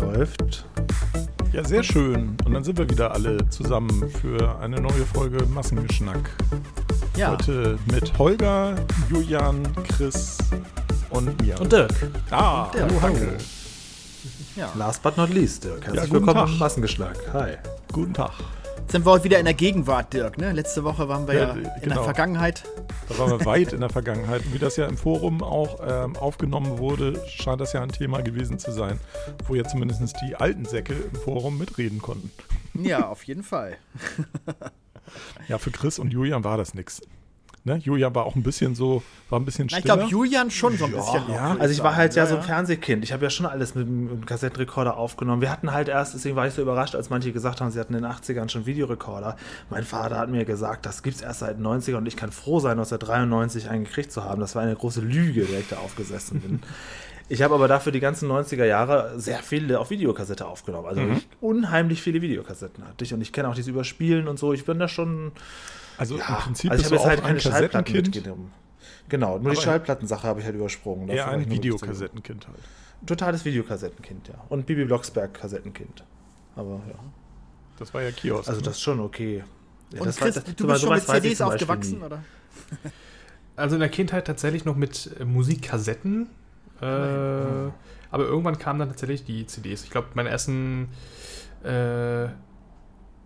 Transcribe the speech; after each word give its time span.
Läuft. 0.00 0.64
Ja, 1.52 1.64
sehr 1.64 1.82
schön. 1.82 2.36
Und 2.44 2.52
dann 2.52 2.62
sind 2.62 2.78
wir 2.78 2.88
wieder 2.88 3.12
alle 3.12 3.48
zusammen 3.48 4.08
für 4.20 4.58
eine 4.60 4.80
neue 4.80 5.04
Folge 5.12 5.44
Massengeschnack. 5.46 6.30
Ja. 7.16 7.32
Heute 7.32 7.78
mit 7.90 8.16
Holger, 8.16 8.74
Julian, 9.10 9.62
Chris 9.88 10.38
und 11.10 11.40
mir. 11.42 11.60
Und 11.60 11.72
Dirk. 11.72 11.90
ah, 12.30 12.70
Dirk. 12.72 12.84
hallo, 12.84 13.02
hallo. 13.02 13.16
Ja. 14.56 14.70
Last 14.76 15.02
but 15.02 15.16
not 15.16 15.30
least, 15.30 15.64
Dirk. 15.64 15.84
Herzlich 15.84 16.02
guten 16.10 16.12
willkommen 16.26 16.46
Tag. 16.46 16.48
im 16.52 16.58
Massengeschlag. 16.58 17.16
Hi. 17.32 17.56
Guten 17.92 18.14
Tag. 18.14 18.32
Jetzt 18.88 18.92
sind 18.94 19.04
wir 19.04 19.10
heute 19.12 19.24
wieder 19.24 19.38
in 19.38 19.44
der 19.44 19.52
Gegenwart, 19.52 20.14
Dirk. 20.14 20.38
Ne? 20.38 20.50
Letzte 20.52 20.82
Woche 20.82 21.10
waren 21.10 21.26
wir 21.28 21.34
Ja, 21.34 21.40
ja, 21.48 21.52
d- 21.52 21.58
in 21.58 21.64
der 21.64 21.80
genau. 21.82 22.04
Vergangenheit. 22.04 22.64
Da 23.10 23.18
waren 23.18 23.38
wir 23.38 23.44
weit 23.44 23.74
in 23.74 23.80
der 23.80 23.90
Vergangenheit. 23.90 24.42
Und 24.46 24.54
wie 24.54 24.58
das 24.58 24.76
ja 24.78 24.86
im 24.86 24.96
Forum 24.96 25.42
auch 25.42 25.78
ähm, 25.86 26.16
aufgenommen 26.16 26.78
wurde, 26.78 27.22
scheint 27.28 27.60
das 27.60 27.74
ja 27.74 27.82
ein 27.82 27.90
Thema 27.90 28.22
gewesen 28.22 28.58
zu 28.58 28.72
sein, 28.72 28.98
wo 29.46 29.54
ja 29.54 29.64
zumindest 29.64 30.16
die 30.26 30.36
alten 30.36 30.64
Säcke 30.64 30.94
im 30.94 31.20
Forum 31.20 31.58
mitreden 31.58 32.00
konnten. 32.00 32.30
Ja, 32.72 33.08
auf 33.08 33.24
jeden 33.24 33.42
Fall. 33.42 33.76
Ja, 35.48 35.58
für 35.58 35.70
Chris 35.70 35.98
und 35.98 36.10
Julian 36.10 36.42
war 36.42 36.56
das 36.56 36.72
nichts. 36.72 37.02
Ne? 37.68 37.76
Julian 37.76 38.14
war 38.14 38.24
auch 38.24 38.34
ein 38.34 38.42
bisschen 38.42 38.74
so, 38.74 39.02
war 39.28 39.38
ein 39.38 39.44
bisschen 39.44 39.68
Na, 39.70 39.76
ich 39.76 39.84
stiller. 39.84 39.96
glaube, 39.98 40.10
Julian 40.10 40.50
schon 40.50 40.76
so 40.76 40.86
ein 40.86 40.92
bisschen. 40.92 41.20
noch, 41.20 41.28
ja. 41.28 41.56
Also 41.58 41.72
ich 41.72 41.82
war 41.82 41.94
halt 41.94 42.14
ja, 42.14 42.26
so 42.26 42.36
ein 42.36 42.42
Fernsehkind. 42.42 43.04
Ich 43.04 43.12
habe 43.12 43.22
ja 43.24 43.30
schon 43.30 43.46
alles 43.46 43.74
mit 43.74 43.86
dem 43.86 44.24
Kassettenrekorder 44.26 44.96
aufgenommen. 44.96 45.42
Wir 45.42 45.52
hatten 45.52 45.72
halt 45.72 45.88
erst, 45.88 46.14
deswegen 46.14 46.34
war 46.34 46.46
ich 46.46 46.54
so 46.54 46.62
überrascht, 46.62 46.94
als 46.94 47.10
manche 47.10 47.32
gesagt 47.32 47.60
haben, 47.60 47.70
sie 47.70 47.78
hatten 47.78 47.94
in 47.94 48.02
den 48.02 48.10
80ern 48.10 48.48
schon 48.48 48.66
Videorekorder. 48.66 49.36
Mein 49.70 49.84
Vater 49.84 50.18
hat 50.18 50.30
mir 50.30 50.44
gesagt, 50.44 50.86
das 50.86 51.02
gibt's 51.02 51.20
erst 51.20 51.40
seit 51.40 51.58
den 51.58 51.66
90ern 51.66 51.98
und 51.98 52.06
ich 52.06 52.16
kann 52.16 52.32
froh 52.32 52.58
sein, 52.58 52.72
1993 52.72 53.68
einen 53.68 53.84
gekriegt 53.84 54.10
zu 54.10 54.24
haben. 54.24 54.40
Das 54.40 54.54
war 54.54 54.62
eine 54.62 54.74
große 54.74 55.00
Lüge, 55.00 55.42
der 55.42 55.60
ich 55.60 55.68
da 55.68 55.76
aufgesessen 55.76 56.40
bin. 56.40 56.62
Ich 57.30 57.42
habe 57.42 57.54
aber 57.54 57.68
dafür 57.68 57.92
die 57.92 58.00
ganzen 58.00 58.30
90er 58.30 58.64
Jahre 58.64 59.12
sehr 59.20 59.40
viele 59.42 59.80
auf 59.80 59.90
Videokassette 59.90 60.46
aufgenommen. 60.46 60.86
Also 60.86 61.02
ich, 61.02 61.28
unheimlich 61.42 62.00
viele 62.00 62.22
Videokassetten 62.22 62.86
hatte 62.86 63.04
ich. 63.04 63.12
Und 63.12 63.20
ich 63.20 63.32
kenne 63.32 63.48
auch 63.48 63.54
dieses 63.54 63.68
Überspielen 63.68 64.28
und 64.28 64.38
so. 64.38 64.54
Ich 64.54 64.64
bin 64.64 64.78
da 64.78 64.88
schon 64.88 65.32
also 65.98 66.16
im 66.16 66.20
Prinzip 66.22 66.70
also 66.70 66.82
ich 66.84 66.88
bist 66.88 66.90
du 66.90 66.94
jetzt 66.94 67.02
auch 67.04 67.08
halt 67.08 67.18
ein 67.20 67.24
keine 67.26 67.40
Schallplatten 67.40 67.84
Kassettenkind. 67.84 68.14
mitgenommen. 68.16 68.52
Genau, 69.08 69.38
nur 69.38 69.50
die 69.52 69.56
Aber- 69.56 69.60
Schallplattensache 69.64 70.26
habe 70.26 70.40
ich 70.40 70.46
halt 70.46 70.56
übersprungen. 70.56 71.08
Ich 71.08 71.22
ein 71.22 71.50
Videokassettenkind 71.50 72.46
halt. 72.46 72.58
Totales 73.06 73.44
Videokassettenkind, 73.44 74.28
ja. 74.28 74.34
Und 74.48 74.66
Bibi 74.66 74.84
Blocksberg 74.84 75.32
Kassettenkind. 75.34 76.04
Aber 76.56 76.80
ja. 76.88 76.98
Das 77.78 77.94
war 77.94 78.02
ja 78.02 78.10
Kiosk. 78.10 78.48
Also 78.48 78.60
ne? 78.60 78.64
das 78.66 78.74
ist 78.76 78.82
schon 78.82 79.00
okay. 79.00 79.44
Ja, 79.92 80.00
Und 80.02 80.16
Chris, 80.16 80.36
war- 80.36 80.42
du 80.42 80.66
bist 80.66 80.80
schon 80.82 80.94
mit 80.94 81.06
CDs 81.06 81.40
aufgewachsen, 81.40 82.02
oder? 82.02 82.22
Also 83.56 83.74
in 83.74 83.80
der 83.80 83.88
Kindheit 83.88 84.24
tatsächlich 84.24 84.64
noch 84.64 84.76
mit 84.76 85.10
äh, 85.18 85.24
Musikkassetten. 85.24 86.28
Äh, 86.80 86.84
aber 86.84 87.72
irgendwann 88.12 88.56
kamen 88.58 88.78
dann 88.78 88.88
tatsächlich 88.88 89.24
die 89.24 89.46
CDs. 89.46 89.82
Ich 89.82 89.90
glaube, 89.90 90.08
meine 90.14 90.28
ersten, 90.28 90.88
äh, 91.64 92.28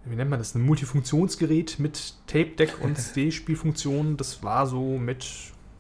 wie 0.05 0.17
nennt 0.17 0.31
man 0.31 0.39
das, 0.39 0.55
ein 0.55 0.63
Multifunktionsgerät 0.63 1.79
mit 1.79 2.15
Tape-Deck 2.27 2.81
und 2.81 2.97
CD-Spielfunktion. 2.99 4.17
Das 4.17 4.43
war 4.43 4.67
so 4.67 4.99
mit 4.99 5.27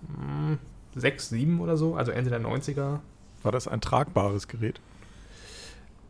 mh, 0.02 0.58
6, 0.94 1.28
7 1.30 1.60
oder 1.60 1.76
so, 1.76 1.96
also 1.96 2.12
Ende 2.12 2.30
der 2.30 2.40
90er. 2.40 3.00
War 3.42 3.52
das 3.52 3.66
ein 3.66 3.80
tragbares 3.80 4.46
Gerät? 4.48 4.80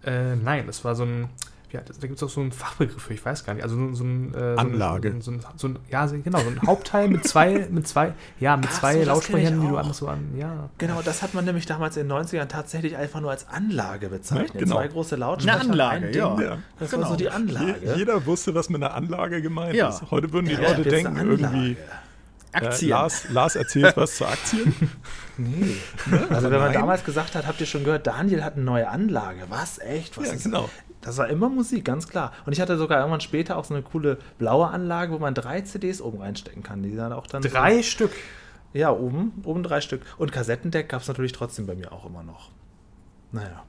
Äh, 0.04 0.36
nein, 0.36 0.66
das 0.66 0.84
war 0.84 0.94
so 0.94 1.04
ein, 1.04 1.28
ja, 1.72 1.80
das, 1.80 1.98
da 1.98 2.06
gibt 2.06 2.16
es 2.18 2.22
auch 2.22 2.28
so 2.28 2.40
einen 2.40 2.52
Fachbegriff 2.52 3.02
für, 3.02 3.14
ich 3.14 3.24
weiß 3.24 3.44
gar 3.44 3.54
nicht. 3.54 3.62
Also 3.62 3.76
so, 3.76 3.94
so 3.94 4.04
ein. 4.04 4.34
Äh, 4.34 4.56
Anlage. 4.58 5.14
So 5.20 5.30
ein, 5.30 5.40
so 5.56 5.68
ein, 5.68 5.78
ja, 5.90 6.06
genau, 6.06 6.38
so 6.40 6.48
ein 6.48 6.60
Hauptteil 6.66 7.08
mit 7.08 7.26
zwei, 7.26 7.66
mit 7.70 7.88
zwei, 7.88 8.12
ja, 8.40 8.56
mit 8.56 8.68
Ach 8.70 8.78
zwei 8.80 9.02
Lautsprechern, 9.02 9.60
die 9.60 9.66
du 9.68 9.76
einfach 9.76 9.94
so 9.94 10.08
an, 10.08 10.34
ja. 10.36 10.68
Genau, 10.78 11.00
das 11.02 11.22
hat 11.22 11.34
man 11.34 11.44
nämlich 11.44 11.66
damals 11.66 11.96
in 11.96 12.08
den 12.08 12.16
90ern 12.18 12.46
tatsächlich 12.46 12.96
einfach 12.96 13.20
nur 13.20 13.30
als 13.30 13.48
Anlage 13.48 14.08
bezeichnet. 14.08 14.54
Ja, 14.54 14.60
genau. 14.60 14.76
Zwei 14.76 14.88
große 14.88 15.16
Lautsprecher. 15.16 15.60
Eine 15.60 15.70
Anlage, 15.70 16.06
ein 16.06 16.12
Ding. 16.12 16.20
ja. 16.20 16.40
Ja. 16.40 16.58
Das 16.78 16.90
Genau. 16.90 17.02
war 17.02 17.10
so 17.10 17.16
die 17.16 17.28
Anlage. 17.30 17.74
Je- 17.82 17.94
Jeder 17.96 18.26
wusste, 18.26 18.54
was 18.54 18.68
mit 18.68 18.82
einer 18.82 18.94
Anlage 18.94 19.40
gemeint 19.42 19.74
Ja. 19.74 19.88
ist. 19.88 20.10
Heute 20.10 20.32
würden 20.32 20.46
die 20.46 20.52
Ja, 20.54 20.68
Leute 20.68 20.82
denken, 20.82 21.16
irgendwie, 21.16 21.72
äh, 21.72 21.76
Aktien. 22.54 22.90
Lars, 22.90 23.28
Lars 23.30 23.56
erzählt 23.56 23.96
was 23.96 24.16
zu 24.16 24.26
Aktien. 24.26 24.74
Nee. 25.38 25.76
Also 26.28 26.50
wenn 26.50 26.58
man 26.58 26.70
nein. 26.70 26.74
damals 26.74 27.04
gesagt 27.04 27.34
hat, 27.34 27.46
habt 27.46 27.58
ihr 27.58 27.66
schon 27.66 27.84
gehört, 27.84 28.06
Daniel 28.06 28.44
hat 28.44 28.54
eine 28.56 28.64
neue 28.64 28.86
Anlage. 28.86 29.44
Was? 29.48 29.78
Echt? 29.78 30.18
Was 30.18 30.26
Ja, 30.26 30.32
ist 30.34 30.42
genau. 30.44 30.68
Das 31.02 31.18
war 31.18 31.28
immer 31.28 31.48
Musik, 31.48 31.84
ganz 31.84 32.08
klar. 32.08 32.32
Und 32.46 32.52
ich 32.52 32.60
hatte 32.60 32.78
sogar 32.78 32.98
irgendwann 33.00 33.20
später 33.20 33.56
auch 33.58 33.64
so 33.64 33.74
eine 33.74 33.82
coole 33.82 34.18
blaue 34.38 34.68
Anlage, 34.68 35.12
wo 35.12 35.18
man 35.18 35.34
drei 35.34 35.60
CDs 35.60 36.00
oben 36.00 36.20
reinstecken 36.22 36.62
kann. 36.62 36.82
Die 36.82 36.96
dann 36.96 37.12
auch 37.12 37.26
dann 37.26 37.42
Drei 37.42 37.76
So, 37.76 37.82
Stück. 37.82 38.12
ja, 38.72 38.90
oben, 38.92 39.32
oben 39.44 39.62
drei 39.62 39.80
Stück. 39.80 40.02
Und 40.16 40.32
Kassettendeck 40.32 40.88
gab 40.88 41.02
es 41.02 41.08
natürlich 41.08 41.32
trotzdem 41.32 41.66
bei 41.66 41.74
mir 41.74 41.92
auch 41.92 42.06
immer 42.06 42.22
noch. 42.22 42.50
Naja. 43.32 43.62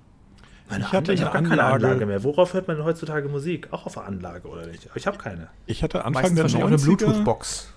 Meine 0.70 0.86
Ich 0.86 0.92
hatte 0.94 0.98
Anlage- 0.98 1.14
ich 1.14 1.22
habe 1.24 1.34
gar 1.34 1.50
keine 1.50 1.64
Anlage- 1.64 2.06
mehr. 2.06 2.24
Worauf 2.24 2.54
hört 2.54 2.68
man 2.68 2.78
denn 2.78 2.86
heutzutage 2.86 3.28
Musik? 3.28 3.68
Auch 3.72 3.86
auf 3.86 3.94
der 3.96 4.06
Anlage, 4.06 4.48
oder 4.48 4.66
nicht? 4.68 4.88
Aber 4.88 4.98
ich 4.98 5.08
habe 5.08 5.18
keine. 5.18 5.50
Ich 5.66 5.84
hatte 5.84 6.06
Anfang 6.06 6.14
Meistens 6.24 6.36
der 6.36 6.44
wahrscheinlich 6.46 6.64
auch 6.64 6.68
eine 6.68 6.78
90er, 6.78 7.06
Bluetooth-Box. 7.06 7.74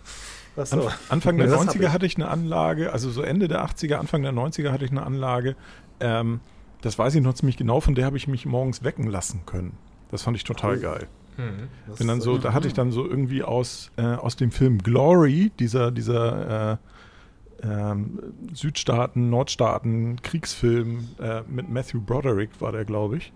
Anf- 0.56 0.92
Anfang 1.08 1.36
der 1.38 1.50
hab 1.50 1.60
90er 1.60 1.80
ich. 1.82 1.88
hatte 1.88 2.06
ich 2.06 2.16
eine 2.16 2.28
Anlage, 2.28 2.92
also 2.92 3.10
so 3.10 3.22
Ende 3.22 3.48
der 3.48 3.64
80er, 3.64 3.96
Anfang 3.96 4.22
der 4.22 4.32
90er 4.32 4.70
hatte 4.70 4.84
ich 4.84 4.90
eine 4.90 5.02
Anlage. 5.04 5.56
Ähm, 6.00 6.40
das 6.82 6.98
weiß 6.98 7.14
ich 7.14 7.22
noch 7.22 7.34
ziemlich 7.34 7.56
genau, 7.56 7.80
von 7.80 7.94
der 7.94 8.04
habe 8.06 8.16
ich 8.16 8.28
mich 8.28 8.46
morgens 8.46 8.82
wecken 8.84 9.06
lassen 9.06 9.42
können. 9.46 9.72
Das 10.10 10.22
fand 10.22 10.36
ich 10.36 10.44
total 10.44 10.78
Oh. 10.78 10.80
geil. 10.80 11.06
Das 11.86 11.98
Bin 11.98 12.08
dann 12.08 12.22
so, 12.22 12.38
da 12.38 12.54
hatte 12.54 12.66
ich 12.66 12.72
dann 12.72 12.92
so 12.92 13.06
irgendwie 13.06 13.42
aus, 13.42 13.90
äh, 13.98 14.02
aus 14.02 14.36
dem 14.36 14.50
Film 14.50 14.78
Glory, 14.78 15.52
dieser, 15.58 15.90
dieser 15.90 16.72
äh, 16.72 16.76
ähm, 17.62 18.18
Südstaaten, 18.54 19.28
Nordstaaten 19.28 20.22
Kriegsfilm 20.22 21.08
äh, 21.20 21.42
mit 21.46 21.68
Matthew 21.68 22.00
Broderick 22.00 22.58
war 22.60 22.72
der, 22.72 22.86
glaube 22.86 23.18
ich. 23.18 23.32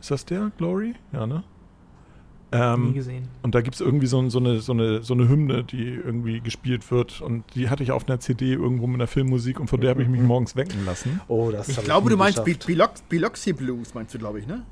Ist 0.00 0.12
das 0.12 0.24
der, 0.26 0.52
Glory? 0.58 0.94
Ja, 1.12 1.26
ne? 1.26 1.42
Nie 2.50 2.58
Ähm, 2.58 2.94
gesehen. 2.94 3.28
und 3.42 3.54
da 3.54 3.60
gibt 3.60 3.74
es 3.74 3.80
irgendwie 3.82 4.06
so, 4.06 4.26
so, 4.30 4.38
eine, 4.38 4.60
so, 4.60 4.72
eine, 4.72 5.02
so 5.02 5.12
eine 5.14 5.28
Hymne, 5.28 5.64
die 5.64 5.84
irgendwie 5.84 6.40
gespielt 6.40 6.90
wird. 6.90 7.20
Und 7.20 7.44
die 7.54 7.68
hatte 7.68 7.82
ich 7.82 7.92
auf 7.92 8.08
einer 8.08 8.20
CD 8.20 8.52
irgendwo 8.54 8.86
mit 8.86 9.00
der 9.00 9.06
Filmmusik 9.08 9.60
und 9.60 9.68
von 9.68 9.80
der 9.80 9.90
habe 9.90 10.02
ich 10.02 10.08
mich 10.08 10.20
morgens 10.22 10.56
wecken 10.56 10.84
lassen. 10.86 11.20
Oh, 11.28 11.50
das 11.50 11.68
Ich 11.68 11.76
glaube, 11.84 12.06
nie 12.06 12.12
du 12.12 12.16
meinst 12.16 12.42
geschafft. 12.44 12.66
Bi- 12.66 12.72
Bilox- 12.74 13.02
Biloxi 13.08 13.52
Blues, 13.52 13.92
meinst 13.94 14.14
du, 14.14 14.18
glaube 14.18 14.38
ich, 14.40 14.46
ne? 14.46 14.62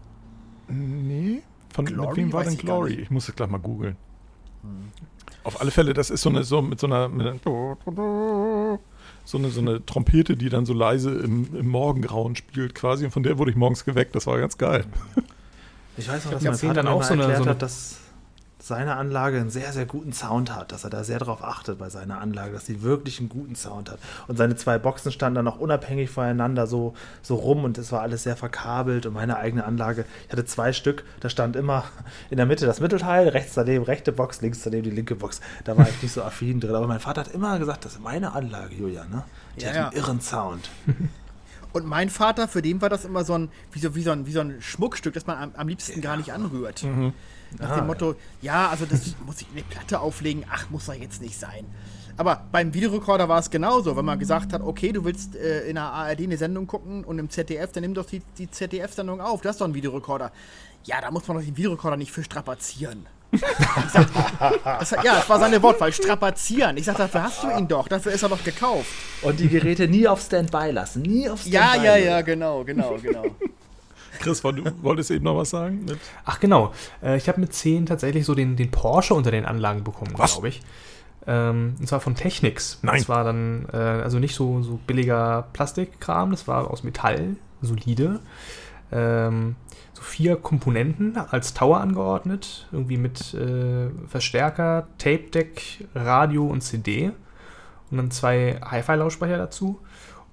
Nee. 0.69 1.43
Von, 1.75 1.85
Glory? 1.85 2.09
mit 2.09 2.17
wem 2.17 2.33
war 2.33 2.41
Weiß 2.41 2.47
denn 2.49 2.55
ich 2.55 2.61
Glory? 2.61 2.91
nicht. 2.93 3.01
Ich 3.03 3.11
muss 3.11 3.27
das 3.27 3.37
gleich 3.37 3.51
mal 3.51 3.59
googeln. 3.59 3.97
Auf 5.45 5.61
alle 5.61 5.71
Fälle, 5.71 5.93
das 5.93 6.09
ist 6.11 6.23
so 6.23 6.31
eine, 6.31 6.43
so 6.45 6.63
mit 6.63 6.81
so 6.81 6.87
einer, 6.87 7.09
mit 7.09 7.27
einer 7.27 7.37
so 9.25 9.39
eine, 9.39 9.49
so 9.51 9.61
eine 9.61 9.85
Trompete, 9.85 10.37
die 10.37 10.49
dann 10.49 10.67
so 10.67 10.73
leise 10.73 11.11
im, 11.19 11.55
im 11.55 11.69
Morgengrauen 11.69 12.35
spielt 12.37 12.75
quasi. 12.75 13.05
Und 13.05 13.11
von 13.11 13.23
der 13.23 13.39
wurde 13.39 13.51
ich 13.51 13.57
morgens 13.57 13.85
geweckt. 13.85 14.15
Das 14.15 14.27
war 14.27 14.39
ganz 14.39 14.57
geil. 14.59 14.85
Ich 15.97 16.09
weiß 16.09 16.25
noch, 16.27 16.33
dass 16.33 16.43
Ja, 16.43 16.51
mein 16.51 16.59
Vater 16.61 16.75
dann 16.75 16.89
auch 16.89 16.99
mal 17.01 17.05
so 17.07 17.13
eine- 17.15 17.23
erklärt 17.23 17.39
so 17.39 17.43
eine- 17.45 17.51
hat, 17.53 17.63
dass 17.63 17.97
seine 18.59 18.97
Anlage 18.97 19.39
einen 19.39 19.49
sehr, 19.51 19.73
sehr 19.73 19.87
guten 19.87 20.13
Sound 20.13 20.53
hat, 20.53 20.73
dass 20.73 20.83
er 20.83 20.91
da 20.91 21.05
sehr 21.05 21.21
darauf 21.21 21.45
achtet 21.45 21.79
bei 21.79 21.89
seiner 21.89 22.21
Anlage, 22.21 22.53
dass 22.53 22.67
sie 22.67 22.83
wirklich 22.83 23.21
einen 23.21 23.29
guten 23.29 23.55
Sound 23.55 23.89
hat. 23.91 24.01
Und 24.27 24.37
seine 24.39 24.57
zwei 24.57 24.77
Boxen 24.79 25.13
standen 25.13 25.37
dann 25.37 25.47
auch 25.47 25.61
unabhängig 25.61 26.11
voneinander 26.11 26.67
so, 26.67 26.95
so 27.23 27.37
rum 27.37 27.63
und 27.63 27.79
es 27.79 27.93
war 27.93 28.01
alles 28.01 28.25
sehr 28.25 28.35
verkabelt 28.37 29.07
und 29.07 29.13
meine 29.13 29.37
eigene 29.37 29.65
Anlage, 29.65 30.05
ich 30.27 30.33
hatte 30.33 30.45
zwei 30.47 30.73
Stück, 30.73 31.05
da 31.21 31.29
stand 31.29 31.55
immer 31.55 31.85
in 32.29 32.39
der 32.39 32.47
Mitte 32.47 32.67
das 32.67 32.81
Mittelteil, 32.81 33.29
rechts 33.29 33.55
daneben 33.55 33.85
rechte 33.85 34.11
Box, 34.11 34.41
links 34.41 34.63
daneben 34.65 34.83
die 34.83 34.91
linke 34.91 35.15
Box. 35.15 35.41
Da 35.65 35.77
war 35.77 35.89
ich 35.89 36.03
nicht 36.03 36.13
so 36.13 36.25
affin 36.25 36.59
drin, 36.59 36.75
aber 36.75 36.89
mein 36.89 36.99
Vater 37.01 37.21
hat 37.21 37.29
immer 37.33 37.59
gesagt, 37.61 37.85
das 37.85 37.93
ist 37.93 38.01
meine 38.03 38.33
Anlage, 38.35 38.75
Julian, 38.75 39.09
ne? 39.11 39.23
Die 39.59 39.63
Ja, 39.63 39.69
hat 39.69 39.77
ja. 39.77 39.89
einen 39.91 39.97
irren 39.97 40.21
Sound. 40.21 40.71
Und 41.77 41.85
mein 41.87 42.09
Vater, 42.09 42.49
für 42.49 42.63
den 42.63 42.81
war 42.81 42.89
das 42.89 43.05
immer 43.05 43.23
so 43.23 43.35
ein, 43.35 43.51
wie 43.73 43.81
so, 43.81 43.95
wie 43.95 44.03
so 44.03 44.11
ein, 44.11 44.27
wie 44.27 44.33
so 44.33 44.41
ein 44.41 44.63
Schmuckstück, 44.63 45.13
das 45.13 45.27
man 45.27 45.37
am, 45.37 45.51
am 45.55 45.69
liebsten 45.69 46.01
gar 46.01 46.17
nicht 46.17 46.33
anrührt. 46.33 46.83
Nach 47.59 47.71
Ah, 47.71 47.77
dem 47.77 47.87
Motto, 47.87 48.15
ja. 48.41 48.69
also 48.71 48.87
das 48.87 49.15
muss 49.27 49.43
ich 49.43 49.47
in 49.49 49.59
eine 49.59 49.63
Platte 49.63 50.01
auflegen, 50.01 50.45
ach, 50.51 50.71
muss 50.71 50.87
doch 50.87 50.95
jetzt 50.95 51.21
nicht 51.21 51.39
sein. 51.39 51.67
Aber 52.17 52.47
beim 52.51 52.73
Videorekorder 52.73 53.29
war 53.29 53.39
es 53.41 53.51
genauso, 53.51 53.95
wenn 53.95 54.07
man 54.07 54.19
gesagt 54.19 54.55
hat, 54.55 54.63
okay, 54.63 54.91
du 54.93 55.05
willst 55.05 55.37
äh, 55.37 55.69
in 55.69 55.75
der 55.75 55.85
ARD 55.85 56.21
eine 56.23 56.39
Sendung 56.39 56.67
gucken 56.67 57.05
und 57.05 57.19
im 57.19 57.29
ZDF, 57.29 57.73
dann 57.73 57.83
nimm 57.83 57.93
doch 57.93 58.07
die, 58.07 58.23
die 58.39 58.51
ZDF-Sendung 58.51 59.21
auf, 59.21 59.43
du 59.43 59.49
hast 59.51 59.61
doch 59.61 59.67
einen 59.67 59.75
Videorekorder. 59.75 60.33
Ja, 60.85 61.03
da 61.03 61.11
muss 61.11 61.29
man 61.29 61.37
doch 61.37 61.45
den 61.45 61.59
Videorekorder 61.59 61.99
nicht 61.99 62.11
für 62.11 62.25
strapazieren. 62.25 63.07
Ich 63.33 63.41
sag, 63.93 64.09
das, 64.65 64.91
ja, 64.91 65.17
das 65.17 65.29
war 65.29 65.39
seine 65.41 65.63
Wortwahl, 65.63 65.93
strapazieren. 65.93 66.77
Ich 66.77 66.85
sag, 66.85 66.97
dafür 66.97 67.25
hast 67.25 67.43
du 67.43 67.51
ihn 67.51 67.69
doch, 67.69 67.89
dafür 67.89 68.13
ist 68.13 68.23
er 68.23 68.29
doch 68.29 68.43
gekauft. 68.43 68.89
Und 69.23 69.39
die 69.41 69.49
Geräte 69.49 69.89
nie 69.89 70.07
auf 70.09 70.21
Standby 70.21 70.71
lassen, 70.71 71.03
nie 71.03 71.29
auf 71.29 71.41
Standby. 71.41 71.57
Ja, 71.57 71.75
ja, 71.77 71.93
lassen. 71.95 72.07
ja, 72.07 72.21
genau, 72.23 72.65
genau, 72.65 72.97
genau. 73.03 73.25
Chris, 74.19 74.41
du 74.41 74.65
wolltest 74.83 75.11
eben 75.11 75.25
noch 75.25 75.37
was 75.37 75.51
sagen? 75.51 75.85
Mit 75.85 75.99
Ach 76.25 76.41
genau, 76.41 76.73
äh, 77.03 77.17
ich 77.17 77.29
habe 77.29 77.41
mit 77.41 77.53
10 77.53 77.87
tatsächlich 77.87 78.25
so 78.25 78.35
den, 78.35 78.57
den 78.57 78.71
Porsche 78.71 79.15
unter 79.15 79.31
den 79.31 79.45
Anlagen 79.45 79.85
bekommen, 79.85 80.13
Was? 80.17 80.33
glaube 80.33 80.49
ich. 80.49 80.63
Ähm, 81.27 81.75
und 81.79 81.87
zwar 81.89 82.01
von 82.01 82.15
Technics. 82.15 82.79
Nein. 82.83 82.99
Das 82.99 83.09
war 83.09 83.25
dann 83.25 83.67
äh, 83.73 83.77
also 83.77 84.19
nicht 84.19 84.35
so, 84.35 84.63
so 84.63 84.79
billiger 84.87 85.49
Plastikkram, 85.53 86.31
das 86.31 86.47
war 86.49 86.71
aus 86.71 86.83
Metall, 86.85 87.37
solide. 87.61 88.21
Ähm, 88.93 89.57
vier 90.07 90.37
Komponenten 90.37 91.17
als 91.17 91.53
Tower 91.53 91.81
angeordnet, 91.81 92.69
irgendwie 92.73 92.97
mit 92.97 93.35
äh, 93.35 93.89
Verstärker, 94.07 94.87
Tape 94.99 95.31
Deck, 95.33 95.87
Radio 95.95 96.47
und 96.47 96.63
CD. 96.63 97.13
Und 97.91 97.99
dann 97.99 98.11
zwei 98.11 98.59
Hi-Fi-Lautsprecher 98.65 99.37
dazu. 99.37 99.81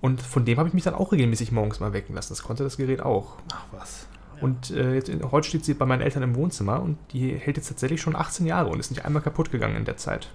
Und 0.02 0.22
von 0.22 0.46
dem 0.46 0.58
habe 0.58 0.68
ich 0.68 0.74
mich 0.74 0.84
dann 0.84 0.94
auch 0.96 1.12
regelmäßig 1.12 1.52
morgens 1.52 1.80
mal 1.80 1.94
wecken 1.94 2.14
lassen. 2.16 2.30
Das 2.34 2.44
konnte 2.44 2.64
das 2.64 2.78
Gerät 2.78 3.02
auch. 3.02 3.38
Ach 3.54 3.66
was. 3.72 4.08
Und 4.42 4.72
äh, 4.72 4.96
jetzt, 4.96 5.12
heute 5.32 5.48
steht 5.48 5.64
sie 5.66 5.74
bei 5.74 5.86
meinen 5.86 6.02
Eltern 6.02 6.24
im 6.24 6.36
Wohnzimmer 6.36 6.82
und 6.82 6.98
die 7.14 7.34
hält 7.36 7.58
jetzt 7.58 7.70
tatsächlich 7.70 8.02
schon 8.02 8.16
18 8.16 8.46
Jahre 8.46 8.70
und 8.70 8.80
ist 8.80 8.92
nicht 8.92 9.06
einmal 9.06 9.22
kaputt 9.22 9.52
gegangen 9.52 9.76
in 9.78 9.86
der 9.86 9.98
Zeit. 9.98 10.30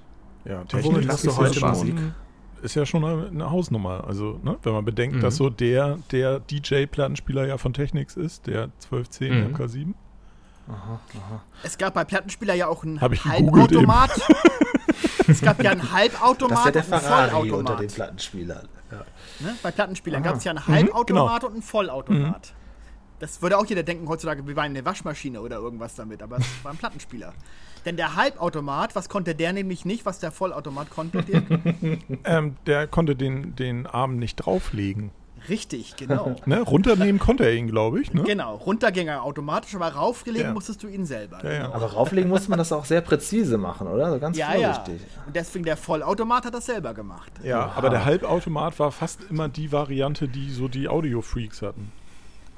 Ja, 0.44 0.62
machst 0.72 1.24
ist 1.24 1.26
du 1.26 1.36
heute 1.36 1.58
schon- 1.58 1.68
Musik? 1.70 1.96
Ist 2.62 2.74
ja 2.74 2.84
schon 2.86 3.04
eine, 3.04 3.50
Hausnummer. 3.50 4.04
Also, 4.06 4.40
ne, 4.42 4.56
wenn 4.62 4.72
man 4.72 4.84
bedenkt, 4.84 5.16
Mhm. 5.16 5.20
dass 5.20 5.36
so 5.36 5.50
der, 5.50 5.98
der 6.10 6.40
DJ-Plattenspieler 6.40 7.46
ja 7.46 7.58
von 7.58 7.72
Technics 7.72 8.16
ist, 8.16 8.46
der 8.46 8.70
1210 8.80 9.32
Mhm. 9.50 9.54
MK7. 9.56 9.94
Aha, 10.68 11.00
aha. 11.16 11.42
Es 11.62 11.78
gab 11.78 11.94
bei 11.94 12.04
Plattenspieler 12.04 12.54
ja 12.54 12.66
auch 12.68 12.84
einen 12.84 13.00
Halbautomat. 13.00 14.10
es 15.26 15.40
gab 15.40 15.62
ja 15.62 15.70
einen 15.70 15.92
Halbautomat 15.92 16.74
Das 16.74 16.86
ist 16.86 16.92
ja 16.92 16.98
der 16.98 16.98
und 16.98 17.14
einen 17.14 17.28
Ferrari 17.30 17.34
unter 17.36 17.48
Vollautomat. 17.50 17.80
den 17.80 17.88
Plattenspielern. 17.90 18.68
Ja. 18.90 19.04
Ne? 19.40 19.54
Bei 19.62 19.70
Plattenspielern 19.70 20.22
Aha. 20.22 20.28
gab 20.30 20.38
es 20.38 20.44
ja 20.44 20.52
einen 20.52 20.62
Mhm, 20.66 20.72
Halbautomat 20.74 21.06
genau. 21.40 21.46
und 21.46 21.52
einen 21.54 21.62
Vollautomat. 21.62 22.52
Das 23.20 23.42
würde 23.42 23.58
auch 23.58 23.66
jeder 23.66 23.82
denken 23.82 24.08
heutzutage, 24.08 24.46
wir 24.46 24.54
waren 24.56 24.66
eine 24.66 24.84
Waschmaschine 24.84 25.40
oder 25.40 25.56
irgendwas 25.56 25.94
damit, 25.96 26.22
aber 26.22 26.36
es 26.38 26.46
war 26.62 26.70
ein 26.72 26.78
Plattenspieler. 26.78 27.32
Denn 27.84 27.96
der 27.96 28.16
Halbautomat, 28.16 28.94
was 28.94 29.08
konnte 29.08 29.34
der 29.34 29.52
nämlich 29.52 29.84
nicht, 29.84 30.04
was 30.06 30.18
der 30.18 30.30
Vollautomat 30.32 30.90
konnte, 30.90 31.22
Dirk? 31.22 31.44
Ähm, 32.24 32.56
der 32.66 32.86
konnte 32.86 33.14
den, 33.16 33.54
den 33.56 33.86
Arm 33.86 34.16
nicht 34.18 34.36
drauflegen. 34.36 35.10
Richtig, 35.48 35.96
genau. 35.96 36.34
Ne? 36.46 36.60
Runternehmen 36.60 37.18
konnte 37.20 37.44
er 37.44 37.54
ihn, 37.54 37.68
glaube 37.68 38.00
ich. 38.00 38.12
Ne? 38.12 38.24
Genau, 38.24 38.56
runter 38.56 38.90
ging 38.92 39.06
er 39.06 39.22
automatisch, 39.22 39.74
aber 39.76 39.88
raufgelegen 39.88 40.48
Ja. 40.48 40.52
musstest 40.52 40.82
du 40.82 40.88
ihn 40.88 41.06
selber. 41.06 41.42
Ja, 41.44 41.52
ja. 41.52 41.72
Aber 41.72 41.86
rauflegen 41.92 42.28
muss 42.28 42.48
man 42.48 42.58
das 42.58 42.72
auch 42.72 42.84
sehr 42.84 43.00
präzise 43.00 43.56
machen, 43.56 43.86
oder? 43.86 44.10
So 44.10 44.18
ganz 44.18 44.36
Ja, 44.36 44.54
ja. 44.54 44.74
vorsichtig. 44.74 45.06
Und 45.26 45.36
deswegen 45.36 45.64
der 45.64 45.76
Vollautomat 45.76 46.44
hat 46.44 46.54
das 46.54 46.66
selber 46.66 46.92
gemacht. 46.92 47.30
Ja, 47.44 47.66
Oha. 47.66 47.72
aber 47.76 47.88
der 47.90 48.04
Halbautomat 48.04 48.78
war 48.78 48.90
fast 48.90 49.20
immer 49.30 49.48
die 49.48 49.70
Variante, 49.70 50.28
die 50.28 50.50
so 50.50 50.66
die 50.68 50.88
Audio-Freaks 50.88 51.62
hatten. 51.62 51.92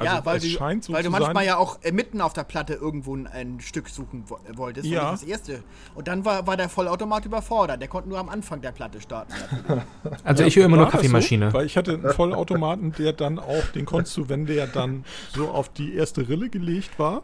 Also 0.01 0.15
ja, 0.15 0.25
weil 0.25 0.39
es 0.39 0.45
du, 0.45 0.49
scheint 0.49 0.85
so 0.85 0.95
weil 0.95 1.03
zu 1.03 1.11
du 1.11 1.13
manchmal 1.13 1.35
sein, 1.35 1.47
ja 1.47 1.57
auch 1.59 1.79
äh, 1.83 1.93
mitten 1.93 2.23
auf 2.23 2.33
der 2.33 2.45
Platte 2.45 2.73
irgendwo 2.73 3.15
ein, 3.15 3.27
ein 3.27 3.61
Stück 3.61 3.91
suchen 3.91 4.25
äh, 4.51 4.57
wolltest. 4.57 4.87
Ja. 4.87 5.11
nicht 5.11 5.23
Das 5.23 5.29
erste. 5.29 5.63
Und 5.95 6.09
dann 6.09 6.25
war, 6.25 6.47
war 6.47 6.57
der 6.57 6.71
Vollautomat 6.71 7.27
überfordert. 7.27 7.83
Der 7.83 7.89
konnte 7.89 8.09
nur 8.09 8.19
am 8.19 8.31
Anfang 8.31 8.63
der 8.63 8.73
Platte 8.73 9.01
starten. 9.01 9.35
Also 10.25 10.45
ich 10.45 10.57
höre 10.57 10.65
immer 10.65 10.77
nur 10.77 10.87
das 10.87 10.95
Kaffeemaschine. 10.95 11.51
So? 11.51 11.59
Weil 11.59 11.67
ich 11.67 11.77
hatte 11.77 11.93
einen 11.95 12.13
Vollautomaten, 12.13 12.93
der 12.93 13.13
dann 13.13 13.39
auch, 13.39 13.65
den 13.75 13.85
konntest 13.85 14.17
du, 14.17 14.29
wenn 14.29 14.47
der 14.47 14.67
dann 14.67 15.05
so 15.35 15.51
auf 15.51 15.69
die 15.69 15.95
erste 15.95 16.29
Rille 16.29 16.49
gelegt 16.49 16.99
war, 16.99 17.23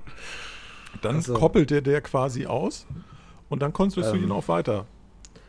dann 1.01 1.19
Ach 1.19 1.23
so. 1.23 1.35
koppelte 1.35 1.81
der 1.83 2.03
quasi 2.03 2.47
aus 2.47 2.87
und 3.49 3.63
dann 3.63 3.73
konntest 3.73 4.13
du 4.13 4.17
Ähm. 4.17 4.25
ihn 4.25 4.33
auch 4.33 4.49
weiter 4.49 4.87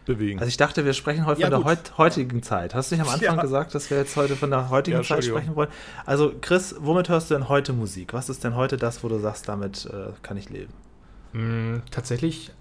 bewegen. 0.07 0.39
Also 0.39 0.49
ich 0.49 0.57
dachte, 0.57 0.83
wir 0.85 0.93
sprechen 0.93 1.25
heute 1.27 1.41
Ja, 1.41 1.47
von 1.47 1.51
der 1.51 1.59
gut. 1.59 1.67
heut, 1.85 1.97
heutigen 1.99 2.41
Zeit. 2.41 2.73
Hast 2.73 2.89
du 2.91 2.95
nicht 2.95 3.03
am 3.05 3.09
Anfang 3.13 3.35
Ja. 3.35 3.41
gesagt, 3.41 3.75
dass 3.75 3.89
wir 3.91 3.97
jetzt 3.97 4.15
heute 4.15 4.35
von 4.35 4.49
der 4.49 4.69
heutigen 4.71 4.97
Ja, 4.97 5.03
Zeit 5.03 5.23
sprechen 5.23 5.55
wollen? 5.55 5.69
Also 6.05 6.33
Chris, 6.41 6.75
womit 6.79 7.09
hörst 7.09 7.29
du 7.29 7.35
denn 7.35 7.47
heute 7.49 7.73
Musik? 7.73 8.13
Was 8.13 8.29
ist 8.29 8.43
denn 8.43 8.55
heute 8.55 8.77
das, 8.77 9.03
wo 9.03 9.07
du 9.09 9.19
sagst, 9.19 9.47
damit 9.47 9.85
äh, 9.85 10.11
kann 10.23 10.37
ich 10.37 10.49
leben? 10.49 10.73
Mm, 11.33 11.81
tatsächlich 11.91 12.51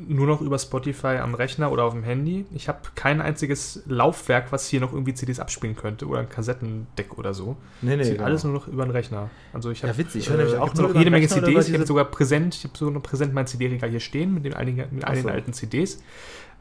nur 0.00 0.28
noch 0.28 0.40
über 0.40 0.60
Spotify 0.60 1.16
am 1.18 1.34
Rechner 1.34 1.72
oder 1.72 1.82
auf 1.82 1.92
dem 1.92 2.04
Handy. 2.04 2.46
Ich 2.54 2.68
habe 2.68 2.78
kein 2.94 3.20
einziges 3.20 3.82
Laufwerk, 3.86 4.52
was 4.52 4.68
hier 4.68 4.80
noch 4.80 4.92
irgendwie 4.92 5.12
CDs 5.12 5.40
abspielen 5.40 5.74
könnte 5.74 6.06
oder 6.06 6.20
ein 6.20 6.28
Kassettendeck 6.28 7.18
oder 7.18 7.34
so. 7.34 7.56
Nee, 7.82 7.96
Nee, 7.96 8.10
genau. 8.12 8.22
alles 8.22 8.44
nur 8.44 8.52
noch 8.52 8.68
über 8.68 8.84
den 8.86 8.92
Rechner. 8.92 9.28
Also 9.52 9.72
ich 9.72 9.82
habe 9.82 9.92
Ja, 9.92 9.98
witzig. 9.98 10.22
Ich 10.22 10.30
höre 10.30 10.36
nämlich 10.36 10.54
auch 10.54 10.68
hab 10.68 10.76
nur 10.76 10.88
noch 10.90 10.94
jede 10.94 11.10
Menge 11.10 11.26
CDs. 11.26 11.66
Ich 11.66 11.74
habe 11.74 11.84
sogar 11.84 12.04
präsent, 12.04 12.54
ich 12.54 12.62
habe 12.62 12.78
sogar 12.78 12.94
noch 12.94 13.02
präsent 13.02 13.34
mein 13.34 13.48
CD-Regal 13.48 13.90
hier 13.90 13.98
stehen 13.98 14.32
mit 14.34 14.44
den 14.44 14.54
einigen, 14.54 14.84
mit 14.92 15.02
so. 15.20 15.28
alten 15.28 15.52
CDs. 15.52 16.00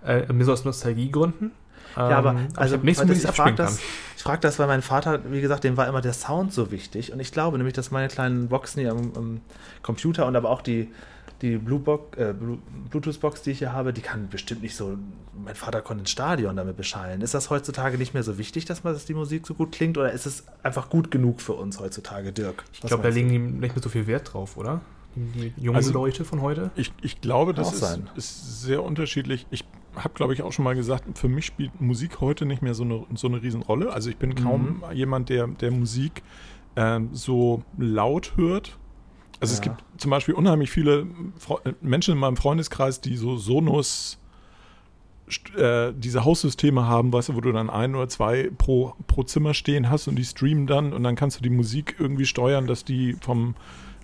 Äh, 0.08 0.32
mir 0.34 0.46
so 0.46 0.54
aus 0.54 0.66
Nostalgiegründen. 0.66 1.52
Ja, 1.96 2.10
aber 2.10 2.32
Ähm, 2.32 2.48
also 2.56 2.76
ich 2.76 2.82
womit 2.82 2.98
das- 3.00 3.18
ich 3.18 3.24
ich 3.24 3.30
frage 3.36 3.56
das, 3.56 3.80
ich 4.16 4.24
frag 4.24 4.42
das, 4.42 4.60
weil 4.60 4.68
mein 4.68 4.82
Vater, 4.84 5.20
wie 5.32 5.42
gesagt, 5.42 5.64
dem 5.64 5.78
war 5.78 5.88
immer 5.88 6.02
der 6.02 6.14
Sound 6.14 6.54
so 6.54 6.70
wichtig. 6.72 7.12
Und 7.12 7.20
ich 7.20 7.32
glaube 7.32 7.58
nämlich, 7.58 7.74
dass 7.74 7.90
meine 7.92 8.08
kleinen 8.08 8.50
Boxen 8.50 8.82
hier 8.82 8.92
am, 8.92 9.12
am 9.16 9.42
Computer 9.82 10.28
und 10.28 10.36
aber 10.36 10.50
auch 10.52 10.62
die, 10.62 10.90
die 11.42 11.54
äh, 11.54 11.58
Blu- 11.58 12.60
Bluetooth-Box, 12.90 13.42
die 13.42 13.52
ich 13.52 13.60
hier 13.60 13.74
habe, 13.74 13.94
die 13.94 14.02
kann 14.02 14.30
bestimmt 14.30 14.62
nicht 14.62 14.76
so. 14.76 14.98
Mein 15.44 15.56
Vater 15.56 15.82
konnte 15.82 16.04
ein 16.04 16.08
Stadion 16.08 16.56
damit 16.56 16.78
beschallen. 16.78 17.22
Ist 17.22 17.34
das 17.34 17.50
heutzutage 17.50 17.98
nicht 17.98 18.14
mehr 18.14 18.24
so 18.24 18.38
wichtig, 18.38 18.66
dass, 18.66 18.84
man, 18.84 18.94
dass 18.94 19.06
die 19.06 19.14
Musik 19.16 19.48
so 19.48 19.54
gut 19.56 19.72
klingt? 19.72 19.98
Oder 19.98 20.12
ist 20.12 20.26
es 20.28 20.44
einfach 20.64 20.90
gut 20.90 21.10
genug 21.10 21.42
für 21.42 21.54
uns 21.54 21.80
heutzutage, 21.80 22.32
Dirk? 22.32 22.64
Ich 22.74 22.82
glaube, 22.82 23.02
da 23.04 23.10
legen 23.10 23.30
die 23.30 23.40
nicht 23.40 23.76
mehr 23.76 23.84
so 23.84 23.90
viel 23.90 24.06
Wert 24.08 24.34
drauf, 24.34 24.56
oder? 24.58 24.82
Die, 25.16 25.52
jungen 25.58 25.78
Also- 25.78 25.94
Leute 25.94 26.26
von 26.26 26.42
heute. 26.42 26.70
Ich, 26.76 26.92
ich 27.02 27.22
glaube, 27.22 27.54
das 27.56 27.74
ist, 27.74 27.80
sein. 27.80 28.08
ist 28.16 28.62
sehr 28.62 28.84
unterschiedlich. 28.84 29.48
Ich 29.50 29.64
habe, 29.98 30.14
glaube 30.14 30.34
ich, 30.34 30.42
auch 30.42 30.52
schon 30.52 30.64
mal 30.66 30.76
gesagt, 30.76 31.18
für 31.18 31.28
mich 31.28 31.46
spielt 31.46 31.80
Musik 31.82 32.22
heute 32.22 32.46
nicht 32.46 32.62
mehr 32.62 32.74
so 32.74 32.84
eine, 32.84 33.06
so 33.16 33.28
eine 33.28 33.42
Riesenrolle. 33.42 33.92
Also 33.92 34.10
ich 34.10 34.18
bin 34.18 34.36
kaum 34.36 34.84
jemand, 34.94 35.30
der, 35.30 35.48
der 35.48 35.72
Musik 35.72 36.24
ähm, 36.76 37.10
so 37.14 37.64
laut 37.78 38.34
hört. 38.38 38.78
Also 39.40 39.54
es 39.54 39.60
Ja. 39.60 39.66
gibt 39.72 39.84
zum 39.98 40.12
Beispiel 40.12 40.34
unheimlich 40.36 40.72
viele 40.72 41.08
Fre 41.38 41.60
äh, 41.66 41.74
Menschen 41.82 42.14
in 42.14 42.20
meinem 42.20 42.38
Freundeskreis, 42.38 43.02
die 43.02 43.16
so 43.18 43.38
Sonos 43.38 44.20
äh, 45.58 45.92
diese 45.96 46.24
Haussysteme 46.24 46.88
haben, 46.88 47.12
weißt 47.12 47.30
du, 47.30 47.36
wo 47.36 47.42
du 47.42 47.52
dann 47.52 47.70
ein 47.70 47.96
oder 47.96 48.08
zwei 48.08 48.50
pro, 48.58 48.94
pro 49.08 49.24
Zimmer 49.24 49.54
stehen 49.54 49.90
hast 49.90 50.08
und 50.08 50.16
die 50.16 50.24
streamen 50.24 50.68
dann 50.68 50.94
und 50.94 51.04
dann 51.04 51.16
kannst 51.16 51.38
du 51.38 51.44
die 51.44 51.50
Musik 51.50 51.96
irgendwie 52.00 52.26
steuern, 52.26 52.66
dass 52.66 52.86
die 52.86 53.14
vom 53.20 53.56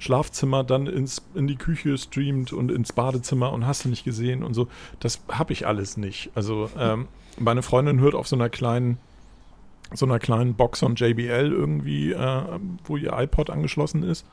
Schlafzimmer 0.04 0.64
dann 0.64 0.88
ins, 0.88 1.22
in 1.34 1.48
die 1.48 1.56
Küche 1.56 1.98
streamt 1.98 2.52
und 2.52 2.72
ins 2.72 2.92
Badezimmer 2.92 3.54
und 3.54 3.66
hast 3.66 3.86
du 3.86 3.90
nicht 3.90 4.04
gesehen 4.04 4.44
und 4.44 4.54
so. 4.54 4.68
Das 5.00 5.22
habe 5.32 5.54
ich 5.54 5.66
alles 5.66 5.96
nicht. 5.96 6.30
Also 6.36 6.70
ähm, 6.78 7.08
meine 7.40 7.62
Freundin 7.62 8.02
hört 8.02 8.14
auf 8.14 8.28
so 8.28 8.36
einer 8.36 8.50
kleinen 8.50 8.98
so 9.96 10.06
einer 10.06 10.18
kleinen 10.18 10.56
Box 10.56 10.80
von 10.80 10.96
JBL 10.96 11.52
irgendwie, 11.52 12.14
äh, 12.14 12.42
wo 12.84 12.98
ihr 12.98 13.14
iPod 13.14 13.52
angeschlossen 13.52 14.02
ist, 14.02 14.26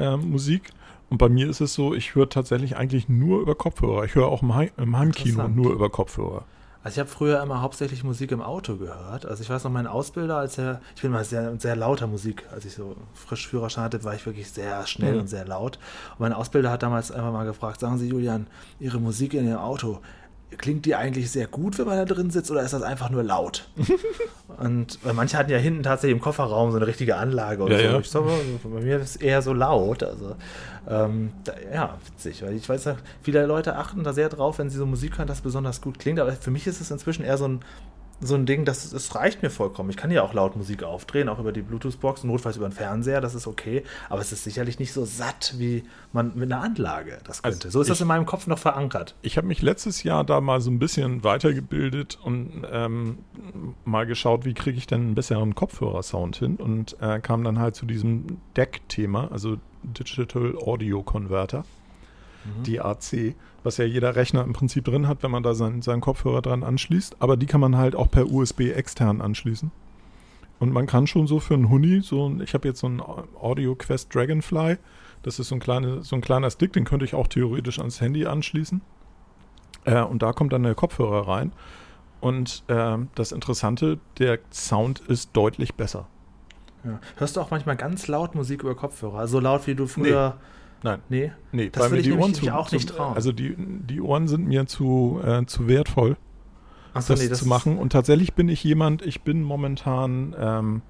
äh, 0.00 0.16
Musik. 0.16 0.70
Und 1.08 1.18
bei 1.18 1.28
mir 1.28 1.48
ist 1.48 1.60
es 1.60 1.72
so, 1.72 1.94
ich 1.94 2.16
höre 2.16 2.28
tatsächlich 2.28 2.76
eigentlich 2.76 3.08
nur 3.08 3.40
über 3.40 3.54
Kopfhörer. 3.54 4.04
Ich 4.04 4.16
höre 4.16 4.26
auch 4.26 4.42
im, 4.42 4.54
Heim 4.54 4.70
im 4.76 4.96
Heimkino 4.96 5.46
nur 5.48 5.72
über 5.72 5.88
Kopfhörer. 5.88 6.44
Also 6.88 6.94
ich 6.94 7.00
habe 7.00 7.10
früher 7.10 7.42
immer 7.42 7.60
hauptsächlich 7.60 8.02
Musik 8.02 8.32
im 8.32 8.40
Auto 8.40 8.76
gehört. 8.76 9.26
Also 9.26 9.42
ich 9.42 9.50
weiß 9.50 9.62
noch, 9.64 9.70
mein 9.70 9.86
Ausbilder, 9.86 10.38
als 10.38 10.56
er, 10.56 10.80
ich 10.96 11.02
bin 11.02 11.10
mal 11.10 11.22
sehr, 11.22 11.54
sehr 11.60 11.76
lauter 11.76 12.06
Musik, 12.06 12.44
als 12.50 12.64
ich 12.64 12.72
so 12.72 12.96
frisch 13.12 13.46
Führerschein 13.46 13.84
hatte, 13.84 14.02
war 14.04 14.14
ich 14.14 14.24
wirklich 14.24 14.50
sehr 14.50 14.86
schnell 14.86 15.12
Mhm. 15.12 15.20
und 15.20 15.26
sehr 15.26 15.44
laut. 15.46 15.78
Und 16.12 16.20
mein 16.20 16.32
Ausbilder 16.32 16.70
hat 16.70 16.82
damals 16.82 17.12
einfach 17.12 17.30
mal 17.30 17.44
gefragt, 17.44 17.80
sagen 17.80 17.98
Sie, 17.98 18.08
Julian, 18.08 18.46
Ihre 18.80 19.00
Musik 19.00 19.34
in 19.34 19.46
Ihrem 19.46 19.58
Auto, 19.58 20.00
klingt 20.56 20.86
die 20.86 20.94
eigentlich 20.94 21.30
sehr 21.30 21.46
gut, 21.46 21.78
wenn 21.78 21.86
man 21.86 21.96
da 21.98 22.04
drin 22.04 22.30
sitzt, 22.30 22.50
oder 22.50 22.62
ist 22.62 22.72
das 22.72 22.82
einfach 22.82 23.10
nur 23.10 23.22
laut? 23.22 23.68
und 24.58 24.98
weil 25.02 25.12
manche 25.12 25.36
hatten 25.36 25.50
ja 25.50 25.58
hinten 25.58 25.82
tatsächlich 25.82 26.16
im 26.16 26.22
Kofferraum 26.22 26.70
so 26.70 26.76
eine 26.78 26.86
richtige 26.86 27.16
Anlage 27.16 27.62
und 27.62 27.70
Ja, 27.72 27.78
so. 27.78 27.84
ja. 27.84 27.98
Ich 27.98 28.14
mal, 28.64 28.70
bei 28.74 28.80
mir 28.80 28.96
ist 28.96 29.10
es 29.10 29.16
eher 29.16 29.42
so 29.42 29.52
laut. 29.52 30.02
Also 30.02 30.36
ähm, 30.88 31.32
da, 31.44 31.52
ja, 31.72 31.98
witzig, 32.06 32.42
weil 32.42 32.54
ich 32.54 32.68
weiß 32.68 32.84
ja, 32.86 32.96
viele 33.22 33.44
Leute 33.46 33.76
achten 33.76 34.02
da 34.04 34.12
sehr 34.12 34.28
drauf, 34.30 34.58
wenn 34.58 34.70
sie 34.70 34.78
so 34.78 34.86
Musik 34.86 35.18
hören, 35.18 35.28
dass 35.28 35.38
es 35.38 35.42
besonders 35.42 35.80
gut 35.82 35.98
klingt. 35.98 36.18
Aber 36.18 36.32
für 36.32 36.50
mich 36.50 36.66
ist 36.66 36.80
es 36.80 36.90
inzwischen 36.90 37.24
eher 37.24 37.36
so 37.36 37.46
ein, 37.46 37.60
so 38.20 38.34
ein 38.34 38.46
Ding, 38.46 38.64
das, 38.64 38.90
das 38.90 39.14
reicht 39.14 39.42
mir 39.42 39.50
vollkommen. 39.50 39.90
Ich 39.90 39.96
kann 39.96 40.10
ja 40.10 40.22
auch 40.22 40.34
laut 40.34 40.56
Musik 40.56 40.82
aufdrehen, 40.82 41.28
auch 41.28 41.38
über 41.38 41.52
die 41.52 41.62
Bluetooth-Box, 41.62 42.24
notfalls 42.24 42.56
über 42.56 42.68
den 42.68 42.72
Fernseher, 42.72 43.20
das 43.20 43.34
ist 43.34 43.46
okay. 43.46 43.84
Aber 44.08 44.20
es 44.20 44.32
ist 44.32 44.42
sicherlich 44.44 44.78
nicht 44.78 44.92
so 44.92 45.04
satt, 45.04 45.54
wie 45.58 45.84
man 46.12 46.32
mit 46.34 46.50
einer 46.52 46.62
Anlage 46.62 47.18
das 47.24 47.42
könnte. 47.42 47.66
Also 47.68 47.70
so 47.70 47.80
ist 47.82 47.90
das 47.90 47.98
ich- 47.98 48.02
in 48.02 48.08
meinem 48.08 48.26
Kopf 48.26 48.46
noch 48.48 48.58
verankert. 48.58 49.14
Ich 49.22 49.36
habe 49.36 49.46
mich 49.46 49.62
letztes 49.62 50.02
Jahr 50.02 50.24
da 50.24 50.40
mal 50.40 50.60
so 50.60 50.70
ein 50.70 50.78
bisschen 50.80 51.22
weitergebildet 51.22 52.18
und 52.22 52.66
ähm, 52.70 53.18
mal 53.84 54.06
geschaut, 54.06 54.44
wie 54.44 54.54
kriege 54.54 54.78
ich 54.78 54.86
denn 54.86 55.00
einen 55.02 55.14
besseren 55.14 55.54
Kopfhörersound 55.54 56.36
hin 56.36 56.56
und 56.56 56.96
äh, 57.00 57.20
kam 57.20 57.44
dann 57.44 57.58
halt 57.58 57.76
zu 57.76 57.86
diesem 57.86 58.38
DAC-Thema, 58.54 59.30
also 59.30 59.58
Digital 59.84 60.56
Audio 60.56 61.02
Converter, 61.04 61.64
DAC, 62.64 63.34
was 63.62 63.76
ja 63.76 63.84
jeder 63.84 64.16
Rechner 64.16 64.42
im 64.44 64.52
Prinzip 64.52 64.84
drin 64.84 65.08
hat, 65.08 65.22
wenn 65.22 65.30
man 65.30 65.42
da 65.42 65.54
seinen, 65.54 65.82
seinen 65.82 66.00
Kopfhörer 66.00 66.42
dran 66.42 66.62
anschließt. 66.62 67.16
Aber 67.20 67.36
die 67.36 67.46
kann 67.46 67.60
man 67.60 67.76
halt 67.76 67.94
auch 67.94 68.10
per 68.10 68.30
USB 68.30 68.70
extern 68.70 69.20
anschließen. 69.20 69.70
Und 70.58 70.72
man 70.72 70.86
kann 70.86 71.06
schon 71.06 71.26
so 71.26 71.40
für 71.40 71.54
einen 71.54 71.68
Huni, 71.68 72.00
so 72.00 72.28
ein, 72.28 72.40
ich 72.40 72.54
habe 72.54 72.66
jetzt 72.66 72.80
so 72.80 72.86
einen 72.86 73.00
Audio 73.00 73.74
Quest 73.74 74.14
Dragonfly, 74.14 74.76
das 75.22 75.38
ist 75.38 75.48
so 75.48 75.54
ein, 75.54 75.60
kleine, 75.60 76.02
so 76.02 76.16
ein 76.16 76.22
kleiner 76.22 76.50
Stick, 76.50 76.72
den 76.72 76.84
könnte 76.84 77.04
ich 77.04 77.14
auch 77.14 77.26
theoretisch 77.26 77.78
ans 77.78 78.00
Handy 78.00 78.26
anschließen. 78.26 78.80
Äh, 79.84 80.02
und 80.02 80.22
da 80.22 80.32
kommt 80.32 80.52
dann 80.52 80.62
der 80.62 80.74
Kopfhörer 80.74 81.28
rein. 81.28 81.52
Und 82.20 82.64
ähm, 82.68 83.08
das 83.14 83.32
Interessante, 83.32 83.98
der 84.18 84.40
Sound 84.50 85.00
ist 85.00 85.30
deutlich 85.34 85.74
besser. 85.74 86.08
Ja. 86.84 86.98
Hörst 87.16 87.36
du 87.36 87.40
auch 87.40 87.50
manchmal 87.50 87.76
ganz 87.76 88.08
laut 88.08 88.34
Musik 88.34 88.62
über 88.62 88.74
Kopfhörer? 88.74 89.28
So 89.28 89.40
laut 89.40 89.66
wie 89.66 89.74
du 89.74 89.86
früher. 89.86 90.36
Nein. 90.82 91.00
Nee? 91.08 91.32
Nee, 91.52 91.70
Das 91.70 91.82
weil 91.84 91.90
würde 91.90 91.94
mir 91.96 92.08
ich 92.08 92.14
die 92.14 92.22
Ohren 92.22 92.34
zu, 92.34 92.50
auch 92.54 92.70
nicht 92.72 92.88
trauen. 92.88 93.14
Also 93.14 93.32
die, 93.32 93.54
die 93.58 94.00
Ohren 94.00 94.28
sind 94.28 94.46
mir 94.46 94.66
zu, 94.66 95.20
äh, 95.24 95.44
zu 95.46 95.66
wertvoll, 95.68 96.16
Achso, 96.94 97.14
das, 97.14 97.38
zu 97.38 97.46
machen. 97.48 97.78
Und 97.78 97.92
tatsächlich 97.92 98.34
bin 98.34 98.48
ich 98.48 98.62
jemand, 98.64 99.02
ich 99.02 99.22
bin 99.22 99.42
momentan 99.42 100.34
ähm, 100.38 100.82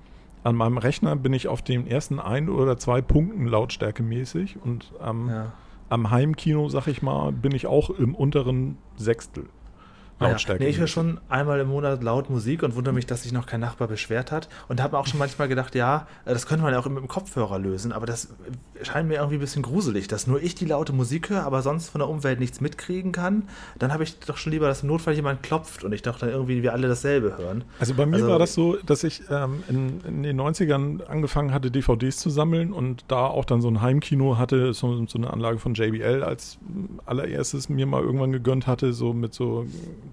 an 0.45 0.55
meinem 0.55 0.79
Rechner 0.79 1.17
bin 1.17 1.33
ich 1.33 1.49
auf 1.49 1.63
den 1.63 1.87
ersten 1.87 2.21
ein 2.21 2.49
oder 2.49 2.77
zwei 2.77 3.01
Punkten 3.03 3.47
lautstärkemäßig 3.47 4.57
und 4.63 4.93
am, 5.01 5.29
Ja. 5.29 5.53
am 5.89 6.11
Heimkino, 6.11 6.69
sag 6.69 6.87
ich 6.87 7.03
mal, 7.03 7.33
bin 7.33 7.53
ich 7.53 7.67
auch 7.67 7.91
im 7.91 8.15
unteren 8.15 8.79
Sechstel. 8.97 9.47
Lautstärke. 10.21 10.63
Nee, 10.63 10.71
ich 10.71 10.79
höre 10.79 10.87
schon 10.87 11.21
einmal 11.29 11.61
im 11.61 11.69
Monat 11.69 12.03
laut 12.03 12.29
Musik 12.31 12.63
und 12.63 12.75
wundere 12.75 12.95
mich, 12.95 13.07
dass 13.07 13.23
sich 13.23 13.33
noch 13.33 13.47
kein 13.47 13.61
Nachbar 13.61 13.89
beschwert 13.89 14.33
hat. 14.33 14.49
Und 14.69 14.83
habe 14.83 14.99
auch 14.99 15.07
schon 15.07 15.19
manchmal 15.19 15.49
gedacht, 15.49 15.75
ja, 15.75 16.07
äh, 16.25 16.33
das 16.33 16.47
könnte 16.47 16.65
man 16.65 16.73
ja 16.73 16.81
auch 16.81 16.87
mit 16.89 16.99
dem 16.99 17.09
Kopfhörer 17.09 17.59
lösen, 17.59 17.93
aber 17.93 18.07
das 18.07 18.29
scheint 18.83 19.09
mir 19.09 19.17
irgendwie 19.17 19.37
ein 19.37 19.41
bisschen 19.41 19.63
gruselig, 19.63 20.09
dass 20.09 20.27
nur 20.27 20.43
ich 20.43 20.55
die 20.55 20.65
laute 20.65 20.93
Musik 20.93 21.31
höre, 21.31 21.45
aber 21.45 21.63
sonst 21.63 21.89
von 21.91 22.01
der 22.01 22.09
Umwelt 22.09 22.41
nichts 22.41 22.61
mitkriegen 22.61 23.13
kann. 23.13 23.45
Dann 23.79 23.93
habe 23.93 24.03
ich 24.03 24.19
doch 24.21 24.37
schon 24.37 24.53
lieber, 24.53 24.67
dass 24.67 24.83
im 24.83 24.89
Notfall 24.89 25.15
jemand 25.15 25.43
klopft 25.43 25.85
und 25.85 25.93
ich 25.93 26.03
doch 26.03 26.19
dann 26.19 26.31
irgendwie 26.31 26.63
wir 26.63 26.73
alle 26.73 26.89
dasselbe 26.89 27.37
hören. 27.39 27.65
Also 27.79 27.95
bei 27.95 28.07
mir 28.07 28.17
Also- 28.17 28.29
war 28.29 28.39
das 28.39 28.55
so, 28.55 28.77
dass 28.85 29.05
ich 29.05 29.23
ähm, 29.31 29.63
in, 29.69 30.01
in 30.07 30.23
den 30.23 30.41
90ern 30.41 31.05
angefangen 31.05 31.53
hatte, 31.53 31.71
DVDs 31.71 32.17
zu 32.19 32.31
sammeln 32.31 32.73
und 32.73 33.05
da 33.09 33.27
auch 33.27 33.45
dann 33.45 33.61
so 33.61 33.69
ein 33.69 33.81
Heimkino 33.83 34.39
hatte, 34.39 34.73
so, 34.73 35.07
so 35.07 35.19
eine 35.19 35.33
Anlage 35.33 35.59
von 35.59 35.75
JBL 35.75 36.23
als 36.23 36.59
allererstes 37.07 37.69
mir 37.69 37.87
mal 37.87 38.03
irgendwann 38.03 38.33
gegönnt 38.33 38.67
hatte, 38.67 38.93
so 38.93 39.13
mit 39.13 39.35
so 39.35 39.67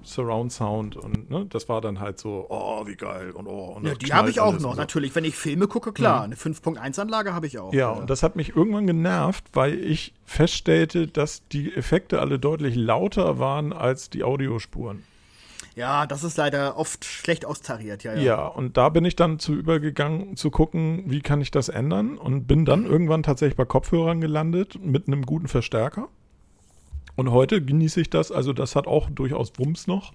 Surround 0.04 0.52
Sound 0.52 0.96
und 0.96 1.30
ne, 1.30 1.46
das 1.50 1.68
war 1.70 1.82
dann 1.82 2.00
halt 2.00 2.20
so, 2.20 2.46
oh, 2.50 2.86
wie 2.88 2.96
geil 2.96 3.32
und 3.32 3.48
oh. 3.48 3.74
Und 3.76 3.86
Ja, 3.88 3.94
die 3.96 4.14
habe 4.14 4.30
ich 4.30 4.40
auch 4.40 4.54
noch, 4.54 4.74
so. 4.74 4.74
natürlich. 4.74 5.16
Wenn 5.16 5.24
ich 5.26 5.36
Filme 5.36 5.68
gucke, 5.68 5.92
klar. 5.94 6.24
Eine 6.24 6.36
5.1-Anlage 6.36 7.34
habe 7.34 7.48
ich 7.48 7.60
auch. 7.60 7.74
Ja, 7.74 7.90
und 7.92 8.10
das 8.10 8.24
hat 8.24 8.36
mich 8.36 8.56
irgendwann 8.56 8.88
genervt, 8.88 9.46
weil 9.54 9.74
ich 9.80 10.14
feststellte, 10.26 11.08
dass 11.08 11.48
die 11.50 11.74
Effekte 11.74 12.20
alle 12.20 12.40
deutlich 12.40 12.76
lauter 12.76 13.40
waren 13.40 13.74
als 13.74 14.10
die 14.10 14.24
Audiospuren. 14.24 15.04
ja, 15.76 16.06
das 16.08 16.24
ist 16.24 16.38
leider 16.38 16.78
oft 16.78 17.04
schlecht 17.04 17.46
austariert. 17.46 18.04
Ja, 18.04 18.14
ja. 18.14 18.22
Ja, 18.22 18.48
und 18.48 18.78
da 18.78 18.90
bin 18.90 19.04
ich 19.04 19.16
dann 19.16 19.40
zu 19.40 19.54
übergegangen, 19.54 20.38
zu 20.38 20.50
gucken, 20.52 21.04
wie 21.08 21.22
kann 21.22 21.42
ich 21.42 21.52
das 21.52 21.68
ändern 21.70 22.18
und 22.18 22.48
bin 22.48 22.64
dann 22.66 22.86
irgendwann 22.94 23.24
tatsächlich 23.24 23.58
bei 23.58 23.66
Kopfhörern 23.66 24.22
gelandet 24.22 24.80
mit 24.82 25.08
einem 25.08 25.24
guten 25.24 25.48
Verstärker. 25.48 26.08
Und 27.16 27.32
heute 27.32 27.64
genieße 27.64 28.02
ich 28.02 28.10
das, 28.10 28.32
also 28.32 28.54
das 28.54 28.76
hat 28.76 28.88
auch 28.88 29.10
durchaus 29.10 29.54
Wumms 29.58 29.88
noch. 29.88 30.14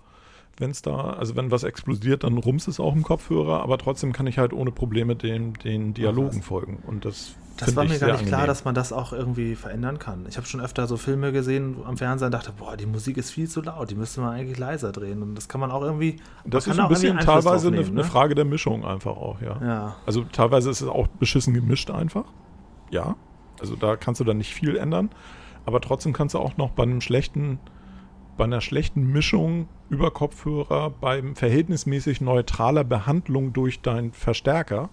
Wenn 0.58 0.70
es 0.72 0.82
da, 0.82 1.14
also 1.14 1.36
wenn 1.36 1.50
was 1.50 1.62
explodiert, 1.62 2.22
dann 2.22 2.36
rums 2.36 2.68
es 2.68 2.80
auch 2.80 2.94
im 2.94 3.02
Kopfhörer, 3.02 3.62
aber 3.62 3.78
trotzdem 3.78 4.12
kann 4.12 4.26
ich 4.26 4.36
halt 4.36 4.52
ohne 4.52 4.70
Probleme 4.70 5.16
den, 5.16 5.54
den 5.54 5.94
Dialogen 5.94 6.42
folgen. 6.42 6.82
Und 6.86 7.06
das, 7.06 7.34
Das 7.56 7.74
war 7.76 7.84
mir 7.84 7.98
gar 7.98 8.08
nicht 8.08 8.26
klar, 8.26 8.40
angenehm. 8.40 8.46
dass 8.46 8.64
man 8.66 8.74
das 8.74 8.92
auch 8.92 9.14
irgendwie 9.14 9.54
verändern 9.54 9.98
kann. 9.98 10.26
Ich 10.28 10.36
habe 10.36 10.46
schon 10.46 10.60
öfter 10.60 10.86
so 10.86 10.98
Filme 10.98 11.32
gesehen 11.32 11.76
am 11.86 11.96
Fernseher 11.96 12.26
und 12.26 12.32
dachte, 12.32 12.52
boah, 12.52 12.76
die 12.76 12.84
Musik 12.84 13.16
ist 13.16 13.30
viel 13.30 13.48
zu 13.48 13.62
laut, 13.62 13.90
die 13.90 13.94
müsste 13.94 14.20
man 14.20 14.34
eigentlich 14.34 14.58
leiser 14.58 14.92
drehen. 14.92 15.22
Und 15.22 15.34
das 15.34 15.48
kann 15.48 15.62
man 15.62 15.70
auch 15.70 15.82
irgendwie. 15.82 16.16
Das 16.44 16.66
ist 16.66 16.78
ein 16.78 16.88
bisschen 16.88 17.18
teilweise 17.20 17.68
eine 17.68 17.82
ne? 17.88 18.04
Frage 18.04 18.34
der 18.34 18.44
Mischung 18.44 18.84
einfach 18.84 19.16
auch, 19.16 19.40
ja. 19.40 19.56
Ja. 19.64 19.96
Also 20.04 20.24
teilweise 20.24 20.68
ist 20.68 20.82
es 20.82 20.88
auch 20.88 21.06
beschissen 21.06 21.54
gemischt 21.54 21.90
einfach. 21.90 22.24
Ja. 22.90 23.16
Also 23.60 23.76
da 23.76 23.96
kannst 23.96 24.20
du 24.20 24.24
dann 24.24 24.36
nicht 24.36 24.52
viel 24.52 24.76
ändern. 24.76 25.08
Aber 25.66 25.80
trotzdem 25.80 26.12
kannst 26.12 26.34
du 26.34 26.38
auch 26.38 26.56
noch 26.56 26.70
bei 26.70 26.82
einem 26.82 27.00
schlechten, 27.00 27.58
bei 28.36 28.44
einer 28.44 28.60
schlechten 28.60 29.12
Mischung 29.12 29.68
über 29.88 30.10
Kopfhörer, 30.10 30.90
beim 30.90 31.36
verhältnismäßig 31.36 32.20
neutraler 32.20 32.84
Behandlung 32.84 33.52
durch 33.52 33.80
deinen 33.80 34.12
Verstärker 34.12 34.88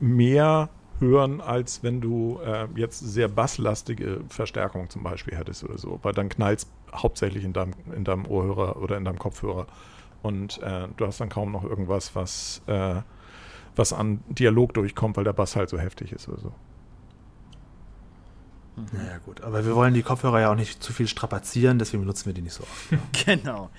mehr 0.00 0.68
hören, 1.00 1.40
als 1.40 1.82
wenn 1.82 2.00
du 2.00 2.38
äh, 2.44 2.66
jetzt 2.76 3.00
sehr 3.00 3.28
basslastige 3.28 4.20
Verstärkung 4.28 4.90
zum 4.90 5.02
Beispiel 5.02 5.36
hättest 5.36 5.64
oder 5.64 5.78
so. 5.78 5.98
Weil 6.02 6.12
dann 6.12 6.28
knallt 6.28 6.60
es 6.60 6.70
hauptsächlich 6.94 7.44
in 7.44 7.52
deinem, 7.52 7.74
in 7.94 8.04
deinem 8.04 8.26
Ohrhörer 8.26 8.76
oder 8.80 8.96
in 8.96 9.04
deinem 9.04 9.18
Kopfhörer. 9.18 9.66
Und 10.22 10.62
äh, 10.62 10.88
du 10.96 11.06
hast 11.06 11.20
dann 11.20 11.28
kaum 11.28 11.52
noch 11.52 11.64
irgendwas, 11.64 12.14
was, 12.14 12.62
äh, 12.66 13.02
was 13.76 13.92
an 13.92 14.22
Dialog 14.28 14.72
durchkommt, 14.74 15.16
weil 15.16 15.24
der 15.24 15.32
Bass 15.32 15.56
halt 15.56 15.68
so 15.68 15.78
heftig 15.78 16.12
ist 16.12 16.28
oder 16.28 16.38
so. 16.38 16.52
Naja, 18.92 19.18
gut. 19.24 19.40
Aber 19.42 19.64
wir 19.64 19.74
wollen 19.76 19.94
die 19.94 20.02
Kopfhörer 20.02 20.40
ja 20.40 20.50
auch 20.50 20.56
nicht 20.56 20.82
zu 20.82 20.92
viel 20.92 21.06
strapazieren, 21.06 21.78
deswegen 21.78 22.02
benutzen 22.02 22.26
wir 22.26 22.32
die 22.34 22.42
nicht 22.42 22.54
so 22.54 22.64
oft. 22.64 23.00
Genau. 23.24 23.70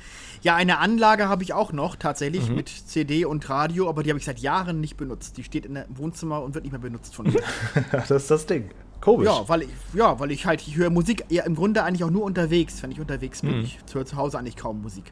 Ja, 0.41 0.55
eine 0.55 0.77
Anlage 0.77 1.27
habe 1.27 1.43
ich 1.43 1.53
auch 1.53 1.71
noch, 1.73 1.95
tatsächlich, 1.95 2.49
Mhm. 2.49 2.55
mit 2.55 2.69
CD 2.69 3.25
und 3.25 3.49
Radio, 3.49 3.89
aber 3.89 4.03
die 4.03 4.09
habe 4.11 4.19
ich 4.19 4.25
seit 4.25 4.39
Jahren 4.39 4.79
nicht 4.79 4.95
benutzt. 4.95 5.37
Die 5.37 5.43
steht 5.43 5.65
in 5.65 5.73
der 5.73 5.85
Wohnzimmer 5.89 6.41
und 6.43 6.53
wird 6.53 6.63
nicht 6.65 6.71
mehr 6.71 6.79
benutzt 6.81 7.15
von 7.15 7.25
mir. 7.25 7.41
das 7.91 8.11
ist 8.11 8.31
das 8.31 8.45
Ding. 8.45 8.69
Komisch. 9.01 9.25
ja, 9.27 9.47
weil 9.49 9.63
ich, 9.63 9.69
ja, 9.93 10.19
weil 10.19 10.31
ich 10.31 10.45
halt, 10.45 10.65
ich 10.67 10.75
höre 10.77 10.89
Musik 10.89 11.25
ja 11.29 11.43
im 11.43 11.55
Grunde 11.55 11.83
eigentlich 11.83 12.03
auch 12.03 12.09
nur 12.11 12.23
unterwegs, 12.23 12.81
wenn 12.81 12.91
ich 12.91 12.99
unterwegs 12.99 13.41
bin. 13.41 13.57
Mhm. 13.59 13.63
Ich 13.65 13.79
höre 13.93 14.05
zu 14.05 14.15
Hause 14.15 14.39
eigentlich 14.39 14.55
kaum 14.55 14.81
Musik. 14.81 15.11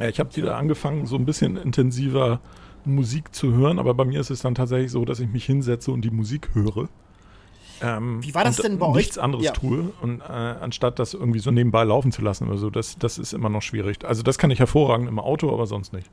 Ja, 0.00 0.08
ich 0.08 0.18
habe 0.20 0.34
wieder 0.36 0.56
angefangen, 0.56 1.06
so 1.06 1.16
ein 1.16 1.26
bisschen 1.26 1.56
intensiver 1.56 2.40
Musik 2.84 3.34
zu 3.34 3.52
hören, 3.52 3.78
aber 3.78 3.92
bei 3.94 4.04
mir 4.04 4.20
ist 4.20 4.30
es 4.30 4.40
dann 4.40 4.54
tatsächlich 4.54 4.90
so, 4.92 5.04
dass 5.04 5.20
ich 5.20 5.28
mich 5.28 5.44
hinsetze 5.44 5.90
und 5.90 6.02
die 6.02 6.10
Musik 6.10 6.50
höre. 6.54 6.88
Ähm, 7.80 8.22
Wie 8.22 8.34
war 8.34 8.44
das 8.44 8.56
denn 8.56 8.78
bei 8.78 8.86
euch? 8.86 8.96
Nichts 8.96 9.18
anderes 9.18 9.44
Ja. 9.44 9.52
tue 9.52 9.92
und 10.00 10.20
äh, 10.20 10.24
anstatt 10.24 10.98
das 10.98 11.14
irgendwie 11.14 11.38
so 11.38 11.50
nebenbei 11.50 11.84
laufen 11.84 12.12
zu 12.12 12.22
lassen 12.22 12.48
oder 12.48 12.58
so, 12.58 12.70
das, 12.70 12.96
das 12.98 13.18
ist 13.18 13.32
immer 13.32 13.48
noch 13.48 13.62
schwierig. 13.62 14.04
Also 14.04 14.22
das 14.22 14.38
kann 14.38 14.50
ich 14.50 14.58
hervorragend 14.58 15.08
im 15.08 15.18
Auto, 15.18 15.52
aber 15.52 15.66
sonst 15.66 15.92
nicht. 15.92 16.10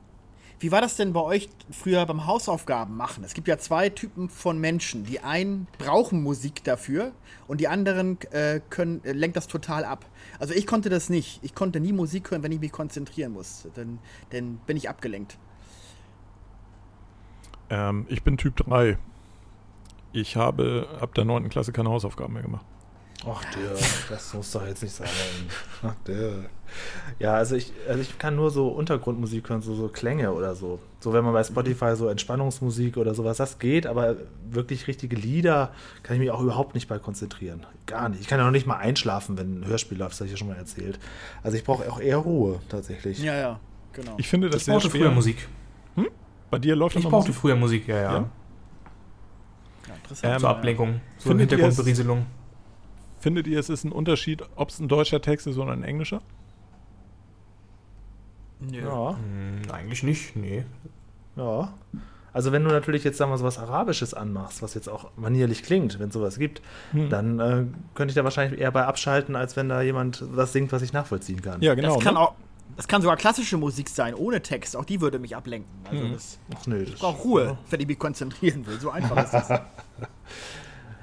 Wie 0.58 0.72
war 0.72 0.80
das 0.80 0.96
denn 0.96 1.12
bei 1.12 1.20
euch 1.20 1.50
früher 1.70 2.06
beim 2.06 2.26
Hausaufgaben 2.26 2.96
machen? 2.96 3.24
Es 3.24 3.34
gibt 3.34 3.46
ja 3.46 3.58
zwei 3.58 3.90
Typen 3.90 4.30
von 4.30 4.58
Menschen. 4.58 5.04
Die 5.04 5.20
einen 5.20 5.66
brauchen 5.76 6.22
Musik 6.22 6.64
dafür 6.64 7.12
und 7.46 7.60
die 7.60 7.68
anderen 7.68 8.18
äh, 8.30 8.60
können, 8.70 9.04
äh, 9.04 9.12
lenkt 9.12 9.36
das 9.36 9.48
total 9.48 9.84
ab. 9.84 10.06
Also 10.38 10.54
ich 10.54 10.66
konnte 10.66 10.88
das 10.88 11.10
nicht. 11.10 11.40
Ich 11.42 11.54
konnte 11.54 11.78
nie 11.78 11.92
Musik 11.92 12.30
hören, 12.30 12.42
wenn 12.42 12.52
ich 12.52 12.60
mich 12.60 12.72
konzentrieren 12.72 13.32
muss. 13.32 13.68
Dann, 13.74 13.98
dann 14.30 14.56
bin 14.66 14.78
ich 14.78 14.88
abgelenkt. 14.88 15.36
Ähm, 17.68 18.06
ich 18.08 18.22
bin 18.22 18.38
Typ 18.38 18.56
3. 18.56 18.96
Ich 20.16 20.34
habe 20.36 20.88
ab 20.98 21.14
der 21.14 21.26
9. 21.26 21.50
Klasse 21.50 21.72
keine 21.72 21.90
Hausaufgaben 21.90 22.32
mehr 22.32 22.42
gemacht. 22.42 22.64
Ach 23.28 23.42
der, 23.54 23.72
das 24.08 24.32
muss 24.34 24.50
doch 24.52 24.66
jetzt 24.66 24.82
nicht 24.82 24.94
sein. 24.94 25.08
Ach 25.82 25.94
der. 26.06 26.46
Ja, 27.18 27.34
also 27.34 27.56
ich, 27.56 27.72
also 27.88 28.00
ich 28.00 28.18
kann 28.18 28.34
nur 28.36 28.50
so 28.50 28.68
Untergrundmusik 28.68 29.48
hören, 29.50 29.60
so, 29.62 29.74
so 29.74 29.88
Klänge 29.88 30.32
oder 30.32 30.54
so. 30.54 30.78
So 31.00 31.12
wenn 31.12 31.22
man 31.24 31.32
bei 31.34 31.42
Spotify 31.44 31.96
so 31.96 32.08
Entspannungsmusik 32.08 32.96
oder 32.96 33.14
sowas, 33.14 33.36
das 33.36 33.58
geht, 33.58 33.86
aber 33.86 34.16
wirklich 34.48 34.86
richtige 34.86 35.16
Lieder 35.16 35.72
kann 36.02 36.16
ich 36.16 36.20
mich 36.20 36.30
auch 36.30 36.40
überhaupt 36.40 36.74
nicht 36.74 36.88
bei 36.88 36.98
konzentrieren. 36.98 37.66
Gar 37.86 38.08
nicht. 38.10 38.20
Ich 38.22 38.26
kann 38.28 38.38
ja 38.38 38.44
noch 38.46 38.52
nicht 38.52 38.66
mal 38.66 38.76
einschlafen, 38.76 39.36
wenn 39.36 39.60
ein 39.60 39.66
Hörspiel 39.66 39.98
läuft, 39.98 40.12
das 40.12 40.20
habe 40.20 40.26
ich 40.26 40.32
ja 40.32 40.38
schon 40.38 40.48
mal 40.48 40.56
erzählt. 40.56 40.98
Also 41.42 41.56
ich 41.58 41.64
brauche 41.64 41.90
auch 41.90 42.00
eher 42.00 42.18
Ruhe 42.18 42.60
tatsächlich. 42.70 43.18
Ja, 43.22 43.34
ja, 43.34 43.60
genau. 43.92 44.14
Ich 44.18 44.28
finde 44.28 44.48
das 44.48 44.60
Ich 44.60 44.64
sehr 44.64 44.74
brauchte 44.74 44.90
schwer. 44.90 45.00
früher 45.02 45.10
Musik. 45.10 45.46
Bei 46.50 46.58
dir 46.58 46.76
läuft 46.76 46.94
Ich 46.96 47.02
immer 47.02 47.10
brauchte 47.10 47.30
Musik? 47.30 47.40
früher 47.40 47.56
Musik, 47.56 47.88
ja, 47.88 47.96
ja. 47.96 48.12
Ja? 48.12 48.30
Ja, 50.06 50.12
interessant. 50.14 50.34
Ähm, 50.34 50.40
Zur 50.40 50.48
Ablenkung, 50.50 51.00
zur 51.18 51.30
Findet 51.30 51.50
ihr 51.52 51.58
es- 51.58 51.62
Hintergrundberieselung. 51.64 52.26
Findet 53.20 53.46
ihr, 53.46 53.58
es 53.58 53.68
ist 53.70 53.84
ein 53.84 53.92
Unterschied, 53.92 54.42
ob 54.56 54.68
es 54.68 54.78
ein 54.78 54.88
deutscher 54.88 55.20
Text 55.20 55.46
ist 55.46 55.58
oder 55.58 55.72
ein 55.72 55.82
englischer? 55.82 56.20
Nö. 58.60 58.80
Ja, 58.80 59.16
Hm, 59.16 59.62
eigentlich 59.72 60.02
nicht, 60.02 60.36
nee. 60.36 60.64
ja. 61.36 61.72
Also 62.32 62.52
wenn 62.52 62.64
du 62.64 62.70
natürlich 62.70 63.02
jetzt 63.02 63.16
sagen 63.16 63.30
wir 63.30 63.38
so 63.38 63.44
was 63.44 63.58
Arabisches 63.58 64.12
anmachst, 64.12 64.60
was 64.62 64.74
jetzt 64.74 64.88
auch 64.90 65.10
manierlich 65.16 65.62
klingt, 65.62 65.98
wenn 65.98 66.08
es 66.08 66.14
sowas 66.14 66.38
gibt, 66.38 66.60
Hm. 66.92 67.08
dann 67.08 67.40
äh, 67.40 67.64
könnte 67.94 68.10
ich 68.10 68.14
da 68.14 68.24
wahrscheinlich 68.24 68.60
eher 68.60 68.70
bei 68.70 68.84
abschalten, 68.84 69.36
als 69.36 69.56
wenn 69.56 69.70
da 69.70 69.80
jemand 69.80 70.22
was 70.32 70.52
singt, 70.52 70.70
was 70.72 70.82
ich 70.82 70.92
nachvollziehen 70.92 71.40
kann. 71.40 71.62
Ja, 71.62 71.74
genau. 71.74 71.94
das 71.94 72.04
kann 72.04 72.14
ne? 72.14 72.20
auch. 72.20 72.34
Das 72.76 72.86
kann 72.88 73.00
sogar 73.00 73.16
klassische 73.16 73.56
Musik 73.56 73.88
sein, 73.88 74.14
ohne 74.14 74.42
Text. 74.42 74.76
Auch 74.76 74.84
die 74.84 75.00
würde 75.00 75.18
mich 75.18 75.34
ablenken. 75.34 75.70
Also 75.90 76.04
Mhm. 76.04 76.12
das 76.12 76.38
Ach 76.54 76.66
das 76.66 76.88
ich 76.94 76.98
brauche 76.98 77.22
Ruhe, 77.22 77.58
wenn 77.70 77.80
ich 77.80 77.86
mich 77.86 77.98
konzentrieren 77.98 78.66
will. 78.66 78.78
So 78.78 78.90
einfach 78.90 79.24
ist 79.24 79.32
das. 79.32 79.48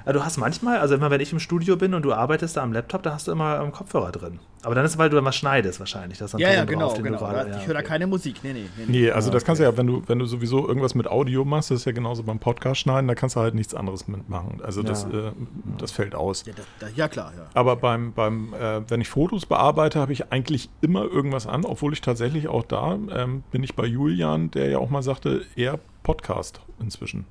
Ja, 0.05 0.12
du 0.13 0.24
hast 0.25 0.38
manchmal, 0.38 0.79
also 0.79 0.95
immer 0.95 1.10
wenn 1.12 1.22
ich 1.22 1.31
im 1.31 1.39
Studio 1.39 1.77
bin 1.77 1.93
und 1.93 2.01
du 2.03 2.13
arbeitest 2.13 2.57
da 2.57 2.63
am 2.63 2.74
Laptop, 2.74 3.03
da 3.03 3.13
hast 3.13 3.27
du 3.27 3.31
immer 3.31 3.62
ähm, 3.62 3.72
Kopfhörer 3.72 4.12
drin. 4.12 4.39
Aber 4.63 4.75
dann 4.75 4.86
ist 4.86 4.91
es, 4.91 4.98
weil 4.98 5.10
du 5.10 5.15
dann 5.17 5.25
was 5.25 5.36
schneidest 5.36 5.79
wahrscheinlich. 5.79 6.17
Das 6.19 6.27
ist 6.27 6.33
dann 6.33 6.41
ja, 6.41 6.53
ja, 6.53 6.63
genau, 6.65 6.88
drauf, 6.88 7.01
genau. 7.01 7.17
gerade- 7.17 7.50
ich 7.51 7.55
ja, 7.57 7.62
höre 7.67 7.74
da 7.74 7.79
okay. 7.79 7.88
keine 7.89 8.07
Musik. 8.07 8.38
Nee, 8.43 8.53
nee, 8.53 8.65
nee. 8.77 8.86
Nee, 8.88 9.12
also 9.12 9.29
Ah, 9.29 9.33
das 9.33 9.43
kannst 9.45 9.60
du 9.62 9.65
okay. 9.65 9.74
ja, 9.74 9.77
wenn 9.77 9.88
du, 9.88 10.03
wenn 10.07 10.19
du 10.19 10.25
sowieso 10.25 10.67
irgendwas 10.67 10.95
mit 10.95 11.07
Audio 11.07 11.43
machst, 11.45 11.72
das 11.72 11.79
ist 11.79 11.86
ja 11.86 11.91
genauso 11.91 12.24
beim 12.24 12.39
Podcast 12.39 12.81
schneiden, 12.81 13.07
da 13.07 13.15
kannst 13.15 13.36
du 13.36 13.41
halt 13.41 13.55
nichts 13.55 13.74
anderes 13.74 14.07
mitmachen. 14.07 14.62
Also 14.63 14.81
das, 14.83 15.05
Ja. 15.12 15.27
äh, 15.29 15.31
das 15.77 15.91
fällt 15.91 16.15
aus. 16.15 16.45
Ja, 16.45 16.53
das, 16.55 16.65
das, 16.79 16.91
ja 16.95 17.07
klar, 17.10 17.33
ja. 17.36 17.45
Aber 17.53 17.75
beim, 17.75 18.13
beim 18.13 18.53
äh, 18.53 18.81
wenn 18.89 19.01
ich 19.01 19.10
Fotos 19.10 19.45
bearbeite, 19.45 20.00
habe 20.00 20.13
ich 20.13 20.31
eigentlich 20.31 20.69
immer 20.81 21.03
irgendwas 21.03 21.45
an, 21.48 21.65
obwohl 21.65 21.91
ich 21.93 22.00
tatsächlich 22.01 22.48
auch 22.48 22.63
da 22.63 22.98
ähm, 23.12 23.43
bin 23.51 23.63
ich 23.63 23.75
bei 23.75 23.86
Julian, 23.86 24.50
der 24.51 24.69
ja 24.69 24.77
auch 24.79 24.89
mal 24.89 25.03
sagte, 25.03 25.41
eher 25.55 25.79
Podcast 26.03 26.62
inzwischen. 26.79 27.25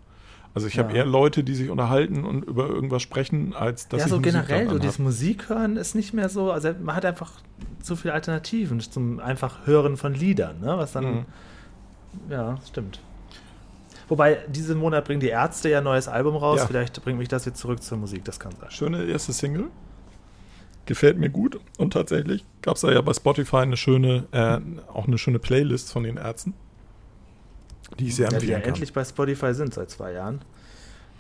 Also 0.55 0.67
ich 0.67 0.79
habe 0.79 0.91
Ja. 0.91 0.99
eher 0.99 1.07
Leute, 1.07 1.43
die 1.45 1.55
sich 1.55 1.71
unterhalten 1.71 2.25
und 2.25 2.45
über 2.45 2.69
irgendwas 2.69 3.01
sprechen, 3.03 3.55
als 3.55 3.89
dass 3.89 4.01
ja, 4.01 4.07
ich 4.07 4.11
so 4.11 4.19
Musik 4.19 4.33
generell, 4.33 4.69
so 4.69 4.79
dieses 4.79 4.99
Musik 4.99 5.49
hören 5.49 5.77
ist 5.77 5.95
nicht 5.95 6.13
mehr 6.13 6.29
so, 6.29 6.53
also 6.53 6.73
man 6.83 6.95
hat 6.95 7.05
einfach 7.07 7.33
zu 7.83 7.97
viele 7.97 8.13
Alternativen 8.15 8.79
zum 8.81 9.19
einfach 9.19 9.67
Hören 9.67 9.97
von 9.97 10.13
Liedern, 10.15 10.61
ne? 10.61 10.75
Was 10.77 10.93
dann, 10.93 11.05
Mhm. 11.05 11.25
ja, 12.31 12.59
stimmt. 12.69 13.01
Wobei, 14.09 14.41
diesen 14.49 14.77
Monat 14.79 15.07
bringen 15.07 15.21
die 15.21 15.29
Ärzte 15.29 15.71
ja 15.71 15.79
ein 15.79 15.85
neues 15.85 16.07
Album 16.07 16.37
raus, 16.37 16.59
Ja. 16.59 16.67
vielleicht 16.67 17.03
bringt 17.03 17.19
mich 17.19 17.29
das 17.29 17.47
jetzt 17.47 17.59
zurück 17.59 17.83
zur 17.83 17.97
Musik, 17.97 18.25
das 18.25 18.39
kann 18.39 18.53
sein. 18.61 18.71
Schöne 18.71 19.05
erste 19.05 19.33
Single. 19.33 19.69
Gefällt 20.85 21.17
mir 21.17 21.31
gut. 21.31 21.61
Und 21.79 21.93
tatsächlich 21.93 22.45
gab 22.61 22.75
es 22.75 22.83
da 22.83 22.91
ja 22.93 23.01
bei 23.01 23.15
Spotify 23.15 23.59
eine 23.59 23.77
schöne, 23.77 24.25
äh, 24.33 24.59
auch 24.93 25.07
eine 25.07 25.17
schöne 25.17 25.39
Playlist 25.39 25.93
von 25.93 26.03
den 26.03 26.17
Ärzten, 26.19 26.55
die 27.99 28.09
ich 28.09 28.17
sehr 28.17 28.25
Ja, 28.27 28.31
die 28.31 28.35
ja 28.35 28.39
empfehlen 28.41 28.63
kann. 28.63 28.69
endlich 28.71 28.93
bei 28.93 29.05
Spotify 29.05 29.55
sind 29.55 29.75
seit 29.75 29.91
zwei 29.91 30.13
Jahren. 30.13 30.41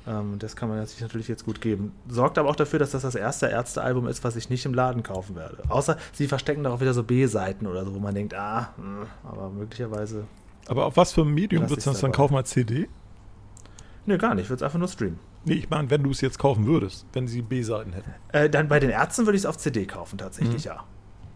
Ähm, 0.06 0.38
das 0.40 0.56
kann 0.56 0.68
man 0.68 0.84
sich 0.86 1.00
natürlich 1.00 1.28
jetzt 1.28 1.44
gut 1.44 1.60
geben. 1.60 1.92
Sorgt 2.08 2.36
aber 2.38 2.48
auch 2.48 2.56
dafür, 2.56 2.78
dass 2.80 2.90
das 2.90 3.02
das 3.02 3.14
erste 3.14 3.46
Ärztealbum 3.46 4.08
ist, 4.08 4.24
was 4.24 4.34
ich 4.36 4.50
nicht 4.50 4.64
im 4.66 4.74
Laden 4.74 5.02
kaufen 5.02 5.36
werde. 5.36 5.58
Außer 5.68 5.96
sie 6.12 6.26
verstecken 6.26 6.64
da 6.64 6.70
auch 6.72 6.80
wieder 6.80 6.92
so 6.94 7.04
B-Seiten 7.04 7.66
oder 7.66 7.84
so, 7.84 7.94
wo 7.94 7.98
man 8.00 8.14
denkt, 8.14 8.34
ah, 8.34 8.70
mh, 8.76 9.06
aber 9.30 9.50
möglicherweise. 9.50 10.24
Aber 10.66 10.86
auf 10.86 10.96
was 10.96 11.12
für 11.12 11.22
ein 11.22 11.32
Medium 11.32 11.68
würdest 11.70 11.86
du 11.86 11.90
das 11.92 12.00
dann 12.00 12.12
kaufen 12.12 12.34
als 12.36 12.50
CD? 12.50 12.88
Nee, 14.06 14.18
gar 14.18 14.34
nicht. 14.34 14.44
Ich 14.44 14.50
würde 14.50 14.56
es 14.56 14.62
einfach 14.64 14.78
nur 14.80 14.88
streamen. 14.88 15.18
Nee, 15.44 15.54
ich 15.54 15.70
meine, 15.70 15.88
wenn 15.90 16.02
du 16.02 16.10
es 16.10 16.20
jetzt 16.20 16.38
kaufen 16.38 16.66
würdest, 16.66 17.04
wenn 17.12 17.28
sie 17.28 17.42
B-Seiten 17.42 17.92
hätten. 17.92 18.10
Äh, 18.32 18.48
dann 18.50 18.68
bei 18.68 18.80
den 18.80 18.90
Ärzten 18.90 19.26
würde 19.26 19.36
ich 19.36 19.42
es 19.42 19.46
auf 19.46 19.58
CD 19.58 19.86
kaufen, 19.86 20.18
tatsächlich, 20.18 20.64
ja. 20.64 20.82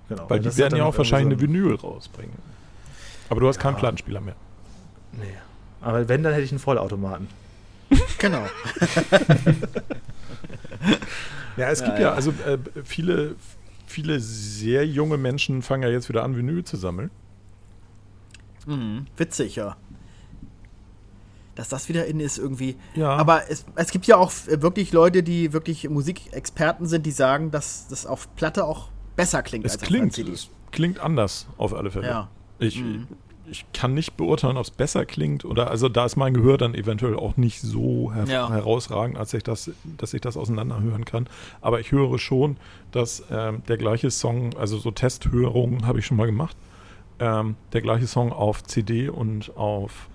Genau. 0.08 0.24
Mhm. 0.24 0.30
Weil 0.30 0.40
die 0.40 0.56
werden 0.56 0.76
ja 0.78 0.84
auch 0.84 0.96
wahrscheinlich 0.96 1.26
eine 1.38 1.42
irgendwie 1.42 1.60
Vinyl 1.60 1.74
rausbringen. 1.76 2.34
Aber 3.28 3.40
du 3.40 3.48
hast 3.48 3.58
keinen 3.58 3.74
Ja. 3.74 3.78
Plattenspieler 3.80 4.20
mehr. 4.20 4.36
Nee. 5.18 5.34
Aber 5.80 6.08
wenn, 6.08 6.22
dann 6.22 6.32
hätte 6.32 6.44
ich 6.44 6.50
einen 6.52 6.58
Vollautomaten. 6.60 7.28
Genau. 8.18 8.44
Ja, 11.56 11.70
es 11.70 11.82
gibt 11.82 11.96
ja, 11.98 12.08
ja. 12.08 12.12
also 12.12 12.32
äh, 12.46 12.58
viele, 12.84 13.36
viele 13.86 14.20
sehr 14.20 14.86
junge 14.86 15.16
Menschen 15.16 15.62
fangen 15.62 15.84
ja 15.84 15.88
jetzt 15.88 16.08
wieder 16.08 16.22
an, 16.22 16.36
Vinyl 16.36 16.64
zu 16.64 16.76
sammeln. 16.76 17.10
Mhm. 18.66 19.06
Witzig, 19.16 19.56
ja. 19.56 19.76
Dass 21.54 21.70
das 21.70 21.88
wieder 21.88 22.04
in 22.06 22.20
ist 22.20 22.36
irgendwie. 22.36 22.76
Ja. 22.94 23.16
Aber 23.16 23.50
es, 23.50 23.64
es 23.76 23.90
gibt 23.90 24.06
ja 24.06 24.16
auch 24.18 24.30
wirklich 24.46 24.92
Leute, 24.92 25.22
die 25.22 25.54
wirklich 25.54 25.88
Musikexperten 25.88 26.86
sind, 26.86 27.06
die 27.06 27.10
sagen, 27.10 27.50
dass 27.50 27.88
das 27.88 28.04
auf 28.04 28.34
Platte 28.36 28.66
auch 28.66 28.90
besser 29.16 29.42
klingt 29.42 29.64
Es 29.64 29.72
als 29.72 29.82
auf 29.82 29.88
klingt, 29.88 30.12
CD. 30.12 30.32
es 30.32 30.50
klingt 30.72 31.00
anders 31.00 31.46
auf 31.56 31.72
alle 31.72 31.90
Fälle. 31.90 32.06
Ja. 32.06 32.28
Ich, 32.58 32.78
Mhm. 32.82 33.06
Ich 33.50 33.64
kann 33.72 33.94
nicht 33.94 34.16
beurteilen, 34.16 34.56
ob 34.56 34.64
es 34.64 34.70
besser 34.70 35.04
klingt 35.06 35.44
oder 35.44 35.70
also 35.70 35.88
da 35.88 36.04
ist 36.04 36.16
mein 36.16 36.34
Gehör 36.34 36.58
dann 36.58 36.74
eventuell 36.74 37.16
auch 37.16 37.36
nicht 37.36 37.60
so 37.60 38.12
her 38.12 38.24
Ja. 38.26 38.50
herausragend, 38.50 39.16
als 39.16 39.32
ich 39.34 39.42
das, 39.42 39.70
dass 39.98 40.14
ich 40.14 40.20
das 40.20 40.36
auseinanderhören 40.36 41.04
kann. 41.04 41.28
Aber 41.60 41.78
ich 41.80 41.92
höre 41.92 42.18
schon, 42.18 42.56
dass 42.90 43.24
ähm, 43.30 43.62
der 43.68 43.76
gleiche 43.76 44.10
Song, 44.10 44.56
also 44.56 44.78
so 44.78 44.90
Testhörungen 44.90 45.86
habe 45.86 45.98
ich 46.00 46.06
schon 46.06 46.16
mal 46.16 46.26
gemacht, 46.26 46.56
ähm, 47.18 47.56
der 47.72 47.80
gleiche 47.82 48.06
Song 48.06 48.32
auf 48.32 48.62
CD 48.64 49.08
und 49.08 49.56
auf 49.56 50.08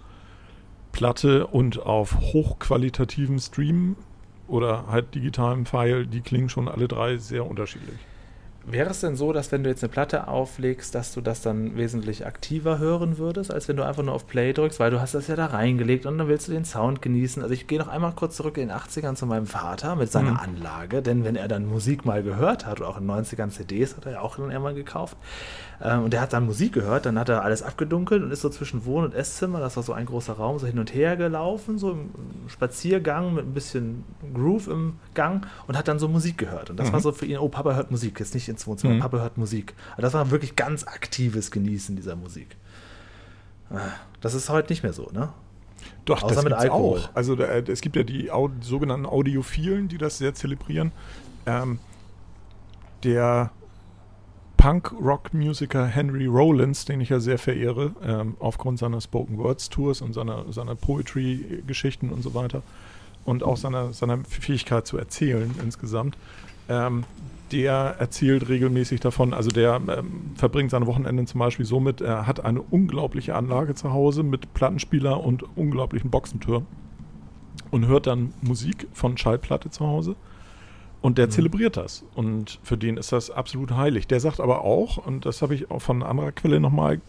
Platte 0.91 1.47
und 1.47 1.79
auf 1.81 2.17
hochqualitativen 2.19 3.39
Stream 3.39 3.95
oder 4.47 4.87
halt 4.87 5.15
digitalem 5.15 5.65
File, 5.65 6.05
die 6.05 6.21
klingen 6.21 6.49
schon 6.49 6.67
alle 6.67 6.87
drei 6.87 7.17
sehr 7.17 7.45
unterschiedlich. 7.49 7.97
Wäre 8.63 8.91
es 8.91 8.99
denn 9.01 9.15
so, 9.15 9.33
dass 9.33 9.51
wenn 9.51 9.63
du 9.63 9.69
jetzt 9.71 9.83
eine 9.83 9.91
Platte 9.91 10.27
auflegst, 10.27 10.93
dass 10.93 11.13
du 11.13 11.21
das 11.21 11.41
dann 11.41 11.75
wesentlich 11.77 12.27
aktiver 12.27 12.77
hören 12.77 13.17
würdest, 13.17 13.51
als 13.51 13.67
wenn 13.67 13.75
du 13.75 13.83
einfach 13.83 14.03
nur 14.03 14.13
auf 14.13 14.27
Play 14.27 14.53
drückst, 14.53 14.79
weil 14.79 14.91
du 14.91 15.01
hast 15.01 15.15
das 15.15 15.27
ja 15.27 15.35
da 15.35 15.47
reingelegt 15.47 16.05
und 16.05 16.19
dann 16.19 16.27
willst 16.27 16.47
du 16.47 16.51
den 16.51 16.63
Sound 16.63 17.01
genießen. 17.01 17.41
Also 17.41 17.55
ich 17.55 17.65
gehe 17.65 17.79
noch 17.79 17.87
einmal 17.87 18.11
kurz 18.13 18.35
zurück 18.37 18.57
in 18.57 18.67
den 18.67 18.77
80ern 18.77 19.15
zu 19.15 19.25
meinem 19.25 19.47
Vater 19.47 19.95
mit 19.95 20.11
seiner 20.11 20.31
Mhm. 20.31 20.37
Anlage, 20.37 21.01
denn 21.01 21.23
wenn 21.23 21.35
er 21.35 21.47
dann 21.47 21.65
Musik 21.65 22.05
mal 22.05 22.21
gehört 22.21 22.67
hat, 22.67 22.79
oder 22.81 22.89
auch 22.89 22.97
in 22.97 23.07
den 23.07 23.11
90ern 23.11 23.49
CDs 23.49 23.97
hat 23.97 24.05
er 24.05 24.11
ja 24.13 24.21
auch 24.21 24.37
dann 24.37 24.51
einmal 24.51 24.75
gekauft, 24.75 25.17
ähm, 25.83 26.03
und 26.03 26.13
der 26.13 26.21
hat 26.21 26.31
dann 26.33 26.45
Musik 26.45 26.73
gehört, 26.73 27.07
dann 27.07 27.17
hat 27.17 27.29
er 27.29 27.43
alles 27.43 27.63
abgedunkelt 27.63 28.21
und 28.21 28.29
ist 28.29 28.41
so 28.41 28.49
zwischen 28.49 28.85
Wohn- 28.85 29.05
und 29.05 29.15
Esszimmer, 29.15 29.59
das 29.59 29.75
war 29.75 29.81
so 29.81 29.93
ein 29.93 30.05
großer 30.05 30.33
Raum, 30.33 30.59
so 30.59 30.67
hin 30.67 30.77
und 30.77 30.93
her 30.93 31.17
gelaufen, 31.17 31.79
so 31.79 31.93
im 31.93 32.11
Spaziergang 32.47 33.33
mit 33.33 33.45
ein 33.45 33.53
bisschen 33.55 34.03
Groove 34.35 34.67
im 34.67 34.93
Gang 35.15 35.47
und 35.67 35.75
hat 35.77 35.87
dann 35.87 35.97
so 35.97 36.07
Musik 36.07 36.37
gehört. 36.37 36.69
Und 36.69 36.77
das 36.79 36.89
Mhm. 36.89 36.93
war 36.93 36.99
so 36.99 37.11
für 37.11 37.25
ihn, 37.25 37.37
oh, 37.39 37.49
Papa 37.49 37.73
hört 37.73 37.89
Musik, 37.89 38.19
jetzt 38.19 38.35
nicht 38.35 38.50
ins 38.51 38.67
Wohnzimmer, 38.67 38.93
Mhm. 38.95 38.99
Papa 38.99 39.17
hört 39.17 39.37
Musik. 39.37 39.73
Also 39.91 40.03
das 40.03 40.13
war 40.13 40.29
wirklich 40.31 40.55
ganz 40.55 40.83
aktives 40.85 41.49
Genießen 41.51 41.95
dieser 41.95 42.15
Musik. 42.15 42.55
Ah, 43.69 43.79
Das 44.21 44.33
ist 44.35 44.49
heute 44.49 44.71
nicht 44.71 44.83
mehr 44.83 44.93
so, 44.93 45.09
ne? 45.13 45.29
Doch, 46.05 46.21
Außer 46.21 46.35
das 46.35 46.43
mit 46.43 46.53
Alkohol. 46.53 46.99
auch. 46.99 47.09
Also 47.15 47.35
da, 47.35 47.45
es 47.45 47.81
gibt 47.81 47.95
ja 47.95 48.03
die 48.03 48.29
Au 48.31 48.49
sogenannten 48.61 49.05
Audiophilen, 49.07 49.87
die 49.87 49.97
das 49.97 50.17
sehr 50.19 50.33
zelebrieren. 50.35 50.91
Ähm, 51.47 51.79
der 53.03 53.49
Punk-Rock-Musiker 54.57 55.85
Henry 55.87 56.27
Rollins, 56.27 56.85
den 56.85 57.01
ich 57.01 57.09
ja 57.09 57.19
sehr 57.19 57.39
verehre, 57.39 57.95
ähm, 58.03 58.35
aufgrund 58.39 58.77
seiner 58.77 59.01
Spoken 59.01 59.37
Words 59.39 59.69
Tours 59.69 60.01
und 60.01 60.13
seiner, 60.13 60.51
seiner 60.53 60.75
Poetry-Geschichten 60.75 62.09
und 62.09 62.21
so 62.21 62.35
weiter 62.35 62.61
und 63.25 63.41
auch 63.43 63.57
seiner, 63.57 63.91
seiner 63.91 64.19
Fähigkeit 64.23 64.85
zu 64.85 64.97
erzählen 64.97 65.53
insgesamt, 65.63 66.15
ähm, 66.69 67.05
der 67.51 67.95
erzählt 67.99 68.49
regelmäßig 68.49 68.99
davon, 68.99 69.33
also 69.33 69.49
der 69.49 69.75
ähm, 69.75 70.31
verbringt 70.35 70.71
seine 70.71 70.87
Wochenenden 70.87 71.27
zum 71.27 71.39
Beispiel 71.39 71.65
so 71.65 71.79
mit, 71.79 72.01
er 72.01 72.27
hat 72.27 72.43
eine 72.43 72.61
unglaubliche 72.61 73.35
Anlage 73.35 73.75
zu 73.75 73.91
Hause 73.91 74.23
mit 74.23 74.53
Plattenspieler 74.53 75.23
und 75.23 75.43
unglaublichen 75.55 76.09
Boxentürmen 76.09 76.67
und 77.71 77.87
hört 77.87 78.07
dann 78.07 78.33
Musik 78.41 78.87
von 78.93 79.17
Schallplatte 79.17 79.69
zu 79.69 79.85
Hause 79.85 80.15
und 81.01 81.17
der 81.17 81.27
Mhm. 81.27 81.31
zelebriert 81.31 81.77
das 81.77 82.05
und 82.15 82.59
für 82.63 82.77
den 82.77 82.97
ist 82.97 83.11
das 83.11 83.31
absolut 83.31 83.71
heilig. 83.71 84.07
Der 84.07 84.19
sagt 84.19 84.39
aber 84.39 84.63
auch, 84.63 84.97
und 84.97 85.25
das 85.25 85.41
habe 85.41 85.55
ich 85.55 85.71
auch 85.71 85.81
von 85.81 86.03
anderer 86.03 86.31
Quelle 86.31 86.59
nochmal 86.59 87.01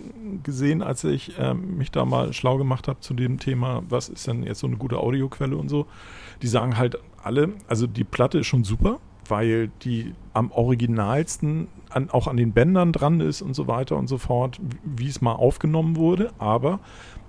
gesehen, 0.43 0.83
als 0.83 1.05
ich 1.05 1.33
ähm, 1.39 1.77
mich 1.77 1.91
da 1.91 2.05
mal 2.05 2.33
schlau 2.33 2.57
gemacht 2.57 2.89
habe 2.89 3.01
zu 3.01 3.13
dem 3.13 3.39
Thema, 3.39 3.83
was 3.89 4.09
ist 4.09 4.27
denn 4.27 4.45
jetzt 4.45 4.61
so 4.61 4.67
eine 4.67 4.77
gute 4.77 4.99
Audioquelle 4.99 5.57
und 5.57 5.69
so, 5.69 5.87
die 6.41 6.47
sagen 6.47 6.79
halt 6.79 6.99
alle, 7.23 7.51
also 7.69 7.87
die 7.87 8.05
Platte 8.05 8.39
ist 8.39 8.47
schon 8.47 8.65
super, 8.65 8.99
weil 9.29 9.69
die 9.83 10.15
am 10.35 10.51
originalsten 10.51 11.69
an, 11.91 12.11
auch 12.11 12.27
an 12.27 12.37
den 12.37 12.53
Bändern 12.53 12.93
dran 12.93 13.21
ist 13.21 13.43
und 13.43 13.55
so 13.55 13.67
weiter 13.69 13.97
und 13.97 14.07
so 14.09 14.19
fort, 14.19 14.59
wie 14.85 15.09
es 15.09 15.21
mal 15.21 15.33
aufgenommen 15.35 15.97
wurde, 15.97 16.33
aber 16.39 16.81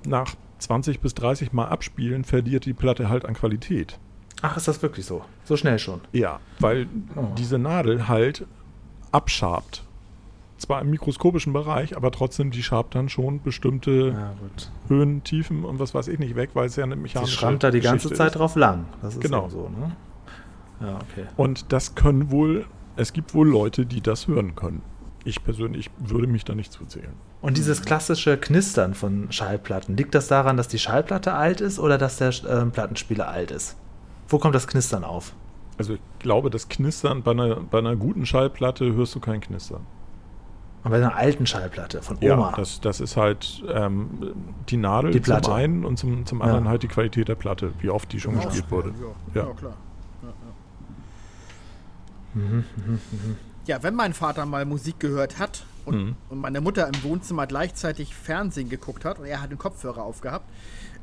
nach 0.05 0.35
20 0.59 0.99
bis 1.01 1.13
30 1.13 1.51
Mal 1.53 1.65
abspielen 1.67 2.23
verliert 2.23 2.65
die 2.65 2.73
Platte 2.73 3.09
halt 3.09 3.25
an 3.25 3.33
Qualität. 3.33 3.99
Ach, 4.41 4.57
ist 4.57 4.67
das 4.67 4.81
wirklich 4.81 5.05
so? 5.05 5.21
So 5.45 5.55
schnell 5.57 5.79
schon? 5.79 6.01
Ja, 6.11 6.39
weil 6.59 6.87
Oh. 7.15 7.25
diese 7.37 7.57
Nadel 7.59 8.07
halt 8.07 8.45
abschabt. 9.11 9.83
Zwar 10.57 10.81
im 10.81 10.89
mikroskopischen 10.91 11.51
Bereich, 11.51 11.97
aber 11.97 12.11
trotzdem, 12.11 12.51
die 12.51 12.63
schabt 12.63 12.95
dann 12.95 13.09
schon 13.09 13.41
bestimmte 13.41 14.09
Ja. 14.15 14.33
Höhen, 14.87 15.23
Tiefen 15.23 15.65
und 15.65 15.79
was 15.79 15.93
weiß 15.93 16.07
ich 16.07 16.19
nicht 16.19 16.35
weg, 16.35 16.51
weil 16.53 16.67
es 16.67 16.75
ja 16.77 16.85
eine 16.85 16.95
Sie 16.95 17.01
mechanische 17.01 17.33
schrammt 17.37 17.63
da 17.63 17.71
die 17.71 17.81
ganze 17.81 18.07
Geschichte 18.07 18.17
Zeit 18.17 18.27
ist. 18.33 18.39
drauf 18.39 18.55
lang. 18.55 18.85
Das 19.01 19.15
ist 19.15 19.21
Genau. 19.21 19.49
so, 19.49 19.69
ne? 19.69 19.95
Ja, 20.81 20.95
okay. 20.95 21.25
Und 21.37 21.71
das 21.71 21.95
können 21.95 22.31
wohl, 22.31 22.65
es 22.95 23.13
gibt 23.13 23.33
wohl 23.33 23.47
Leute, 23.47 23.85
die 23.85 24.01
das 24.01 24.27
hören 24.27 24.55
können. 24.55 24.81
Ich 25.25 25.43
persönlich 25.43 25.89
würde 25.97 26.27
mich 26.27 26.43
da 26.43 26.53
nicht 26.53 26.73
zuzählen. 26.73 27.13
Und 27.41 27.57
dieses 27.57 27.81
klassische 27.83 28.37
Knistern 28.37 28.93
von 28.93 29.31
Schallplatten, 29.31 29.95
liegt 29.97 30.15
das 30.15 30.27
daran, 30.27 30.57
dass 30.57 30.67
die 30.67 30.79
Schallplatte 30.79 31.33
alt 31.33 31.61
ist 31.61 31.79
oder 31.79 31.97
dass 31.97 32.17
der 32.17 32.31
ähm, 32.49 32.71
Plattenspieler 32.71 33.27
alt 33.29 33.51
ist? 33.51 33.77
Wo 34.27 34.37
kommt 34.39 34.55
das 34.55 34.67
Knistern 34.67 35.03
auf? 35.03 35.33
Also 35.77 35.93
ich 35.95 35.99
glaube, 36.19 36.49
das 36.49 36.69
Knistern 36.69 37.23
bei 37.23 37.31
einer, 37.31 37.55
bei 37.55 37.79
einer 37.79 37.95
guten 37.95 38.25
Schallplatte 38.25 38.93
hörst 38.93 39.15
du 39.15 39.19
kein 39.19 39.41
Knistern. 39.41 39.81
Und 40.83 40.91
bei 40.91 40.97
einer 40.97 41.15
alten 41.15 41.45
Schallplatte 41.45 42.01
von 42.01 42.17
Oma. 42.17 42.25
Ja, 42.25 42.53
das, 42.57 42.81
das 42.81 42.99
ist 42.99 43.15
halt 43.15 43.63
ähm, 43.73 44.09
die 44.67 44.75
Nadel 44.77 45.11
Die 45.11 45.21
Platte. 45.21 45.43
zum 45.43 45.53
einen 45.53 45.85
und 45.85 45.97
zum, 45.97 46.25
zum 46.25 46.39
Ja. 46.39 46.45
anderen 46.45 46.67
halt 46.67 46.83
die 46.83 46.89
Qualität 46.89 47.29
der 47.29 47.35
Platte, 47.35 47.71
wie 47.79 47.89
oft 47.89 48.11
die 48.11 48.19
schon 48.19 48.35
gespielt 48.35 48.69
wurde. 48.69 48.89
Ja, 49.33 49.41
Ja. 49.41 49.47
ja 49.47 49.53
klar. 49.53 49.73
Mhm, 52.33 52.63
mhm, 52.75 52.99
mhm. 53.11 53.35
Ja, 53.65 53.81
wenn 53.81 53.95
mein 53.95 54.13
Vater 54.13 54.45
mal 54.45 54.65
Musik 54.65 54.99
gehört 54.99 55.39
hat 55.39 55.63
und, 55.85 55.95
Mhm. 55.95 56.15
und 56.29 56.39
meine 56.39 56.59
Mutter 56.61 56.87
im 56.87 57.03
Wohnzimmer 57.03 57.47
gleichzeitig 57.47 58.13
Fernsehen 58.13 58.69
geguckt 58.69 59.05
hat 59.05 59.19
und 59.19 59.25
er 59.25 59.41
hat 59.41 59.51
den 59.51 59.57
Kopfhörer 59.57 60.03
aufgehabt, 60.03 60.49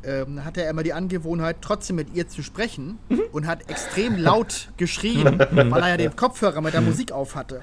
ähm, 0.02 0.36
dann 0.36 0.44
hatte 0.46 0.62
er 0.62 0.70
immer 0.70 0.82
die 0.82 0.92
Angewohnheit, 0.94 1.56
trotzdem 1.60 1.96
mit 1.96 2.14
ihr 2.14 2.26
zu 2.28 2.42
sprechen 2.42 2.98
und 3.32 3.46
hat 3.46 3.68
extrem 3.68 4.16
laut 4.16 4.68
geschrien, 4.78 5.38
weil 5.38 5.82
er 5.82 5.88
ja 5.88 5.96
den 5.98 6.16
Kopfhörer 6.16 6.60
mit 6.62 6.72
der 6.72 6.80
Musik 6.80 7.12
auf 7.12 7.34
hatte. 7.34 7.60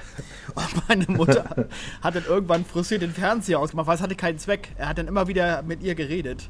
Und 0.54 0.88
meine 0.88 1.06
Mutter 1.08 1.68
hat 2.02 2.16
dann 2.16 2.26
irgendwann 2.26 2.64
frustriert 2.66 3.02
den 3.02 3.12
Fernseher 3.12 3.60
ausgemacht, 3.60 3.88
weil 3.88 3.96
es 3.96 4.02
hatte 4.02 4.16
keinen 4.16 4.38
Zweck. 4.38 4.70
Er 4.78 4.90
hat 4.90 5.00
dann 5.00 5.08
immer 5.08 5.28
wieder 5.28 5.64
mit 5.64 5.82
ihr 5.82 5.96
geredet. 5.96 6.50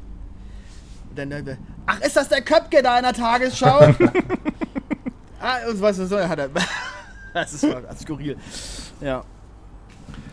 Und 1.09 1.19
dann, 1.19 1.31
äh, 1.31 1.55
ach, 1.85 2.01
ist 2.01 2.17
das 2.17 2.27
der 2.27 2.41
Köpke 2.41 2.81
da 2.83 2.97
in 2.97 3.03
der 3.03 3.13
Tagesschau? 3.13 3.79
ah, 5.39 5.69
und 5.69 5.81
was 5.81 5.95
so, 5.97 6.19
hat 6.19 6.39
er. 6.39 6.49
Das 7.33 7.53
ist 7.53 7.65
voll 7.65 7.83
skurril. 7.95 8.37
Ja. 9.01 9.23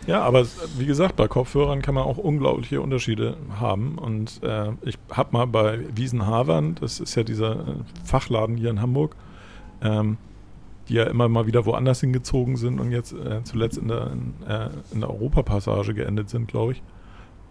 Ja, 0.07 0.23
aber 0.23 0.47
wie 0.79 0.87
gesagt, 0.87 1.17
bei 1.17 1.29
Kopfhörern 1.29 1.81
kann 1.83 1.95
man 1.95 2.05
auch 2.05 2.19
unglaubliche 2.19 2.81
Unterschiede 2.81 3.37
haben. 3.59 3.97
Und 3.99 4.43
äh, 4.43 4.73
ich 4.83 4.97
habe 5.11 5.31
mal 5.33 5.47
bei 5.47 5.81
Wiesenhavern, 5.95 6.75
das 6.81 7.01
ist 7.01 7.15
ja 7.15 7.23
dieser 7.23 7.53
äh, 7.53 7.75
Fachladen 8.05 8.57
hier 8.57 8.71
in 8.71 8.81
Hamburg, 8.83 9.17
ähm, 9.83 10.19
die 10.89 10.95
ja 10.95 11.05
immer 11.05 11.29
mal 11.29 11.47
wieder 11.47 11.65
woanders 11.65 12.01
hingezogen 12.01 12.57
sind 12.57 12.81
und 12.81 12.93
jetzt 12.93 13.13
äh, 13.15 13.43
zuletzt 13.45 13.79
in 13.79 13.89
der, 13.89 14.11
in, 14.13 14.35
äh, 14.47 14.69
in 14.93 15.01
der 15.01 15.09
Europapassage 15.11 15.95
geendet 15.95 16.29
sind, 16.29 16.49
glaube 16.49 16.73
ich. 16.73 16.83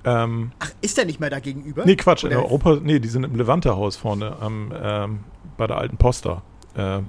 Ähm, 0.06 0.51
Ach, 0.60 0.71
ist 0.82 0.97
der 0.97 1.06
nicht 1.06 1.19
mehr 1.19 1.29
da 1.32 1.39
gegenüber? 1.39 1.84
nee, 1.86 1.95
Quatsch, 1.95 2.23
in 2.23 2.27
Oder- 2.27 2.36
der 2.38 2.45
Europa, 2.45 2.77
nee, 2.84 2.99
die 2.99 3.08
sind 3.08 3.23
im 3.23 3.36
Levante-Haus 3.36 3.95
vorne 3.95 4.38
am, 4.39 4.71
ähm, 4.79 5.19
bei 5.58 5.65
der 5.65 5.77
alten 5.77 5.97
Posta, 5.97 6.43
äh, 6.75 6.99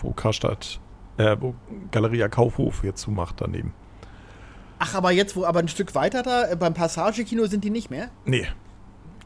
wo 0.00 0.12
Karstadt, 0.12 0.78
äh, 1.18 1.36
wo 1.40 1.54
Galeria 1.90 2.28
Kaufhof 2.28 2.84
jetzt 2.84 3.00
zumacht 3.02 3.36
daneben. 3.40 3.72
Ach, 4.78 4.94
aber 4.94 5.12
jetzt, 5.12 5.36
wo 5.36 5.44
aber 5.44 5.60
ein 5.60 5.68
Stück 5.68 5.94
weiter 5.94 6.22
da, 6.22 6.50
äh, 6.50 6.56
beim 6.56 6.74
Passagekino 6.74 7.46
sind 7.46 7.64
die 7.64 7.70
nicht 7.70 7.90
mehr? 7.90 8.10
Nee, 8.24 8.46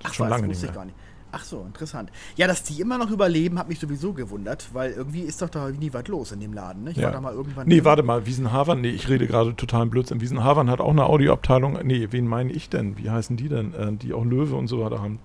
Ach, 0.03 0.13
schon 0.15 0.27
was, 0.27 0.31
lange 0.31 0.49
wusste 0.49 0.49
nicht 0.49 0.59
ich 0.65 0.71
mehr. 0.71 0.75
gar 0.75 0.85
nicht. 0.85 0.97
Ach 1.31 1.45
so, 1.45 1.61
interessant. 1.67 2.11
Ja, 2.37 2.47
dass 2.47 2.63
die 2.63 2.81
immer 2.81 2.97
noch 2.97 3.11
überleben, 3.11 3.59
hat 3.59 3.69
mich 3.69 3.79
sowieso 3.79 4.15
gewundert, 4.15 4.69
weil 4.73 4.93
irgendwie 4.93 5.21
ist 5.21 5.43
doch 5.43 5.51
da 5.51 5.69
nie 5.71 5.93
was 5.93 6.09
los 6.09 6.33
in 6.33 6.41
dem 6.41 6.55
Laden. 6.55 6.85
Ne? 6.85 6.93
Ich 6.93 6.97
Ja. 6.97 7.05
war 7.07 7.13
da 7.13 7.21
mal 7.21 7.35
irgendwann. 7.35 7.69
Nee, 7.69 7.85
warte 7.85 8.03
mal, 8.03 8.25
Wiesenhavern, 8.25 8.81
nee, 8.81 8.89
ich 8.89 9.11
rede 9.11 9.27
gerade 9.27 9.55
total 9.55 9.85
Blödsinn. 9.87 10.23
Wiesenhavern 10.23 10.71
hat 10.71 10.81
auch 10.81 10.89
eine 10.91 11.05
Audioabteilung. 11.05 11.79
Nee, 11.85 12.09
wen 12.13 12.27
meine 12.27 12.51
ich 12.53 12.71
denn? 12.71 12.97
Wie 12.97 13.11
heißen 13.11 13.37
die 13.37 13.51
denn? 13.51 13.75
Äh, 13.75 13.93
die 13.97 14.15
auch 14.15 14.25
Löwe 14.25 14.57
und 14.57 14.69
so 14.69 14.81
weiter 14.83 15.03
haben. 15.03 15.19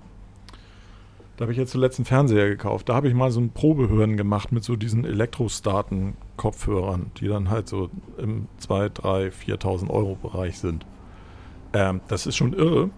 Da 1.38 1.44
habe 1.44 1.54
ich 1.54 1.58
jetzt 1.58 1.72
zuletzt 1.72 2.00
einen 2.00 2.06
Fernseher 2.06 2.50
gekauft. 2.50 2.90
Da 2.90 2.96
habe 2.96 3.08
ich 3.08 3.14
mal 3.14 3.32
so 3.32 3.40
ein 3.40 3.52
Probehören 3.52 4.18
gemacht 4.18 4.52
mit 4.52 4.66
so 4.66 4.76
diesen 4.76 5.06
Elektrostaten-Kopfhörern, 6.44 7.12
die 7.18 7.28
dann 7.28 7.50
halt 7.50 7.68
so 7.68 7.90
im 8.18 8.48
2, 8.58 8.90
3, 8.90 9.28
4.000 9.30 9.90
Euro 9.90 10.16
Bereich 10.16 10.60
sind. 10.60 10.86
Ähm, 11.74 12.02
das 12.08 12.28
ist 12.28 12.36
schon 12.36 12.54
irre. 12.54 12.90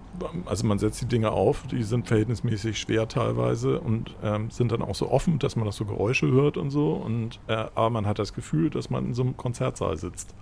Also 0.46 0.66
man 0.68 0.80
setzt 0.80 1.02
die 1.02 1.06
Dinge 1.06 1.32
auf, 1.32 1.66
die 1.68 1.84
sind 1.84 2.08
verhältnismäßig 2.08 2.78
schwer 2.78 3.08
teilweise 3.08 3.80
und 3.80 4.16
ähm, 4.24 4.50
sind 4.50 4.72
dann 4.72 4.82
auch 4.82 4.96
so 4.96 5.10
offen, 5.10 5.40
dass 5.40 5.56
man 5.56 5.66
das 5.66 5.78
so 5.78 5.86
Geräusche 5.86 6.28
hört 6.28 6.58
und 6.58 6.72
so. 6.72 6.94
Und 6.94 7.40
äh, 7.48 7.54
aber 7.76 7.90
man 7.90 8.06
hat 8.06 8.20
das 8.20 8.34
Gefühl, 8.34 8.70
dass 8.70 8.90
man 8.90 9.06
in 9.08 9.14
so 9.14 9.24
einem 9.24 9.38
Konzertsaal 9.38 9.98
sitzt. 9.98 10.36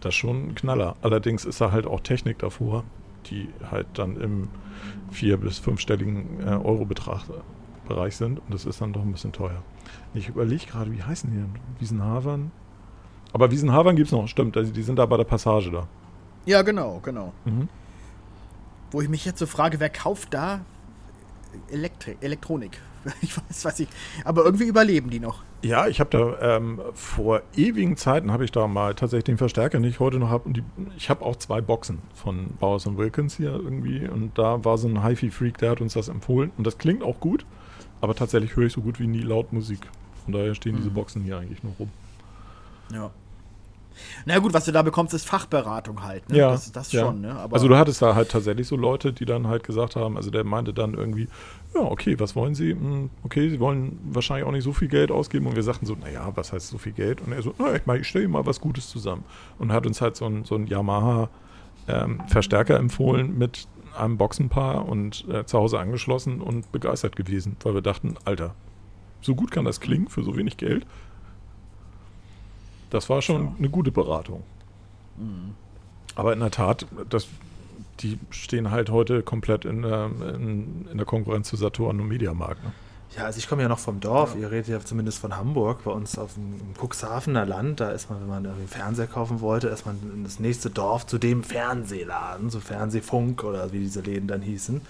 Das 0.00 0.10
ist 0.10 0.16
schon 0.18 0.48
ein 0.50 0.54
Knaller. 0.54 0.96
Allerdings 1.02 1.44
ist 1.44 1.60
da 1.60 1.72
halt 1.72 1.86
auch 1.86 2.00
Technik 2.00 2.38
davor, 2.38 2.84
die 3.26 3.48
halt 3.70 3.86
dann 3.94 4.16
im 4.20 4.48
vier- 5.10 5.38
bis 5.38 5.58
fünfstelligen 5.58 6.40
äh, 6.46 6.50
Euro-Betrag 6.50 7.24
Bereich 7.88 8.16
sind. 8.16 8.38
Und 8.38 8.54
das 8.54 8.64
ist 8.66 8.80
dann 8.80 8.92
doch 8.92 9.02
ein 9.02 9.12
bisschen 9.12 9.32
teuer. 9.32 9.62
Ich 10.14 10.28
überlege 10.28 10.66
gerade, 10.66 10.92
wie 10.92 11.02
heißen 11.02 11.30
die? 11.30 11.80
Wiesenhavern? 11.80 12.50
Aber 13.32 13.50
Wiesenhavern 13.50 13.96
gibt 13.96 14.08
es 14.08 14.12
noch, 14.12 14.28
stimmt. 14.28 14.56
Also 14.56 14.72
die 14.72 14.82
sind 14.82 14.96
da 14.96 15.06
bei 15.06 15.16
der 15.16 15.24
Passage 15.24 15.70
da. 15.70 15.88
Ja, 16.46 16.62
genau, 16.62 17.00
genau. 17.02 17.32
Mhm. 17.44 17.68
Wo 18.90 19.00
ich 19.00 19.08
mich 19.08 19.24
jetzt 19.24 19.38
so 19.38 19.46
frage, 19.46 19.80
wer 19.80 19.90
kauft 19.90 20.34
da 20.34 20.60
Elektri 21.70 22.16
Elektronik? 22.20 22.80
Ich 23.20 23.36
weiß, 23.36 23.64
weiß 23.66 23.80
ich. 23.80 23.88
Aber 24.24 24.44
irgendwie 24.44 24.64
überleben 24.64 25.10
die 25.10 25.20
noch. 25.20 25.42
Ja, 25.62 25.86
ich 25.88 26.00
habe 26.00 26.10
da 26.10 26.56
ähm, 26.56 26.80
vor 26.94 27.42
ewigen 27.54 27.96
Zeiten 27.96 28.32
habe 28.32 28.44
ich 28.44 28.52
da 28.52 28.66
mal 28.66 28.94
tatsächlich 28.94 29.24
den 29.24 29.38
Verstärker, 29.38 29.78
den 29.78 29.88
ich 29.88 30.00
heute 30.00 30.18
noch 30.18 30.30
habe. 30.30 30.44
Und 30.44 30.56
die, 30.56 30.64
ich 30.96 31.10
habe 31.10 31.24
auch 31.24 31.36
zwei 31.36 31.60
Boxen 31.60 31.98
von 32.14 32.48
Bowers 32.58 32.86
und 32.86 32.96
Wilkins 32.96 33.36
hier 33.36 33.52
irgendwie. 33.52 34.06
Und 34.08 34.38
da 34.38 34.64
war 34.64 34.78
so 34.78 34.88
ein 34.88 35.02
HiFi-Freak, 35.02 35.58
der 35.58 35.72
hat 35.72 35.80
uns 35.80 35.94
das 35.94 36.08
empfohlen. 36.08 36.50
Und 36.56 36.66
das 36.66 36.78
klingt 36.78 37.02
auch 37.02 37.20
gut, 37.20 37.44
aber 38.04 38.14
tatsächlich 38.14 38.54
höre 38.56 38.66
ich 38.66 38.72
so 38.72 38.80
gut 38.80 39.00
wie 39.00 39.06
nie 39.06 39.22
laut 39.22 39.52
Musik. 39.52 39.80
Von 40.24 40.32
daher 40.32 40.54
stehen 40.54 40.76
diese 40.76 40.90
Boxen 40.90 41.22
hier 41.22 41.38
eigentlich 41.38 41.62
nur 41.62 41.72
rum. 41.78 41.90
Ja. 42.92 43.10
Na 44.26 44.38
gut, 44.38 44.52
was 44.52 44.64
du 44.64 44.72
da 44.72 44.82
bekommst, 44.82 45.14
ist 45.14 45.26
Fachberatung 45.26 46.02
halt. 46.02 46.28
Ne? 46.28 46.38
Ja, 46.38 46.50
Das, 46.50 46.72
das 46.72 46.90
ja. 46.92 47.02
schon, 47.02 47.20
ne? 47.20 47.34
Aber 47.34 47.54
also 47.54 47.68
du 47.68 47.76
hattest 47.76 48.02
da 48.02 48.14
halt 48.14 48.30
tatsächlich 48.30 48.66
so 48.66 48.76
Leute, 48.76 49.12
die 49.12 49.24
dann 49.24 49.46
halt 49.46 49.62
gesagt 49.64 49.94
haben, 49.96 50.16
also 50.16 50.30
der 50.30 50.44
meinte 50.44 50.72
dann 50.74 50.94
irgendwie, 50.94 51.28
ja, 51.74 51.80
okay, 51.82 52.18
was 52.18 52.34
wollen 52.34 52.54
Sie? 52.54 52.72
Hm, 52.72 53.10
Okay, 53.22 53.48
Sie 53.50 53.60
wollen 53.60 53.98
wahrscheinlich 54.10 54.46
auch 54.46 54.52
nicht 54.52 54.64
so 54.64 54.72
viel 54.72 54.88
Geld 54.88 55.10
ausgeben. 55.10 55.46
Und 55.46 55.56
wir 55.56 55.62
sagten 55.62 55.86
so, 55.86 55.94
naja, 55.94 56.32
was 56.34 56.52
heißt 56.52 56.68
so 56.68 56.78
viel 56.78 56.92
Geld? 56.92 57.20
Und 57.20 57.32
er 57.32 57.42
so, 57.42 57.54
na, 57.58 57.74
ich, 57.74 58.00
ich 58.00 58.08
stelle 58.08 58.26
mal 58.28 58.44
was 58.46 58.60
Gutes 58.60 58.88
zusammen. 58.88 59.24
Und 59.58 59.72
hat 59.72 59.86
uns 59.86 60.00
halt 60.00 60.16
so 60.16 60.26
ein, 60.26 60.44
so 60.44 60.56
ein 60.56 60.66
Yamaha 60.66 61.28
ähm, 61.86 62.20
Verstärker 62.26 62.78
empfohlen 62.78 63.38
mit 63.38 63.68
einem 63.96 64.16
Boxenpaar 64.18 64.86
und 64.86 65.26
äh, 65.28 65.44
zu 65.46 65.58
Hause 65.58 65.78
angeschlossen 65.78 66.40
und 66.40 66.70
begeistert 66.72 67.16
gewesen, 67.16 67.56
weil 67.62 67.74
wir 67.74 67.82
dachten, 67.82 68.14
Alter, 68.24 68.54
so 69.20 69.34
gut 69.34 69.50
kann 69.50 69.64
das 69.64 69.80
klingen 69.80 70.08
für 70.08 70.22
so 70.22 70.36
wenig 70.36 70.56
Geld. 70.56 70.86
Das 72.90 73.08
war 73.10 73.22
schon 73.22 73.54
eine 73.58 73.68
gute 73.70 73.90
Beratung. 73.90 74.42
Aber 76.14 76.32
in 76.32 76.40
der 76.40 76.50
Tat, 76.50 76.86
das, 77.08 77.28
die 78.00 78.18
stehen 78.30 78.70
halt 78.70 78.90
heute 78.90 79.22
komplett 79.22 79.64
in, 79.64 79.82
der- 79.82 80.10
in, 80.34 80.86
in 80.90 80.96
der 80.96 81.06
Konkurrenz 81.06 81.48
zu 81.48 81.56
Saturn 81.56 82.00
und 82.00 82.08
Mediamarkt. 82.08 82.62
Ne? 82.62 82.72
Ja, 83.16 83.26
also 83.26 83.38
ich 83.38 83.48
komme 83.48 83.62
ja 83.62 83.68
noch 83.68 83.78
vom 83.78 84.00
Dorf. 84.00 84.34
Ihr 84.36 84.50
redet 84.50 84.68
ja 84.68 84.80
zumindest 84.80 85.18
von 85.18 85.36
Hamburg. 85.36 85.84
Bei 85.84 85.92
uns 85.92 86.18
auf 86.18 86.34
dem 86.34 86.60
Cuxhavener 86.80 87.46
Land, 87.46 87.78
da 87.78 87.90
ist 87.90 88.10
man, 88.10 88.20
wenn 88.20 88.28
man 88.28 88.44
irgendwie 88.44 88.62
einen 88.62 88.68
Fernseher 88.68 89.06
kaufen 89.06 89.40
wollte, 89.40 89.68
ist 89.68 89.86
man 89.86 89.98
in 90.14 90.24
das 90.24 90.40
nächste 90.40 90.68
Dorf 90.70 91.06
zu 91.06 91.18
dem 91.18 91.44
Fernsehladen, 91.44 92.50
so 92.50 92.58
Fernsehfunk 92.58 93.44
oder 93.44 93.72
wie 93.72 93.78
diese 93.78 94.00
Läden 94.00 94.26
dann 94.26 94.42
hießen. 94.42 94.80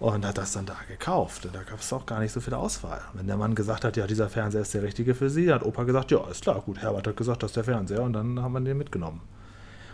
Und 0.00 0.24
hat 0.24 0.38
das 0.38 0.52
dann 0.52 0.64
da 0.64 0.76
gekauft. 0.88 1.44
Und 1.44 1.54
Da 1.54 1.62
gab 1.64 1.80
es 1.80 1.92
auch 1.92 2.06
gar 2.06 2.20
nicht 2.20 2.32
so 2.32 2.40
viel 2.40 2.54
Auswahl. 2.54 3.00
Wenn 3.14 3.26
der 3.26 3.36
Mann 3.36 3.54
gesagt 3.54 3.84
hat, 3.84 3.96
ja, 3.96 4.06
dieser 4.06 4.28
Fernseher 4.28 4.62
ist 4.62 4.72
der 4.72 4.84
richtige 4.84 5.14
für 5.14 5.28
Sie, 5.28 5.52
hat 5.52 5.64
Opa 5.64 5.82
gesagt, 5.82 6.10
ja, 6.12 6.24
ist 6.30 6.42
klar, 6.42 6.62
gut, 6.64 6.78
Herbert 6.78 7.08
hat 7.08 7.16
gesagt, 7.16 7.42
das 7.42 7.50
ist 7.50 7.56
der 7.56 7.64
Fernseher 7.64 8.02
und 8.02 8.12
dann 8.12 8.40
haben 8.40 8.52
wir 8.52 8.60
den 8.60 8.78
mitgenommen. 8.78 9.20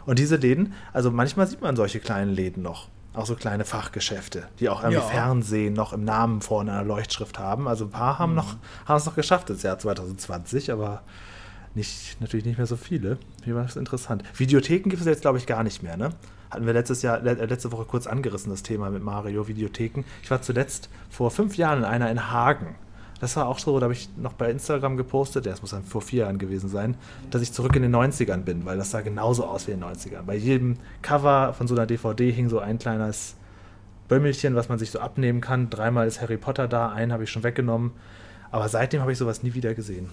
Und 0.06 0.18
diese 0.18 0.36
Läden, 0.36 0.74
also 0.92 1.10
manchmal 1.10 1.46
sieht 1.46 1.62
man 1.62 1.74
solche 1.74 2.00
kleinen 2.00 2.30
Läden 2.30 2.62
noch. 2.62 2.88
Auch 3.14 3.26
so 3.26 3.36
kleine 3.36 3.64
Fachgeschäfte, 3.64 4.48
die 4.58 4.68
auch 4.68 4.82
irgendwie 4.82 5.00
Ja. 5.02 5.08
Fernsehen 5.08 5.72
noch 5.72 5.92
im 5.92 6.04
Namen 6.04 6.40
vorne 6.40 6.72
einer 6.72 6.84
Leuchtschrift 6.84 7.38
haben. 7.38 7.68
Also 7.68 7.84
ein 7.84 7.90
paar 7.90 8.18
haben 8.18 8.34
noch, 8.34 8.56
haben 8.86 8.96
es 8.96 9.06
noch 9.06 9.14
geschafft 9.14 9.50
das 9.50 9.62
Jahr 9.62 9.78
2020, 9.78 10.72
aber 10.72 11.02
nicht, 11.74 12.20
natürlich 12.20 12.44
nicht 12.44 12.58
mehr 12.58 12.66
so 12.66 12.76
viele. 12.76 13.18
Wie 13.44 13.54
war 13.54 13.62
das 13.62 13.76
interessant. 13.76 14.22
Videotheken 14.36 14.90
gibt 14.90 15.00
es 15.00 15.06
jetzt, 15.06 15.22
glaube 15.22 15.38
ich, 15.38 15.46
gar 15.46 15.62
nicht 15.62 15.82
mehr, 15.82 15.96
ne? 15.96 16.10
Hatten 16.50 16.66
wir 16.66 16.72
letztes 16.72 17.02
Jahr, 17.02 17.24
äh, 17.24 17.44
letzte 17.46 17.72
Woche 17.72 17.84
kurz 17.84 18.06
angerissen, 18.06 18.50
das 18.50 18.62
Thema 18.62 18.90
mit 18.90 19.02
Mario, 19.02 19.48
Videotheken. 19.48 20.04
Ich 20.22 20.30
war 20.30 20.40
zuletzt 20.42 20.88
vor 21.10 21.30
fünf 21.30 21.56
Jahren 21.56 21.78
in 21.78 21.84
einer 21.84 22.10
in 22.10 22.30
Hagen. 22.30 22.76
Das 23.24 23.36
war 23.36 23.48
auch 23.48 23.58
so, 23.58 23.80
da 23.80 23.84
habe 23.84 23.94
ich 23.94 24.10
noch 24.18 24.34
bei 24.34 24.50
Instagram 24.50 24.98
gepostet, 24.98 25.46
das 25.46 25.62
muss 25.62 25.70
dann 25.70 25.82
vor 25.82 26.02
vier 26.02 26.24
Jahren 26.24 26.36
gewesen 26.36 26.68
sein, 26.68 26.94
dass 27.30 27.40
ich 27.40 27.54
zurück 27.54 27.74
in 27.74 27.80
den 27.80 27.96
90ern 27.96 28.42
bin, 28.42 28.66
weil 28.66 28.76
das 28.76 28.90
sah 28.90 29.00
genauso 29.00 29.46
aus 29.46 29.66
wie 29.66 29.70
in 29.70 29.80
den 29.80 29.88
90ern. 29.88 30.24
Bei 30.26 30.34
jedem 30.36 30.76
Cover 31.00 31.54
von 31.54 31.66
so 31.66 31.74
einer 31.74 31.86
DVD 31.86 32.30
hing 32.30 32.50
so 32.50 32.58
ein 32.58 32.78
kleines 32.78 33.34
Bömmelchen, 34.08 34.56
was 34.56 34.68
man 34.68 34.78
sich 34.78 34.90
so 34.90 34.98
abnehmen 35.00 35.40
kann. 35.40 35.70
Dreimal 35.70 36.06
ist 36.06 36.20
Harry 36.20 36.36
Potter 36.36 36.68
da, 36.68 36.90
einen 36.92 37.14
habe 37.14 37.24
ich 37.24 37.30
schon 37.30 37.44
weggenommen. 37.44 37.92
Aber 38.50 38.68
seitdem 38.68 39.00
habe 39.00 39.12
ich 39.12 39.16
sowas 39.16 39.42
nie 39.42 39.54
wieder 39.54 39.72
gesehen. 39.72 40.10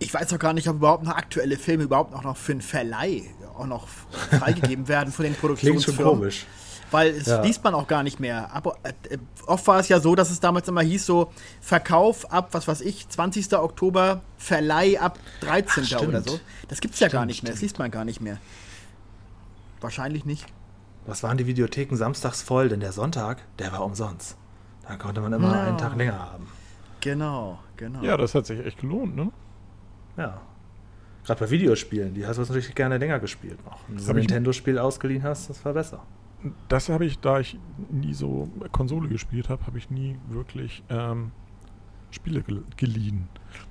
ich 0.00 0.12
weiß 0.12 0.34
auch 0.34 0.38
gar 0.38 0.52
nicht, 0.52 0.68
ob 0.68 0.76
überhaupt 0.76 1.04
noch 1.04 1.16
aktuelle 1.16 1.56
Filme 1.56 1.84
überhaupt 1.84 2.12
noch, 2.12 2.24
noch 2.24 2.36
für 2.36 2.52
einen 2.52 2.60
Verleih 2.60 3.22
auch 3.56 3.66
noch 3.66 3.88
freigegeben 3.88 4.86
werden 4.88 5.12
von 5.12 5.22
den 5.24 5.32
Klingt 5.32 5.40
Produktionsfirmen. 5.40 6.04
schon 6.04 6.18
komisch. 6.18 6.46
Weil 6.90 7.10
es 7.10 7.26
Ja. 7.26 7.40
liest 7.42 7.62
man 7.62 7.74
auch 7.74 7.86
gar 7.86 8.02
nicht 8.02 8.18
mehr. 8.20 8.50
Aber 8.52 8.76
äh, 8.82 9.18
oft 9.46 9.66
war 9.66 9.78
es 9.78 9.88
ja 9.88 10.00
so, 10.00 10.14
dass 10.14 10.30
es 10.30 10.40
damals 10.40 10.66
immer 10.68 10.80
hieß, 10.82 11.06
so 11.06 11.30
Verkauf 11.60 12.32
ab, 12.32 12.48
was 12.52 12.66
weiß 12.66 12.80
ich, 12.80 13.08
20. 13.08 13.52
Oktober, 13.54 14.20
Verleih 14.38 14.98
ab 15.00 15.18
13. 15.40 15.84
Ach, 15.94 16.02
oder 16.02 16.22
so. 16.22 16.40
Das 16.68 16.80
gibt's 16.80 16.98
ja 17.00 17.08
gar 17.08 17.20
Stimmt, 17.20 17.26
nicht 17.28 17.42
mehr. 17.42 17.52
Das 17.52 17.58
stimmt. 17.58 17.70
liest 17.70 17.78
man 17.78 17.90
gar 17.90 18.04
nicht 18.04 18.20
mehr. 18.20 18.38
Wahrscheinlich 19.80 20.24
nicht. 20.24 20.46
Was 21.06 21.22
waren 21.22 21.38
die 21.38 21.46
Videotheken 21.46 21.96
samstags 21.96 22.42
voll? 22.42 22.68
Denn 22.68 22.80
der 22.80 22.92
Sonntag, 22.92 23.38
der 23.58 23.72
war 23.72 23.84
umsonst. 23.84 24.36
Da 24.86 24.96
konnte 24.96 25.20
man 25.20 25.32
immer 25.32 25.54
Ja. 25.54 25.64
einen 25.64 25.78
Tag 25.78 25.96
länger 25.96 26.18
haben. 26.18 26.48
Genau, 27.00 27.58
genau. 27.76 28.02
Ja, 28.02 28.16
das 28.16 28.34
hat 28.34 28.46
sich 28.46 28.64
echt 28.64 28.80
gelohnt, 28.80 29.16
ne? 29.16 29.30
Ja. 30.16 30.40
Gerade 31.24 31.40
bei 31.40 31.50
Videospielen, 31.50 32.12
die 32.14 32.26
hast 32.26 32.36
du 32.36 32.42
natürlich 32.42 32.74
gerne 32.74 32.98
länger 32.98 33.18
gespielt 33.20 33.64
noch. 33.64 33.78
Wenn 33.88 33.96
du 33.98 34.10
ein 34.10 34.16
Nintendo-Spiel 34.16 34.78
ausgeliehen 34.78 35.22
hast, 35.22 35.48
das 35.48 35.64
war 35.64 35.72
besser. 35.72 36.02
Das 36.68 36.88
habe 36.88 37.04
ich, 37.04 37.18
da 37.18 37.40
ich 37.40 37.58
nie 37.90 38.14
so 38.14 38.48
Konsole 38.72 39.08
gespielt 39.08 39.48
habe, 39.48 39.66
habe 39.66 39.78
ich 39.78 39.90
nie 39.90 40.16
wirklich 40.28 40.82
ähm, 40.88 41.32
Spiele 42.10 42.42
gel 42.42 42.62
geliehen. 42.76 43.28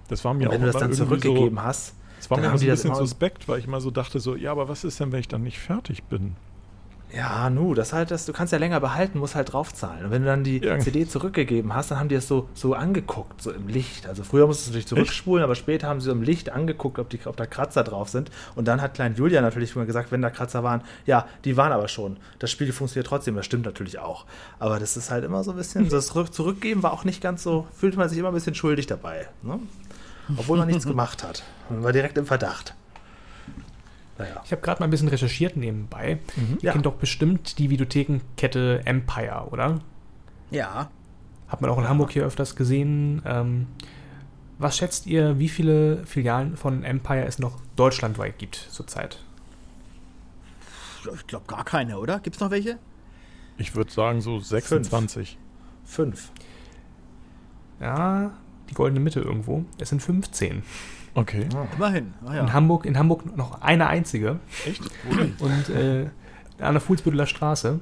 Das 0.08 0.24
war 0.24 0.34
mir 0.34 0.46
Und 0.46 0.52
wenn 0.54 0.62
auch 0.62 0.66
du 0.66 0.72
das 0.72 0.82
dann 0.82 0.94
zurückgegeben 0.94 1.58
so, 1.58 1.64
hast, 1.64 1.96
Das 2.18 2.30
war 2.30 2.38
dann 2.38 2.46
mir 2.46 2.52
haben 2.52 2.62
immer 2.62 2.76
so 2.76 2.88
ein 2.88 2.92
bisschen 2.92 3.08
suspekt, 3.08 3.48
weil 3.48 3.60
ich 3.60 3.66
immer 3.66 3.82
so 3.82 3.92
dachte 3.92 4.20
so, 4.20 4.36
ja, 4.36 4.52
aber 4.52 4.70
was 4.70 4.84
ist 4.84 5.00
denn, 5.00 5.12
wenn 5.12 5.20
ich 5.20 5.28
dann 5.28 5.44
nicht 5.44 5.60
fertig 5.60 6.04
bin? 6.04 6.36
Ja, 7.16 7.50
nu, 7.50 7.74
das 7.74 7.92
halt, 7.92 8.12
das, 8.12 8.26
du 8.28 8.34
kannst 8.34 8.54
ja 8.54 8.60
länger 8.60 8.80
behalten, 8.80 9.18
musst 9.18 9.34
halt 9.34 9.52
draufzahlen. 9.52 10.06
Und 10.06 10.12
wenn 10.12 10.22
du 10.22 10.28
dann 10.28 10.44
die 10.44 10.60
Ja. 10.60 10.78
CD 10.80 11.08
zurückgegeben 11.08 11.74
hast, 11.74 11.90
dann 11.90 12.00
haben 12.00 12.08
die 12.10 12.16
es 12.16 12.28
so, 12.28 12.48
so 12.54 12.76
angeguckt, 12.76 13.42
so 13.42 13.52
im 13.52 13.68
Licht. 13.68 14.06
Also 14.08 14.24
früher 14.24 14.46
musstest 14.46 14.68
du 14.68 14.72
natürlich 14.72 14.88
zurückspulen, 14.88 15.44
aber 15.44 15.56
später 15.56 15.88
haben 15.88 16.00
sie 16.02 16.06
so 16.06 16.12
im 16.12 16.22
Licht 16.22 16.52
angeguckt, 16.52 17.00
ob, 17.00 17.10
die, 17.10 17.20
ob 17.26 17.36
da 17.36 17.48
Kratzer 17.48 17.84
drauf 17.84 18.10
sind. 18.10 18.30
Und 18.56 18.68
dann 18.68 18.80
hat 18.82 18.94
Klein 18.94 19.16
Julia 19.16 19.42
natürlich 19.42 19.76
immer 19.76 19.86
gesagt, 19.86 20.12
wenn 20.12 20.22
da 20.22 20.30
Kratzer 20.30 20.64
waren, 20.64 20.82
ja, 21.08 21.26
die 21.46 21.58
waren 21.58 21.72
aber 21.72 21.88
schon. 21.88 22.18
Das 22.38 22.52
Spiel 22.52 22.72
funktioniert 22.72 23.08
trotzdem, 23.08 23.36
das 23.36 23.46
stimmt 23.46 23.66
natürlich 23.66 23.98
auch. 23.98 24.26
Aber 24.60 24.80
das 24.80 24.96
ist 24.96 25.10
halt 25.10 25.24
immer 25.26 25.44
so 25.44 25.52
ein 25.52 25.58
bisschen, 25.58 25.90
das 25.90 26.08
Zurück- 26.14 26.34
Zurückgeben 26.34 26.84
war 26.84 26.94
auch 26.94 27.06
nicht 27.06 27.22
ganz 27.22 27.42
so, 27.42 27.66
fühlte 27.76 27.98
man 27.98 28.08
sich 28.10 28.20
immer 28.20 28.28
ein 28.28 28.34
bisschen 28.36 28.54
schuldig 28.56 28.86
dabei. 28.88 29.28
Ne? 29.42 29.60
Obwohl 30.38 30.60
man 30.60 30.68
nichts 30.68 30.86
gemacht 30.88 31.24
hat. 31.24 31.42
Man 31.72 31.84
war 31.84 31.92
direkt 31.92 32.20
im 32.20 32.28
Verdacht. 32.28 32.76
Naja. 34.20 34.42
Ich 34.46 34.52
habe 34.52 34.62
gerade 34.62 34.80
mal 34.82 34.86
ein 34.88 34.90
bisschen 34.92 35.08
recherchiert 35.08 35.58
nebenbei. 35.58 36.20
Ihr 36.38 36.58
Ja. 36.62 36.72
kennt 36.74 36.86
doch 36.86 36.96
bestimmt 36.96 37.58
die 37.58 37.70
Videothekenkette 37.72 38.82
Empire, 38.86 39.48
oder? 39.50 39.80
Ja. 40.52 40.92
Hat 41.48 41.62
man 41.62 41.72
auch 41.72 41.78
in 41.80 41.88
Hamburg 41.90 42.12
hier 42.12 42.26
öfters 42.26 42.56
gesehen. 42.56 43.22
Ähm, 43.26 43.66
was 44.60 44.78
schätzt 44.78 45.08
ihr, 45.08 45.40
wie 45.40 45.50
viele 45.50 46.06
Filialen 46.06 46.58
von 46.58 46.84
Empire 46.84 47.26
es 47.26 47.40
noch 47.40 47.60
deutschlandweit 47.76 48.38
gibt 48.38 48.56
zurzeit? 48.56 49.24
Ich 51.16 51.26
glaube 51.28 51.46
gar 51.48 51.64
keine, 51.64 51.98
oder? 51.98 52.20
Gibt's 52.20 52.40
noch 52.42 52.52
welche? 52.52 52.78
Ich 53.58 53.74
würde 53.76 53.90
sagen 53.92 54.20
so 54.22 54.38
26. 54.40 55.38
Fünf. 55.86 56.32
Ja, 57.80 58.32
die 58.70 58.74
goldene 58.74 59.00
Mitte 59.00 59.22
irgendwo. 59.22 59.64
Es 59.80 59.90
sind 59.90 60.02
15. 60.04 60.62
Okay. 61.20 61.48
Immerhin. 61.76 62.14
Ah, 62.26 62.36
ja. 62.36 62.42
In, 62.42 62.54
Hamburg, 62.54 62.86
in 62.86 62.98
Hamburg 62.98 63.36
noch 63.36 63.62
eine 63.62 63.88
einzige. 63.88 64.40
Echt? 64.66 64.82
Und 65.40 65.70
äh, 65.70 66.08
an 66.60 66.74
der 66.74 66.82
Fuhlsbütteler 66.82 67.26
Straße. 67.26 67.80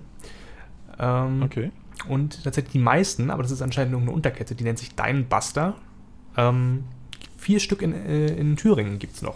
Ähm, 0.99 1.41
Okay. 1.43 1.71
Und 2.07 2.43
tatsächlich 2.43 2.71
die 2.73 2.79
meisten, 2.79 3.29
aber 3.31 3.41
das 3.43 3.51
ist 3.51 3.61
anscheinend 3.61 3.91
nur 3.91 4.01
eine 4.01 4.11
Unterkette, 4.11 4.55
die 4.55 4.63
nennt 4.63 4.79
sich 4.79 4.95
Dein 4.95 5.27
Buster. 5.27 5.75
Ähm, 6.37 6.83
vier 7.37 7.59
Stück 7.59 7.81
in, 7.81 7.93
äh, 7.93 8.27
in 8.27 8.55
Thüringen 8.55 8.99
gibt 8.99 9.15
es 9.15 9.21
noch. 9.21 9.35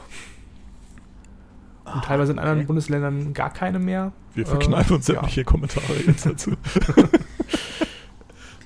Und 1.85 2.03
teilweise 2.05 2.31
in 2.31 2.39
anderen 2.39 2.59
okay. 2.59 2.67
Bundesländern 2.67 3.33
gar 3.33 3.51
keine 3.51 3.79
mehr. 3.79 4.13
Wir 4.33 4.45
verkneifen 4.45 4.93
Äh, 4.93 4.95
uns 4.95 5.07
ja. 5.07 5.15
sämtliche 5.15 5.43
Kommentare 5.43 5.93
jetzt 6.05 6.25
dazu. 6.25 6.51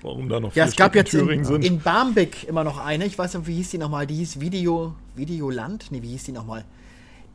Warum 0.05 0.29
da 0.29 0.39
noch 0.39 0.49
Ja, 0.55 0.65
vier 0.65 0.69
es 0.69 0.75
gab 0.75 0.93
jetzt 0.95 1.13
in, 1.15 1.21
Thüringen 1.21 1.45
sind. 1.45 1.65
in 1.65 1.79
Barmbek 1.79 2.43
immer 2.47 2.63
noch 2.63 2.77
eine. 2.77 3.05
Ich 3.05 3.17
weiß 3.17 3.33
nicht, 3.33 3.47
wie 3.47 3.55
hieß 3.55 3.71
die 3.71 3.79
nochmal? 3.79 4.05
Die 4.05 4.15
hieß 4.15 4.39
Video, 4.39 4.93
Videoland? 5.15 5.87
Nee, 5.89 6.03
wie 6.03 6.09
hieß 6.09 6.25
die 6.25 6.31
nochmal? 6.31 6.63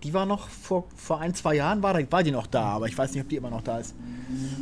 Die 0.04 0.14
war 0.14 0.24
noch 0.24 0.48
vor, 0.48 0.84
vor 0.94 1.20
ein, 1.20 1.34
zwei 1.34 1.56
Jahren, 1.56 1.82
war, 1.82 1.98
war 2.12 2.22
die 2.22 2.30
noch 2.30 2.46
da, 2.46 2.62
aber 2.62 2.86
ich 2.86 2.96
weiß 2.96 3.12
nicht, 3.12 3.22
ob 3.22 3.28
die 3.28 3.36
immer 3.36 3.50
noch 3.50 3.62
da 3.62 3.78
ist. 3.78 3.94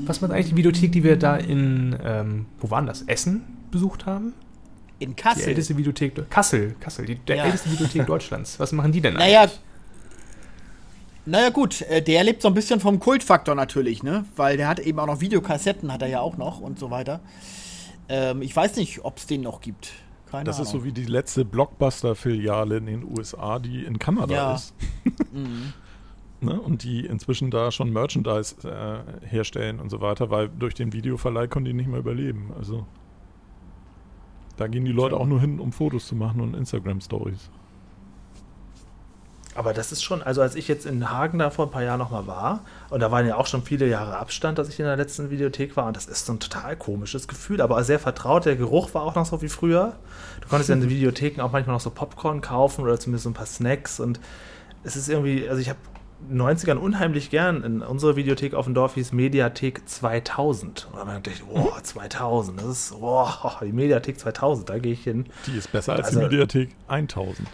Was 0.06 0.20
war 0.22 0.30
eigentlich 0.30 0.48
die 0.48 0.56
Videothek, 0.56 0.90
die 0.90 1.04
wir 1.04 1.16
da 1.16 1.36
in, 1.36 1.96
ähm, 2.02 2.46
wo 2.60 2.70
waren 2.70 2.86
das? 2.86 3.02
Essen 3.02 3.44
besucht 3.70 4.06
haben? 4.06 4.32
In 4.98 5.10
Die 5.10 5.14
Kassel. 5.16 5.48
älteste 5.50 5.76
Videothek. 5.76 6.28
Kassel, 6.30 6.74
Kassel, 6.80 7.04
die, 7.04 7.16
der 7.16 7.36
Ja. 7.36 7.44
älteste 7.44 7.70
Videothek 7.70 8.06
Deutschlands. 8.06 8.58
Was 8.58 8.72
machen 8.72 8.90
die 8.90 9.00
denn 9.02 9.14
Naja, 9.14 9.42
eigentlich? 9.42 9.60
naja 11.26 11.50
gut, 11.50 11.82
äh, 11.82 12.02
der 12.02 12.24
lebt 12.24 12.40
so 12.42 12.48
ein 12.48 12.54
bisschen 12.54 12.80
vom 12.80 12.98
Kultfaktor 12.98 13.54
natürlich, 13.54 14.02
ne? 14.02 14.24
Weil 14.34 14.56
der 14.56 14.66
hat 14.66 14.80
eben 14.80 14.98
auch 14.98 15.06
noch 15.06 15.20
Videokassetten, 15.20 15.92
hat 15.92 16.02
er 16.02 16.08
ja 16.08 16.20
auch 16.20 16.36
noch 16.38 16.58
und 16.60 16.78
so 16.80 16.90
weiter. 16.90 17.20
Ähm, 18.08 18.42
ich 18.42 18.54
weiß 18.54 18.76
nicht, 18.76 19.04
ob 19.04 19.18
es 19.18 19.26
den 19.26 19.42
noch 19.42 19.60
gibt. 19.60 19.92
Keine 20.30 20.44
Das 20.44 20.56
Ahnung. 20.56 20.66
ist 20.66 20.72
so 20.72 20.84
wie 20.84 20.92
die 20.92 21.04
letzte 21.06 21.44
Blockbuster-Filiale 21.44 22.76
in 22.78 22.86
den 22.86 23.04
USA, 23.18 23.58
die 23.58 23.84
in 23.84 23.98
Kanada 23.98 24.34
Ja. 24.34 24.54
ist. 24.54 24.74
ne? 26.40 26.60
Und 26.60 26.82
die 26.84 27.06
inzwischen 27.06 27.50
da 27.50 27.70
schon 27.70 27.92
Merchandise 27.92 28.56
äh, 28.68 29.26
herstellen 29.26 29.80
und 29.80 29.90
so 29.90 30.00
weiter, 30.00 30.30
weil 30.30 30.48
durch 30.48 30.74
den 30.74 30.92
Videoverleih 30.92 31.48
konnten 31.48 31.66
die 31.66 31.72
nicht 31.74 31.88
mehr 31.88 32.00
überleben. 32.00 32.52
Also 32.56 32.86
da 34.56 34.66
gehen 34.66 34.84
die 34.84 34.92
Leute 34.92 35.16
auch 35.16 35.26
nur 35.26 35.40
hin, 35.40 35.60
um 35.60 35.72
Fotos 35.72 36.06
zu 36.08 36.14
machen 36.16 36.40
und 36.40 36.54
Instagram-Stories. 36.54 37.50
Aber 39.58 39.74
das 39.74 39.90
ist 39.90 40.04
schon, 40.04 40.22
also 40.22 40.40
als 40.40 40.54
ich 40.54 40.68
jetzt 40.68 40.86
in 40.86 41.10
Hagen 41.10 41.40
da 41.40 41.50
vor 41.50 41.64
ein 41.66 41.72
paar 41.72 41.82
Jahren 41.82 41.98
nochmal 41.98 42.28
war, 42.28 42.60
und 42.90 43.00
da 43.00 43.10
waren 43.10 43.26
ja 43.26 43.34
auch 43.34 43.48
schon 43.48 43.62
viele 43.64 43.88
Jahre 43.88 44.16
Abstand, 44.16 44.56
dass 44.56 44.68
ich 44.68 44.78
in 44.78 44.84
der 44.86 44.96
letzten 44.96 45.30
Videothek 45.30 45.76
war, 45.76 45.86
und 45.86 45.96
das 45.96 46.06
ist 46.06 46.26
so 46.26 46.32
ein 46.32 46.38
total 46.38 46.76
komisches 46.76 47.26
Gefühl, 47.26 47.60
aber 47.60 47.82
sehr 47.82 47.98
vertraut. 47.98 48.44
Der 48.46 48.54
Geruch 48.54 48.94
war 48.94 49.02
auch 49.02 49.16
noch 49.16 49.26
so 49.26 49.42
wie 49.42 49.48
früher. 49.48 49.96
Du 50.42 50.48
konntest 50.48 50.68
ja 50.68 50.76
in 50.76 50.80
den 50.82 50.90
Videotheken 50.96 51.40
auch 51.42 51.50
manchmal 51.50 51.74
noch 51.74 51.80
so 51.80 51.90
Popcorn 51.90 52.40
kaufen 52.40 52.82
oder 52.84 53.00
zumindest 53.00 53.24
so 53.24 53.30
ein 53.30 53.34
paar 53.34 53.46
Snacks 53.46 53.98
und 53.98 54.20
es 54.84 54.94
ist 54.94 55.08
irgendwie, 55.08 55.48
also 55.48 55.60
ich 55.60 55.68
habe 55.70 55.80
90ern 56.32 56.76
unheimlich 56.76 57.28
gern 57.30 57.64
in 57.64 57.82
unserer 57.82 58.14
Videothek 58.14 58.54
auf 58.54 58.66
dem 58.66 58.74
Dorf 58.74 58.94
hieß 58.94 59.10
Mediathek 59.12 59.88
2000. 59.88 60.86
Und 60.92 60.98
dann 60.98 61.08
dachte 61.08 61.30
ich, 61.30 61.42
wow, 61.48 61.76
2000, 61.82 62.60
das 62.60 62.66
ist, 62.68 62.94
wow, 63.00 63.58
die 63.60 63.72
Mediathek 63.72 64.20
2000, 64.20 64.68
da 64.68 64.78
gehe 64.78 64.92
ich 64.92 65.02
hin. 65.02 65.26
Die 65.48 65.56
ist 65.56 65.72
besser 65.72 65.94
als 65.94 66.06
Also- 66.06 66.20
die 66.20 66.24
Mediathek 66.26 66.70
1000. 66.86 67.48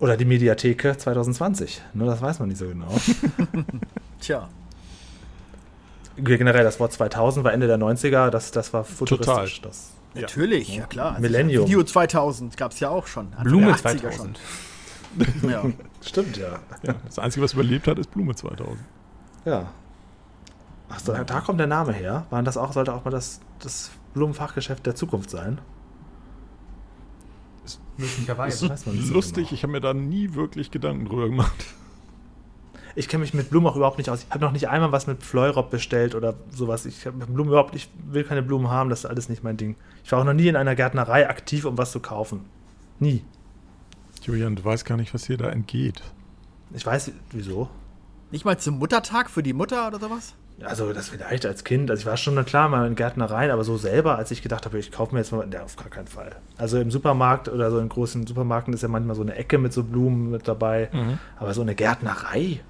Oder 0.00 0.16
die 0.16 0.24
Mediatheke 0.24 0.96
2020, 0.96 1.82
nur 1.94 2.06
das 2.06 2.22
weiß 2.22 2.38
man 2.38 2.48
nicht 2.48 2.58
so 2.58 2.68
genau. 2.68 2.88
Tja. 4.20 4.48
Generell, 6.16 6.64
das 6.64 6.78
Wort 6.78 6.92
2000 6.92 7.44
war 7.44 7.52
Ende 7.52 7.66
der 7.66 7.78
90er, 7.78 8.30
das, 8.30 8.50
das 8.50 8.72
war 8.72 8.84
futuristisch. 8.84 9.60
Das, 9.60 9.92
Ja. 10.14 10.22
Natürlich, 10.22 10.76
ja, 10.76 10.86
klar. 10.86 11.10
Also 11.10 11.22
Millennium. 11.22 11.66
Video 11.66 11.82
2000 11.82 12.56
gab 12.56 12.72
es 12.72 12.80
ja 12.80 12.90
auch 12.90 13.06
schon. 13.06 13.26
Anfang 13.26 13.44
Blume 13.44 13.66
der 13.66 13.74
80er 13.76 13.98
2000. 14.10 14.40
Schon. 15.40 15.50
Ja. 15.50 15.64
stimmt, 16.00 16.36
ja. 16.36 16.58
Ja, 16.82 16.94
das 17.04 17.18
Einzige, 17.18 17.44
was 17.44 17.54
überlebt 17.54 17.86
hat, 17.88 17.98
ist 17.98 18.10
Blume 18.12 18.34
2000. 18.34 18.78
ja. 19.44 19.68
Achso, 20.90 21.12
da 21.12 21.40
kommt 21.40 21.60
der 21.60 21.66
Name 21.66 21.92
her. 21.92 22.26
Waren 22.30 22.46
das 22.46 22.56
auch, 22.56 22.72
sollte 22.72 22.94
auch 22.94 23.04
mal 23.04 23.10
das, 23.10 23.40
das 23.58 23.90
Blumenfachgeschäft 24.14 24.86
der 24.86 24.94
Zukunft 24.94 25.28
sein? 25.28 25.58
Möglicherweise. 27.98 28.68
weiß 28.70 28.86
man 28.86 28.96
nicht 28.96 29.08
so 29.08 29.14
Lustig, 29.14 29.48
genau. 29.48 29.54
ich 29.54 29.62
habe 29.64 29.72
mir 29.72 29.80
da 29.80 29.92
nie 29.92 30.34
wirklich 30.34 30.70
Gedanken 30.70 31.04
drüber 31.06 31.28
gemacht. 31.28 31.64
Ich 32.94 33.08
kenne 33.08 33.20
mich 33.20 33.34
mit 33.34 33.50
Blumen 33.50 33.66
auch 33.66 33.76
überhaupt 33.76 33.98
nicht 33.98 34.10
aus. 34.10 34.24
Ich 34.24 34.30
habe 34.30 34.44
noch 34.44 34.52
nicht 34.52 34.68
einmal 34.68 34.90
was 34.90 35.06
mit 35.06 35.22
Fleurop 35.22 35.70
bestellt 35.70 36.14
oder 36.14 36.34
sowas. 36.50 36.86
Ich 36.86 37.06
habe 37.06 37.16
mit 37.16 37.32
Blumen 37.32 37.50
überhaupt, 37.50 37.74
ich 37.74 37.88
will 38.10 38.24
keine 38.24 38.42
Blumen 38.42 38.70
haben, 38.70 38.90
das 38.90 39.00
ist 39.00 39.06
alles 39.06 39.28
nicht 39.28 39.44
mein 39.44 39.56
Ding. 39.56 39.76
Ich 40.04 40.10
war 40.10 40.20
auch 40.20 40.24
noch 40.24 40.32
nie 40.32 40.48
in 40.48 40.56
einer 40.56 40.74
Gärtnerei 40.74 41.28
aktiv, 41.28 41.64
um 41.64 41.78
was 41.78 41.92
zu 41.92 42.00
kaufen. 42.00 42.40
Nie. 42.98 43.22
Julian, 44.22 44.56
du 44.56 44.64
weißt 44.64 44.84
gar 44.84 44.96
nicht, 44.96 45.14
was 45.14 45.26
hier 45.26 45.36
da 45.36 45.48
entgeht. 45.48 46.02
Ich 46.74 46.84
weiß, 46.84 47.12
wieso. 47.30 47.68
Nicht 48.30 48.44
mal 48.44 48.58
zum 48.58 48.78
Muttertag 48.78 49.30
für 49.30 49.42
die 49.42 49.52
Mutter 49.52 49.86
oder 49.86 50.00
sowas? 50.00 50.34
Also 50.64 50.92
das 50.92 51.08
vielleicht 51.10 51.46
als 51.46 51.62
Kind, 51.62 51.88
also 51.90 52.00
ich 52.00 52.06
war 52.06 52.16
schon 52.16 52.44
klar 52.44 52.68
mal 52.68 52.86
in 52.88 52.96
Gärtnereien, 52.96 53.50
aber 53.52 53.62
so 53.62 53.76
selber, 53.76 54.18
als 54.18 54.32
ich 54.32 54.42
gedacht 54.42 54.64
habe, 54.66 54.78
ich 54.78 54.90
kaufe 54.90 55.14
mir 55.14 55.20
jetzt 55.20 55.30
mal, 55.30 55.46
ne, 55.46 55.62
auf 55.62 55.76
gar 55.76 55.88
keinen 55.88 56.08
Fall. 56.08 56.34
Also 56.56 56.80
im 56.80 56.90
Supermarkt 56.90 57.48
oder 57.48 57.70
so 57.70 57.78
in 57.78 57.88
großen 57.88 58.26
Supermärkten 58.26 58.74
ist 58.74 58.82
ja 58.82 58.88
manchmal 58.88 59.14
so 59.14 59.22
eine 59.22 59.36
Ecke 59.36 59.58
mit 59.58 59.72
so 59.72 59.84
Blumen 59.84 60.30
mit 60.30 60.48
dabei, 60.48 60.90
aber 61.38 61.54
so 61.54 61.62
eine 61.62 61.76
Gärtnerei, 61.76 62.60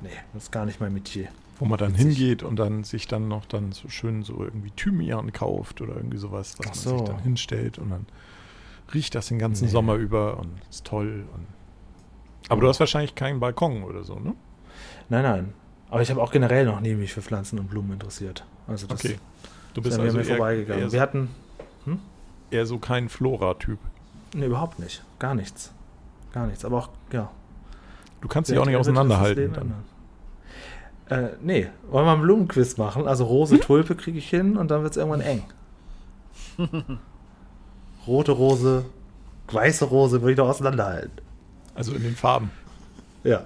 nee, 0.00 0.08
das 0.32 0.44
ist 0.44 0.52
gar 0.52 0.64
nicht 0.64 0.80
mein 0.80 0.92
Metier. 0.94 1.26
Wo 1.58 1.64
man 1.64 1.76
dann 1.76 1.94
Witzig. 1.94 2.16
hingeht 2.18 2.42
und 2.44 2.54
dann 2.56 2.84
sich 2.84 3.08
dann 3.08 3.26
noch 3.26 3.44
dann 3.46 3.72
so 3.72 3.88
schön 3.88 4.22
so 4.22 4.44
irgendwie 4.44 4.70
Thymian 4.70 5.32
kauft 5.32 5.80
oder 5.80 5.96
irgendwie 5.96 6.18
sowas, 6.18 6.54
was 6.58 6.66
Ach 6.66 6.70
man 6.70 6.74
so. 6.74 6.98
sich 6.98 7.08
dann 7.08 7.18
hinstellt 7.24 7.78
und 7.78 7.90
dann 7.90 8.06
riecht 8.94 9.16
das 9.16 9.26
den 9.26 9.40
ganzen 9.40 9.64
Nee. 9.64 9.70
Sommer 9.72 9.94
über 9.96 10.38
und 10.38 10.50
ist 10.70 10.84
toll. 10.86 11.24
Und 11.34 11.46
aber 12.48 12.60
du 12.60 12.68
hast 12.68 12.78
wahrscheinlich 12.78 13.16
keinen 13.16 13.40
Balkon 13.40 13.82
oder 13.82 14.04
so, 14.04 14.20
ne? 14.20 14.34
Nein, 15.08 15.22
nein. 15.24 15.52
Aber 15.90 16.02
ich 16.02 16.10
habe 16.10 16.22
auch 16.22 16.30
generell 16.30 16.66
noch 16.66 16.80
nie 16.80 16.94
mich 16.94 17.12
für 17.12 17.22
Pflanzen 17.22 17.58
und 17.58 17.68
Blumen 17.68 17.92
interessiert. 17.92 18.44
Also 18.66 18.86
das 18.86 19.00
Okay. 19.04 19.18
Du 19.74 19.80
ist 19.80 19.84
bist 19.84 19.96
an 19.98 20.02
mir 20.02 20.08
also 20.08 20.18
mir 20.18 20.24
vorbeigegangen. 20.24 20.84
eher, 20.84 20.92
Wir 20.92 21.00
hatten 21.00 21.30
eher 22.50 22.66
so 22.66 22.78
kein 22.78 23.08
Flora-Typ. 23.08 23.78
nee, 24.34 24.46
überhaupt 24.46 24.78
nicht, 24.78 25.02
gar 25.18 25.34
nichts. 25.34 25.72
Gar 26.32 26.46
nichts, 26.46 26.64
aber 26.64 26.78
auch, 26.78 26.88
ja. 27.12 27.30
Du 28.20 28.28
kannst 28.28 28.50
dich 28.50 28.58
auch 28.58 28.66
nicht 28.66 28.76
auseinanderhalten. 28.76 29.52
Dann. 29.52 29.74
Äh, 31.08 31.30
nee, 31.40 31.68
wollen 31.90 32.04
wir 32.06 32.12
einen 32.12 32.22
Blumenquiz 32.22 32.76
machen? 32.76 33.06
Also 33.06 33.24
Rose, 33.24 33.58
Tulpe 33.60 33.94
kriege 33.94 34.18
ich 34.18 34.28
hin 34.28 34.56
und 34.56 34.70
dann 34.70 34.82
wird 34.82 34.92
es 34.92 34.96
irgendwann 34.96 35.20
eng. 35.20 35.42
Rote 38.06 38.32
Rose, 38.32 38.84
weiße 39.52 39.84
Rose 39.86 40.20
würde 40.20 40.32
ich 40.32 40.36
doch 40.36 40.48
auseinanderhalten. 40.48 41.12
Also 41.74 41.92
in 41.94 42.02
den 42.02 42.16
Farben. 42.16 42.50
Ja. 43.24 43.44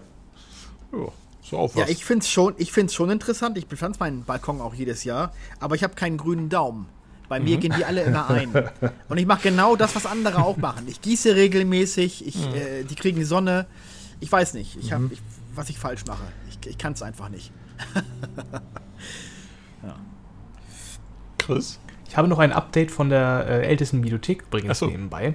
Ja, 0.93 1.09
so 1.43 1.59
auch 1.59 1.75
Ja, 1.75 1.83
was. 1.83 1.91
ich 1.91 2.05
finde 2.05 2.23
es 2.23 2.31
schon, 2.31 2.55
ich 2.57 2.73
find's 2.73 2.95
schon 2.95 3.11
interessant. 3.11 3.59
Ich 3.59 3.67
bepflanze 3.67 4.01
meinen 4.01 4.25
Balkon 4.25 4.61
auch 4.61 4.75
jedes 4.75 5.05
Jahr, 5.05 5.33
aber 5.61 5.75
ich 5.75 5.83
habe 5.85 5.95
keinen 5.95 6.17
grünen 6.17 6.49
Daumen. 6.49 6.87
Bei 7.29 7.41
mir 7.41 7.57
gehen 7.57 7.73
die 7.77 7.85
alle 7.85 8.03
immer 8.03 8.29
ein. 8.29 8.53
Und 9.09 9.19
ich 9.19 9.27
mache 9.27 9.43
genau 9.43 9.75
das, 9.75 9.97
was 9.97 10.05
andere 10.07 10.45
auch 10.45 10.59
machen. 10.59 10.87
Ich 10.87 11.01
gieße 11.01 11.35
regelmäßig, 11.35 12.27
ich, 12.27 12.47
äh, 12.55 12.85
die 12.85 12.95
kriegen 12.95 13.19
die 13.19 13.25
Sonne. 13.25 13.67
Ich 14.21 14.31
weiß 14.31 14.55
nicht, 14.55 14.77
ich 14.77 14.93
hab, 14.93 15.01
ich, 15.11 15.21
was 15.55 15.71
ich 15.71 15.79
falsch 15.79 16.05
mache. 16.07 16.23
Ich, 16.51 16.69
ich 16.69 16.79
kann 16.79 16.93
es 16.93 17.03
einfach 17.03 17.29
nicht. 17.31 17.51
Chris? 21.39 21.81
Ich 22.09 22.17
habe 22.17 22.29
noch 22.29 22.39
ein 22.39 22.53
Update 22.53 22.91
von 22.91 23.09
der 23.09 23.47
äh, 23.49 23.67
ältesten 23.67 24.05
Videothek 24.05 24.43
übrigens 24.43 24.79
so. 24.79 24.87
nebenbei. 24.87 25.35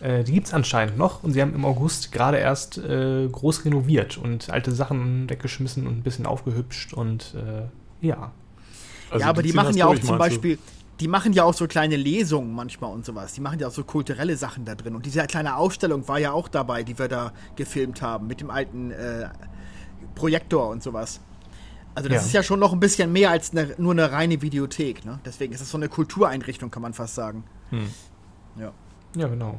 Äh, 0.00 0.24
die 0.24 0.32
gibt 0.32 0.46
es 0.46 0.54
anscheinend 0.54 0.96
noch 0.96 1.22
und 1.22 1.32
sie 1.32 1.42
haben 1.42 1.54
im 1.54 1.64
August 1.64 2.12
gerade 2.12 2.38
erst 2.38 2.78
äh, 2.78 3.28
groß 3.28 3.64
renoviert 3.64 4.16
und 4.16 4.50
alte 4.50 4.72
Sachen 4.72 5.28
weggeschmissen 5.28 5.86
und 5.86 5.98
ein 5.98 6.02
bisschen 6.02 6.26
aufgehübscht 6.26 6.94
und 6.94 7.34
äh, 7.34 8.06
ja. 8.06 8.32
Also 9.10 9.24
ja, 9.24 9.28
aber 9.28 9.42
die 9.42 9.52
machen 9.52 9.68
das 9.68 9.76
ja 9.76 9.86
auch 9.86 9.98
zum 9.98 10.16
meinst 10.16 10.36
du? 10.36 10.40
Beispiel, 10.40 10.58
die 11.00 11.08
machen 11.08 11.32
ja 11.32 11.44
auch 11.44 11.54
so 11.54 11.66
kleine 11.66 11.96
Lesungen 11.96 12.52
manchmal 12.54 12.92
und 12.92 13.04
sowas. 13.04 13.32
Die 13.32 13.40
machen 13.40 13.58
ja 13.58 13.68
auch 13.68 13.72
so 13.72 13.84
kulturelle 13.84 14.36
Sachen 14.36 14.64
da 14.64 14.74
drin. 14.74 14.94
Und 14.94 15.06
diese 15.06 15.26
kleine 15.26 15.56
Ausstellung 15.56 16.06
war 16.08 16.18
ja 16.18 16.32
auch 16.32 16.48
dabei, 16.48 16.82
die 16.82 16.98
wir 16.98 17.08
da 17.08 17.32
gefilmt 17.56 18.02
haben, 18.02 18.26
mit 18.26 18.40
dem 18.40 18.50
alten 18.50 18.90
äh, 18.90 19.28
Projektor 20.14 20.68
und 20.68 20.82
sowas. 20.82 21.20
Also 21.94 22.08
das 22.08 22.22
Ja. 22.22 22.26
ist 22.26 22.32
ja 22.34 22.42
schon 22.42 22.60
noch 22.60 22.72
ein 22.72 22.80
bisschen 22.80 23.12
mehr 23.12 23.30
als 23.30 23.50
eine, 23.50 23.74
nur 23.78 23.92
eine 23.92 24.12
reine 24.12 24.40
Videothek. 24.42 25.04
Ne? 25.04 25.18
Deswegen 25.24 25.52
ist 25.52 25.60
es 25.60 25.70
so 25.70 25.76
eine 25.78 25.88
Kultureinrichtung, 25.88 26.70
kann 26.70 26.82
man 26.82 26.92
fast 26.94 27.14
sagen. 27.14 27.44
Hm. 27.70 27.90
Ja. 28.58 28.72
Ja, 29.16 29.26
genau. 29.26 29.58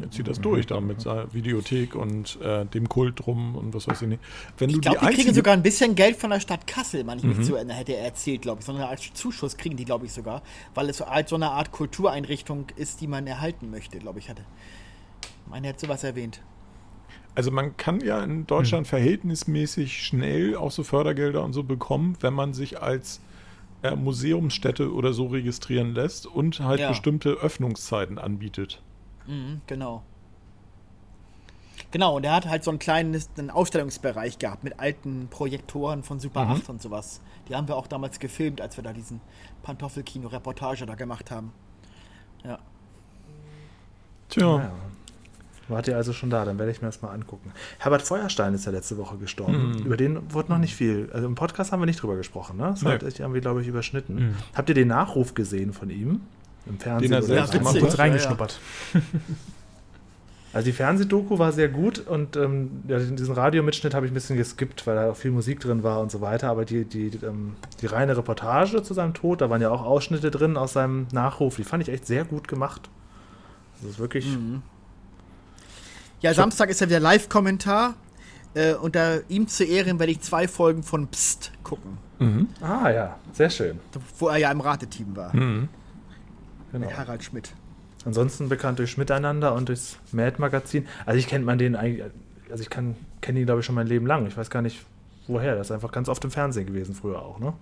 Jetzt 0.00 0.14
zieht 0.14 0.28
das 0.28 0.40
durch 0.40 0.66
da 0.66 0.80
mit 0.80 1.00
seiner 1.00 1.32
Videothek 1.34 1.94
und 1.96 2.38
äh, 2.40 2.64
dem 2.66 2.88
Kult 2.88 3.26
drum 3.26 3.56
und 3.56 3.74
was 3.74 3.88
weiß 3.88 4.02
ich 4.02 4.08
nicht. 4.08 4.22
Wenn 4.56 4.70
Ich 4.70 4.80
glaube, 4.80 4.98
die 5.00 5.06
die 5.06 5.14
kriegen 5.14 5.34
sogar 5.34 5.54
ein 5.54 5.62
bisschen 5.62 5.94
Geld 5.96 6.16
von 6.16 6.30
der 6.30 6.38
Stadt 6.40 6.66
Kassel, 6.68 7.02
man 7.04 7.18
ich 7.18 7.24
Mhm. 7.24 7.30
mich 7.36 7.42
zu 7.46 7.56
erinnern, 7.56 7.76
hätte 7.76 7.94
er 7.94 8.04
erzählt, 8.04 8.42
glaube 8.42 8.60
ich. 8.60 8.66
Sondern 8.66 8.84
als 8.88 9.12
Zuschuss 9.12 9.56
kriegen 9.56 9.76
die, 9.76 9.84
glaube 9.84 10.06
ich, 10.06 10.12
sogar. 10.12 10.42
Weil 10.74 10.88
es 10.88 10.98
so 10.98 11.06
halt 11.06 11.28
so 11.28 11.34
eine 11.36 11.50
Art 11.50 11.72
Kultureinrichtung 11.72 12.66
ist, 12.76 13.00
die 13.00 13.06
man 13.08 13.26
erhalten 13.26 13.70
möchte, 13.70 13.98
glaube 13.98 14.20
ich, 14.20 14.28
hatte. 14.30 14.42
Meine 15.46 15.68
hat 15.68 15.80
sowas 15.80 16.04
erwähnt. 16.04 16.42
Also 17.34 17.50
man 17.50 17.76
kann 17.76 18.00
ja 18.00 18.22
in 18.22 18.46
Deutschland 18.46 18.86
Hm. 18.86 18.90
verhältnismäßig 18.90 20.02
schnell 20.04 20.56
auch 20.56 20.70
so 20.70 20.82
Fördergelder 20.84 21.42
und 21.44 21.52
so 21.52 21.62
bekommen, 21.64 22.16
wenn 22.20 22.34
man 22.34 22.52
sich 22.54 22.80
als 22.82 23.20
äh, 23.82 23.94
Museumsstätte 23.94 24.92
oder 24.92 25.12
so 25.12 25.26
registrieren 25.26 25.94
lässt 25.94 26.26
und 26.26 26.60
halt 26.60 26.80
Ja. 26.80 26.88
bestimmte 26.88 27.30
Öffnungszeiten 27.30 28.18
anbietet. 28.18 28.82
Mhm, 29.28 29.60
genau. 29.66 30.02
Genau, 31.90 32.16
und 32.16 32.24
er 32.24 32.34
hat 32.34 32.46
halt 32.46 32.64
so 32.64 32.70
einen 32.70 32.78
kleinen 32.80 33.18
einen 33.38 33.50
Ausstellungsbereich 33.50 34.38
gehabt 34.38 34.64
mit 34.64 34.78
alten 34.80 35.28
Projektoren 35.30 36.02
von 36.02 36.18
Super 36.20 36.44
Mhm. 36.44 36.50
8 36.52 36.68
und 36.70 36.82
sowas. 36.82 37.20
Die 37.48 37.54
haben 37.54 37.66
wir 37.68 37.76
auch 37.76 37.86
damals 37.86 38.18
gefilmt, 38.18 38.60
als 38.60 38.76
wir 38.76 38.84
da 38.84 38.92
diesen 38.92 39.20
Pantoffelkino-Reportage 39.62 40.84
da 40.84 40.94
gemacht 40.96 41.30
haben. 41.30 41.52
Ja. 42.44 42.58
Tja, 44.28 44.58
Ja. 44.58 44.72
Wart 45.68 45.86
ihr 45.86 45.96
also 45.96 46.14
schon 46.14 46.30
da? 46.30 46.46
Dann 46.46 46.58
werde 46.58 46.72
ich 46.72 46.80
mir 46.80 46.88
das 46.88 47.02
mal 47.02 47.10
angucken. 47.10 47.52
Herbert 47.78 48.00
Feuerstein 48.00 48.54
ist 48.54 48.64
ja 48.64 48.72
letzte 48.72 48.96
Woche 48.96 49.18
gestorben. 49.18 49.72
Mhm. 49.72 49.78
Über 49.84 49.98
den 49.98 50.32
wurde 50.32 50.50
noch 50.50 50.58
nicht 50.58 50.74
viel. 50.74 51.10
Also 51.12 51.26
im 51.26 51.34
Podcast 51.34 51.72
haben 51.72 51.80
wir 51.80 51.86
nicht 51.86 52.00
drüber 52.02 52.16
gesprochen, 52.16 52.56
ne? 52.56 52.68
Das 52.70 52.80
Nee. 52.82 52.90
hat 52.92 53.02
irgendwie, 53.02 53.40
glaube 53.42 53.60
ich, 53.60 53.68
überschnitten. 53.68 54.14
Mhm. 54.30 54.34
Habt 54.54 54.70
ihr 54.70 54.74
den 54.74 54.88
Nachruf 54.88 55.34
gesehen 55.34 55.74
von 55.74 55.90
ihm? 55.90 56.22
Im 56.68 56.78
Fernsehen? 56.78 57.10
Den 57.10 57.20
er 57.20 57.22
selbst 57.22 57.54
witzig. 57.54 57.66
hat. 57.66 57.80
Kurz 57.80 57.98
reingeschnuppert. 57.98 58.60
Also 60.52 60.64
die 60.64 60.72
Fernsehdoku 60.72 61.38
war 61.38 61.52
sehr 61.52 61.68
gut 61.68 61.98
und 62.06 62.34
ähm, 62.36 62.82
ja, 62.88 62.98
diesen 62.98 63.34
Radiomitschnitt 63.34 63.92
habe 63.92 64.06
ich 64.06 64.12
ein 64.12 64.14
bisschen 64.14 64.36
geskippt, 64.36 64.86
weil 64.86 64.96
da 64.96 65.10
auch 65.10 65.16
viel 65.16 65.30
Musik 65.30 65.60
drin 65.60 65.82
war 65.82 66.00
und 66.00 66.10
so 66.10 66.22
weiter. 66.22 66.48
Aber 66.48 66.64
die, 66.64 66.84
die, 66.86 67.10
ähm, 67.22 67.56
die 67.82 67.86
reine 67.86 68.16
Reportage 68.16 68.82
zu 68.82 68.94
seinem 68.94 69.12
Tod, 69.12 69.42
da 69.42 69.50
waren 69.50 69.60
ja 69.60 69.70
auch 69.70 69.84
Ausschnitte 69.84 70.30
drin 70.30 70.56
aus 70.56 70.72
seinem 70.72 71.06
Nachruf, 71.12 71.56
die 71.56 71.64
fand 71.64 71.82
ich 71.82 71.90
echt 71.90 72.06
sehr 72.06 72.24
gut 72.24 72.48
gemacht. 72.48 72.88
Das 73.80 73.90
ist 73.90 73.98
wirklich. 73.98 74.26
Mhm. 74.26 74.62
Ja, 76.22 76.32
Samstag 76.32 76.70
ist 76.70 76.80
ja 76.80 76.88
wieder 76.88 77.00
Live-Kommentar. 77.00 77.94
Äh, 78.54 78.74
unter 78.74 79.20
ihm 79.28 79.46
zu 79.46 79.64
Ehren 79.64 79.98
werde 79.98 80.12
ich 80.12 80.22
zwei 80.22 80.48
Folgen 80.48 80.82
von 80.82 81.06
Psst 81.08 81.52
gucken, 81.62 81.98
mhm. 82.18 82.48
Ah 82.62 82.88
ja, 82.90 83.18
sehr 83.32 83.50
schön. 83.50 83.78
wo 84.18 84.28
er 84.28 84.38
ja 84.38 84.50
im 84.50 84.62
Rateteam 84.62 85.14
war. 85.14 85.36
Mhm. 85.36 85.68
Genau. 86.72 86.86
Mit 86.86 86.96
Harald 86.96 87.24
Schmidt. 87.24 87.52
Ansonsten 88.04 88.48
bekannt 88.48 88.78
durch 88.78 88.96
Miteinander 88.96 89.54
und 89.54 89.68
durchs 89.68 89.98
Mad-Magazin. 90.12 90.86
Also 91.06 91.18
ich 91.18 91.26
kennt 91.26 91.44
man 91.44 91.58
den 91.58 91.76
eigentlich, 91.76 92.04
also 92.50 92.62
ich 92.62 92.70
kann 92.70 92.96
kenne 93.20 93.40
ihn 93.40 93.46
glaube 93.46 93.60
ich 93.60 93.66
schon 93.66 93.74
mein 93.74 93.86
Leben 93.86 94.06
lang. 94.06 94.26
Ich 94.26 94.36
weiß 94.36 94.50
gar 94.50 94.62
nicht 94.62 94.84
woher. 95.26 95.56
Das 95.56 95.68
ist 95.68 95.72
einfach 95.72 95.92
ganz 95.92 96.08
oft 96.08 96.24
im 96.24 96.30
Fernsehen 96.30 96.66
gewesen 96.66 96.94
früher 96.94 97.20
auch, 97.20 97.38
ne? 97.38 97.52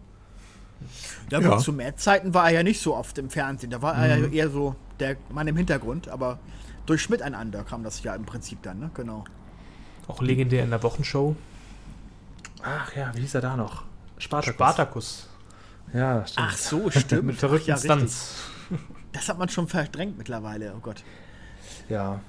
Ja, 1.31 1.41
Ja. 1.41 1.51
gut, 1.51 1.61
zu 1.61 1.73
Mad-Zeiten 1.73 2.35
war 2.35 2.47
er 2.47 2.57
ja 2.57 2.63
nicht 2.63 2.81
so 2.81 2.95
oft 2.95 3.17
im 3.19 3.31
Fernsehen. 3.31 3.71
Da 3.71 3.81
war 3.83 3.97
er 3.97 4.19
ja 4.19 4.27
eher 4.27 4.51
so 4.51 4.77
der 5.01 5.17
Mann 5.31 5.49
im 5.49 5.57
Hintergrund, 5.57 6.09
aber 6.09 6.39
durch 6.85 7.09
Miteinander 7.09 7.65
kam 7.65 7.83
das 7.83 8.03
ja 8.03 8.15
im 8.15 8.25
Prinzip 8.27 8.63
dann, 8.63 8.79
ne? 8.79 8.91
Genau. 8.95 9.25
Auch 10.07 10.21
legendär 10.23 10.63
in 10.65 10.71
der 10.71 10.83
Wochenshow. 10.83 11.35
Ach 12.63 12.95
ja, 12.95 13.11
wie 13.15 13.21
hieß 13.21 13.35
er 13.35 13.41
da 13.41 13.57
noch? 13.57 13.85
Spartacus. 14.19 14.55
Spartacus. 14.55 15.29
Ja, 15.93 16.27
stimmt. 16.27 16.47
Ach 16.51 16.57
so, 16.57 16.91
stimmt. 16.91 17.23
Mit 17.25 17.37
verrückten 17.37 17.73
Ach, 17.73 17.83
ja, 17.83 17.93
richtig. 17.93 17.93
Stunts. 17.93 18.35
Das 19.13 19.29
hat 19.29 19.39
man 19.39 19.49
schon 19.49 19.69
verdrängt 19.69 20.19
mittlerweile, 20.19 20.75
oh 20.77 20.81
Gott. 20.81 21.05
Ja. 21.89 22.21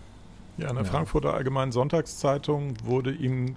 Ja, 0.57 0.69
in 0.69 0.75
der 0.75 0.85
Ja. 0.85 0.91
Frankfurter 0.91 1.33
Allgemeinen 1.33 1.71
Sonntagszeitung 1.71 2.75
wurde 2.83 3.11
ihm 3.11 3.55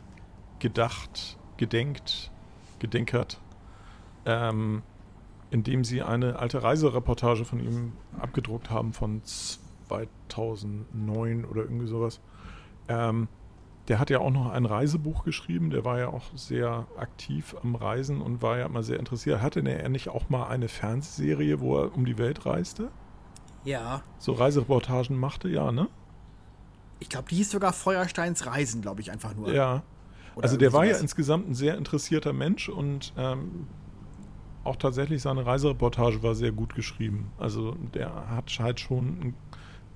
gedacht, 0.58 1.36
gedenkt, 1.56 2.30
gedenkert, 2.78 3.40
ähm, 4.26 4.82
indem 5.50 5.84
sie 5.84 6.02
eine 6.02 6.38
alte 6.38 6.62
Reisereportage 6.62 7.44
von 7.44 7.60
ihm 7.60 7.92
abgedruckt 8.20 8.70
haben 8.70 8.92
von 8.92 9.22
2009 9.24 11.44
oder 11.44 11.62
irgendwie 11.62 11.86
sowas. 11.86 12.20
Ähm, 12.88 13.28
der 13.90 13.98
hat 13.98 14.08
ja 14.08 14.20
auch 14.20 14.30
noch 14.30 14.52
ein 14.52 14.66
Reisebuch 14.66 15.24
geschrieben, 15.24 15.70
der 15.70 15.84
war 15.84 15.98
ja 15.98 16.08
auch 16.10 16.22
sehr 16.36 16.86
aktiv 16.96 17.56
am 17.60 17.74
Reisen 17.74 18.22
und 18.22 18.40
war 18.40 18.56
ja 18.56 18.66
immer 18.66 18.84
sehr 18.84 19.00
interessiert. 19.00 19.42
Hatte 19.42 19.68
er 19.68 19.88
nicht 19.88 20.10
auch 20.10 20.28
mal 20.28 20.46
eine 20.46 20.68
Fernsehserie, 20.68 21.58
wo 21.58 21.76
er 21.76 21.92
um 21.92 22.04
die 22.04 22.16
Welt 22.16 22.46
reiste? 22.46 22.92
Ja. 23.64 24.02
So 24.16 24.30
Reisereportagen 24.30 25.18
machte, 25.18 25.48
ja, 25.48 25.72
ne? 25.72 25.88
Ich 27.00 27.08
glaube, 27.08 27.30
die 27.30 27.34
hieß 27.34 27.50
sogar 27.50 27.72
Feuersteins 27.72 28.46
Reisen, 28.46 28.80
glaube 28.80 29.00
ich, 29.00 29.10
einfach 29.10 29.34
nur. 29.34 29.52
Ja. 29.52 29.82
Oder 30.36 30.44
Also 30.44 30.56
der 30.56 30.72
war 30.72 30.84
ja 30.84 30.96
insgesamt 30.96 31.48
ein 31.48 31.54
sehr 31.54 31.76
interessierter 31.76 32.32
Mensch 32.32 32.68
und 32.68 33.12
ähm, 33.16 33.66
auch 34.62 34.76
tatsächlich 34.76 35.20
seine 35.20 35.46
Reisereportage 35.46 36.22
war 36.22 36.36
sehr 36.36 36.52
gut 36.52 36.76
geschrieben. 36.76 37.32
Also 37.38 37.72
der 37.92 38.30
hat 38.30 38.56
halt 38.60 38.78
schon 38.78 39.06
ein, 39.20 39.34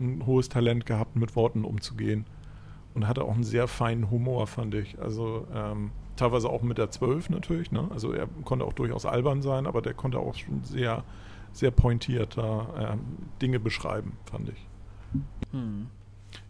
ein 0.01 0.27
hohes 0.27 0.49
Talent 0.49 0.85
gehabt, 0.85 1.15
mit 1.15 1.37
Worten 1.37 1.65
umzugehen. 1.65 2.27
Und 2.95 3.09
hatte 3.09 3.25
auch 3.25 3.35
einen 3.35 3.43
sehr 3.45 3.67
feinen 3.67 4.11
Humor, 4.11 4.47
fand 4.47 4.75
ich. 4.75 4.97
Also 5.01 5.47
ähm, 5.53 5.91
teilweise 6.17 6.49
auch 6.49 6.63
mit 6.63 6.79
der 6.79 6.91
12 6.91 7.29
natürlich. 7.31 7.73
Ne? 7.73 7.89
Also 7.93 8.13
er 8.13 8.29
konnte 8.45 8.65
auch 8.65 8.73
durchaus 8.73 9.05
albern 9.05 9.43
sein, 9.43 9.67
aber 9.67 9.83
der 9.83 9.95
konnte 9.95 10.19
auch 10.21 10.35
schon 10.37 10.63
sehr, 10.63 11.03
sehr 11.53 11.73
pointiert 11.73 12.37
da 12.37 12.93
ähm, 12.93 13.01
Dinge 13.43 13.59
beschreiben, 13.59 14.13
fand 14.31 14.51
ich. 14.51 14.67
Hm. 15.51 15.87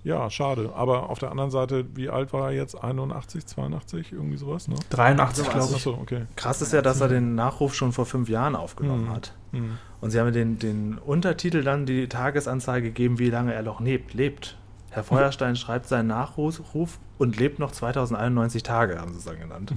Ja, 0.02 0.28
schade. 0.30 0.72
Aber 0.74 1.08
auf 1.10 1.18
der 1.18 1.30
anderen 1.30 1.50
Seite, 1.50 1.84
wie 1.94 2.08
alt 2.10 2.32
war 2.34 2.50
er 2.50 2.56
jetzt? 2.56 2.74
81, 2.82 3.46
82, 3.46 4.12
irgendwie 4.12 4.36
sowas, 4.36 4.68
ne? 4.68 4.76
83, 4.90 5.44
Sowas. 5.44 5.52
glaube 5.54 5.68
ich. 5.70 5.74
Achso, 5.76 5.98
okay. 6.00 6.22
Krass 6.36 6.60
ist 6.62 6.72
ja, 6.72 6.82
dass 6.82 7.00
er 7.00 7.08
den 7.08 7.34
Nachruf 7.34 7.74
schon 7.74 7.92
vor 7.92 8.04
fünf 8.06 8.28
Jahren 8.28 8.54
aufgenommen 8.56 9.04
Mhm. 9.06 9.10
hat. 9.12 9.34
Hm. 9.52 9.78
Und 10.02 10.10
sie 10.10 10.20
haben 10.20 10.32
den, 10.32 10.58
den 10.58 10.98
Untertitel 10.98 11.62
dann 11.62 11.86
die 11.86 12.06
Tagesanzeige 12.08 12.88
gegeben, 12.88 13.18
wie 13.18 13.30
lange 13.30 13.54
er 13.54 13.62
noch 13.62 13.80
lebt. 13.80 14.12
lebt. 14.14 14.58
Herr 14.94 15.04
Feuerstein 15.04 15.56
schreibt 15.56 15.88
seinen 15.88 16.06
Nachruf 16.06 16.98
und 17.18 17.36
lebt 17.36 17.58
noch 17.58 17.72
2091 17.72 18.62
Tage, 18.62 19.00
haben 19.00 19.12
sie 19.12 19.18
es 19.18 19.24
dann 19.24 19.38
genannt. 19.38 19.72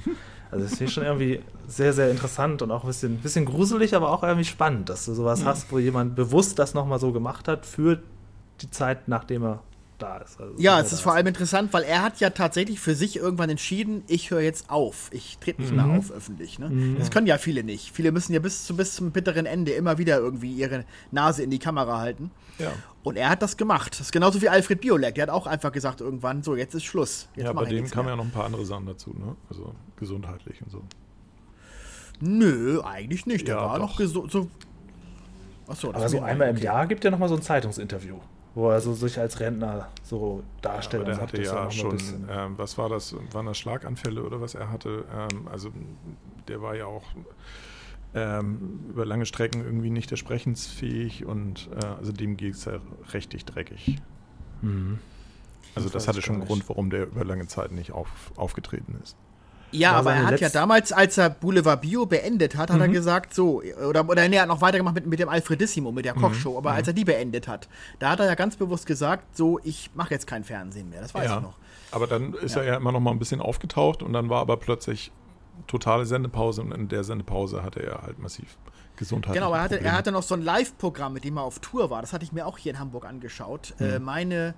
Also 0.50 0.64
das 0.64 0.80
ist 0.80 0.94
schon 0.94 1.04
irgendwie 1.04 1.42
sehr, 1.68 1.92
sehr 1.92 2.10
interessant 2.10 2.62
und 2.62 2.72
auch 2.72 2.84
ein 2.84 2.88
bisschen, 2.88 3.18
bisschen 3.18 3.46
gruselig, 3.46 3.96
aber 3.96 4.12
auch 4.12 4.24
irgendwie 4.24 4.46
spannend, 4.46 4.88
dass 4.88 5.06
du 5.06 5.14
sowas 5.14 5.44
hast, 5.44 5.72
wo 5.72 5.80
jemand 5.80 6.16
bewusst 6.16 6.58
das 6.58 6.74
nochmal 6.74 7.00
so 7.00 7.12
gemacht 7.12 7.50
hat 7.50 7.66
für 7.66 8.00
die 8.62 8.72
Zeit, 8.72 9.08
nachdem 9.08 9.44
er 9.44 9.60
da 9.98 10.18
ist. 10.18 10.40
Also 10.40 10.54
Ja, 10.58 10.80
es 10.80 10.92
ist 10.94 11.02
vor 11.02 11.14
allem 11.14 11.28
interessant, 11.28 11.74
weil 11.74 11.84
er 11.84 12.02
hat 12.04 12.20
ja 12.20 12.30
tatsächlich 12.30 12.80
für 12.80 12.96
sich 12.96 13.18
irgendwann 13.18 13.50
entschieden, 13.50 14.04
ich 14.08 14.32
höre 14.32 14.42
jetzt 14.42 14.70
auf. 14.70 15.10
Ich 15.12 15.38
trete 15.40 15.62
nicht 15.62 15.74
mehr 15.74 15.86
auf 15.86 16.12
öffentlich. 16.12 16.60
Ne? 16.60 16.96
Das 16.98 17.12
können 17.12 17.28
ja 17.28 17.38
viele 17.38 17.64
nicht. 17.64 17.92
Viele 17.94 18.12
müssen 18.12 18.34
ja 18.34 18.40
bis, 18.40 18.66
zu, 18.66 18.76
bis 18.76 18.96
zum 18.96 19.12
bitteren 19.12 19.46
Ende 19.46 19.72
immer 19.72 19.98
wieder 19.98 20.18
irgendwie 20.18 20.54
ihre 20.54 20.86
Nase 21.12 21.44
in 21.44 21.50
die 21.50 21.60
Kamera 21.60 22.00
halten. 22.00 22.32
Ja. 22.60 22.72
Und 23.04 23.16
er 23.18 23.30
hat 23.30 23.42
das 23.42 23.58
gemacht. 23.58 23.92
Das 23.94 24.02
ist 24.02 24.12
genauso 24.12 24.42
wie 24.42 24.50
Alfred 24.50 24.82
Biolek. 24.82 25.16
Der 25.16 25.24
hat 25.24 25.30
auch 25.30 25.48
einfach 25.48 25.72
gesagt 25.72 26.02
irgendwann, 26.02 26.44
so, 26.44 26.56
jetzt 26.56 26.74
ist 26.76 26.84
Schluss. 26.84 27.28
Jetzt 27.36 27.46
ja, 27.46 27.54
bei 27.54 27.66
dem 27.66 27.90
kamen 27.90 28.10
ja 28.10 28.16
noch 28.16 28.26
ein 28.26 28.32
paar 28.32 28.46
andere 28.46 28.66
Sachen 28.66 28.86
dazu, 28.86 29.12
ne? 29.18 29.36
Also 29.50 29.74
gesundheitlich 29.98 30.62
und 30.62 30.72
so. 30.72 30.82
Nö, 32.20 32.82
eigentlich 32.84 33.26
nicht. 33.26 33.48
Der 33.48 33.56
Ja, 33.58 33.62
war 33.62 33.80
doch. 33.80 33.90
noch 33.90 33.98
gesund. 33.98 34.32
So 34.32 34.50
Achso, 35.68 35.90
Aber 35.94 36.08
so 36.08 36.22
einmal 36.22 36.50
im 36.50 36.58
Jahr 36.58 36.88
gibt 36.88 37.04
er 37.04 37.12
nochmal 37.12 37.28
so 37.30 37.36
ein 37.36 37.42
Zeitungsinterview, 37.42 38.16
wo 38.58 38.72
er 38.72 38.82
so 38.82 38.94
sich 38.94 39.20
als 39.20 39.40
Rentner 39.40 39.88
so 40.02 40.44
darstellt. 40.64 41.04
Aber 41.04 41.12
der 41.12 41.22
hatte 41.22 41.40
ja 41.40 41.70
schon, 41.70 42.00
ähm, 42.28 42.58
was 42.58 42.76
war 42.80 42.90
das? 42.90 43.16
Waren 43.32 43.46
das 43.46 43.60
Schlaganfälle 43.60 44.24
oder 44.24 44.42
was 44.42 44.56
er 44.56 44.72
hatte? 44.72 45.06
Ähm, 45.16 45.48
also 45.48 45.70
der 46.48 46.60
war 46.60 46.76
ja 46.76 46.88
auch 46.88 47.04
ähm, 48.16 48.80
über 48.90 49.06
lange 49.06 49.28
Strecken 49.28 49.64
irgendwie 49.64 49.92
nicht 49.92 50.10
der 50.10 50.16
sprechensfähig 50.16 51.24
und 51.24 51.70
äh, 51.80 51.86
also 51.86 52.12
dem 52.12 52.36
geht 52.36 52.56
es 52.56 52.66
ja 52.66 52.80
richtig 53.14 53.46
dreckig. 53.46 53.98
Mhm. 54.64 54.98
Also 55.76 55.90
Das 55.90 56.08
hatte 56.08 56.24
schon 56.24 56.38
einen 56.38 56.46
Grund, 56.46 56.68
warum 56.68 56.90
der 56.90 57.06
über 57.06 57.24
lange 57.24 57.46
Zeit 57.46 57.72
nicht 57.72 57.92
auf, 57.92 58.32
aufgetreten 58.38 59.00
ist. 59.04 59.16
Ja, 59.72 59.94
aber 59.94 60.14
er 60.14 60.26
hat 60.28 60.40
ja 60.40 60.50
damals, 60.50 60.92
als 60.94 61.18
er 61.18 61.30
Boulevard 61.30 61.82
Bio 61.82 62.06
beendet 62.06 62.56
hat, 62.56 62.70
hat 62.72 62.80
er 62.80 62.88
Mhm. 62.88 62.94
gesagt, 62.94 63.34
so, 63.34 63.62
oder, 63.88 64.08
oder 64.08 64.28
nee, 64.30 64.36
er 64.38 64.44
hat 64.44 64.48
noch 64.48 64.62
weitergemacht 64.62 64.96
mit, 64.96 65.06
mit 65.06 65.20
dem 65.20 65.30
Alfredissimo, 65.30 65.92
mit 65.92 66.06
der 66.06 66.16
Mhm. 66.16 66.22
Kochshow, 66.22 66.58
aber 66.58 66.72
als 66.72 66.88
er 66.88 66.94
die 66.94 67.04
beendet 67.06 67.48
hat, 67.48 67.68
da 68.00 68.12
hat 68.12 68.20
er 68.20 68.28
ja 68.28 68.36
ganz 68.36 68.56
bewusst 68.56 68.86
gesagt, 68.86 69.36
so, 69.36 69.60
ich 69.64 69.92
mache 69.94 70.14
jetzt 70.14 70.26
kein 70.28 70.44
Fernsehen 70.44 70.90
mehr, 70.90 71.02
das 71.02 71.14
weiß 71.14 71.32
ich 71.32 71.42
noch. 71.42 71.58
Aber 71.92 72.08
dann 72.08 72.34
ist 72.34 72.56
Ja. 72.56 72.62
er 72.62 72.68
ja 72.68 72.76
immer 72.78 72.92
noch 72.92 73.00
mal 73.02 73.12
ein 73.12 73.20
bisschen 73.20 73.42
aufgetaucht 73.42 74.04
und 74.04 74.14
dann 74.14 74.30
war 74.30 74.42
aber 74.42 74.58
plötzlich 74.58 75.12
totale 75.68 76.06
Sendepause 76.06 76.62
und 76.62 76.72
in 76.72 76.88
der 76.88 77.04
Sendepause 77.04 77.64
hatte 77.64 77.82
er 77.82 78.04
halt 78.04 78.20
massiv 78.20 78.58
Gesundheit. 78.96 79.34
Genau, 79.36 79.54
er 79.54 79.62
hatte, 79.62 79.80
er 79.84 79.94
hatte 79.94 80.12
noch 80.12 80.24
so 80.24 80.34
ein 80.36 80.42
Live-Programm, 80.42 81.14
mit 81.14 81.24
dem 81.24 81.38
er 81.38 81.44
auf 81.44 81.60
Tour 81.60 81.90
war, 81.90 82.02
das 82.02 82.14
hatte 82.14 82.24
ich 82.24 82.32
mir 82.32 82.46
auch 82.48 82.58
hier 82.58 82.72
in 82.74 82.80
Hamburg 82.80 83.06
angeschaut, 83.06 83.74
Mhm. 83.80 83.86
äh, 83.86 84.00
meine, 84.00 84.54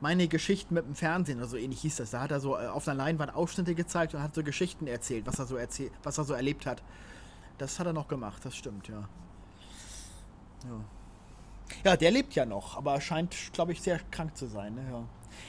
meine 0.00 0.28
Geschichten 0.28 0.74
mit 0.74 0.84
dem 0.84 0.94
Fernsehen 0.94 1.38
oder 1.38 1.48
so 1.48 1.56
ähnlich 1.56 1.80
hieß 1.80 1.96
das, 1.96 2.10
da 2.10 2.20
hat 2.20 2.30
er 2.30 2.40
so 2.40 2.56
äh, 2.56 2.66
auf 2.66 2.86
einer 2.86 2.96
Leinwand 2.96 3.34
Ausschnitte 3.34 3.74
gezeigt 3.74 4.14
und 4.14 4.22
hat 4.22 4.34
so 4.34 4.42
Geschichten 4.42 4.86
erzählt, 4.86 5.26
was 5.26 5.38
er 5.38 5.46
so 5.46 5.56
erzählt, 5.56 5.92
was 6.02 6.18
er 6.18 6.24
so 6.24 6.34
erlebt 6.34 6.66
hat. 6.66 6.82
Das 7.58 7.78
hat 7.78 7.86
er 7.86 7.92
noch 7.92 8.08
gemacht, 8.08 8.44
das 8.44 8.54
stimmt, 8.54 8.88
ja. 8.88 9.08
Ja, 10.64 10.80
ja 11.84 11.96
der 11.96 12.10
lebt 12.10 12.34
ja 12.34 12.44
noch, 12.44 12.76
aber 12.76 13.00
scheint, 13.00 13.34
glaube 13.52 13.72
ich, 13.72 13.80
sehr 13.80 13.98
krank 14.10 14.36
zu 14.36 14.46
sein. 14.46 14.74
Ne? 14.74 14.82
Ja. 14.90 15.02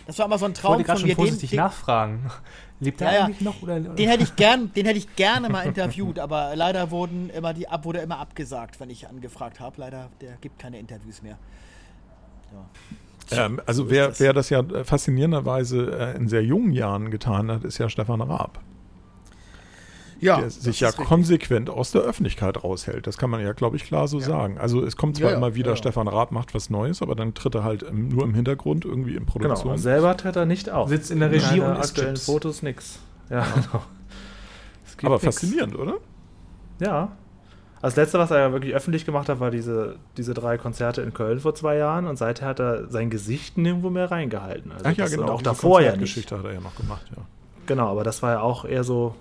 Das 0.06 0.18
war 0.20 0.26
immer 0.26 0.38
so 0.38 0.46
ein 0.46 0.52
Ich 0.52 0.60
Traum 0.60 0.74
wollte 0.74 0.84
gerade 0.86 1.00
von 1.00 1.10
schon 1.10 1.10
mir. 1.10 1.16
Den, 1.16 1.26
vorsichtig 1.26 1.50
den, 1.50 1.58
nachfragen. 1.58 2.32
Lebt 2.80 3.02
er 3.02 3.14
Ja, 3.14 3.26
eigentlich 3.26 3.42
noch? 3.42 3.62
Oder, 3.62 3.78
oder? 3.78 3.90
den 3.90 4.10
hätte 4.10 4.24
ich 4.24 4.36
gern, 4.36 4.72
den 4.74 4.86
hätte 4.86 5.00
ich 5.00 5.16
gerne 5.16 5.50
mal 5.50 5.62
interviewt, 5.66 6.20
aber 6.20 6.56
leider 6.56 6.92
wurden 6.92 7.30
immer 7.30 7.54
die 7.54 7.68
wurde 7.84 8.00
immer 8.00 8.20
abgesagt, 8.20 8.80
wenn 8.80 8.90
ich 8.90 9.08
angefragt 9.08 9.60
habe. 9.60 9.76
Leider, 9.80 10.10
der 10.22 10.38
gibt 10.38 10.60
keine 10.60 10.80
Interviews 10.80 11.22
mehr. 11.22 11.38
Ja. 12.54 12.66
Ähm, 13.32 13.60
also 13.66 13.90
wer, 13.90 14.10
das. 14.10 14.20
wer 14.20 14.34
das 14.34 14.50
ja 14.50 14.60
äh, 14.62 14.84
faszinierenderweise 14.84 15.92
äh, 16.16 16.18
in 16.18 16.28
sehr 16.28 16.44
jungen 16.44 16.72
Jahren 16.72 17.12
getan 17.12 17.52
hat, 17.52 17.64
ist 17.64 17.78
ja 17.78 17.90
Stefan 17.90 18.22
Raab. 18.22 18.60
Ja, 20.20 20.40
der 20.40 20.50
sich 20.50 20.80
ja 20.80 20.88
richtig. 20.90 21.06
konsequent 21.06 21.70
aus 21.70 21.92
der 21.92 22.02
Öffentlichkeit 22.02 22.64
raushält. 22.64 23.06
Das 23.06 23.18
kann 23.20 23.30
man 23.30 23.40
ja, 23.42 23.54
glaube 23.54 23.76
ich, 23.76 23.84
klar 23.84 24.08
so 24.08 24.20
sagen. 24.20 24.58
Also 24.58 24.84
es 24.84 24.96
kommt 24.98 25.18
zwar 25.18 25.26
Ja, 25.28 25.32
ja, 25.34 25.38
immer 25.38 25.54
wieder, 25.54 25.68
ja, 25.68 25.74
ja. 25.74 25.78
Stefan 25.78 26.08
Raab 26.08 26.32
macht 26.32 26.56
was 26.56 26.72
Neues, 26.72 27.04
aber 27.04 27.14
dann 27.14 27.36
tritt 27.36 27.54
er 27.54 27.64
halt 27.64 27.84
im, 27.84 28.08
nur 28.10 28.24
im 28.24 28.34
Hintergrund 28.34 28.84
irgendwie 28.84 29.12
in 29.12 29.26
Genau, 29.28 29.32
Produktion. 29.32 29.74
und 29.74 29.78
selber 29.78 30.18
tritt 30.18 30.36
er 30.36 30.48
nicht 30.48 30.72
auf. 30.72 30.90
Sitzt 30.90 31.12
in 31.12 31.20
der 31.20 31.30
Regie 31.32 31.60
Keine 31.60 31.66
und 31.66 31.78
aktuellen 31.78 32.16
Chips. 32.16 32.26
Fotos, 32.26 32.64
nix. 32.64 33.00
Ja, 33.30 33.46
genau. 33.54 33.84
Es 34.88 34.98
gibt 34.98 35.06
aber 35.06 35.16
nix. 35.22 35.26
faszinierend, 35.26 35.78
oder? 35.78 35.98
Ja. 36.80 37.12
Also 37.82 37.96
Das 37.96 37.96
letzte, 37.96 38.20
was 38.20 38.32
er 38.32 38.40
ja 38.40 38.52
wirklich 38.52 38.74
öffentlich 38.74 39.06
gemacht 39.06 39.30
hat, 39.30 39.40
war 39.40 39.52
diese, 39.52 39.98
diese 40.18 40.34
drei 40.34 40.58
Konzerte 40.58 41.02
in 41.02 41.14
Köln 41.14 41.40
vor 41.40 41.54
zwei 41.54 41.76
Jahren 41.78 42.08
und 42.08 42.18
seither 42.18 42.48
hat 42.48 42.60
er 42.60 42.90
sein 42.90 43.10
Gesicht 43.10 43.58
nirgendwo 43.58 43.90
mehr 43.90 44.10
reingehalten. 44.10 44.72
Also 44.72 44.86
Ach 44.86 44.94
ja, 44.94 45.08
genau. 45.08 45.24
Und 45.24 45.30
auch 45.30 45.38
diese 45.40 45.50
davor 45.50 45.82
ja 45.82 45.92
nicht. 45.92 46.00
Konzertgeschichte 46.00 46.38
hat 46.38 46.46
er 46.46 46.54
ja 46.54 46.60
noch 46.60 46.76
gemacht, 46.76 47.06
ja. 47.16 47.24
Genau, 47.68 47.88
aber 47.90 48.04
das 48.04 48.24
war 48.24 48.34
ja 48.34 48.42
auch 48.42 48.66
eher 48.66 48.84
so, 48.84 49.14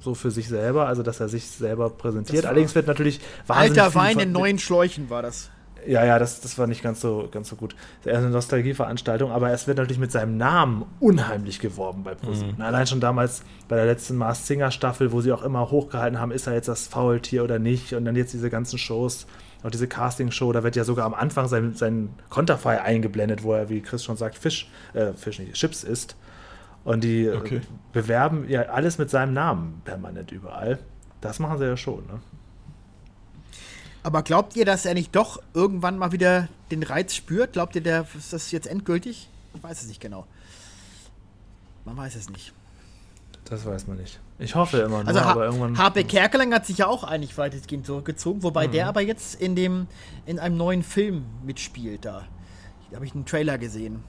so 0.00 0.14
für 0.14 0.30
sich 0.30 0.48
selber, 0.48 0.86
also 0.86 1.02
dass 1.02 1.20
er 1.20 1.28
sich 1.28 1.46
selber 1.46 1.90
präsentiert. 1.90 2.46
Allerdings 2.46 2.74
wird 2.74 2.86
natürlich 2.86 3.20
wahnsinnig 3.46 3.80
Alter 3.80 3.90
viel 3.92 4.00
Wein 4.00 4.18
in 4.20 4.32
neuen 4.32 4.58
Schläuchen 4.58 5.10
war 5.10 5.22
das. 5.22 5.50
Ja, 5.86 6.04
ja, 6.04 6.18
das, 6.18 6.40
das 6.40 6.56
war 6.58 6.66
nicht 6.66 6.82
ganz 6.82 7.00
so, 7.00 7.28
ganz 7.30 7.48
so 7.48 7.56
gut. 7.56 7.74
Eher 8.04 8.18
eine 8.18 8.30
Nostalgieveranstaltung, 8.30 9.30
aber 9.30 9.50
es 9.50 9.66
wird 9.66 9.78
natürlich 9.78 9.98
mit 9.98 10.12
seinem 10.12 10.36
Namen 10.36 10.84
unheimlich 11.00 11.60
geworben 11.60 12.02
bei 12.04 12.14
ProSieben. 12.14 12.60
Allein 12.62 12.86
schon 12.86 13.00
damals 13.00 13.42
bei 13.68 13.76
der 13.76 13.86
letzten 13.86 14.16
Mars 14.16 14.46
Singer 14.46 14.70
Staffel, 14.70 15.12
wo 15.12 15.20
sie 15.20 15.32
auch 15.32 15.42
immer 15.42 15.70
hochgehalten 15.70 16.18
haben, 16.20 16.32
ist 16.32 16.46
er 16.46 16.54
jetzt 16.54 16.68
das 16.68 16.86
Faultier 16.86 17.44
oder 17.44 17.58
nicht? 17.58 17.92
Und 17.92 18.04
dann 18.04 18.16
jetzt 18.16 18.32
diese 18.32 18.50
ganzen 18.50 18.78
Shows, 18.78 19.26
auch 19.62 19.70
diese 19.70 19.88
Castingshow, 19.88 20.52
da 20.52 20.62
wird 20.62 20.76
ja 20.76 20.84
sogar 20.84 21.06
am 21.06 21.14
Anfang 21.14 21.48
sein, 21.48 21.74
sein 21.74 22.10
Konterfei 22.30 22.80
eingeblendet, 22.80 23.42
wo 23.42 23.52
er, 23.54 23.68
wie 23.68 23.80
Chris 23.80 24.04
schon 24.04 24.16
sagt, 24.16 24.36
Fisch, 24.36 24.70
äh, 24.94 25.12
Fisch 25.14 25.38
nicht, 25.38 25.54
Chips 25.54 25.84
isst. 25.84 26.16
Und 26.84 27.02
die 27.04 27.24
äh, 27.26 27.36
Okay. 27.36 27.60
bewerben 27.92 28.48
ja 28.48 28.62
alles 28.62 28.98
mit 28.98 29.10
seinem 29.10 29.32
Namen 29.32 29.80
permanent 29.84 30.32
überall. 30.32 30.78
Das 31.20 31.38
machen 31.38 31.58
sie 31.58 31.64
ja 31.64 31.76
schon, 31.76 32.04
ne? 32.06 32.20
Aber 34.04 34.22
glaubt 34.22 34.54
ihr, 34.54 34.66
dass 34.66 34.84
er 34.84 34.92
nicht 34.92 35.16
doch 35.16 35.42
irgendwann 35.54 35.98
mal 35.98 36.12
wieder 36.12 36.48
den 36.70 36.82
Reiz 36.82 37.14
spürt? 37.14 37.54
Glaubt 37.54 37.74
ihr, 37.74 37.80
der, 37.82 38.06
ist 38.16 38.34
das 38.34 38.50
jetzt 38.52 38.66
endgültig? 38.66 39.30
Ich 39.54 39.62
weiß 39.62 39.80
es 39.82 39.88
nicht 39.88 40.00
genau. 40.00 40.26
Man 41.86 41.96
weiß 41.96 42.14
es 42.14 42.28
nicht. 42.28 42.52
Das 43.46 43.64
weiß 43.64 43.86
man 43.86 43.96
nicht. 43.96 44.20
Ich 44.38 44.54
hoffe 44.54 44.78
immer 44.78 44.98
nur, 45.02 45.08
Also 45.08 45.20
aber 45.20 45.40
ha 45.40 45.44
irgendwann. 45.46 45.78
H.P. 45.78 46.04
Kerkeling 46.04 46.52
hat 46.52 46.66
sich 46.66 46.78
ja 46.78 46.86
auch 46.86 47.02
eigentlich 47.02 47.36
weitestgehend 47.38 47.86
zurückgezogen, 47.86 48.42
wobei 48.42 48.66
der 48.66 48.88
aber 48.88 49.00
jetzt 49.00 49.40
in 49.40 49.56
dem 49.56 49.86
in 50.26 50.38
einem 50.38 50.56
neuen 50.58 50.82
Film 50.82 51.24
mitspielt 51.42 52.04
da. 52.04 52.26
Da 52.90 52.96
habe 52.96 53.06
ich 53.06 53.14
einen 53.14 53.24
Trailer 53.24 53.56
gesehen. 53.56 54.04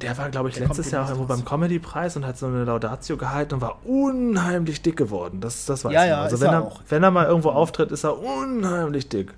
Der 0.00 0.16
war, 0.18 0.30
glaube 0.30 0.48
ich, 0.48 0.56
Der 0.56 0.68
letztes 0.68 0.90
Jahr 0.90 1.04
auch 1.04 1.08
irgendwo 1.10 1.26
beim 1.26 1.44
Comedy-Preis 1.44 2.16
und 2.16 2.26
hat 2.26 2.38
so 2.38 2.46
eine 2.46 2.64
Laudatio 2.64 3.16
gehalten 3.16 3.54
und 3.54 3.60
war 3.62 3.84
unheimlich 3.84 4.82
dick 4.82 4.96
geworden. 4.96 5.40
Das, 5.40 5.66
das 5.66 5.84
weiß 5.84 5.92
Ja, 5.92 6.04
ich 6.04 6.08
ja. 6.10 6.20
Also 6.22 6.36
ist 6.36 6.42
wenn 6.42 6.48
er 6.50 6.54
er, 6.54 6.62
auch. 6.62 6.82
wenn 6.88 7.02
er 7.02 7.10
mal 7.10 7.26
irgendwo 7.26 7.50
auftritt, 7.50 7.90
ist 7.90 8.04
er 8.04 8.18
unheimlich 8.22 9.08
dick. 9.08 9.32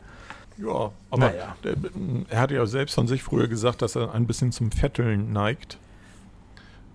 Ja, 0.58 0.90
aber 1.10 1.30
Naja. 1.30 1.56
der, 1.64 1.74
er 2.28 2.40
hat 2.40 2.50
ja 2.50 2.66
selbst 2.66 2.94
von 2.94 3.06
sich 3.06 3.22
früher 3.22 3.46
gesagt, 3.48 3.80
dass 3.80 3.94
er 3.96 4.12
ein 4.12 4.26
bisschen 4.26 4.50
zum 4.52 4.70
Fetteln 4.72 5.32
neigt. 5.32 5.78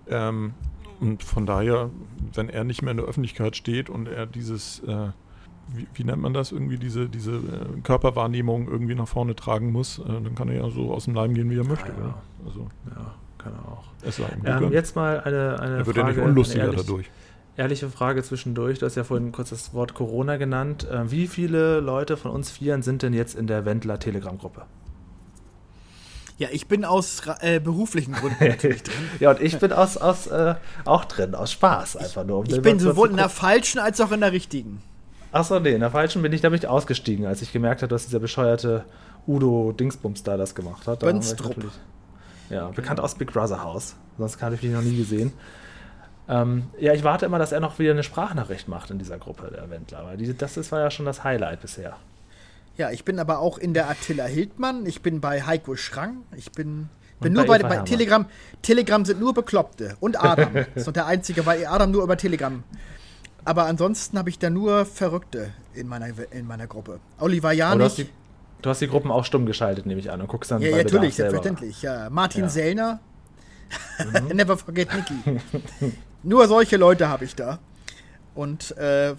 Ähm, 0.08 0.54
und 1.00 1.22
von 1.24 1.46
daher, 1.46 1.90
wenn 2.34 2.48
er 2.50 2.64
nicht 2.64 2.82
mehr 2.82 2.92
in 2.92 2.98
der 2.98 3.06
Öffentlichkeit 3.06 3.56
steht 3.56 3.90
und 3.90 4.06
er 4.06 4.26
dieses, 4.26 4.80
äh, 4.80 5.08
wie, 5.68 5.88
wie 5.94 6.04
nennt 6.04 6.20
man 6.22 6.34
das, 6.34 6.52
irgendwie 6.52 6.76
diese, 6.78 7.08
diese 7.08 7.32
äh, 7.36 7.80
Körperwahrnehmung 7.82 8.68
irgendwie 8.68 8.94
nach 8.94 9.08
vorne 9.08 9.34
tragen 9.34 9.72
muss, 9.72 9.98
äh, 9.98 10.02
dann 10.04 10.34
kann 10.34 10.48
er 10.48 10.56
ja 10.66 10.70
so 10.70 10.92
aus 10.92 11.06
dem 11.06 11.14
Leim 11.14 11.34
gehen, 11.34 11.50
wie 11.50 11.58
er 11.58 11.64
möchte. 11.64 11.88
Ja, 11.88 11.94
ja. 11.98 12.04
Oder? 12.04 12.22
Also 12.46 12.70
Ja, 12.94 13.14
kann 13.44 13.52
er 13.54 13.72
auch. 13.72 13.84
es 14.02 14.16
sei 14.16 14.24
ihm 14.24 14.44
Ähm, 14.64 14.72
jetzt 14.72 14.96
mal 14.96 15.20
eine, 15.20 15.60
eine 15.60 15.76
er 15.78 15.86
wird 15.86 15.96
ja 15.96 16.02
Frage. 16.04 16.16
nicht 16.20 16.26
unlustiger 16.28 16.64
ehrlich, 16.64 16.80
dadurch. 16.80 17.10
Ehrliche 17.56 17.88
Frage 17.88 18.22
zwischendurch. 18.24 18.80
Du 18.80 18.86
hast 18.86 18.96
ja 18.96 19.04
vorhin 19.04 19.30
kurz 19.30 19.50
das 19.50 19.72
Wort 19.74 19.94
Corona 19.94 20.36
genannt. 20.38 20.88
Äh, 20.90 21.10
wie 21.10 21.28
viele 21.28 21.78
Leute 21.80 22.16
von 22.16 22.30
uns 22.32 22.50
Vieren 22.50 22.82
sind 22.82 23.02
denn 23.02 23.12
jetzt 23.12 23.36
in 23.36 23.46
der 23.46 23.64
Wendler 23.64 24.00
Telegram-Gruppe? 24.00 24.62
Ja, 26.36 26.48
ich 26.50 26.66
bin 26.66 26.84
aus 26.84 27.22
äh, 27.40 27.60
beruflichen 27.60 28.12
Gründen 28.14 28.44
natürlich 28.48 28.82
drin. 28.82 28.94
ja, 29.20 29.30
und 29.30 29.40
ich 29.40 29.56
bin 29.58 29.72
aus, 29.72 29.96
aus, 29.96 30.26
äh, 30.26 30.56
auch 30.84 31.04
drin, 31.04 31.36
aus 31.36 31.52
Spaß 31.52 31.96
einfach 31.96 32.24
nur. 32.24 32.38
um 32.40 32.44
Ich 32.46 32.60
bin 32.60 32.80
sowohl 32.80 33.10
in 33.10 33.16
der 33.16 33.28
falschen 33.28 33.78
als 33.78 34.00
auch 34.00 34.10
in 34.10 34.20
der 34.20 34.32
richtigen. 34.32 34.82
Achso, 35.30 35.60
nee, 35.60 35.72
in 35.72 35.80
der 35.80 35.90
falschen 35.90 36.22
bin 36.22 36.32
ich 36.32 36.42
nämlich 36.42 36.66
ausgestiegen, 36.66 37.26
als 37.26 37.40
ich 37.42 37.52
gemerkt 37.52 37.82
habe, 37.82 37.90
dass 37.90 38.06
dieser 38.06 38.20
bescheuerte 38.20 38.84
Udo 39.26 39.72
Dingsbums 39.72 40.22
da 40.22 40.36
das 40.36 40.54
gemacht 40.54 40.86
hat. 40.88 41.02
Da 41.02 41.06
Bönstrup. 41.06 41.56
Ja, 42.50 42.68
bekannt 42.68 43.00
aus 43.00 43.14
Big 43.14 43.32
Brother 43.32 43.62
Haus. 43.62 43.96
Sonst 44.18 44.40
habe 44.42 44.54
ich 44.54 44.62
ihn 44.62 44.72
noch 44.72 44.82
nie 44.82 44.96
gesehen. 44.96 45.32
Ähm, 46.28 46.64
ja, 46.78 46.92
ich 46.94 47.04
warte 47.04 47.26
immer, 47.26 47.38
dass 47.38 47.52
er 47.52 47.60
noch 47.60 47.78
wieder 47.78 47.92
eine 47.92 48.02
Sprachnachricht 48.02 48.68
macht 48.68 48.90
in 48.90 48.98
dieser 48.98 49.18
Gruppe, 49.18 49.50
der 49.54 49.68
Wendler. 49.70 50.04
Weil 50.04 50.16
die, 50.16 50.36
das 50.36 50.56
ist, 50.56 50.72
war 50.72 50.80
ja 50.80 50.90
schon 50.90 51.06
das 51.06 51.24
Highlight 51.24 51.60
bisher. 51.60 51.96
Ja, 52.76 52.90
ich 52.90 53.04
bin 53.04 53.18
aber 53.18 53.38
auch 53.38 53.58
in 53.58 53.74
der 53.74 53.88
Attila 53.88 54.24
Hildmann. 54.24 54.86
Ich 54.86 55.02
bin 55.02 55.20
bei 55.20 55.42
Heiko 55.42 55.76
Schrang. 55.76 56.22
Ich 56.36 56.50
bin, 56.52 56.88
bin 57.20 57.32
nur 57.34 57.44
bei 57.44 57.58
bei, 57.58 57.68
bei. 57.68 57.76
Telegram. 57.78 58.26
Telegram 58.62 59.04
sind 59.04 59.20
nur 59.20 59.34
Bekloppte. 59.34 59.96
Und 60.00 60.22
Adam. 60.22 60.56
ist 60.74 60.86
noch 60.86 60.92
der 60.92 61.06
Einzige, 61.06 61.46
weil 61.46 61.66
Adam 61.66 61.90
nur 61.90 62.02
über 62.02 62.16
Telegram. 62.16 62.64
Aber 63.44 63.66
ansonsten 63.66 64.18
habe 64.18 64.30
ich 64.30 64.38
da 64.38 64.48
nur 64.48 64.86
Verrückte 64.86 65.52
in 65.74 65.86
meiner, 65.86 66.08
in 66.30 66.46
meiner 66.46 66.66
Gruppe. 66.66 67.00
Oliver 67.18 67.52
Janich. 67.52 68.10
Du 68.62 68.70
hast 68.70 68.80
die 68.80 68.88
Gruppen 68.88 69.10
auch 69.10 69.24
stumm 69.24 69.46
geschaltet, 69.46 69.86
nehme 69.86 70.00
ich 70.00 70.10
an, 70.10 70.20
und 70.20 70.28
guckst 70.28 70.50
dann 70.50 70.62
Ja, 70.62 70.70
ja, 70.70 70.76
natürlich, 70.78 71.14
selbstverständlich. 71.14 71.82
Ja, 71.82 72.08
Martin 72.10 72.42
Ja. 72.42 72.48
Sellner. 72.48 73.00
Never 74.32 74.56
forget 74.56 74.88
Nicky. 74.94 75.40
Nur 76.22 76.46
solche 76.48 76.76
Leute 76.76 77.08
habe 77.08 77.24
ich 77.24 77.34
da. 77.34 77.58
Und 78.34 78.76
äh, 78.78 79.14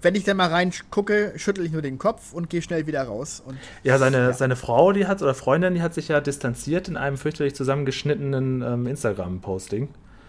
wenn 0.00 0.14
ich 0.14 0.24
dann 0.24 0.36
mal 0.38 0.48
reingucke, 0.48 1.34
schüttel 1.36 1.66
ich 1.66 1.72
nur 1.72 1.82
den 1.82 1.98
Kopf 1.98 2.32
und 2.32 2.48
gehe 2.48 2.62
schnell 2.62 2.86
wieder 2.86 3.02
raus. 3.02 3.42
Und 3.44 3.58
Ja, 3.82 3.98
seine, 3.98 4.32
seine 4.32 4.56
Frau, 4.56 4.92
die 4.92 5.06
hat, 5.06 5.20
oder 5.20 5.34
Freundin, 5.34 5.74
die 5.74 5.82
hat 5.82 5.92
sich 5.92 6.08
ja 6.08 6.20
distanziert 6.20 6.88
in 6.88 6.96
einem 6.96 7.16
fürchterlich 7.18 7.54
zusammengeschnittenen 7.54 8.62
ähm, 8.62 8.86
Instagram-Posting. 8.86 9.88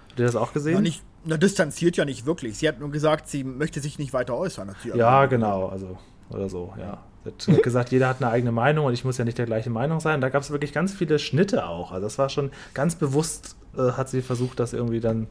Habt 0.09 0.19
ihr 0.19 0.25
das 0.25 0.35
auch 0.35 0.51
gesehen? 0.51 0.73
na, 0.73 0.81
nicht, 0.81 1.03
na, 1.23 1.37
distanziert 1.37 1.95
ja 1.95 2.03
nicht 2.03 2.25
wirklich. 2.25 2.57
Sie 2.57 2.67
hat 2.67 2.79
nur 2.79 2.91
gesagt, 2.91 3.29
sie 3.29 3.45
möchte 3.45 3.79
sich 3.79 3.97
nicht 3.97 4.11
weiter 4.11 4.35
äußern. 4.35 4.75
Ja, 4.93 5.25
genau, 5.27 5.67
also 5.67 5.97
oder 6.29 6.49
so, 6.49 6.73
ja. 6.77 7.01
Sie 7.37 7.53
hat 7.53 7.63
gesagt, 7.63 7.91
jeder 7.91 8.07
hat 8.07 8.21
eine 8.21 8.31
eigene 8.31 8.51
Meinung 8.51 8.85
und 8.85 8.93
ich 8.93 9.05
muss 9.05 9.17
ja 9.17 9.25
nicht 9.25 9.37
der 9.37 9.45
gleichen 9.45 9.71
Meinung 9.71 9.99
sein. 9.99 10.21
Da 10.21 10.29
gab 10.29 10.41
es 10.41 10.49
wirklich 10.49 10.73
ganz 10.73 10.93
viele 10.93 11.19
Schnitte 11.19 11.67
auch. 11.67 11.91
Also 11.91 12.05
das 12.05 12.17
war 12.17 12.29
schon 12.29 12.51
ganz 12.73 12.95
bewusst, 12.95 13.55
äh, 13.77 13.91
hat 13.91 14.09
sie 14.09 14.21
versucht, 14.21 14.59
das 14.59 14.73
irgendwie 14.73 14.99
dann, 14.99 15.27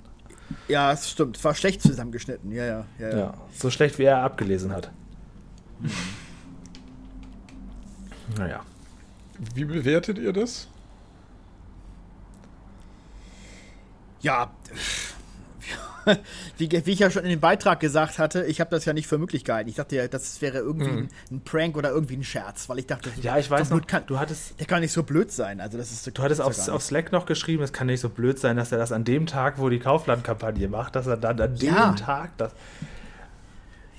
Ja, 0.69 0.93
es 0.93 1.11
stimmt. 1.11 1.37
Es 1.37 1.45
war 1.45 1.55
schlecht 1.55 1.83
zusammengeschnitten. 1.83 2.53
Ja, 2.53 2.65
ja, 2.65 2.87
ja. 2.99 3.09
ja, 3.09 3.19
ja. 3.19 3.35
so 3.53 3.71
schlecht 3.71 3.99
wie 3.99 4.05
er 4.05 4.23
abgelesen 4.23 4.73
hat. 4.73 4.91
Naja. 8.39 8.61
Wie 9.55 9.65
bewertet 9.65 10.19
ihr 10.19 10.33
das? 10.33 10.69
Ja, 14.21 14.51
wie, 16.59 16.71
wie 16.71 16.91
ich 16.93 16.99
ja 16.99 17.11
schon 17.11 17.25
in 17.25 17.31
dem 17.31 17.41
Beitrag 17.41 17.81
gesagt 17.81 18.19
hatte, 18.19 18.45
ich 18.45 18.61
habe 18.61 18.71
das 18.71 18.85
ja 18.85 18.93
nicht 18.93 19.07
für 19.07 19.19
möglich 19.19 19.45
gehalten. 19.45 19.69
Ich 19.69 19.77
dachte 19.77 19.97
ja, 19.97 20.09
das 20.09 20.41
wäre 20.41 20.59
irgendwie 20.59 20.91
ein, 20.91 21.09
ein 21.31 21.41
Prank 21.43 21.77
oder 21.77 21.91
irgendwie 21.91 22.17
ein 22.17 22.25
Scherz, 22.25 22.69
weil 22.69 22.79
ich 22.79 22.87
dachte, 22.87 23.11
Ja, 23.21 23.39
ich 23.39 23.51
weiß 23.51 23.69
so 23.69 23.77
noch, 23.77 23.87
kann, 23.87 24.05
du 24.07 24.19
hattest, 24.19 24.59
der 24.59 24.67
kann 24.67 24.81
nicht 24.81 24.93
so 24.93 25.03
blöd 25.03 25.31
sein. 25.33 25.61
Also 25.61 25.79
das 25.79 25.91
ist 25.91 26.07
du 26.17 26.23
hattest 26.23 26.41
auf, 26.41 26.69
auf 26.69 26.83
Slack 26.83 27.13
noch 27.13 27.27
geschrieben, 27.27 27.63
es 27.63 27.73
kann 27.73 27.87
nicht 27.87 28.01
so 28.01 28.09
blöd 28.09 28.39
sein, 28.39 28.57
dass 28.57 28.73
er 28.73 28.79
das 28.79 28.93
an 28.93 29.05
dem 29.05 29.27
Tag, 29.27 29.59
wo 29.59 29.69
die 29.69 29.79
Kaufland-Kampagne 29.79 30.69
macht, 30.69 30.97
dass 30.97 31.07
er 31.07 31.17
dann 31.17 31.41
an 31.41 31.57
dem 31.57 31.69
Ja. 31.69 31.93
Tag 31.93 32.37
das. 32.39 32.53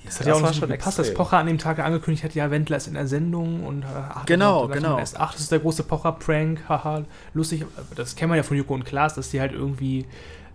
Das 0.04 0.18
hat 0.18 0.26
ja 0.26 0.34
auch 0.34 0.42
war 0.42 0.52
schon 0.52 0.68
gepasst, 0.68 0.98
dass. 0.98 1.14
Pocher 1.14 1.38
an 1.38 1.46
dem 1.46 1.58
Tag 1.58 1.78
angekündigt 1.78 2.24
hat, 2.24 2.34
ja, 2.34 2.50
Wendler 2.50 2.76
ist 2.76 2.88
in 2.88 2.94
der 2.94 3.06
Sendung 3.06 3.64
und 3.64 3.82
äh, 3.82 3.86
ach, 3.86 4.26
Genau, 4.26 4.66
dann 4.66 4.78
genau. 4.78 4.98
Erst, 4.98 5.18
ach, 5.18 5.32
das 5.32 5.42
ist 5.42 5.52
der 5.52 5.60
große 5.60 5.84
Pocher-Prank, 5.84 6.68
haha, 6.68 7.04
lustig. 7.34 7.64
Das 7.94 8.16
kennen 8.16 8.32
wir 8.32 8.36
ja 8.36 8.42
von 8.42 8.56
Joko 8.56 8.74
und 8.74 8.84
Klaas, 8.84 9.14
dass 9.14 9.30
die 9.30 9.40
halt 9.40 9.52
irgendwie 9.52 10.06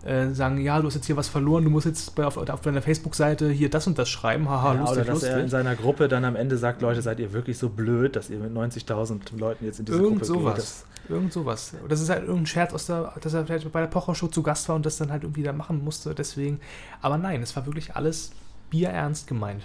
äh, 0.08 0.34
sagen, 0.34 0.58
ja, 0.60 0.80
du 0.80 0.88
hast 0.88 0.95
jetzt 0.95 1.05
hier 1.05 1.18
was 1.18 1.28
verloren, 1.28 1.64
du 1.66 1.70
musst 1.70 1.86
jetzt 1.86 2.16
bei, 2.16 2.26
auf, 2.26 2.38
auf 2.38 2.62
deiner 2.62 2.82
Facebook-Seite 2.82 3.49
hier 3.49 3.70
das 3.70 3.88
und 3.88 3.97
das 3.99 4.10
schreiben, 4.10 4.49
haha, 4.49 4.74
Ja, 4.74 4.80
lustig, 4.82 4.97
oder 4.97 5.05
dass 5.05 5.24
er 5.24 5.30
in 5.32 5.36
lustig. 5.36 5.51
seiner 5.51 5.76
Gruppe 5.76 6.08
dann 6.08 6.24
am 6.26 6.36
Ende 6.36 6.58
sagt, 6.58 6.82
Leute, 6.82 7.01
seid 7.01 7.20
ihr 7.20 7.34
wirklich 7.34 7.58
so 7.58 7.70
blöd, 7.70 8.16
dass 8.16 8.30
ihr 8.30 8.39
mit 8.39 8.53
90.000 8.53 9.38
Leuten 9.38 9.66
jetzt 9.66 9.80
in 9.80 9.86
diese 9.86 9.97
Irgend 9.97 10.22
Gruppe 10.22 10.34
geht? 10.34 10.43
sowas. 10.43 10.86
Irgend 11.10 11.34
sowas. 11.34 11.74
Das 11.88 12.01
ist 12.01 12.10
halt 12.10 12.22
irgendein 12.24 12.45
Scherz, 12.47 12.74
aus 12.74 12.86
der, 12.86 13.14
dass 13.22 13.34
er 13.34 13.45
vielleicht 13.45 13.72
bei 13.72 13.80
der 13.82 13.88
Pocher-Show 13.88 14.28
zu 14.28 14.43
Gast 14.43 14.68
war 14.70 14.76
und 14.76 14.86
das 14.86 14.97
dann 14.97 15.12
halt 15.12 15.24
irgendwie 15.24 15.43
da 15.43 15.53
machen 15.53 15.84
musste, 15.84 16.14
deswegen. 16.16 16.60
Aber 17.01 17.18
nein, 17.18 17.41
es 17.41 17.55
war 17.55 17.66
wirklich 17.66 17.95
alles 17.95 18.32
bierernst 18.70 19.28
gemeint. 19.28 19.64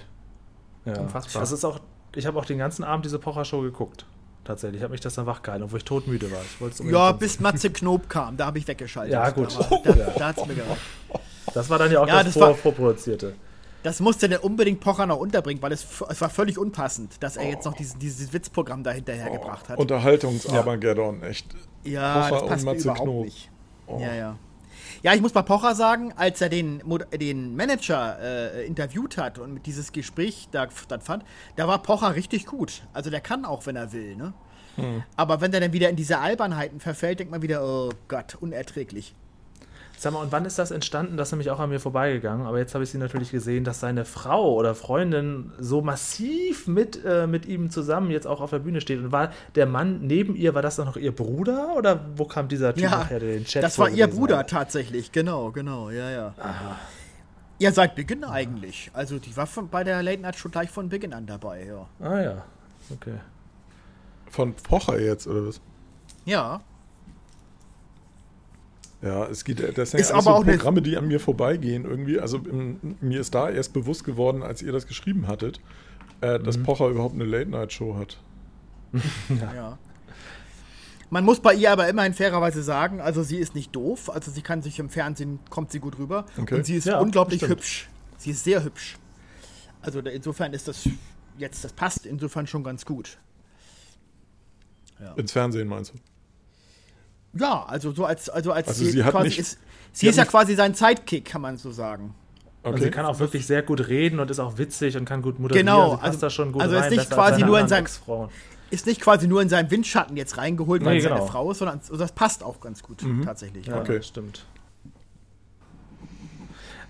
Ja. 0.84 0.98
Unfassbar. 1.00 1.40
Das 1.40 1.52
ist 1.52 1.64
auch, 1.64 1.80
ich 2.14 2.26
habe 2.26 2.38
auch 2.38 2.44
den 2.44 2.58
ganzen 2.58 2.84
Abend 2.84 3.04
diese 3.04 3.18
Pocher-Show 3.18 3.60
geguckt. 3.62 4.06
Tatsächlich. 4.44 4.78
Ich 4.80 4.82
habe 4.82 4.92
mich 4.92 5.00
das 5.00 5.14
dann 5.14 5.26
wachgehalten, 5.26 5.64
obwohl 5.64 5.78
ich 5.78 5.84
todmüde 5.84 6.30
war. 6.32 6.40
Ich 6.42 6.80
Ja, 6.90 7.12
bis 7.12 7.38
Matze 7.38 7.70
Knob 7.70 8.08
kam, 8.08 8.36
da 8.36 8.46
habe 8.46 8.58
ich 8.58 8.66
weggeschaltet. 8.66 9.12
Ja, 9.12 9.30
gut. 9.30 9.56
Da, 9.58 9.70
war- 9.70 9.80
da, 9.84 9.92
da 10.18 10.26
hat's 10.28 10.46
mir 10.46 10.54
gereicht. 10.54 10.80
Das 11.54 11.70
war 11.70 11.78
dann 11.78 11.92
ja 11.92 12.00
auch 12.00 12.08
Ja, 12.08 12.24
das, 12.24 12.34
das 12.34 12.42
vor, 12.42 12.54
vorproduzierte. 12.54 13.34
Das 13.82 13.98
musste 14.00 14.28
der 14.28 14.44
unbedingt 14.44 14.80
Pocher 14.80 15.06
noch 15.06 15.18
unterbringen, 15.18 15.60
weil 15.60 15.72
es, 15.72 15.84
es 16.08 16.20
war 16.20 16.30
völlig 16.30 16.56
unpassend, 16.56 17.20
dass 17.22 17.36
er 17.36 17.48
jetzt 17.48 17.64
noch 17.64 17.74
diesen, 17.74 17.98
dieses 17.98 18.32
Witzprogramm 18.32 18.82
da 18.84 18.92
hinterher 18.92 19.30
gebracht 19.30 19.68
hat. 19.68 19.78
Unterhaltungs-Armageddon, 19.78 21.22
echt. 21.22 21.46
ja, 21.84 22.28
Pocher 22.28 22.30
das 22.34 22.42
und 22.42 22.48
passt 22.48 22.64
mir 22.64 22.70
Matze 22.72 22.82
überhaupt 22.84 23.02
Knob. 23.02 23.24
nicht. 23.24 23.50
Oh. 23.86 23.98
Ja, 24.00 24.14
ja. 24.14 24.36
Ja, 25.02 25.14
ich 25.14 25.20
muss 25.20 25.32
bei 25.32 25.42
Pocher 25.42 25.74
sagen, 25.74 26.12
als 26.16 26.40
er 26.40 26.48
den, 26.48 26.80
den 27.18 27.56
Manager 27.56 28.18
äh, 28.20 28.66
interviewt 28.66 29.16
hat 29.16 29.38
und 29.38 29.66
dieses 29.66 29.90
Gespräch 29.90 30.48
da 30.52 30.70
stattfand, 30.70 31.24
da 31.56 31.66
war 31.66 31.82
Pocher 31.82 32.14
richtig 32.14 32.46
gut. 32.46 32.82
Also 32.92 33.10
der 33.10 33.20
kann 33.20 33.44
auch, 33.44 33.66
wenn 33.66 33.74
er 33.74 33.92
will, 33.92 34.14
ne? 34.14 34.32
Aber 35.16 35.40
wenn 35.40 35.52
er 35.52 35.60
dann 35.60 35.72
wieder 35.72 35.90
in 35.90 35.96
diese 35.96 36.18
Albernheiten 36.18 36.80
verfällt, 36.80 37.18
denkt 37.18 37.30
man 37.30 37.42
wieder, 37.42 37.64
oh 37.64 37.90
Gott, 38.08 38.36
unerträglich. 38.36 39.14
Sag 40.02 40.14
mal, 40.14 40.18
und 40.18 40.32
wann 40.32 40.44
ist 40.44 40.58
das 40.58 40.72
entstanden? 40.72 41.16
Das 41.16 41.28
ist 41.28 41.32
nämlich 41.32 41.52
auch 41.52 41.60
an 41.60 41.70
mir 41.70 41.78
vorbeigegangen. 41.78 42.44
Aber 42.44 42.58
jetzt 42.58 42.74
habe 42.74 42.82
ich 42.82 42.90
sie 42.90 42.98
natürlich 42.98 43.30
gesehen, 43.30 43.62
dass 43.62 43.78
seine 43.78 44.04
Frau 44.04 44.52
oder 44.54 44.74
Freundin 44.74 45.52
so 45.60 45.80
massiv 45.80 46.66
mit, 46.66 47.04
äh, 47.04 47.28
mit 47.28 47.46
ihm 47.46 47.70
zusammen 47.70 48.10
jetzt 48.10 48.26
auch 48.26 48.40
auf 48.40 48.50
der 48.50 48.58
Bühne 48.58 48.80
steht. 48.80 48.98
Und 48.98 49.12
war 49.12 49.30
der 49.54 49.66
Mann 49.66 50.00
neben 50.00 50.34
ihr, 50.34 50.56
war 50.56 50.62
das 50.62 50.74
dann 50.74 50.86
noch 50.86 50.96
ihr 50.96 51.14
Bruder? 51.14 51.76
Oder 51.76 52.04
wo 52.16 52.24
kam 52.24 52.48
dieser 52.48 52.74
Typ 52.74 52.82
Ja, 52.82 52.90
nachher, 52.90 53.20
der 53.20 53.28
den 53.34 53.44
Chat 53.44 53.62
das 53.62 53.78
war 53.78 53.90
ihr 53.90 54.08
Bruder 54.08 54.38
hat? 54.38 54.50
tatsächlich, 54.50 55.12
genau, 55.12 55.52
genau, 55.52 55.88
ja, 55.90 56.10
ja. 56.10 56.34
Ja, 57.60 57.70
seit 57.70 57.94
Beginn 57.94 58.24
eigentlich. 58.24 58.90
Also 58.94 59.20
die 59.20 59.36
war 59.36 59.46
von, 59.46 59.68
bei 59.68 59.84
der 59.84 60.02
Late 60.02 60.20
Night 60.20 60.34
schon 60.34 60.50
gleich 60.50 60.68
von 60.70 60.88
Beginn 60.88 61.12
an 61.12 61.26
dabei, 61.26 61.64
ja. 61.64 61.86
Ah 62.04 62.20
ja, 62.20 62.44
okay. 62.90 63.20
Von 64.28 64.52
Pocher 64.54 64.98
jetzt, 65.00 65.28
oder 65.28 65.46
was? 65.46 65.60
Ja, 66.24 66.60
Ja, 69.02 69.26
es 69.26 69.44
geht, 69.44 69.76
das 69.76 69.90
sind 69.90 70.00
Ist 70.00 70.10
ja 70.10 70.14
aber 70.14 70.22
so 70.22 70.30
auch 70.30 70.44
Programme, 70.44 70.80
die 70.80 70.96
an 70.96 71.08
mir 71.08 71.18
vorbeigehen 71.18 71.84
irgendwie. 71.84 72.20
Also 72.20 72.38
im, 72.38 72.96
mir 73.00 73.20
ist 73.20 73.34
da 73.34 73.50
erst 73.50 73.72
bewusst 73.72 74.04
geworden, 74.04 74.42
als 74.42 74.62
ihr 74.62 74.70
das 74.72 74.86
geschrieben 74.86 75.26
hattet, 75.26 75.60
äh, 76.20 76.38
dass 76.38 76.56
Mhm. 76.56 76.62
Pocher 76.62 76.88
überhaupt 76.88 77.14
eine 77.14 77.24
Late-Night-Show 77.24 77.96
hat. 77.96 78.18
ja. 79.28 79.76
Man 81.10 81.24
muss 81.24 81.40
bei 81.40 81.52
ihr 81.54 81.72
aber 81.72 81.88
immerhin 81.88 82.14
fairerweise 82.14 82.62
sagen, 82.62 83.00
also 83.00 83.22
sie 83.22 83.38
ist 83.38 83.54
nicht 83.54 83.74
doof, 83.74 84.08
also 84.08 84.30
sie 84.30 84.40
kann 84.40 84.62
sich 84.62 84.78
im 84.78 84.88
Fernsehen, 84.88 85.40
kommt 85.50 85.72
sie 85.72 85.80
gut 85.80 85.98
rüber. 85.98 86.24
Okay. 86.40 86.54
Und 86.54 86.64
sie 86.64 86.76
ist 86.76 86.86
Ja, 86.86 87.00
unglaublich 87.00 87.38
stimmt. 87.40 87.50
hübsch. 87.56 87.88
Sie 88.18 88.30
ist 88.30 88.44
sehr 88.44 88.62
hübsch. 88.64 88.96
Also 89.82 89.98
insofern 89.98 90.52
ist 90.52 90.68
das 90.68 90.88
jetzt, 91.38 91.64
das 91.64 91.72
passt 91.72 92.06
insofern 92.06 92.46
schon 92.46 92.62
ganz 92.62 92.86
gut. 92.86 93.18
Ins 95.16 95.32
Fernsehen 95.32 95.66
meinst 95.66 95.92
du? 95.92 95.98
Ja, 97.34 97.64
also 97.64 97.92
so 97.92 98.04
als, 98.04 98.28
also 98.28 98.52
als 98.52 98.68
Also 98.68 98.84
sie 98.84 99.02
hat 99.02 99.12
quasi 99.12 99.28
nicht- 99.28 99.38
ist, 99.38 99.58
sie 99.92 100.06
ist 100.08 100.16
ja 100.16 100.22
nicht- 100.24 100.30
quasi 100.30 100.54
sein 100.54 100.74
Sidekick, 100.74 101.24
kann 101.24 101.40
man 101.40 101.56
so 101.56 101.70
sagen. 101.70 102.14
Okay. 102.64 102.82
sie 102.84 102.90
kann 102.90 103.04
auch 103.06 103.18
wirklich 103.18 103.44
sehr 103.46 103.62
gut 103.62 103.88
reden 103.88 104.20
und 104.20 104.30
ist 104.30 104.38
auch 104.38 104.56
witzig 104.56 104.96
und 104.96 105.04
kann 105.04 105.20
gut 105.20 105.40
moderieren. 105.40 105.66
Genau, 105.66 105.90
sie 105.90 105.96
passt 105.96 106.04
also- 106.06 106.20
da 106.20 106.30
schon 106.30 106.52
gut 106.52 106.62
also 106.62 106.76
ist 106.76 106.82
rein. 106.82 106.90
nicht 106.90 106.98
besser 107.08 107.14
quasi 107.14 107.42
nur 107.44 107.58
in 107.58 107.66
seinem-. 107.68 107.86
Ist 108.70 108.86
nicht 108.86 109.00
quasi 109.00 109.26
nur 109.26 109.42
in 109.42 109.48
seinem 109.48 109.70
Windschatten 109.70 110.16
jetzt 110.16 110.38
reingeholt, 110.38 110.84
weil 110.84 110.92
Nee, 110.92 110.98
es 110.98 111.04
seine 111.04 111.16
genau. 111.16 111.26
Frau 111.26 111.50
ist, 111.50 111.58
sondern 111.58 111.80
also 111.80 111.96
das 111.96 112.12
passt 112.12 112.42
auch 112.44 112.60
ganz 112.60 112.82
gut 112.82 113.04
tatsächlich. 113.24 113.66
Ja, 113.66 113.80
Okay. 113.80 114.00
stimmt. 114.02 114.46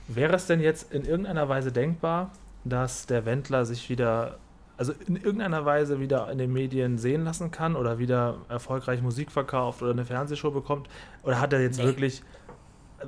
Wäre 0.09 0.35
es 0.37 0.47
denn 0.47 0.61
jetzt 0.61 0.93
in 0.93 1.05
irgendeiner 1.05 1.49
Weise 1.49 1.73
denkbar, 1.73 2.31
dass 2.65 3.07
der 3.07 3.25
Wendler 3.25 3.65
sich 3.65 3.89
wieder, 3.89 4.39
also 4.83 5.01
in 5.07 5.15
irgendeiner 5.15 5.65
Weise 5.65 6.01
wieder 6.01 6.29
in 6.33 6.39
den 6.39 6.53
Medien 6.53 6.99
sehen 6.99 7.23
lassen 7.23 7.53
kann 7.53 7.77
oder 7.77 8.01
wieder 8.01 8.39
erfolgreich 8.49 9.01
Musik 9.01 9.31
verkauft 9.31 9.81
oder 9.81 9.93
eine 9.93 10.05
Fernsehshow 10.05 10.51
bekommt? 10.51 10.89
Oder 11.23 11.41
hat 11.41 11.53
er 11.53 11.63
jetzt 11.63 11.79
Nee. 11.79 11.85
wirklich 11.85 12.23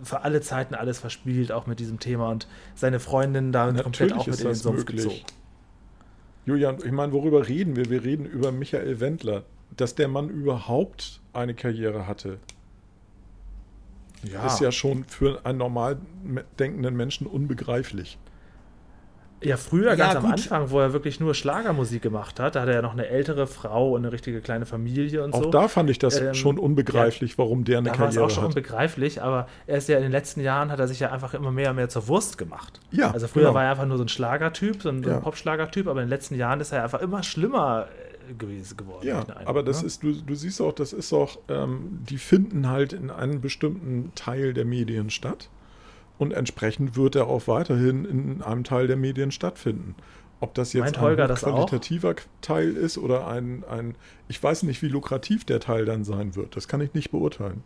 für 0.05 0.23
alle 0.23 0.41
Zeiten 0.41 0.77
alles 0.77 1.01
verspielt, 1.01 1.51
auch 1.51 1.67
mit 1.67 1.81
diesem 1.81 1.99
Thema 1.99 2.29
und 2.31 2.47
seine 2.77 3.01
Freundin 3.01 3.51
da 3.51 3.73
komplett 3.73 4.13
auch 4.13 4.27
mit 4.27 4.39
in 4.39 4.47
den 4.47 4.55
Sumpf 4.55 4.87
gezogen? 4.87 5.17
Julian, 6.47 6.79
ich 6.85 6.93
meine, 6.93 7.13
worüber 7.13 7.49
reden 7.49 7.75
wir? 7.75 7.91
Wir 7.91 8.05
reden 8.05 8.25
über 8.25 8.53
Michael 8.53 9.01
Wendler. 9.01 9.43
Dass 9.77 9.97
der 9.97 10.07
Mann 10.07 10.29
überhaupt 10.29 11.21
eine 11.33 11.55
Karriere 11.55 12.07
hatte, 12.07 12.39
Ja, 14.23 14.47
ist 14.47 14.61
ja 14.61 14.71
schon 14.71 15.03
für 15.05 15.45
einen 15.45 15.59
normal 15.59 15.99
denkenden 16.61 16.97
Menschen 16.97 17.27
unbegreiflich. 17.27 18.17
Ja, 19.43 19.57
früher, 19.59 19.91
Ja, 19.91 19.95
ganz 19.97 20.17
am 20.17 20.23
gut. 20.23 20.33
Anfang, 20.33 20.71
wo 20.71 20.81
er 20.81 20.93
wirklich 20.95 21.21
nur 21.21 21.35
Schlagermusik 21.35 22.01
gemacht 22.01 22.41
hat, 22.41 22.55
da 22.57 22.63
hatte 22.63 22.71
er 22.71 22.77
ja 22.77 22.83
noch 22.83 22.93
eine 22.95 23.09
ältere 23.09 23.47
Frau 23.47 23.91
und 23.93 24.03
eine 24.05 24.13
richtige 24.13 24.41
kleine 24.41 24.65
Familie 24.65 25.23
und 25.23 25.35
Auch 25.35 25.43
so. 25.45 25.51
da 25.51 25.69
fand 25.69 25.91
ich 25.91 25.99
das 25.99 26.19
Ähm, 26.21 26.33
schon 26.35 26.59
unbegreiflich, 26.59 27.37
warum 27.37 27.65
der 27.65 27.79
eine 27.79 27.91
Da 27.91 27.99
war 27.99 28.09
es 28.09 28.15
Karriere 28.15 28.25
auch 28.25 28.31
schon 28.31 28.45
hat. 28.45 28.49
unbegreiflich, 28.51 29.21
aber 29.23 29.47
er 29.67 29.77
ist 29.79 29.89
ja 29.89 29.97
in 29.99 30.03
den 30.03 30.13
letzten 30.13 30.41
Jahren 30.41 30.71
hat 30.71 30.79
er 30.81 30.89
sich 30.89 31.01
ja 31.01 31.11
einfach 31.13 31.35
immer 31.35 31.51
mehr 31.51 31.71
und 31.71 31.77
mehr 31.77 31.89
zur 31.91 32.09
Wurst 32.09 32.39
gemacht. 32.39 32.81
Ja, 32.91 33.11
Also 33.11 33.27
früher 33.29 33.43
genau. 33.45 33.55
war 33.55 33.65
er 33.65 33.71
einfach 33.73 33.87
nur 33.87 33.99
so 33.99 34.05
ein 34.05 34.09
Schlagertyp, 34.09 34.81
so 34.81 34.89
ein, 34.89 35.03
Ja. 35.03 35.21
Popschlagertyp, 35.21 35.89
aber 35.89 36.01
in 36.01 36.07
den 36.07 36.11
letzten 36.11 36.37
Jahren 36.37 36.61
ist 36.61 36.73
er 36.73 36.83
einfach 36.83 37.03
immer 37.03 37.23
schlimmer 37.23 37.89
äh, 38.31 38.33
gewesen 38.35 38.79
geworden. 38.79 39.07
Ja, 39.07 39.19
Eindruck, 39.19 39.37
aber 39.47 39.63
das 39.63 39.83
ne? 39.83 39.89
ist, 39.89 40.03
du, 40.03 40.13
du 40.13 40.35
siehst 40.35 40.61
auch, 40.63 40.73
das 40.73 40.95
ist 40.95 41.13
auch, 41.13 41.37
ähm, 41.51 41.99
die 42.09 42.17
finden 42.17 42.71
halt 42.71 42.95
in 42.95 43.11
einem 43.11 43.43
bestimmten 43.43 44.13
Teil 44.15 44.55
der 44.55 44.65
Medien 44.65 45.11
statt 45.11 45.51
und 46.19 46.33
entsprechend 46.33 46.97
wird 46.97 47.17
er 47.17 47.27
auch 47.27 47.47
weiterhin 47.49 48.05
in 48.05 48.43
einem 48.43 48.65
Teil 48.65 48.87
der 48.87 48.97
Medien 48.97 49.31
stattfinden. 49.31 49.95
Ob 50.41 50.55
das 50.55 50.73
jetzt 50.73 51.01
Holger 51.01 51.25
ein 51.25 51.29
das 51.29 51.45
auch? 51.45 51.53
qualitativer 51.53 52.15
Teil 52.41 52.73
ist 52.77 52.99
oder 52.99 53.27
ein, 53.27 53.65
ein, 53.65 53.95
ich 54.29 54.43
weiß 54.43 54.65
nicht, 54.65 54.83
wie 54.83 54.89
lukrativ 54.89 55.45
der 55.45 55.61
Teil 55.61 55.85
dann 55.85 56.05
sein 56.05 56.35
wird. 56.37 56.57
Das 56.57 56.69
kann 56.69 56.81
ich 56.81 56.93
nicht 56.93 57.11
beurteilen. 57.11 57.63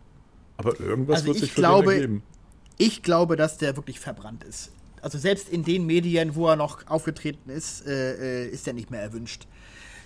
Aber 0.57 0.79
irgendwas 0.79 1.17
Also 1.17 1.27
wird 1.27 1.35
ich 1.37 1.41
sich 1.43 1.51
für 1.53 1.61
glaube- 1.61 1.91
den 1.91 2.01
ergeben. 2.01 2.23
Ich 2.77 3.03
glaube, 3.03 3.35
dass 3.35 3.57
der 3.57 3.75
wirklich 3.75 3.99
verbrannt 3.99 4.43
ist. 4.45 4.71
Also 5.01 5.17
selbst 5.17 5.49
in 5.49 5.63
den 5.63 5.85
Medien, 5.85 6.35
wo 6.35 6.47
er 6.47 6.55
noch 6.55 6.87
aufgetreten 6.87 7.49
ist, 7.49 7.85
äh, 7.85 8.45
äh, 8.45 8.47
ist 8.49 8.67
er 8.67 8.73
nicht 8.73 8.91
mehr 8.91 9.01
erwünscht. 9.01 9.47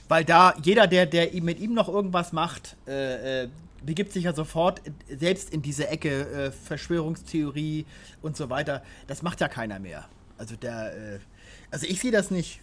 Weil 0.07 0.25
da 0.25 0.53
jeder, 0.63 0.87
der, 0.87 1.05
der 1.05 1.29
mit 1.43 1.59
ihm 1.59 1.73
noch 1.73 1.87
irgendwas 1.87 2.33
macht, 2.33 2.75
äh, 2.87 3.43
äh, 3.43 3.47
begibt 3.85 4.11
sich 4.11 4.23
ja 4.25 4.33
sofort 4.33 4.81
selbst 5.09 5.49
in 5.51 5.61
diese 5.61 5.87
Ecke 5.87 6.27
äh, 6.29 6.51
Verschwörungstheorie 6.51 7.85
und 8.21 8.35
so 8.37 8.49
weiter. 8.49 8.83
Das 9.07 9.21
macht 9.21 9.41
ja 9.41 9.47
keiner 9.47 9.79
mehr. 9.79 10.05
Also 10.37 10.55
der, 10.55 11.15
äh, 11.15 11.19
also 11.71 11.85
ich 11.87 11.99
sehe 11.99 12.11
das 12.11 12.31
nicht. 12.31 12.61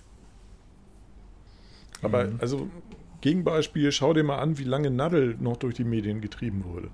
Aber 2.03 2.25
Mhm. 2.25 2.39
also 2.41 2.69
Gegenbeispiel, 3.21 3.93
schau 3.93 4.15
dir 4.15 4.25
mal 4.25 4.39
an, 4.39 4.57
wie 4.59 4.65
lange 4.65 4.91
Nadel 4.91 5.37
noch 5.39 5.57
durch 5.59 5.75
die 5.75 5.85
Medien 5.85 6.21
getrieben 6.21 6.65
wurde. 6.65 6.91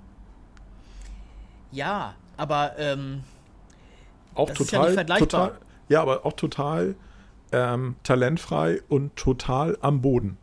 Ja, 1.72 2.14
aber 2.36 2.72
ähm, 2.78 3.22
Auch 4.34 4.48
Das 4.50 4.60
ist 4.60 4.70
ja 4.72 4.78
total, 4.78 4.86
nicht 4.90 4.94
vergleichbar. 4.94 5.28
total, 5.48 5.60
ja, 5.88 6.02
aber 6.02 6.26
auch 6.26 6.32
total 6.34 6.94
ähm, 7.52 7.96
talentfrei 8.02 8.82
und 8.88 9.14
total 9.16 9.78
am 9.80 10.02
Boden. 10.02 10.36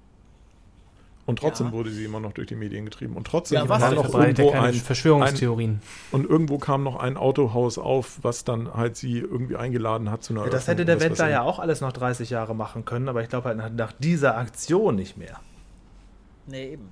Und 1.26 1.40
trotzdem 1.40 1.68
Ja. 1.68 1.72
wurde 1.74 1.90
sie 1.90 2.04
immer 2.04 2.20
noch 2.20 2.34
durch 2.34 2.48
die 2.48 2.56
Medien 2.56 2.84
getrieben. 2.84 3.16
Und 3.16 3.26
trotzdem 3.28 3.58
Ja, 3.58 3.70
war 3.70 3.80
noch 3.80 4.14
irgendwo 4.14 4.52
ein, 4.52 4.74
Verschwörungstheorien. 4.74 5.82
und 6.12 6.30
irgendwo 6.30 6.58
kam 6.58 6.84
noch 6.84 6.98
ein 6.98 7.16
Autohaus 7.16 7.78
auf, 7.78 8.20
was 8.24 8.44
dann 8.44 8.74
halt 8.74 8.98
sie 8.98 9.20
irgendwie 9.20 9.56
eingeladen 9.56 10.12
hat 10.12 10.24
zu 10.24 10.34
einer 10.34 10.44
Ja, 10.44 10.50
das 10.50 10.68
hätte 10.68 10.84
der 10.84 11.00
Wendler 11.00 11.30
ja 11.30 11.42
auch 11.44 11.60
alles 11.60 11.80
noch 11.80 11.94
30 11.94 12.30
Jahre 12.30 12.54
machen 12.56 12.84
können, 12.84 13.08
aber 13.08 13.22
ich 13.24 13.30
glaube 13.30 13.56
halt 13.58 13.76
nach 13.76 13.94
dieser 13.94 14.38
Aktion 14.38 14.96
nicht 14.96 15.18
mehr. 15.18 15.40
nee, 16.46 16.74
eben. 16.74 16.90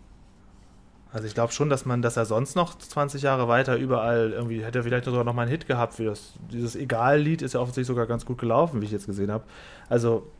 Also 1.13 1.27
ich 1.27 1.33
glaube 1.33 1.51
schon, 1.51 1.69
dass 1.69 1.85
man, 1.85 2.01
dass 2.01 2.15
er 2.15 2.25
sonst 2.25 2.55
noch 2.55 2.77
20 2.77 3.21
Jahre 3.21 3.49
weiter 3.49 3.75
überall 3.75 4.31
irgendwie 4.31 4.63
hätte 4.63 4.79
er 4.79 4.83
vielleicht 4.83 5.03
sogar 5.03 5.25
noch 5.25 5.33
mal 5.33 5.41
einen 5.41 5.51
Hit 5.51 5.67
gehabt 5.67 5.95
für 5.95 6.05
das. 6.05 6.35
Dieses 6.53 6.73
Egal-Lied 6.77 7.41
ist 7.41 7.53
ja 7.53 7.59
offensichtlich 7.59 7.87
sogar 7.87 8.05
ganz 8.07 8.25
gut 8.25 8.37
gelaufen, 8.37 8.79
wie 8.79 8.85
ich 8.85 8.93
jetzt 8.93 9.07
gesehen 9.07 9.29
habe. 9.29 9.43
Also 9.89 10.31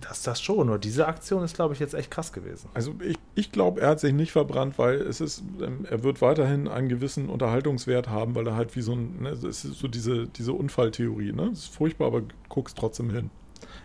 das 0.00 0.22
das 0.22 0.40
schon. 0.40 0.66
Nur 0.66 0.78
diese 0.78 1.06
Aktion 1.06 1.42
ist, 1.44 1.54
glaube 1.54 1.74
ich, 1.74 1.80
jetzt 1.80 1.94
echt 1.94 2.10
krass 2.10 2.32
gewesen. 2.32 2.68
Also 2.74 2.94
ich, 3.02 3.16
ich 3.34 3.52
glaube, 3.52 3.80
er 3.80 3.90
hat 3.90 4.00
sich 4.00 4.12
nicht 4.12 4.32
verbrannt, 4.32 4.78
weil 4.78 5.00
es 5.00 5.20
ist, 5.20 5.42
ähm, 5.60 5.86
er 5.88 6.02
wird 6.02 6.22
weiterhin 6.22 6.68
einen 6.68 6.88
gewissen 6.88 7.28
Unterhaltungswert 7.28 8.08
haben, 8.08 8.34
weil 8.34 8.46
er 8.46 8.56
halt 8.56 8.76
wie 8.76 8.82
so 8.82 8.92
ein, 8.92 9.22
ne, 9.22 9.30
es 9.30 9.42
ist 9.44 9.78
so 9.78 9.88
diese, 9.88 10.26
diese 10.26 10.52
Unfalltheorie, 10.52 11.32
ne? 11.32 11.48
Das 11.50 11.60
ist 11.60 11.74
furchtbar, 11.74 12.06
aber 12.06 12.22
guckst 12.48 12.78
trotzdem 12.78 13.10
hin. 13.10 13.30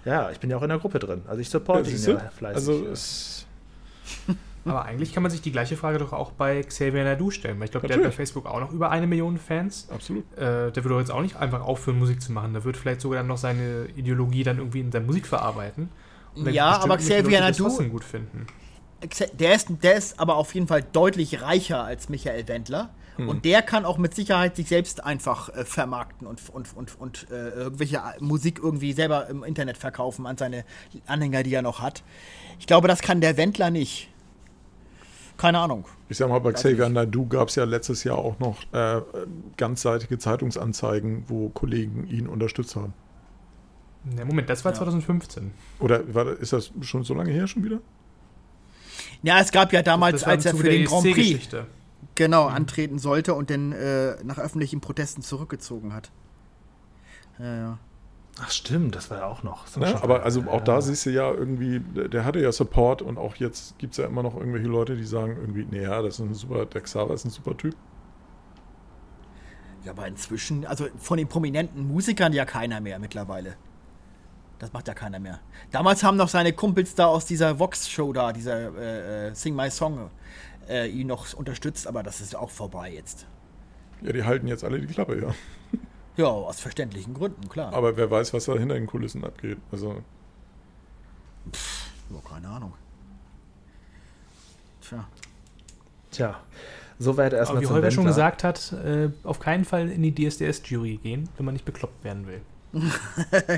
Ja, 0.05 0.31
ich 0.31 0.39
bin 0.39 0.49
ja 0.49 0.57
auch 0.57 0.63
in 0.63 0.69
der 0.69 0.79
Gruppe 0.79 0.99
drin. 0.99 1.23
Also 1.27 1.41
ich 1.41 1.49
supporte 1.49 1.89
ihn 1.89 1.95
siehst 1.97 2.07
du? 2.07 2.11
ja 2.11 2.29
fleißig. 2.29 2.55
Also 2.55 2.85
ja. 2.85 2.91
es, 2.91 3.45
Aber 4.65 4.85
eigentlich 4.85 5.13
kann 5.13 5.23
man 5.23 5.31
sich 5.31 5.41
die 5.41 5.51
gleiche 5.51 5.75
Frage 5.75 5.97
doch 5.97 6.13
auch 6.13 6.31
bei 6.31 6.61
Xavier 6.61 7.03
Nadu 7.03 7.31
stellen. 7.31 7.59
Weil 7.59 7.65
ich 7.65 7.71
glaube, 7.71 7.87
der 7.87 7.97
hat 7.97 8.03
bei. 8.03 8.11
Facebook 8.11 8.45
auch 8.45 8.59
noch 8.59 8.71
über 8.71 8.91
eine 8.91 9.07
Million 9.07 9.37
Fans. 9.37 9.87
absolut. 9.93 10.23
Äh, 10.37 10.71
der 10.71 10.75
würde 10.75 10.89
doch 10.89 10.99
jetzt 10.99 11.11
auch 11.11 11.21
nicht 11.21 11.35
einfach 11.35 11.61
aufhören, 11.61 11.99
Musik 11.99 12.21
zu 12.21 12.31
machen. 12.31 12.53
Der 12.53 12.63
wird 12.63 12.77
vielleicht 12.77 13.01
sogar 13.01 13.19
dann 13.19 13.27
noch 13.27 13.37
seine 13.37 13.87
Ideologie 13.95 14.43
dann 14.43 14.59
irgendwie 14.59 14.79
in 14.79 14.91
der 14.91 15.01
Musik 15.01 15.27
verarbeiten. 15.27 15.89
Ja, 16.35 16.81
aber 16.81 16.97
Xavier 16.97 17.41
Nadu- 17.41 17.89
gut 17.89 18.03
finden. 18.03 18.47
Der 19.33 19.53
ist, 19.53 19.67
der 19.83 19.95
ist 19.95 20.19
aber 20.19 20.37
auf 20.37 20.55
jeden 20.55 20.67
Fall 20.67 20.81
deutlich 20.81 21.41
reicher 21.41 21.83
als 21.83 22.07
Michael 22.07 22.47
Wendler. 22.47 22.89
Und 23.15 23.45
der 23.45 23.61
kann 23.61 23.85
auch 23.85 23.99
mit 23.99 24.15
Sicherheit 24.15 24.55
sich 24.55 24.67
selbst 24.69 25.03
einfach 25.03 25.49
äh, 25.49 25.65
vermarkten 25.65 26.25
und, 26.25 26.41
und, 26.49 26.75
und, 26.75 26.99
und 26.99 27.27
äh, 27.29 27.49
irgendwelche 27.49 28.01
Musik 28.19 28.59
irgendwie 28.63 28.93
selber 28.93 29.27
im 29.29 29.43
Internet 29.43 29.77
verkaufen 29.77 30.25
an 30.25 30.35
seine 30.35 30.65
Anhänger, 31.05 31.43
die 31.43 31.53
er 31.53 31.61
noch 31.61 31.79
hat. 31.79 32.01
Ich 32.59 32.65
glaube, 32.65 32.87
das 32.87 33.01
kann 33.01 33.21
der 33.21 33.37
Wendler 33.37 33.69
nicht. 33.69 34.09
Keine 35.37 35.59
Ahnung. 35.59 35.85
Ich 36.09 36.17
sag 36.17 36.29
mal, 36.29 36.39
bei 36.39 36.51
Xavier. 36.53 36.87
Nadu 36.89 37.27
gab 37.27 37.49
es 37.49 37.55
ja 37.55 37.63
letztes 37.63 38.03
Jahr 38.03 38.17
auch 38.17 38.39
noch 38.39 38.61
äh, 38.71 39.01
ganzseitige 39.57 40.17
Zeitungsanzeigen, 40.19 41.25
wo 41.27 41.49
Kollegen 41.49 42.07
ihn 42.07 42.27
unterstützt 42.27 42.75
haben. 42.75 42.93
Ne, 44.03 44.23
Moment, 44.25 44.49
das 44.49 44.63
war 44.63 44.73
Ja. 44.73 44.77
2015. 44.79 45.51
Oder 45.79 46.13
war, 46.13 46.27
ist 46.27 46.53
das 46.53 46.71
schon 46.81 47.03
so 47.03 47.13
lange 47.13 47.31
her 47.31 47.47
schon 47.47 47.63
wieder? 47.63 47.79
Ja, 49.23 49.39
es 49.39 49.51
gab 49.51 49.71
ja 49.73 49.81
damals, 49.81 50.23
als 50.23 50.45
er 50.45 50.55
für 50.55 50.63
der 50.63 50.73
den 50.73 50.85
Grand 50.85 51.03
Prix, 51.03 51.17
ESC-Geschichte. 51.17 51.65
genau 52.15 52.45
antreten 52.47 52.99
sollte 52.99 53.33
und 53.33 53.49
dann 53.49 53.71
äh, 53.71 54.15
nach 54.23 54.37
öffentlichen 54.37 54.81
Protesten 54.81 55.21
zurückgezogen 55.21 55.93
hat. 55.93 56.11
Ja, 57.39 57.55
ja. 57.55 57.77
Ach 58.41 58.49
stimmt, 58.49 58.95
das 58.95 59.11
war 59.11 59.19
ja 59.19 59.25
auch 59.27 59.43
noch. 59.43 59.75
Ne? 59.77 60.01
Aber 60.01 60.23
also 60.23 60.41
auch 60.49 60.61
da 60.61 60.75
Ja. 60.75 60.81
siehst 60.81 61.05
du 61.05 61.11
ja 61.11 61.31
irgendwie, 61.31 61.79
der 61.81 62.25
hatte 62.25 62.39
ja 62.39 62.51
Support 62.51 63.01
und 63.03 63.17
auch 63.19 63.35
jetzt 63.35 63.77
gibt 63.77 63.93
es 63.93 63.97
ja 63.97 64.05
immer 64.05 64.23
noch 64.23 64.35
irgendwelche 64.35 64.67
Leute, 64.67 64.95
die 64.95 65.03
sagen 65.03 65.37
irgendwie, 65.39 65.65
naja, 65.69 66.01
das 66.01 66.15
ist 66.15 66.19
ein 66.21 66.33
super, 66.33 66.65
der 66.65 66.81
Xaver 66.81 67.13
ist 67.13 67.25
ein 67.25 67.29
super 67.29 67.55
Typ. 67.55 67.75
Ja, 69.85 69.91
aber 69.91 70.07
inzwischen, 70.07 70.65
also 70.65 70.87
von 70.97 71.17
den 71.17 71.27
prominenten 71.27 71.87
Musikern 71.87 72.33
ja 72.33 72.45
keiner 72.45 72.79
mehr 72.81 72.97
mittlerweile. 72.99 73.55
Das 74.59 74.71
macht 74.71 74.87
ja 74.87 74.93
keiner 74.93 75.19
mehr. 75.19 75.39
Damals 75.71 76.03
haben 76.03 76.15
noch 76.17 76.29
seine 76.29 76.53
Kumpels 76.53 76.95
da 76.95 77.07
aus 77.07 77.25
dieser 77.25 77.59
Vox-Show 77.59 78.13
da, 78.13 78.31
dieser 78.31 78.75
äh, 78.77 79.27
äh, 79.27 79.35
Sing 79.35 79.55
My 79.55 79.69
Song, 79.69 80.09
äh, 80.69 80.87
ihn 80.87 81.07
noch 81.07 81.33
unterstützt, 81.33 81.85
aber 81.85 82.01
das 82.01 82.21
ist 82.21 82.35
auch 82.35 82.49
vorbei 82.49 82.93
jetzt. 82.93 83.27
Ja, 84.01 84.13
die 84.13 84.23
halten 84.23 84.47
jetzt 84.47 84.63
alle 84.63 84.79
die 84.79 84.87
Klappe, 84.87 85.21
ja. 85.21 85.35
Ja, 86.15 86.25
aus 86.25 86.59
verständlichen 86.59 87.13
Gründen, 87.13 87.49
klar. 87.49 87.73
Aber 87.73 87.97
wer 87.97 88.09
weiß, 88.11 88.33
was 88.33 88.45
da 88.45 88.53
hinter 88.53 88.75
den 88.75 88.85
Kulissen 88.87 89.23
abgeht. 89.23 89.57
Also, 89.71 90.01
ja, 92.11 92.19
keine 92.29 92.47
Ahnung. 92.47 92.73
Tja. 94.81 95.05
Tja, 96.11 96.39
soweit 96.99 97.33
Aber 97.33 97.37
erstmal 97.37 97.61
wie 97.61 97.65
zum 97.65 97.75
Holger 97.75 97.91
schon 97.91 98.05
gesagt 98.05 98.43
hat, 98.43 98.71
äh, 98.73 99.09
auf 99.23 99.39
keinen 99.39 99.65
Fall 99.65 99.89
in 99.89 100.03
die 100.03 100.13
DSDS-Jury 100.13 100.97
gehen, 100.97 101.29
wenn 101.37 101.45
man 101.45 101.53
nicht 101.53 101.65
bekloppt 101.65 102.03
werden 102.03 102.27
will. 102.27 102.41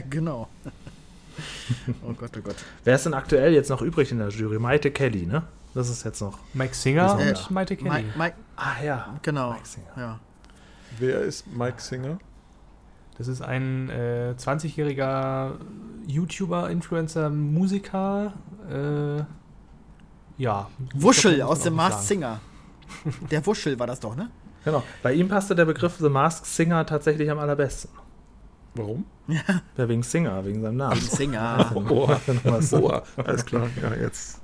genau. 0.10 0.48
oh 2.04 2.14
Gott, 2.14 2.32
oh 2.38 2.42
Gott. 2.42 2.56
Wer 2.86 2.96
ist 2.96 3.06
denn 3.06 3.14
aktuell 3.14 3.54
jetzt 3.54 3.70
noch 3.70 3.82
übrig 3.82 4.12
in 4.12 4.20
der 4.20 4.30
Jury? 4.30 4.60
Maite 4.60 4.92
Kelly, 4.92 5.26
ne? 5.26 5.44
Das 5.74 5.90
ist 5.90 6.06
jetzt 6.06 6.22
noch. 6.22 6.40
Mike 6.54 6.74
Singer 6.74 7.20
Äh, 7.20 7.30
und 7.30 7.52
Maite 7.52 7.76
Kelly. 7.76 7.90
Mike, 7.90 8.18
Mike, 8.18 8.36
Ah 8.56 8.82
ja. 8.82 9.20
genau. 9.22 9.52
Mike 9.52 9.66
Singer. 9.68 9.88
Ja. 9.98 10.20
wer 11.00 11.22
ist 11.22 11.46
Mike 11.48 11.82
Singer? 11.82 12.18
Das 13.18 13.28
ist 13.28 13.42
ein 13.42 13.90
äh, 13.90 14.34
20-jähriger 14.38 15.52
YouTuber, 16.08 16.70
Influencer, 16.70 17.30
Musiker. 17.30 18.34
Äh, 18.70 19.24
ja. 20.38 20.68
Wuschel 20.94 21.36
glaub, 21.36 21.52
aus 21.52 21.62
dem 21.62 21.76
Masked 21.76 22.04
Singer. 22.04 22.40
Der 23.32 23.46
Wuschel 23.46 23.80
war 23.80 23.88
das 23.88 24.00
doch, 24.00 24.16
ne? 24.16 24.30
Genau. 24.66 24.84
Bei 25.04 25.14
ihm 25.14 25.28
passte 25.30 25.56
der 25.56 25.66
Begriff 25.66 25.98
The 26.00 26.10
Masked 26.10 26.46
Singer 26.46 26.86
tatsächlich 26.86 27.30
am 27.30 27.40
allerbesten. 27.40 27.90
Warum? 28.76 29.06
Ja, 29.78 29.88
wegen 29.90 30.04
Singer, 30.04 30.46
wegen 30.46 30.62
seinem 30.62 30.78
Namen. 30.78 31.00
Singer. 31.02 31.72
Oh, 31.76 32.62
so. 32.62 32.92
oh, 32.94 33.02
alles 33.24 33.46
klar. 33.46 33.68
Ja, 33.82 33.96
jetzt. 33.96 34.40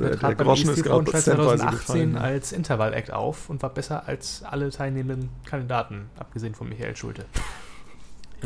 äh, 0.00 0.04
Er 0.04 0.10
äh, 0.12 0.16
der 0.16 0.28
beim 0.34 0.36
Groschen 0.38 0.70
ist 0.70 0.82
gerade 0.82 0.88
Frauenpreis 1.04 1.24
prozentweise 1.24 1.58
2018 1.58 2.12
gefallen. 2.12 2.16
als 2.16 2.52
Intervall-Act 2.52 3.12
auf 3.12 3.50
und 3.50 3.62
war 3.62 3.70
besser 3.70 4.08
als 4.08 4.42
alle 4.44 4.70
teilnehmenden 4.70 5.28
Kandidaten, 5.44 6.06
abgesehen 6.18 6.54
von 6.54 6.68
Michael 6.68 6.96
Schulte. 6.96 7.26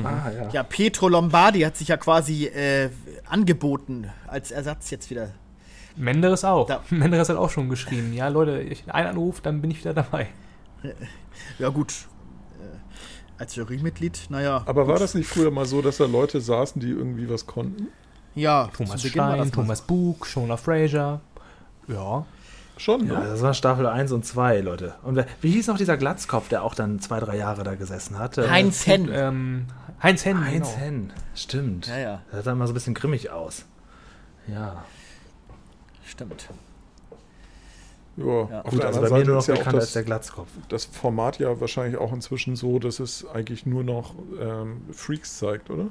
Ah, 0.07 0.31
ja. 0.31 0.49
Ja, 0.51 0.63
Pietro 0.63 1.09
Lombardi 1.09 1.61
hat 1.61 1.77
sich 1.77 1.89
ja 1.89 1.97
quasi 1.97 2.47
äh, 2.47 2.91
angeboten 3.29 4.09
als 4.27 4.51
Ersatz 4.51 4.91
jetzt 4.91 5.11
wieder. 5.11 5.31
Menderes 5.97 6.45
auch. 6.45 6.67
Da- 6.67 6.83
Menderes 6.91 7.29
hat 7.29 7.37
auch 7.37 7.51
schon 7.51 7.69
geschrien. 7.69 8.13
Ja, 8.13 8.29
Leute, 8.29 8.61
ich, 8.63 8.85
ein 8.93 9.07
Anruf, 9.07 9.41
dann 9.41 9.61
bin 9.61 9.71
ich 9.71 9.81
wieder 9.81 9.95
dabei. 9.95 10.29
Ja, 11.59 11.69
gut. 11.69 11.93
Äh, 12.61 13.41
als 13.41 13.55
Jurymitglied, 13.55 14.27
naja. 14.29 14.63
Aber 14.67 14.87
war 14.89 14.99
das 14.99 15.15
nicht 15.15 15.29
früher 15.29 15.51
mal 15.53 15.67
so, 15.67 15.83
dass 15.83 15.99
da 15.99 16.07
Leute 16.07 16.41
saßen, 16.41 16.81
die 16.81 16.91
irgendwie 16.91 17.29
was 17.31 17.47
konnten? 17.47 17.89
Ja, 18.35 18.69
Thomas 18.77 19.03
Stein, 19.05 19.51
Thomas 19.53 19.81
Bug, 19.83 20.27
Shona 20.27 20.57
Fraser. 20.57 21.21
Ja. 21.89 22.27
Schon, 22.79 23.07
Ja, 23.07 23.19
ne? 23.21 23.29
das 23.29 23.43
war 23.43 23.53
Staffel 23.55 23.87
1 23.87 24.13
und 24.13 24.25
2, 24.25 24.61
Leute. 24.61 24.95
Und 25.03 25.17
wer, 25.17 25.27
wie 25.41 25.51
hieß 25.51 25.67
noch 25.67 25.77
dieser 25.77 25.97
Glatzkopf, 25.97 26.49
der 26.49 26.63
auch 26.63 26.75
dann 26.75 27.01
zwei, 27.01 27.19
drei 27.21 27.37
Jahre 27.37 27.65
da 27.65 27.75
gesessen 27.75 28.19
hat? 28.19 28.39
Äh, 28.39 28.49
Heinz 28.49 28.87
Henn. 28.87 29.09
Ähm, 29.13 29.67
Heinz 30.03 30.25
Henn. 30.25 30.45
Heinz 30.45 30.69
genau. 30.69 30.79
Henn. 30.81 31.13
Stimmt. 31.35 31.87
Ja, 31.89 31.99
ja. 31.99 32.23
Der 32.33 32.43
sah 32.43 32.53
immer 32.53 32.67
so 32.67 32.73
ein 32.73 32.75
bisschen 32.75 32.95
grimmig 32.95 33.31
aus. 33.31 33.65
Ja. 34.47 34.85
Stimmt. 36.07 36.49
Ja, 38.17 38.25
Ja. 38.25 38.61
auf 38.63 38.71
Gut, 38.71 38.81
der 38.81 38.87
also 38.89 39.01
bei 39.01 39.07
anderen 39.07 39.09
mir 39.09 39.09
Seite 39.09 39.25
nur 39.27 39.35
noch 39.35 39.41
ist 39.41 39.47
ja 39.49 39.55
auch 39.55 39.73
das, 39.73 39.93
der 39.93 40.03
Glatzkopf. 40.05 40.49
das 40.69 40.85
Format 40.87 41.39
ja 41.39 41.61
wahrscheinlich 41.61 41.99
auch 41.99 42.13
inzwischen 42.13 42.57
so, 42.57 42.79
dass 42.79 42.99
es 43.01 43.27
eigentlich 43.27 43.67
nur 43.67 43.85
noch 43.85 44.15
ähm, 44.41 44.83
Freaks 44.93 45.39
zeigt, 45.39 45.71
oder? 45.71 45.87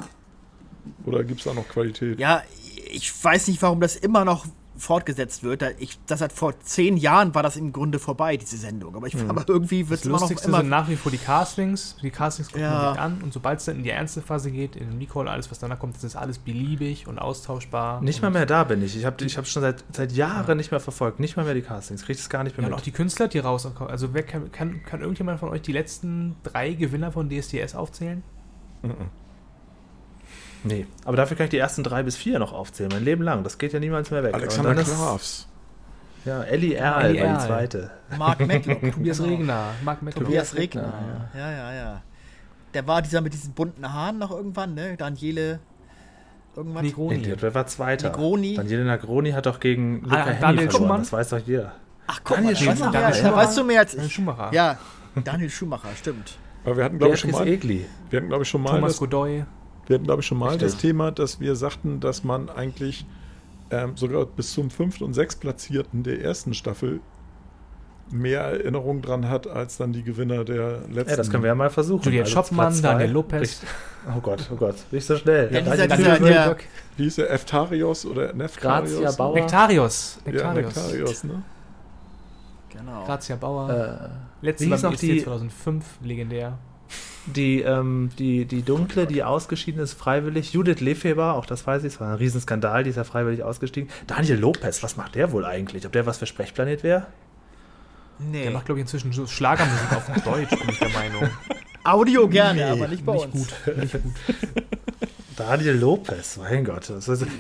Oder 1.06 1.24
gibt 1.24 1.40
es 1.40 1.46
da 1.46 1.54
noch 1.54 1.68
Qualität? 1.68 2.18
Ja, 2.20 2.44
ich 2.92 3.12
weiß 3.24 3.48
nicht, 3.50 3.62
warum 3.62 3.82
das 3.82 3.96
immer 3.98 4.24
noch 4.26 4.46
fortgesetzt 4.78 5.44
wird. 5.44 5.62
Da- 5.62 5.70
Ich, 5.80 6.00
das 6.08 6.22
hat 6.22 6.32
vor 6.34 6.60
zehn 6.60 6.98
Jahren 6.98 7.34
war 7.36 7.44
das 7.44 7.56
im 7.58 7.74
Grunde 7.74 8.00
vorbei, 8.00 8.38
diese 8.38 8.58
Sendung. 8.58 8.96
Aber, 8.96 9.08
ich, 9.08 9.16
aber 9.28 9.44
irgendwie 9.48 9.90
wird 9.90 10.00
es 10.02 10.06
immer 10.06 10.20
noch 10.20 10.30
immer. 10.30 10.58
sind 10.60 10.70
nach 10.70 10.88
wie 10.90 10.96
vor 10.96 11.12
die 11.12 11.18
Castings. 11.18 11.96
Die 12.02 12.12
Castings 12.12 12.50
guckt 12.50 12.62
Ja. 12.62 12.92
sich 12.92 13.00
an 13.02 13.22
und 13.24 13.34
sobald 13.34 13.60
es 13.60 13.66
dann 13.66 13.78
in 13.78 13.84
die 13.84 13.90
ernste 13.90 14.22
Phase 14.22 14.52
geht, 14.52 14.76
in 14.76 14.90
den 14.90 15.00
Recall, 15.00 15.28
alles 15.28 15.50
was 15.52 15.60
danach 15.60 15.80
kommt, 15.80 15.96
das 15.96 16.04
ist 16.04 16.16
alles 16.16 16.38
beliebig 16.40 17.08
und 17.08 17.20
austauschbar. 17.20 18.02
Nicht 18.02 18.22
mal 18.22 18.28
und, 18.28 18.34
mehr 18.34 18.46
da 18.46 18.64
bin 18.64 18.82
ich. 18.84 18.96
Ich 18.98 19.06
habe 19.06 19.24
ich 19.26 19.38
hab 19.38 19.48
schon 19.48 19.62
seit, 19.62 19.84
seit 19.92 20.12
Jahren 20.12 20.58
nicht 20.58 20.72
mehr 20.72 20.80
verfolgt. 20.80 21.20
Nicht 21.20 21.38
mal 21.38 21.46
mehr 21.46 21.54
die 21.54 21.62
Castings. 21.62 22.04
Krieg 22.04 22.18
es 22.18 22.30
gar 22.30 22.44
nicht 22.44 22.56
Ja, 22.56 22.62
mehr 22.62 22.68
und 22.70 22.74
auch 22.74 22.78
mit. 22.80 22.86
die 22.86 22.92
Künstler, 22.92 23.28
die 23.28 23.40
rauskommen. 23.40 23.90
Also 23.92 24.14
wer 24.14 24.24
kann, 24.24 24.52
kann, 24.52 24.84
kann 24.84 25.02
irgendjemand 25.02 25.40
von 25.40 25.50
euch 25.50 25.62
die 25.62 25.72
letzten 25.74 26.36
drei 26.44 26.74
Gewinner 26.74 27.12
von 27.12 27.30
DSDS 27.30 27.76
aufzählen? 27.76 28.24
Mhm. 28.84 28.94
Nee. 30.64 30.86
Aber 31.06 31.18
dafür 31.18 31.38
kann 31.38 31.46
ich 31.46 31.50
die 31.52 31.58
ersten 31.58 31.84
drei 31.84 32.04
bis 32.04 32.18
vier 32.18 32.40
noch 32.40 32.54
aufzählen. 32.54 32.90
Mein 32.94 33.04
Leben 33.04 33.24
lang. 33.24 33.44
Das 33.44 33.58
geht 33.58 33.74
ja 33.74 33.80
niemals 33.80 34.12
mehr 34.12 34.24
weg. 34.24 34.34
Alexander 34.34 34.76
Klavs. 34.76 35.48
Ja, 36.26 36.44
Ellie 36.44 36.74
Erl 36.74 37.06
Ellie 37.06 37.24
war 37.24 37.38
die 37.40 37.46
zweite. 37.46 37.92
Mark 38.18 38.46
Medlock. 38.46 38.82
Tobias. 38.94 39.22
Regner, 39.24 39.70
Marc 39.84 40.02
Mettler. 40.02 40.24
Tobias 40.24 40.56
Regner. 40.56 40.94
Ja, 41.34 41.52
ja, 41.52 41.74
ja. 41.74 42.02
Der 42.74 42.86
war 42.86 43.02
dieser 43.02 43.22
mit 43.22 43.34
diesen 43.34 43.54
bunten 43.54 43.94
Haaren 43.94 44.18
noch 44.18 44.32
irgendwann, 44.32 44.74
ne? 44.74 44.98
Daniele. 44.98 45.60
Irgendwann. 46.56 46.84
Negroni. 46.86 47.18
Nee, 47.20 47.36
wer 47.40 47.56
war 47.56 47.66
zweiter? 47.68 48.10
Negroni. 48.10 48.56
Daniele 48.56 48.84
Negroni 48.84 49.32
hat 49.32 49.46
doch 49.46 49.60
gegen 49.60 50.02
Luca 50.02 50.16
Ah, 50.16 50.26
Henny 50.26 50.40
Daniel 50.42 50.70
verloren. 50.70 50.72
Schumann? 50.72 51.02
Das 51.02 51.14
weiß 51.14 51.30
doch 51.30 51.40
jeder. 51.40 51.74
Ach, 52.08 52.20
guck 52.24 52.38
Daniel 52.38 52.54
mal, 52.54 52.60
da 52.66 52.68
weißt 52.68 52.80
du 52.80 52.84
Schumacher. 52.84 52.92
Daniel 53.02 53.24
da 53.24 53.36
weißt 53.36 53.58
du 53.58 53.64
mehr 53.64 53.80
als 53.80 53.92
Daniel. 53.92 54.10
Schumacher. 54.10 54.50
Ja, 54.54 54.78
Daniel 55.24 55.50
Schumacher, 55.50 55.90
stimmt. 55.98 56.38
Aber 56.66 56.78
wir 56.78 56.84
hatten, 56.84 56.98
glaube 56.98 57.14
ich, 57.14 57.20
schon 57.22 57.32
mal, 57.32 57.48
Egli. 57.48 57.86
wir 58.10 58.18
hatten, 58.18 58.28
glaube 58.28 58.44
ich, 58.44 58.50
schon 58.50 58.62
mal 58.64 58.72
Thomas 58.72 58.92
das, 58.92 59.00
Godoy. 59.00 59.46
Wir 59.88 59.96
hatten, 59.96 60.06
glaube 60.06 60.22
ich, 60.22 60.28
schon 60.28 60.38
mal 60.38 60.58
das 60.58 60.74
Stimmt. 60.74 60.82
Thema, 60.82 61.12
dass 61.12 61.40
wir 61.40 61.56
sagten, 61.56 62.00
dass 62.00 62.24
man 62.24 62.50
eigentlich 62.50 63.06
ähm, 63.72 63.98
sogar 63.98 64.26
bis 64.26 64.54
zum 64.54 64.70
fünft 64.70 65.02
und 65.02 65.14
sechstplatzierten 65.14 66.04
der 66.04 66.22
ersten 66.22 66.54
Staffel 66.54 67.00
mehr 68.10 68.40
Erinnerung 68.42 69.02
dran 69.02 69.28
hat, 69.30 69.48
als 69.48 69.76
dann 69.78 69.92
die 69.92 70.02
Gewinner 70.04 70.46
der 70.46 70.80
letzten. 70.90 71.10
Ja, 71.12 71.16
das 71.18 71.30
können 71.30 71.44
wir 71.44 71.50
ja 71.50 71.56
mal 71.56 71.70
versuchen. 71.70 72.04
Juliette 72.06 72.24
Also 72.28 72.36
Schoppmann. 72.36 72.82
Daniel 72.82 73.12
Lopez. 73.12 73.42
Richtig. 73.42 73.70
Oh 74.16 74.22
Gott, 74.22 74.50
oh 74.50 74.56
Gott. 74.56 74.76
Nicht 74.92 75.06
so 75.06 75.18
schnell. 75.18 75.54
Ja, 75.54 75.60
dieser- 75.60 75.88
Daniel 75.88 75.98
dieser- 75.98 76.16
Kübel, 76.18 76.30
der- 76.32 76.58
Wie 76.96 77.04
hieß 77.04 77.16
der? 77.16 77.32
Eftarios 77.32 78.06
oder 78.06 78.32
Neftarios? 78.34 78.92
Grazia 79.02 79.12
Bauer. 79.12 79.36
Nektarios. 79.36 80.20
Ja, 80.26 80.32
Nektarios. 80.32 80.76
Nektarios, 80.76 81.24
ne? 81.26 81.44
Genau. 82.70 83.04
Grazia 83.06 83.36
Bauer. 83.36 83.70
äh, 84.42 84.46
Letzte 84.46 84.68
noch 84.68 84.94
ESC 84.94 85.02
die- 85.02 85.24
2005, 85.24 85.84
legendär. 86.02 86.58
Die, 87.26 87.62
ähm, 87.62 88.10
die, 88.18 88.46
die 88.46 88.62
dunkle, 88.64 89.06
die 89.08 89.24
ausgeschieden 89.24 89.82
ist, 89.82 89.94
freiwillig. 89.94 90.54
Judith 90.54 90.80
Lefeber, 90.80 91.34
auch 91.34 91.46
das 91.46 91.66
weiß 91.68 91.84
ich, 91.84 91.94
es 91.94 92.00
war 92.02 92.10
ein 92.12 92.16
Riesenskandal, 92.16 92.84
die 92.84 92.90
ist 92.92 92.96
ja 92.96 93.04
freiwillig 93.04 93.44
ausgestiegen. 93.44 93.90
Daniel 94.08 94.38
Lopez, 94.38 94.82
was 94.84 94.98
macht 94.98 95.16
der 95.16 95.32
wohl 95.32 95.46
eigentlich? 95.46 95.86
Ob 95.86 95.92
der 95.92 96.06
was 96.06 96.18
für 96.18 96.26
Sprechplanet 96.26 96.84
wäre? 96.84 97.08
Nee. 98.20 98.44
Der 98.44 98.52
macht, 98.52 98.66
glaube 98.66 98.80
ich, 98.80 98.84
inzwischen 98.84 99.12
so 99.14 99.28
Schlagermusik 99.28 99.92
auf 99.94 100.06
Deutsch, 100.24 100.50
bin 100.50 100.70
ich 100.70 100.80
der 100.80 100.90
Meinung. 100.90 101.30
Audio 101.84 102.28
gerne, 102.28 102.60
Nee, 102.66 102.70
aber 102.72 102.88
nicht 102.88 103.06
bei 103.06 103.14
Nicht 103.14 103.26
uns. 103.26 103.34
gut. 103.66 103.78
Nicht 103.78 103.94
gut. 103.94 104.02
Daniel 105.38 105.76
Lopez, 105.76 106.38
mein 106.38 106.66
Gott. 106.66 106.92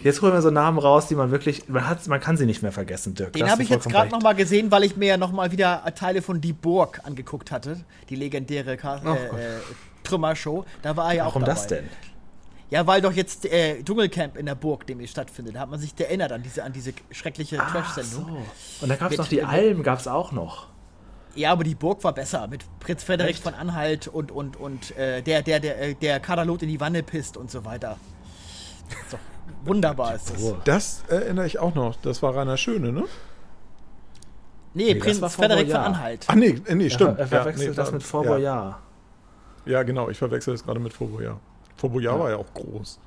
Jetzt 0.03 0.21
holen 0.21 0.31
wir 0.31 0.41
so 0.43 0.51
Namen 0.51 0.77
raus, 0.77 1.07
die 1.07 1.15
man 1.15 1.31
wirklich, 1.31 1.67
man, 1.67 1.87
hat, 1.89 2.07
man 2.07 2.21
kann 2.21 2.37
sie 2.37 2.45
nicht 2.45 2.61
mehr 2.61 2.71
vergessen, 2.71 3.15
Dirk. 3.15 3.33
Den 3.33 3.49
habe 3.49 3.63
ich 3.63 3.69
jetzt 3.69 3.89
gerade 3.89 4.03
recht. 4.03 4.11
noch 4.11 4.21
mal 4.21 4.35
gesehen, 4.35 4.71
weil 4.71 4.83
ich 4.83 4.95
mir 4.95 5.07
ja 5.07 5.17
noch 5.17 5.31
mal 5.31 5.51
wieder 5.51 5.83
Teile 5.95 6.21
von 6.21 6.39
Die 6.39 6.53
Burg 6.53 7.01
angeguckt 7.03 7.51
hatte. 7.51 7.83
Die 8.09 8.15
legendäre 8.15 8.77
Ka 8.77 9.01
Ach 9.03 9.15
äh, 9.15 9.55
äh, 9.55 9.59
Trümmershow. 10.03 10.63
Da 10.83 10.95
war 10.95 11.09
er 11.09 11.15
ja 11.15 11.25
Warum 11.25 11.41
auch 11.41 11.47
dabei. 11.47 11.59
das 11.59 11.67
denn? 11.67 11.89
Ja, 12.69 12.85
weil 12.85 13.01
doch 13.01 13.13
jetzt 13.13 13.45
äh, 13.45 13.81
Dschungelcamp 13.83 14.37
in 14.37 14.45
der 14.45 14.55
Burg 14.55 14.85
demnächst 14.85 15.13
stattfindet. 15.13 15.55
Da 15.55 15.61
hat 15.61 15.69
man 15.71 15.79
sich 15.79 15.93
erinnert 15.97 16.31
an 16.31 16.43
diese, 16.43 16.63
an 16.63 16.73
diese 16.73 16.93
schreckliche 17.09 17.57
Trash-Sendung. 17.57 18.25
so. 18.27 18.83
Und 18.83 18.89
da 18.89 18.95
gab 18.95 19.11
es 19.11 19.17
noch 19.17 19.27
die 19.27 19.41
Alm, 19.41 19.81
gab 19.81 19.99
es 19.99 20.07
auch 20.07 20.31
noch. 20.31 20.67
Ja, 21.37 21.51
aber 21.51 21.63
die 21.63 21.75
Burg 21.75 22.03
war 22.03 22.13
besser. 22.13 22.47
Mit 22.47 22.65
Prinz 22.79 23.03
Frederik 23.03 23.31
Echt? 23.35 23.43
von 23.43 23.53
Anhalt 23.53 24.07
und, 24.07 24.31
und, 24.31 24.57
und 24.57 24.97
äh, 24.97 25.21
der, 25.21 25.41
der, 25.43 25.59
der, 25.59 25.79
äh, 25.81 25.93
der 25.93 26.19
Kaderlot 26.19 26.63
in 26.63 26.69
die 26.69 26.79
Wanne 26.79 27.03
pisst 27.03 27.37
und 27.37 27.51
so 27.51 27.63
weiter. 27.63 27.97
Doch 29.11 29.19
wunderbar 29.63 30.15
ist 30.15 30.31
das. 30.31 30.53
Das 30.63 31.03
erinnere 31.07 31.45
ich 31.45 31.59
auch 31.59 31.75
noch. 31.75 31.95
Das 31.97 32.23
war 32.23 32.35
Rainer 32.35 32.57
Schöne, 32.57 32.91
ne? 32.91 33.03
Nee, 34.73 34.93
das 34.95 35.03
Prinz 35.19 35.33
Frederik 35.35 35.67
von. 35.71 35.77
Anhalt. 35.77 36.25
Ach 36.27 36.35
nee, 36.35 36.59
äh, 36.65 36.75
nee, 36.75 36.89
stimmt. 36.89 37.19
Er 37.19 37.27
verwechselt 37.27 37.69
nee, 37.69 37.75
das 37.75 37.87
da- 37.89 37.93
mit 37.93 38.03
Fort 38.03 38.39
ja. 38.39 38.79
Ja, 39.65 39.83
genau. 39.83 40.09
Ich 40.09 40.17
verwechsel 40.17 40.53
das 40.53 40.63
gerade 40.63 40.79
mit 40.79 40.93
Fort 40.93 41.11
Boyard. 41.11 41.37
Fort 41.75 41.93
Boyard 41.93 42.15
Ja. 42.15 42.19
war 42.23 42.29
ja 42.31 42.37
auch 42.37 42.53
groß. 42.53 42.99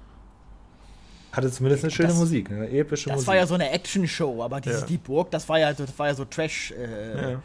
Hatte 1.32 1.50
zumindest 1.50 1.84
eine 1.84 1.90
schöne 1.92 2.08
Das- 2.08 2.18
Musik, 2.18 2.50
eine 2.50 2.68
epische 2.70 3.08
Das 3.08 3.16
Musik. 3.16 3.28
war 3.28 3.36
ja 3.36 3.46
so 3.46 3.54
eine 3.54 3.70
Action-Show, 3.70 4.42
aber 4.42 4.60
diese 4.60 4.80
Ja. 4.80 4.86
Die 4.86 4.98
Burg, 4.98 5.30
das 5.30 5.48
war 5.48 5.58
ja 5.58 5.74
so, 5.74 5.84
das 5.86 5.98
war 5.98 6.08
ja 6.08 6.14
so 6.14 6.24
Trash. 6.24 6.72
Äh, 6.72 7.32
Ja. 7.32 7.42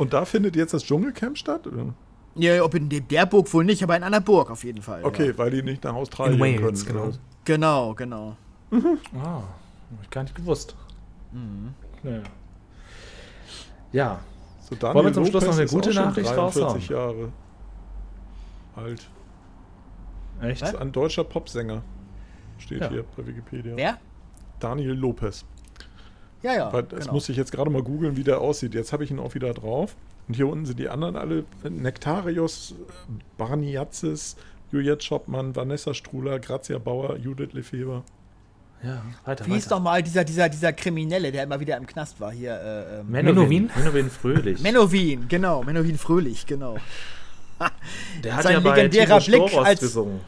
Und 0.00 0.12
da 0.12 0.24
findet 0.24 0.56
jetzt 0.56 0.72
das 0.74 0.82
Dschungelcamp 0.84 1.36
statt? 1.36 1.66
Oder? 1.66 1.94
Ja, 2.34 2.62
ob 2.64 2.74
in 2.74 2.88
der 2.88 3.26
Burg 3.26 3.52
wohl 3.52 3.64
nicht, 3.64 3.82
aber 3.82 3.96
in 3.96 4.02
einer 4.02 4.20
Burg 4.20 4.50
auf 4.50 4.64
jeden 4.64 4.82
Fall. 4.82 5.04
Okay, 5.04 5.28
Ja. 5.28 5.38
weil 5.38 5.50
die 5.50 5.62
nicht 5.62 5.84
nach 5.84 5.94
Australien 5.94 6.42
In 6.42 6.62
Wales, 6.62 6.86
können. 6.86 6.98
genau. 7.44 7.94
Genau, 7.94 7.94
genau. 7.94 8.36
Ah, 8.72 9.42
hab 9.42 10.02
ich 10.02 10.10
gar 10.10 10.22
nicht 10.22 10.34
gewusst. 10.34 10.74
Naja. 12.02 12.22
Ja, 13.92 14.20
So, 14.60 14.76
Daniel 14.76 14.94
Wollen 14.94 15.06
wir 15.06 15.12
zum 15.14 15.26
Schluss 15.26 15.44
noch 15.44 15.58
eine 15.58 15.66
gute 15.66 15.92
Nachricht 15.92 16.30
43 16.30 16.88
Jahre 16.90 17.32
alt. 18.76 19.10
echt? 20.40 20.62
Ist 20.62 20.76
ein 20.76 20.92
deutscher 20.92 21.24
Popsänger. 21.24 21.82
Steht 22.58 22.80
Ja. 22.80 22.88
hier 22.88 23.04
bei 23.16 23.26
Wikipedia. 23.26 23.76
Wer? 23.76 23.98
Daniel 24.60 24.92
Lopez. 24.92 25.44
Ja, 26.42 26.54
ja. 26.54 26.72
Weil 26.72 26.84
das 26.84 27.00
genau. 27.00 27.12
muss 27.14 27.28
ich 27.28 27.36
jetzt 27.36 27.52
gerade 27.52 27.70
mal 27.70 27.82
googeln, 27.82 28.16
wie 28.16 28.24
der 28.24 28.40
aussieht. 28.40 28.74
Jetzt 28.74 28.92
habe 28.92 29.04
ich 29.04 29.10
ihn 29.10 29.18
auch 29.18 29.34
wieder 29.34 29.52
drauf. 29.52 29.94
Und 30.28 30.34
hier 30.34 30.46
unten 30.48 30.64
sind 30.64 30.78
die 30.78 30.88
anderen 30.88 31.16
alle. 31.16 31.44
Nektarius, 31.68 32.74
Barniazis, 33.36 34.36
Juliette 34.72 35.04
Schoppmann, 35.04 35.56
Vanessa 35.56 35.92
Struhler, 35.94 36.38
Grazia 36.38 36.78
Bauer, 36.78 37.16
Judith 37.16 37.52
Lefeber. 37.52 38.04
Ja, 38.82 39.02
weiter, 39.26 39.46
Wie 39.46 39.52
hieß 39.52 39.66
weiter. 39.66 39.76
doch 39.76 39.82
mal 39.82 40.02
dieser, 40.02 40.24
dieser, 40.24 40.48
dieser 40.48 40.72
Kriminelle, 40.72 41.30
der 41.32 41.42
immer 41.44 41.60
wieder 41.60 41.76
im 41.76 41.86
Knast 41.86 42.18
war 42.20 42.32
hier? 42.32 42.52
Äh, 42.52 43.00
ähm, 43.00 43.10
Menowin? 43.10 43.70
Menowin 43.76 44.08
Fröhlich. 44.10 44.60
Menowin, 44.62 45.28
genau. 45.28 45.62
Menowin 45.62 45.98
Fröhlich, 45.98 46.46
genau. 46.46 46.78
Der 48.24 48.36
hat 48.36 48.44
sein 48.44 48.54
ja 48.54 48.60
bei 48.60 48.76
legendärer 48.76 49.20
Blick 49.20 49.54
als- 49.54 49.80
gesungen. 49.80 50.20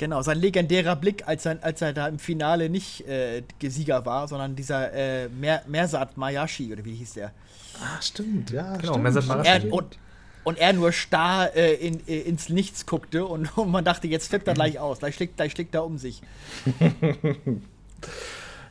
Genau, 0.00 0.22
sein 0.22 0.38
legendärer 0.38 0.96
Blick, 0.96 1.28
als 1.28 1.44
er, 1.44 1.58
als 1.60 1.82
er 1.82 1.92
da 1.92 2.08
im 2.08 2.18
Finale 2.18 2.70
nicht 2.70 3.06
äh, 3.06 3.42
Sieger 3.62 4.06
war, 4.06 4.28
sondern 4.28 4.56
dieser 4.56 4.90
äh, 4.94 5.28
Mer 5.28 5.60
Mersat 5.66 6.16
Mayashi, 6.16 6.72
oder 6.72 6.82
wie 6.86 6.94
hieß 6.94 7.12
der? 7.12 7.32
Ah, 7.78 8.00
stimmt, 8.00 8.50
ja, 8.50 8.78
Genau, 8.78 8.94
stimmt. 8.94 9.14
Mersat. 9.14 9.44
Er, 9.44 9.70
und, 9.70 9.98
und 10.44 10.56
er 10.56 10.72
nur 10.72 10.92
starr 10.92 11.54
äh, 11.54 11.74
in, 11.74 12.00
äh, 12.08 12.20
ins 12.20 12.48
Nichts 12.48 12.86
guckte 12.86 13.26
und, 13.26 13.54
und 13.58 13.70
man 13.70 13.84
dachte, 13.84 14.08
jetzt 14.08 14.28
flippt 14.28 14.48
er 14.48 14.54
gleich 14.54 14.78
aus, 14.78 15.00
gleich 15.00 15.16
schlägt, 15.16 15.36
gleich 15.36 15.52
schlägt 15.52 15.74
er 15.74 15.84
um 15.84 15.98
sich. 15.98 16.22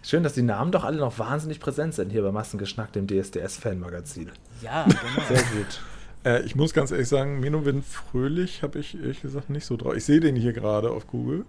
Schön, 0.01 0.23
dass 0.23 0.33
die 0.33 0.41
Namen 0.41 0.71
doch 0.71 0.83
alle 0.83 0.97
noch 0.97 1.19
wahnsinnig 1.19 1.59
präsent 1.59 1.93
sind 1.93 2.09
hier 2.09 2.23
bei 2.23 2.31
Massengeschnack, 2.31 2.91
dem 2.93 3.05
DSDS-Fan-Magazin. 3.05 4.31
Ja, 4.63 4.83
genau. 4.85 5.27
Sehr 5.27 5.43
gut. 5.43 5.79
Äh, 6.25 6.41
ich 6.43 6.55
muss 6.55 6.73
ganz 6.73 6.91
ehrlich 6.91 7.07
sagen, 7.07 7.39
Menowin 7.39 7.81
Fröhlich 7.83 8.61
habe 8.63 8.79
ich 8.79 8.95
ehrlich 8.95 9.21
gesagt 9.21 9.49
nicht 9.49 9.65
so 9.65 9.77
drauf. 9.77 9.95
Ich 9.95 10.05
sehe 10.05 10.19
den 10.19 10.35
hier 10.35 10.53
gerade 10.53 10.91
auf 10.91 11.07
Google. 11.07 11.45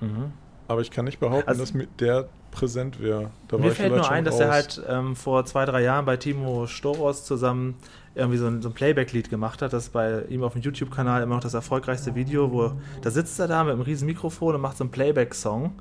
Mhm. 0.00 0.32
Aber 0.68 0.80
ich 0.80 0.90
kann 0.90 1.04
nicht 1.04 1.20
behaupten, 1.20 1.48
Also- 1.48 1.60
dass 1.62 1.74
mit 1.74 2.00
der 2.00 2.28
präsent 2.50 3.02
wäre. 3.02 3.30
Mir 3.50 3.66
ich 3.66 3.74
fällt 3.74 3.94
nur 3.94 4.08
ein, 4.08 4.24
dass 4.24 4.38
er 4.38 4.46
raus. 4.46 4.54
halt 4.54 4.82
ähm, 4.88 5.16
vor 5.16 5.44
zwei, 5.44 5.64
drei 5.64 5.82
Jahren 5.82 6.04
bei 6.04 6.16
Timo 6.16 6.66
Storos 6.68 7.24
zusammen 7.24 7.74
irgendwie 8.14 8.38
so 8.38 8.46
ein, 8.46 8.62
so 8.62 8.68
ein 8.68 8.72
Playback-Lied 8.74 9.28
gemacht 9.28 9.60
hat. 9.60 9.72
Das 9.72 9.84
ist 9.84 9.92
bei 9.92 10.22
ihm 10.26 10.44
auf 10.44 10.52
dem 10.52 10.62
YouTube-Kanal 10.62 11.22
immer 11.24 11.34
noch 11.34 11.42
das 11.42 11.54
erfolgreichste 11.54 12.14
Video, 12.14 12.52
wo 12.52 12.72
da 13.02 13.10
sitzt 13.10 13.40
er 13.40 13.48
da 13.48 13.64
mit 13.64 13.72
einem 13.72 13.82
riesen 13.82 14.06
Mikrofon 14.06 14.54
und 14.54 14.60
macht 14.60 14.76
so 14.76 14.84
einen 14.84 14.92
Playback-Song, 14.92 15.72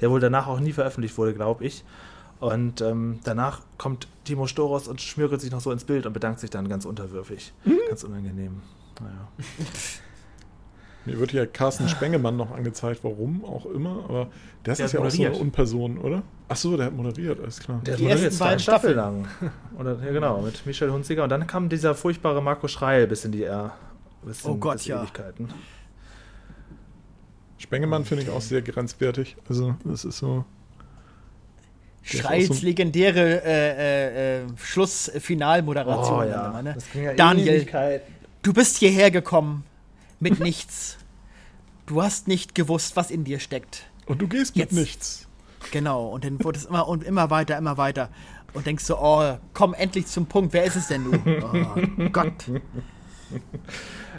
der 0.00 0.10
wohl 0.10 0.20
danach 0.20 0.46
auch 0.46 0.58
nie 0.58 0.72
veröffentlicht 0.72 1.18
wurde, 1.18 1.34
glaube 1.34 1.64
ich. 1.66 1.84
Und 2.42 2.80
ähm, 2.80 3.20
danach 3.22 3.60
kommt 3.78 4.08
Timo 4.24 4.48
Storos 4.48 4.88
und 4.88 5.00
schmürgelt 5.00 5.40
sich 5.40 5.52
noch 5.52 5.60
so 5.60 5.70
ins 5.70 5.84
Bild 5.84 6.06
und 6.06 6.12
bedankt 6.12 6.40
sich 6.40 6.50
dann 6.50 6.68
ganz 6.68 6.84
unterwürfig. 6.84 7.52
Ganz 7.88 8.02
unangenehm. 8.02 8.62
Naja. 9.00 9.28
Mir 11.04 11.20
wird 11.20 11.30
hier 11.30 11.46
Carsten 11.46 11.88
Spengemann 11.88 12.36
noch 12.36 12.50
angezeigt, 12.50 13.04
warum 13.04 13.44
auch 13.44 13.64
immer, 13.66 14.04
aber 14.08 14.26
das 14.64 14.78
Der 14.78 14.86
ist 14.86 14.92
ja 14.92 14.98
auch 14.98 15.08
so 15.08 15.22
eine 15.22 15.28
moderiert. 15.28 15.40
Unperson, 15.40 15.98
oder? 15.98 16.24
Achso, 16.48 16.76
der 16.76 16.86
hat 16.86 16.96
moderiert, 16.96 17.38
alles 17.40 17.60
klar. 17.60 17.80
Der 17.86 17.94
Die 17.94 18.02
moderiert 18.02 18.24
ersten 18.24 18.38
zwei 18.38 18.44
beiden 18.46 18.58
Staffeln 18.58 18.96
lang. 18.96 19.28
Oder, 19.78 20.02
ja, 20.04 20.10
genau, 20.10 20.42
mit 20.42 20.66
Michel 20.66 20.90
Hunziker. 20.90 21.22
Und 21.22 21.28
dann 21.28 21.46
kam 21.46 21.68
dieser 21.68 21.94
furchtbare 21.94 22.42
Marco 22.42 22.66
Schreil 22.66 23.06
bis 23.06 23.24
in 23.24 23.30
die 23.30 23.44
R. 23.44 23.72
Bis 24.24 24.44
Oh 24.44 24.54
in, 24.54 24.60
Gott, 24.60 24.84
ja. 24.84 25.00
Ewigkeiten. 25.00 25.48
Spengemann 27.58 28.04
finde 28.04 28.24
ich 28.24 28.30
auch 28.30 28.40
sehr 28.40 28.62
grenzwertig. 28.62 29.36
Also, 29.48 29.76
das 29.84 30.04
ist 30.04 30.18
so. 30.18 30.44
Schreils 32.02 32.48
so- 32.60 32.64
legendäre 32.66 33.42
äh, 33.44 34.40
äh, 34.40 34.42
äh, 34.42 34.46
Schluss-Finalmoderation. 34.56 36.18
Oh 36.18 36.22
ja, 36.22 36.48
immer, 36.48 36.62
ne? 36.62 36.74
das 36.74 36.90
ging 36.90 37.04
ja 37.04 37.14
Daniel. 37.14 37.48
Ewigkeiten. 37.56 38.12
Du 38.42 38.52
bist 38.52 38.78
hierher 38.78 39.10
gekommen 39.10 39.64
mit 40.20 40.40
nichts. 40.40 40.98
Du 41.86 42.02
hast 42.02 42.28
nicht 42.28 42.54
gewusst, 42.54 42.96
was 42.96 43.10
in 43.10 43.24
dir 43.24 43.38
steckt. 43.38 43.84
Und 44.06 44.20
du 44.20 44.26
gehst 44.28 44.56
mit 44.56 44.70
Jetzt. 44.70 44.72
nichts. 44.72 45.28
Genau, 45.70 46.08
und 46.08 46.24
dann 46.24 46.42
wurde 46.42 46.58
es 46.58 46.64
immer 46.64 46.88
und 46.88 47.04
immer 47.04 47.30
weiter, 47.30 47.56
immer 47.56 47.76
weiter. 47.76 48.08
Und 48.52 48.66
denkst 48.66 48.84
so, 48.84 48.98
oh, 48.98 49.38
komm 49.54 49.72
endlich 49.74 50.06
zum 50.06 50.26
Punkt, 50.26 50.52
wer 50.52 50.64
ist 50.64 50.76
es 50.76 50.88
denn 50.88 51.04
nun? 51.04 51.22
Oh 51.98 52.08
Gott. 52.10 52.32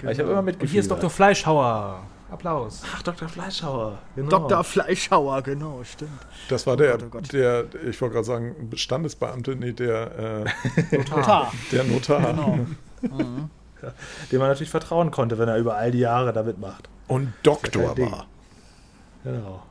Ich 0.02 0.20
habe 0.20 0.30
immer 0.30 0.40
Und 0.40 0.46
mitgefühlt. 0.46 0.72
hier 0.72 0.82
ist 0.82 0.90
Dr. 0.90 1.10
Fleischhauer. 1.10 2.04
Applaus. 2.34 2.82
Ach, 2.94 3.02
Dr. 3.04 3.28
Fleischhauer. 3.30 4.00
Genau. 4.16 4.30
Dr. 4.30 4.64
Fleischhauer, 4.64 5.42
genau, 5.42 5.84
stimmt. 5.84 6.12
Das 6.50 6.66
war 6.68 6.76
der, 6.78 6.94
Gott, 6.98 7.04
oh 7.06 7.10
Gott. 7.10 7.34
der, 7.34 7.66
ich 7.88 8.00
wollte 8.02 8.14
gerade 8.16 8.26
sagen, 8.26 8.70
Standesbeamte, 8.76 9.56
nee, 9.56 9.72
der, 9.74 10.46
äh, 10.92 10.98
Total. 11.04 11.48
der 11.72 11.84
Notar. 11.86 12.22
Genau. 12.22 12.60
Dem 14.32 14.40
man 14.40 14.48
natürlich 14.48 14.70
vertrauen 14.70 15.12
konnte, 15.12 15.38
wenn 15.38 15.50
er 15.50 15.58
über 15.58 15.76
all 15.76 15.92
die 15.92 16.00
Jahre 16.00 16.32
da 16.34 16.44
mitmacht. 16.44 16.88
Und 17.08 17.34
Doktor 17.44 17.94
Ding. 17.96 18.12
war. 18.12 18.28
Genau. 19.24 19.64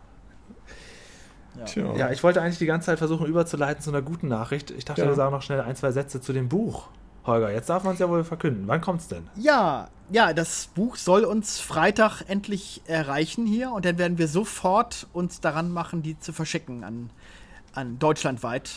Tja. 1.67 1.95
Ja, 1.97 2.11
ich 2.11 2.23
wollte 2.23 2.41
eigentlich 2.41 2.59
die 2.59 2.67
ganze 2.67 2.87
Zeit 2.87 2.99
versuchen, 2.99 3.27
überzuleiten 3.27 3.83
zu 3.83 3.91
einer 3.91 4.03
guten 4.03 4.29
Nachricht. 4.29 4.71
Ich 4.71 4.85
dachte, 4.85 5.03
Ja. 5.03 5.09
wir 5.09 5.15
sagen 5.15 5.33
noch 5.33 5.43
schnell 5.43 5.61
ein, 5.61 5.77
zwei 5.77 5.93
Sätze 5.93 6.21
zu 6.21 6.33
dem 6.33 6.49
Buch. 6.49 6.89
Holger, 7.25 7.53
jetzt 7.53 7.68
darf 7.68 7.85
man 7.85 7.95
es 7.95 8.01
ja 8.01 8.09
wohl 8.09 8.25
verkünden. 8.25 8.66
Wann 8.66 8.81
kommt's 8.81 9.09
denn? 9.09 9.29
Ja, 9.37 9.89
ja, 10.11 10.33
das 10.33 10.68
Buch 10.75 10.97
soll 10.97 11.25
uns 11.25 11.61
Freitag 11.61 12.23
endlich 12.29 12.83
erreichen 12.87 13.47
hier 13.47 13.70
und 13.70 13.85
dann 13.85 13.97
werden 13.99 14.18
wir 14.18 14.29
sofort 14.29 15.07
uns 15.12 15.41
daran 15.41 15.70
machen, 15.70 16.03
die 16.03 16.18
zu 16.18 16.33
verschicken 16.33 16.83
an, 16.85 17.11
an 17.75 17.99
deutschlandweit. 17.99 18.70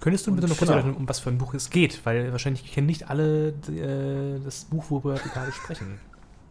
Könntest 0.00 0.26
du 0.26 0.34
bitte 0.34 0.48
noch 0.48 0.58
kurz 0.58 0.68
Genau. 0.68 0.76
erklären, 0.76 0.96
um 0.96 1.08
was 1.08 1.18
für 1.20 1.30
ein 1.30 1.38
Buch 1.38 1.54
es 1.54 1.70
geht? 1.70 2.04
Weil 2.04 2.30
wahrscheinlich 2.30 2.70
kennen 2.70 2.86
nicht 2.86 3.08
alle 3.08 3.48
äh, 3.48 4.38
das 4.44 4.64
Buch, 4.64 4.84
worüber 4.90 5.14
wir 5.14 5.30
gerade 5.32 5.50
sprechen. 5.52 5.98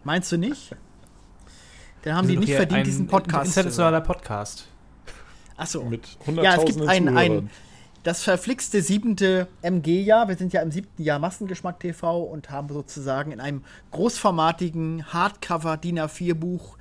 Meinst 0.03 0.31
du 0.31 0.37
nicht? 0.37 0.75
Dann 2.01 2.15
haben 2.15 2.27
die 2.27 2.33
sind 2.33 2.39
nicht 2.41 2.55
verdient, 2.55 2.79
ein 2.79 2.83
diesen 2.83 3.07
Podcast. 3.07 3.55
Internationaler 3.55 4.01
Podcast. 4.01 4.67
Achso. 5.55 5.83
Mit 5.83 6.05
Ja, 6.07 6.55
es 6.55 6.65
gibt 6.65 6.79
hunderttausenden 6.79 6.89
ein, 6.89 7.07
ein, 7.09 7.27
Zuhörern. 7.27 7.49
Das 8.03 8.21
verflixte 8.21 8.81
siebente 8.81 9.47
MG-Jahr. 9.61 10.27
Wir 10.27 10.35
sind 10.35 10.53
ja 10.53 10.61
im 10.61 10.71
siebten 10.71 11.01
Jahr 11.01 11.19
Massengeschmack 11.19 11.79
TV 11.79 12.23
und 12.23 12.49
haben 12.49 12.67
sozusagen 12.69 13.31
in 13.31 13.39
einem 13.39 13.63
großformatigen 13.91 15.13
Hardcover 15.13 15.77
DIN 15.77 15.99
A4-Buch 15.99 16.77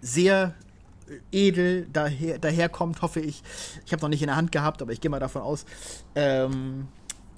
sehr 0.00 0.54
edel 1.30 1.86
daher, 1.92 2.38
daherkommt, 2.38 3.02
hoffe 3.02 3.20
ich. 3.20 3.42
Ich 3.84 3.92
habe 3.92 4.02
noch 4.02 4.08
nicht 4.08 4.22
in 4.22 4.28
der 4.28 4.36
Hand 4.36 4.50
gehabt, 4.50 4.80
aber 4.80 4.92
ich 4.92 5.00
gehe 5.00 5.10
mal 5.10 5.20
davon 5.20 5.42
aus, 5.42 5.66
ähm, 6.14 6.88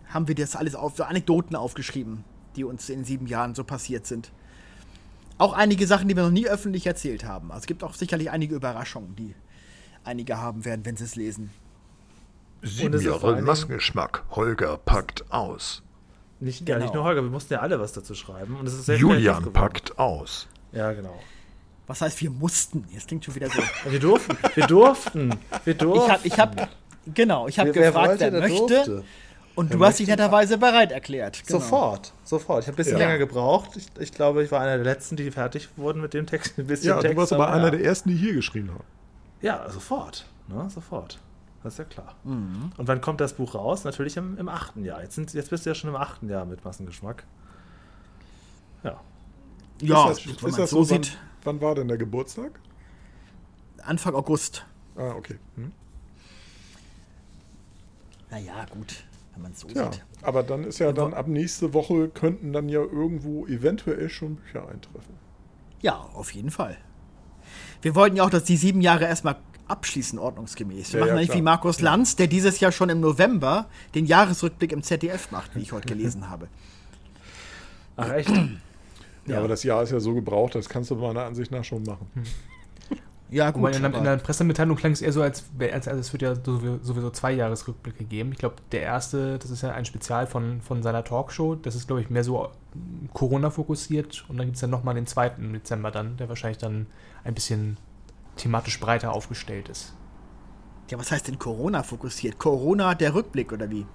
haben 0.09 0.29
wir 0.29 0.35
das 0.37 0.55
alles 0.55 0.77
auf, 0.77 0.97
so 0.97 1.03
Anekdoten 1.03 1.57
aufgeschrieben, 1.57 2.23
die 2.55 2.63
uns 2.63 2.89
in 2.89 3.05
sieben 3.05 3.27
Jahren 3.27 3.57
so 3.57 3.65
passiert 3.65 4.07
sind. 4.07 4.31
Auch 5.39 5.55
einige 5.55 5.89
Sachen, 5.89 6.09
die 6.09 6.15
wir 6.15 6.23
noch 6.23 6.31
nie 6.31 6.47
öffentlich 6.47 6.87
erzählt 6.87 7.25
haben. 7.25 7.51
Also 7.51 7.63
es 7.63 7.67
gibt 7.67 7.83
auch 7.83 7.95
sicherlich 7.95 8.31
einige 8.31 8.55
Überraschungen, 8.55 9.17
die 9.17 9.35
einige 10.05 10.39
haben 10.39 10.65
werden, 10.65 10.85
wenn 10.85 10.97
sie 10.97 11.05
es 11.05 11.17
lesen. 11.17 11.51
Und 11.51 11.51
es 11.51 12.54
ist 12.54 12.54
vor 12.54 12.54
Sieben 12.65 13.01
Jahre 13.01 13.41
Massengeschmack. 13.43 14.23
Holger 14.31 14.77
packt 14.79 15.31
aus. 15.33 15.83
Nicht, 16.41 16.69
ja, 16.69 16.75
Genau. 16.75 16.85
nicht 16.87 16.95
nur 16.95 17.05
Holger, 17.05 17.23
wir 17.23 17.31
mussten 17.31 17.53
ja 17.55 17.61
alle 17.61 17.79
was 17.81 17.93
dazu 17.93 18.15
schreiben. 18.15 18.57
Und 18.57 18.67
es 18.67 18.75
ist 18.75 18.87
sehr 18.87 18.97
Julian 18.97 19.53
packt 19.53 19.99
aus. 19.99 20.49
Ja, 20.73 20.93
genau. 20.93 21.15
Was 21.87 22.01
heißt, 22.01 22.21
wir 22.23 22.31
mussten? 22.31 22.85
Jetzt 22.91 23.09
klingt 23.09 23.25
schon 23.25 23.35
wieder 23.35 23.49
so. 23.51 23.61
Wir 23.91 24.01
durften. 24.01 24.37
Wir 24.55 24.67
durften. 24.67 25.35
Wir 25.65 25.75
durften. 25.75 26.21
Ich 26.27 26.39
habe, 26.39 26.55
ich 26.57 26.63
hab, 26.65 26.69
genau, 27.15 27.47
ich 27.47 27.59
habe 27.59 27.75
wer 27.75 27.89
gefragt, 27.89 28.09
wollte, 28.21 28.33
wer 28.33 28.41
möchte. 28.41 28.67
durfte. 28.75 29.05
Und 29.55 29.73
du 29.73 29.85
hast 29.85 29.99
dich 30.01 30.09
netterweise 30.09 30.59
bereit 30.59 30.91
erklärt. 30.91 31.45
Genau. 31.47 31.61
Sofort, 31.61 32.13
sofort. 32.25 32.63
Ich 32.65 32.67
habe 32.69 32.75
ein 32.75 32.77
bisschen 32.77 32.99
Ja. 32.99 33.05
länger 33.07 33.19
gebraucht. 33.19 33.77
Ich, 33.77 33.87
ich 34.01 34.13
glaube, 34.13 34.43
ich 34.43 34.51
war 34.51 34.61
einer 34.63 34.77
der 34.77 34.85
letzten, 34.85 35.15
die 35.17 35.31
fertig 35.31 35.69
wurden 35.77 36.01
mit 36.01 36.13
dem 36.15 36.27
Text. 36.27 36.59
Ein 36.59 36.67
bisschen 36.67 36.89
Ja, 36.89 36.99
Text, 37.01 37.13
du 37.15 37.21
warst 37.21 37.33
aber 37.35 37.45
ja. 37.49 37.53
einer 37.53 37.71
der 37.71 37.85
ersten, 37.85 38.09
die 38.09 38.17
hier 38.17 38.33
geschrieben 38.35 38.71
haben. 38.71 38.83
Ja, 39.43 39.69
sofort. 39.71 40.27
Ne, 40.49 40.69
sofort. 40.71 41.21
Das 41.65 41.73
ist 41.73 41.79
ja 41.79 41.85
klar. 41.85 42.15
Mhm. 42.25 42.73
Und 42.77 42.89
wann 42.89 43.01
kommt 43.01 43.23
das 43.23 43.33
Buch 43.33 43.55
raus? 43.55 43.85
Natürlich 43.85 44.19
im, 44.19 44.37
im 44.37 44.51
achten 44.51 44.85
Jahr. 44.85 45.03
Jetzt, 45.03 45.15
sind, 45.15 45.33
jetzt 45.33 45.49
bist 45.49 45.65
du 45.65 45.71
ja 45.71 45.75
schon 45.75 45.89
im 45.89 45.97
achten 45.97 46.29
Jahr 46.29 46.45
mit 46.45 46.63
Massengeschmack. 46.63 47.25
Ja. 48.83 49.01
Ja, 49.81 50.11
ist 50.11 50.27
das, 50.27 50.43
wenn 50.43 50.49
ist 50.51 50.59
das 50.59 50.71
so 50.71 50.85
so, 50.85 50.95
wann, 50.95 51.03
sieht, 51.03 51.19
wann 51.43 51.61
war 51.63 51.75
denn 51.75 51.89
der 51.89 51.97
Geburtstag? 51.97 52.61
Anfang 53.83 54.15
August. 54.15 54.67
Ah, 54.95 55.13
okay. 55.17 55.39
Hm. 55.57 55.73
Naja, 58.31 58.67
gut, 58.67 59.05
wenn 59.33 59.43
man 59.43 59.53
es 59.53 59.61
so 59.61 59.69
Ja, 59.69 59.91
sieht. 59.91 60.05
aber 60.21 60.43
dann 60.43 60.65
ist 60.65 60.81
ja 60.81 60.93
dann 60.93 61.15
ab 61.15 61.29
nächste 61.29 61.73
Woche 61.73 62.09
könnten 62.11 62.53
dann 62.53 62.69
ja 62.69 62.81
irgendwo 62.81 63.47
eventuell 63.47 64.11
schon 64.11 64.37
Bücher 64.37 64.69
eintreffen. 64.69 65.15
Ja, 65.81 65.95
auf 66.13 66.31
jeden 66.35 66.51
Fall. 66.51 66.77
Wir 67.81 67.95
wollten 67.95 68.17
ja 68.17 68.25
auch, 68.25 68.31
dass 68.31 68.45
die 68.45 68.59
sieben 68.59 68.83
Jahre 68.83 69.07
erstmal 69.07 69.37
abschließen, 69.69 70.19
ordnungsgemäß. 70.19 70.93
Wir 70.93 71.01
Ja, 71.01 71.07
machen 71.07 71.15
ja, 71.17 71.21
nicht 71.21 71.29
klar. 71.31 71.39
wie 71.39 71.43
Markus 71.43 71.81
Lanz, 71.81 72.17
der 72.17 72.27
dieses 72.27 72.61
Jahr 72.61 72.73
schon 72.73 72.89
im 72.91 73.01
November 73.01 73.67
den 73.95 74.07
Jahresrückblick 74.07 74.73
im 74.73 74.83
ZDF 74.83 75.31
macht, 75.31 75.55
wie 75.57 75.61
ich 75.61 75.73
heute 75.73 75.89
gelesen 75.89 76.29
habe. 76.31 76.49
Ach 77.97 78.11
echt? 78.11 78.29
Ja, 78.31 78.49
Ja. 79.27 79.39
aber 79.39 79.49
das 79.49 79.63
Jahr 79.63 79.83
ist 79.83 79.91
ja 79.93 80.01
so 80.01 80.15
gebraucht, 80.15 80.55
das 80.55 80.69
kannst 80.69 80.91
du 80.91 80.97
meiner 80.97 81.25
Ansicht 81.25 81.51
nach 81.51 81.65
schon 81.65 81.83
machen. 81.85 82.09
Ja, 83.31 83.53
Wobei 83.55 83.73
gut. 83.73 83.81
in, 83.81 83.93
in 83.95 84.05
der 84.05 84.19
Pressemitteilung 84.19 84.77
klang 84.77 84.93
es 84.93 85.01
eher 85.03 85.13
so, 85.13 85.23
als, 85.23 85.45
als, 85.59 85.89
als 85.89 85.99
es 85.99 86.13
wird 86.13 86.23
ja 86.23 86.35
sowieso, 86.37 87.11
zwei 87.11 87.33
Jahresrückblicke 87.33 88.05
geben. 88.05 88.31
Ich 88.33 88.39
glaube, 88.39 88.57
der 88.71 88.83
erste, 88.83 89.39
das 89.39 89.51
ist 89.51 89.63
ja 89.63 89.73
ein 89.73 89.85
Spezial 89.87 90.27
von, 90.27 90.61
von 90.61 90.83
seiner 90.83 91.03
Talkshow. 91.03 91.55
Das 91.57 91.75
ist, 91.75 91.87
glaube 91.89 92.03
ich, 92.03 92.11
mehr 92.11 92.23
so 92.23 92.45
ähm, 92.75 93.09
Corona-fokussiert. 93.13 94.25
Und 94.29 94.37
dann 94.37 94.47
gibt 94.47 94.57
es 94.57 94.61
ja 94.61 94.69
nochmal 94.69 94.95
den 94.95 95.07
zweiten 95.07 95.43
im 95.47 95.53
Dezember 95.55 95.91
dann, 95.91 96.17
der 96.19 96.29
wahrscheinlich 96.29 96.59
dann 96.59 96.87
ein 97.25 97.35
bisschen 97.35 97.77
thematisch 98.37 98.81
breiter 98.81 99.13
aufgestellt 99.13 99.69
ist. 99.69 99.95
ja, 100.91 100.99
was 100.99 101.11
heißt 101.11 101.29
denn 101.29 101.39
Corona 101.39 101.83
fokussiert? 101.83 102.39
Corona 102.39 102.95
der 102.95 103.15
Rückblick 103.15 103.53
oder 103.53 103.71
wie? 103.71 103.87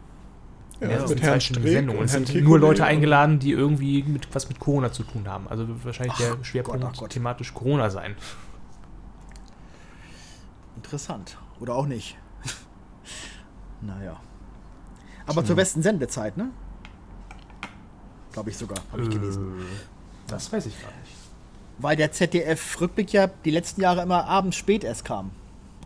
Ja, 0.79 0.89
Ja, 0.89 0.97
das 0.99 1.09
mit 1.09 1.21
Herrn 1.21 1.41
Streeck 1.41 1.89
und 1.89 2.03
Es 2.05 2.11
sind 2.13 2.33
nur 2.43 2.57
Leute 2.57 2.85
eingeladen, 2.85 3.39
die 3.39 3.51
irgendwie 3.51 4.01
mit, 4.03 4.33
was 4.33 4.47
mit 4.47 4.59
Corona 4.59 4.91
zu 4.91 5.03
tun 5.03 5.27
haben. 5.27 5.47
Also 5.49 5.67
wird 5.67 5.83
wahrscheinlich 5.83 6.13
Ach 6.15 6.35
der 6.37 6.43
Schwerpunkt 6.43 6.81
Gott, 6.81 6.97
Gott. 6.97 7.09
thematisch 7.09 7.53
Corona 7.53 7.89
sein. 7.89 8.15
Interessant. 10.77 11.37
Oder 11.59 11.75
auch 11.75 11.85
nicht. 11.85 12.17
naja. 13.81 14.19
Aber 15.27 15.43
zur 15.45 15.55
besten 15.57 15.81
Sendezeit, 15.81 16.37
ne? 16.37 16.49
Glaube 18.31 18.49
ich 18.49 18.57
sogar, 18.57 18.77
habe 18.91 19.03
ich 19.03 19.09
gelesen. 19.09 19.59
Äh, 19.59 19.63
Das 20.27 20.51
weiß 20.51 20.65
ich 20.67 20.81
gar 20.81 20.89
nicht. 20.91 20.98
Weil 21.79 21.95
der 21.95 22.11
ZDF-Rückblick 22.11 23.13
ja 23.13 23.27
die 23.27 23.51
letzten 23.51 23.81
Jahre 23.81 24.01
immer 24.01 24.25
abends 24.25 24.57
spät 24.57 24.83
erst 24.83 25.05
kam. 25.05 25.31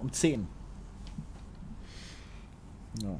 Um 0.01 0.11
10. 0.11 0.47
Ja. 3.01 3.19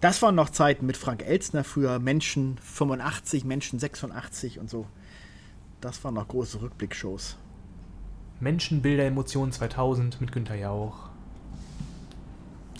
Das 0.00 0.22
waren 0.22 0.34
noch 0.34 0.50
Zeiten 0.50 0.86
mit 0.86 0.96
Frank 0.96 1.22
Elzner 1.22 1.64
früher, 1.64 1.98
Menschen 1.98 2.58
85, 2.62 3.44
Menschen 3.44 3.78
86 3.78 4.58
und 4.58 4.70
so. 4.70 4.86
Das 5.80 6.02
waren 6.04 6.14
noch 6.14 6.28
große 6.28 6.60
Rückblickshows. 6.62 7.36
Menschen, 8.38 8.80
Bilder, 8.80 9.04
Emotionen 9.04 9.52
2000 9.52 10.20
mit 10.20 10.32
Günther 10.32 10.54
Jauch. 10.56 11.10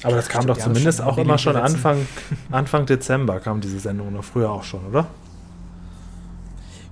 Aber 0.03 0.17
das 0.17 0.29
kam 0.29 0.43
Stimmt, 0.43 0.57
doch 0.57 0.63
zumindest 0.65 1.03
auch 1.03 1.19
immer 1.19 1.37
schon. 1.37 1.57
Anfang, 1.57 2.07
Anfang 2.51 2.87
Dezember 2.87 3.39
kam 3.41 3.61
diese 3.61 3.81
Sendung 3.81 4.13
noch 4.15 4.25
früher 4.25 4.51
auch 4.51 4.65
schon, 4.65 4.87
oder? 4.87 5.07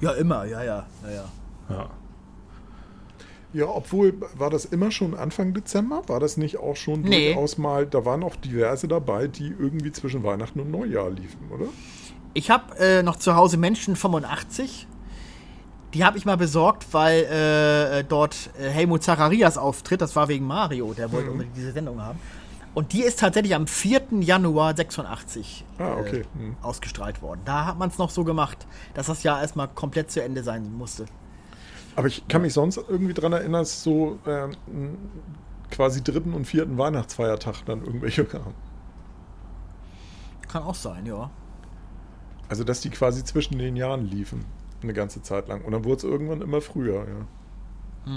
Ja, 0.00 0.12
immer, 0.12 0.44
ja, 0.44 0.62
ja, 0.62 0.86
ja, 1.04 1.10
ja. 1.10 1.24
Ja. 1.68 1.90
Ja, 3.54 3.66
obwohl, 3.66 4.14
war 4.36 4.50
das 4.50 4.66
immer 4.66 4.90
schon 4.90 5.14
Anfang 5.14 5.54
Dezember? 5.54 6.02
War 6.06 6.20
das 6.20 6.36
nicht 6.36 6.58
auch 6.58 6.76
schon 6.76 7.00
Nee. 7.00 7.28
durchaus 7.32 7.56
mal, 7.56 7.86
da 7.86 8.04
waren 8.04 8.22
auch 8.22 8.36
diverse 8.36 8.88
dabei, 8.88 9.26
die 9.26 9.48
irgendwie 9.58 9.90
zwischen 9.90 10.22
Weihnachten 10.22 10.60
und 10.60 10.70
Neujahr 10.70 11.08
liefen, 11.10 11.50
oder? 11.50 11.64
Ich 12.34 12.50
habe 12.50 12.76
äh, 12.78 13.02
noch 13.02 13.16
zu 13.16 13.36
Hause 13.36 13.56
Menschen 13.56 13.96
85. 13.96 14.86
Die 15.94 16.04
habe 16.04 16.18
ich 16.18 16.26
mal 16.26 16.36
besorgt, 16.36 16.86
weil 16.92 17.24
äh, 17.30 18.00
äh, 18.00 18.04
dort 18.04 18.50
äh, 18.60 18.68
Helmut 18.68 19.02
Zacharias 19.02 19.56
auftritt. 19.56 20.02
Das 20.02 20.14
war 20.14 20.28
wegen 20.28 20.46
Mario, 20.46 20.92
der 20.92 21.10
wollte 21.10 21.30
unbedingt 21.30 21.56
diese 21.56 21.72
Sendung 21.72 22.02
haben. 22.02 22.18
Und 22.74 22.92
die 22.92 23.02
ist 23.02 23.18
tatsächlich 23.18 23.54
am 23.54 23.66
4. 23.66 24.02
Januar 24.20 24.76
86 24.76 25.64
Ah, 25.78 25.94
okay. 25.98 26.20
äh, 26.20 26.38
Hm. 26.38 26.56
ausgestrahlt 26.60 27.22
worden. 27.22 27.40
Da 27.46 27.64
hat 27.64 27.78
man 27.78 27.88
es 27.88 27.96
noch 27.96 28.10
so 28.10 28.24
gemacht, 28.24 28.66
dass 28.92 29.06
das 29.06 29.22
Jahr 29.22 29.40
erstmal 29.40 29.68
komplett 29.68 30.10
zu 30.10 30.22
Ende 30.22 30.42
sein 30.42 30.70
musste. 30.76 31.06
Aber 31.98 32.06
ich 32.06 32.28
kann 32.28 32.42
mich 32.42 32.52
sonst 32.52 32.76
irgendwie 32.76 33.12
dran 33.12 33.32
erinnern, 33.32 33.62
dass 33.62 33.82
so 33.82 34.20
ähm, 34.24 34.52
quasi 35.68 36.00
dritten 36.00 36.32
und 36.32 36.44
vierten 36.44 36.78
Weihnachtsfeiertag 36.78 37.64
dann 37.66 37.84
irgendwelche 37.84 38.24
kamen. 38.24 38.54
Kann 40.46 40.62
auch 40.62 40.76
sein, 40.76 41.06
ja. 41.06 41.28
Also, 42.48 42.62
dass 42.62 42.82
die 42.82 42.90
quasi 42.90 43.24
zwischen 43.24 43.58
den 43.58 43.74
Jahren 43.74 44.06
liefen. 44.06 44.44
Eine 44.80 44.92
ganze 44.92 45.22
Zeit 45.22 45.48
lang. 45.48 45.62
Und 45.64 45.72
dann 45.72 45.84
wurde 45.84 45.96
es 45.96 46.04
irgendwann 46.04 46.40
immer 46.40 46.60
früher, 46.60 47.04
ja. 48.06 48.12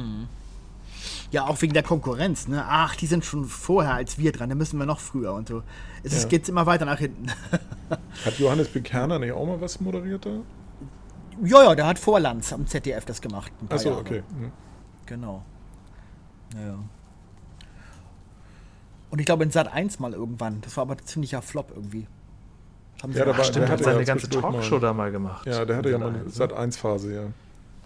Ja, 1.32 1.47
auch 1.47 1.59
wegen 1.63 1.73
der 1.73 1.82
Konkurrenz, 1.82 2.47
ne? 2.47 2.63
Ach, 2.67 2.95
die 2.95 3.07
sind 3.07 3.25
schon 3.25 3.45
vorher 3.45 3.95
als 3.95 4.19
wir 4.19 4.32
dran, 4.32 4.49
da 4.49 4.55
müssen 4.55 4.77
wir 4.77 4.86
noch 4.86 4.99
früher 4.99 5.34
und 5.34 5.47
so. 5.47 5.63
Es 6.03 6.21
Ja. 6.21 6.29
geht's 6.29 6.49
immer 6.49 6.67
weiter 6.67 6.86
nach 6.86 6.99
hinten. 6.99 7.32
Hat 8.25 8.38
Johannes 8.38 8.67
Bekerner 8.67 9.17
nicht 9.17 9.32
auch 9.32 9.47
mal 9.47 9.59
was 9.59 9.82
moderiert 9.82 10.23
da? 10.27 10.41
Ja, 11.43 11.63
ja, 11.63 11.75
der 11.75 11.86
hat 11.88 11.99
vor 11.99 12.19
Lanz 12.19 12.51
am 12.53 12.65
ZDF 12.67 13.05
das 13.05 13.21
gemacht. 13.21 13.51
Achso, 13.69 13.97
okay. 13.97 14.23
Hm. 14.38 14.51
Genau. 15.05 15.43
Ja, 16.55 16.67
ja. 16.67 16.77
Und 19.09 19.19
ich 19.19 19.25
glaube 19.25 19.43
in 19.43 19.51
Sat 19.51 19.71
1 19.71 19.99
mal 19.99 20.13
irgendwann. 20.13 20.61
Das 20.61 20.77
war 20.77 20.84
aber 20.84 20.93
ein 20.95 21.05
ziemlicher 21.05 21.41
Flop 21.41 21.71
irgendwie. 21.75 22.07
Haben 23.03 23.13
sie 23.13 23.19
Ja, 23.19 23.25
da 23.25 23.38
war- 23.38 23.43
Stimmt, 23.43 23.65
der 23.67 23.69
hat 23.73 23.84
seine 23.84 23.99
ja 23.99 24.03
ganze 24.05 24.29
Talkshow 24.29 24.75
mal- 24.75 24.79
da 24.82 24.93
mal 24.93 25.11
gemacht. 25.11 25.45
Ja, 25.47 25.65
der 25.65 25.77
hatte 25.77 25.89
ja 25.89 25.97
mal 25.97 26.09
eine 26.09 26.29
Sat.1, 26.29 26.36
Sat 26.36 26.53
1 26.53 26.77
Phase, 26.77 27.13
ja. 27.13 27.23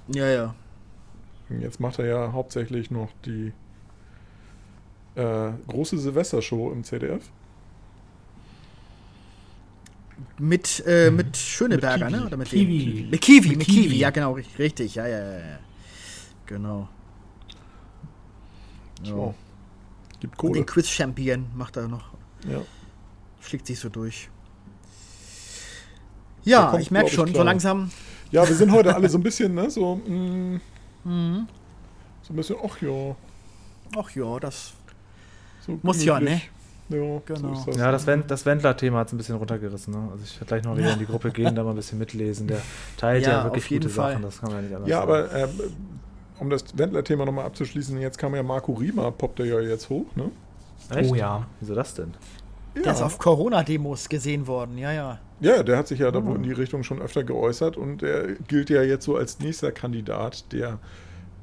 Ja, 0.08 0.28
ja. 0.28 0.56
Jetzt 1.60 1.80
macht 1.80 2.00
er 2.00 2.06
ja 2.06 2.32
hauptsächlich 2.32 2.91
noch 2.91 3.10
die 3.26 3.54
äh, 5.16 5.52
große 5.68 5.98
Silvestershow 5.98 6.72
im 6.72 6.84
ZDF. 6.84 7.24
Mit, 10.39 10.84
äh, 10.86 11.11
mit 11.11 11.36
Schöneberger, 11.36 12.05
Mit 12.09 12.20
ne? 12.20 12.26
Oder 12.26 12.38
mit 12.38 12.49
Kiwi. 12.49 13.07
Mit 13.09 13.22
Kiwi, 13.22 13.49
Mit 13.49 13.57
mit 13.59 13.68
Kiwi. 13.68 13.82
Kiwi. 13.84 13.97
ja 13.97 14.09
genau, 14.09 14.34
richtig. 14.57 14.95
Ja, 14.95 15.07
ja, 15.07 15.20
ja. 15.39 15.59
Genau. 16.45 16.88
Ja. 19.03 19.09
So. 19.11 19.36
Gibt 20.20 20.34
Und 20.34 20.38
Kohle. 20.38 20.53
den 20.53 20.66
Quiz-Champion 20.66 21.47
macht 21.55 21.76
er 21.78 21.88
noch. 21.88 22.05
Ja. 22.49 22.61
Schlägt 23.41 23.68
sich 23.68 23.80
so 23.80 23.89
durch. 23.89 24.30
Ja, 26.43 26.68
kommt, 26.72 26.82
ich 26.84 26.91
merke 26.91 27.09
schon, 27.09 27.28
so 27.28 27.34
klar. 27.34 27.45
langsam. 27.45 27.91
ja, 28.32 28.47
wir 28.47 28.55
sind 28.55 28.72
heute 28.72 28.93
alle 28.95 29.09
so 29.09 29.18
ein 29.18 29.24
bisschen, 29.24 29.55
ne, 29.55 29.70
so, 29.70 29.95
mh, 29.95 30.59
so 32.22 32.34
ein 32.34 32.36
bisschen, 32.36 32.55
ach 32.63 32.82
ja. 32.82 33.16
Ach 33.97 34.09
ja, 34.16 34.39
das. 34.39 34.74
So 35.66 35.80
Muss 35.82 36.03
ja, 36.03 36.20
ne? 36.20 36.41
Ja, 36.90 36.98
Genau. 37.26 37.56
So 37.56 37.66
das. 37.72 37.78
Ja, 37.78 37.92
das, 37.92 38.06
Wend, 38.08 38.30
das 38.30 38.46
Wendler-Thema 38.46 39.00
hat 39.00 39.08
es 39.08 39.14
ein 39.14 39.18
bisschen 39.18 39.36
runtergerissen. 39.36 39.94
Ne? 39.94 40.10
Also 40.12 40.24
ich 40.24 40.36
werde 40.36 40.46
gleich 40.46 40.64
noch 40.64 40.78
wieder 40.78 40.94
in 40.94 41.00
die 41.00 41.06
Gruppe 41.06 41.32
gehen, 41.32 41.56
da 41.56 41.64
mal 41.64 41.72
ein 41.72 41.76
bisschen 41.76 41.98
mitlesen. 41.98 42.48
Der 42.48 42.62
teilt 42.98 43.24
ja, 43.26 43.30
Ja, 43.40 43.44
wirklich 43.46 43.68
gute 43.68 43.90
Fall. 43.90 44.12
Sachen, 44.12 44.24
das 44.24 44.40
kann 44.40 44.50
man 44.52 44.58
ja 44.58 44.62
nicht 44.64 44.76
anders 44.76 44.90
Ja, 44.90 44.98
sagen. 45.00 45.10
aber 45.12 45.34
ähm, 45.36 45.50
um 46.40 46.50
das 46.50 46.78
Wendler-Thema 46.78 47.26
nochmal 47.26 47.46
abzuschließen, 47.46 48.00
jetzt 48.00 48.18
kam 48.18 48.36
ja 48.36 48.44
Marco 48.44 48.74
Rima, 48.74 49.10
poppt 49.10 49.40
er 49.40 49.46
ja 49.46 49.60
jetzt 49.62 49.90
hoch, 49.90 50.06
ne? 50.16 50.30
Echt? 50.96 51.12
Oh 51.12 51.16
ja. 51.16 51.48
Wieso 51.60 51.74
das 51.74 51.94
denn? 51.96 52.14
Der 52.84 52.92
ist 52.92 53.02
auf 53.02 53.18
Corona-Demos 53.18 54.10
gesehen 54.10 54.46
worden, 54.48 54.78
ja, 54.78 54.92
ja. 54.92 55.20
Ja, 55.40 55.64
der 55.64 55.78
hat 55.78 55.88
sich 55.88 56.00
ja 56.00 56.12
da 56.12 56.24
wohl 56.26 56.36
in 56.36 56.44
die 56.44 56.52
Richtung 56.52 56.84
schon 56.84 57.02
öfter 57.02 57.24
geäußert 57.24 57.78
und 57.78 58.04
er 58.04 58.34
gilt 58.48 58.70
ja 58.70 58.84
jetzt 58.84 59.06
so 59.06 59.16
als 59.16 59.40
nächster 59.40 59.72
Kandidat, 59.72 60.52
der 60.52 60.80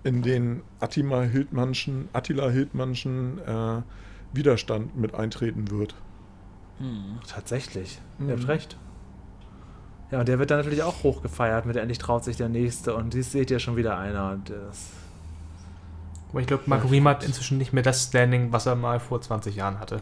in 0.05 0.22
den 0.22 0.62
Attila 0.80 1.22
Hildmannschen, 1.22 2.09
Attila 2.12 2.51
Hildmannschen 2.51 3.38
äh, 3.47 3.80
Widerstand 4.33 4.97
mit 4.97 5.14
eintreten 5.14 5.70
wird. 5.70 5.95
Tatsächlich. 7.28 8.01
Mhm. 8.18 8.28
Ihr 8.28 8.37
habt 8.37 8.49
recht. 8.49 8.76
Ja, 10.11 10.20
und 10.20 10.28
der 10.28 10.39
wird 10.39 10.51
dann 10.51 10.59
natürlich 10.59 10.83
auch 10.83 11.03
hochgefeiert 11.03 11.64
mit 11.64 11.76
endlich 11.76 11.99
traut 11.99 12.24
sich 12.24 12.37
der 12.37 12.49
Nächste 12.49 12.95
und 12.95 13.14
dies 13.14 13.33
seht 13.33 13.51
ihr 13.51 13.59
schon 13.59 13.76
wieder 13.76 13.97
einer. 13.99 14.33
Und 14.33 14.51
das, 14.51 14.91
Aber 16.30 16.41
ich 16.41 16.47
glaube, 16.47 16.64
Marco 16.66 16.89
Riem 16.89 17.09
hat 17.09 17.24
inzwischen 17.24 17.57
nicht 17.57 17.72
mehr 17.72 17.83
das 17.83 18.05
Standing, 18.05 18.53
was 18.53 18.66
er 18.66 18.74
mal 18.74 19.01
vor 19.01 19.22
20 19.22 19.57
Jahren 19.57 19.80
hatte. 19.80 20.01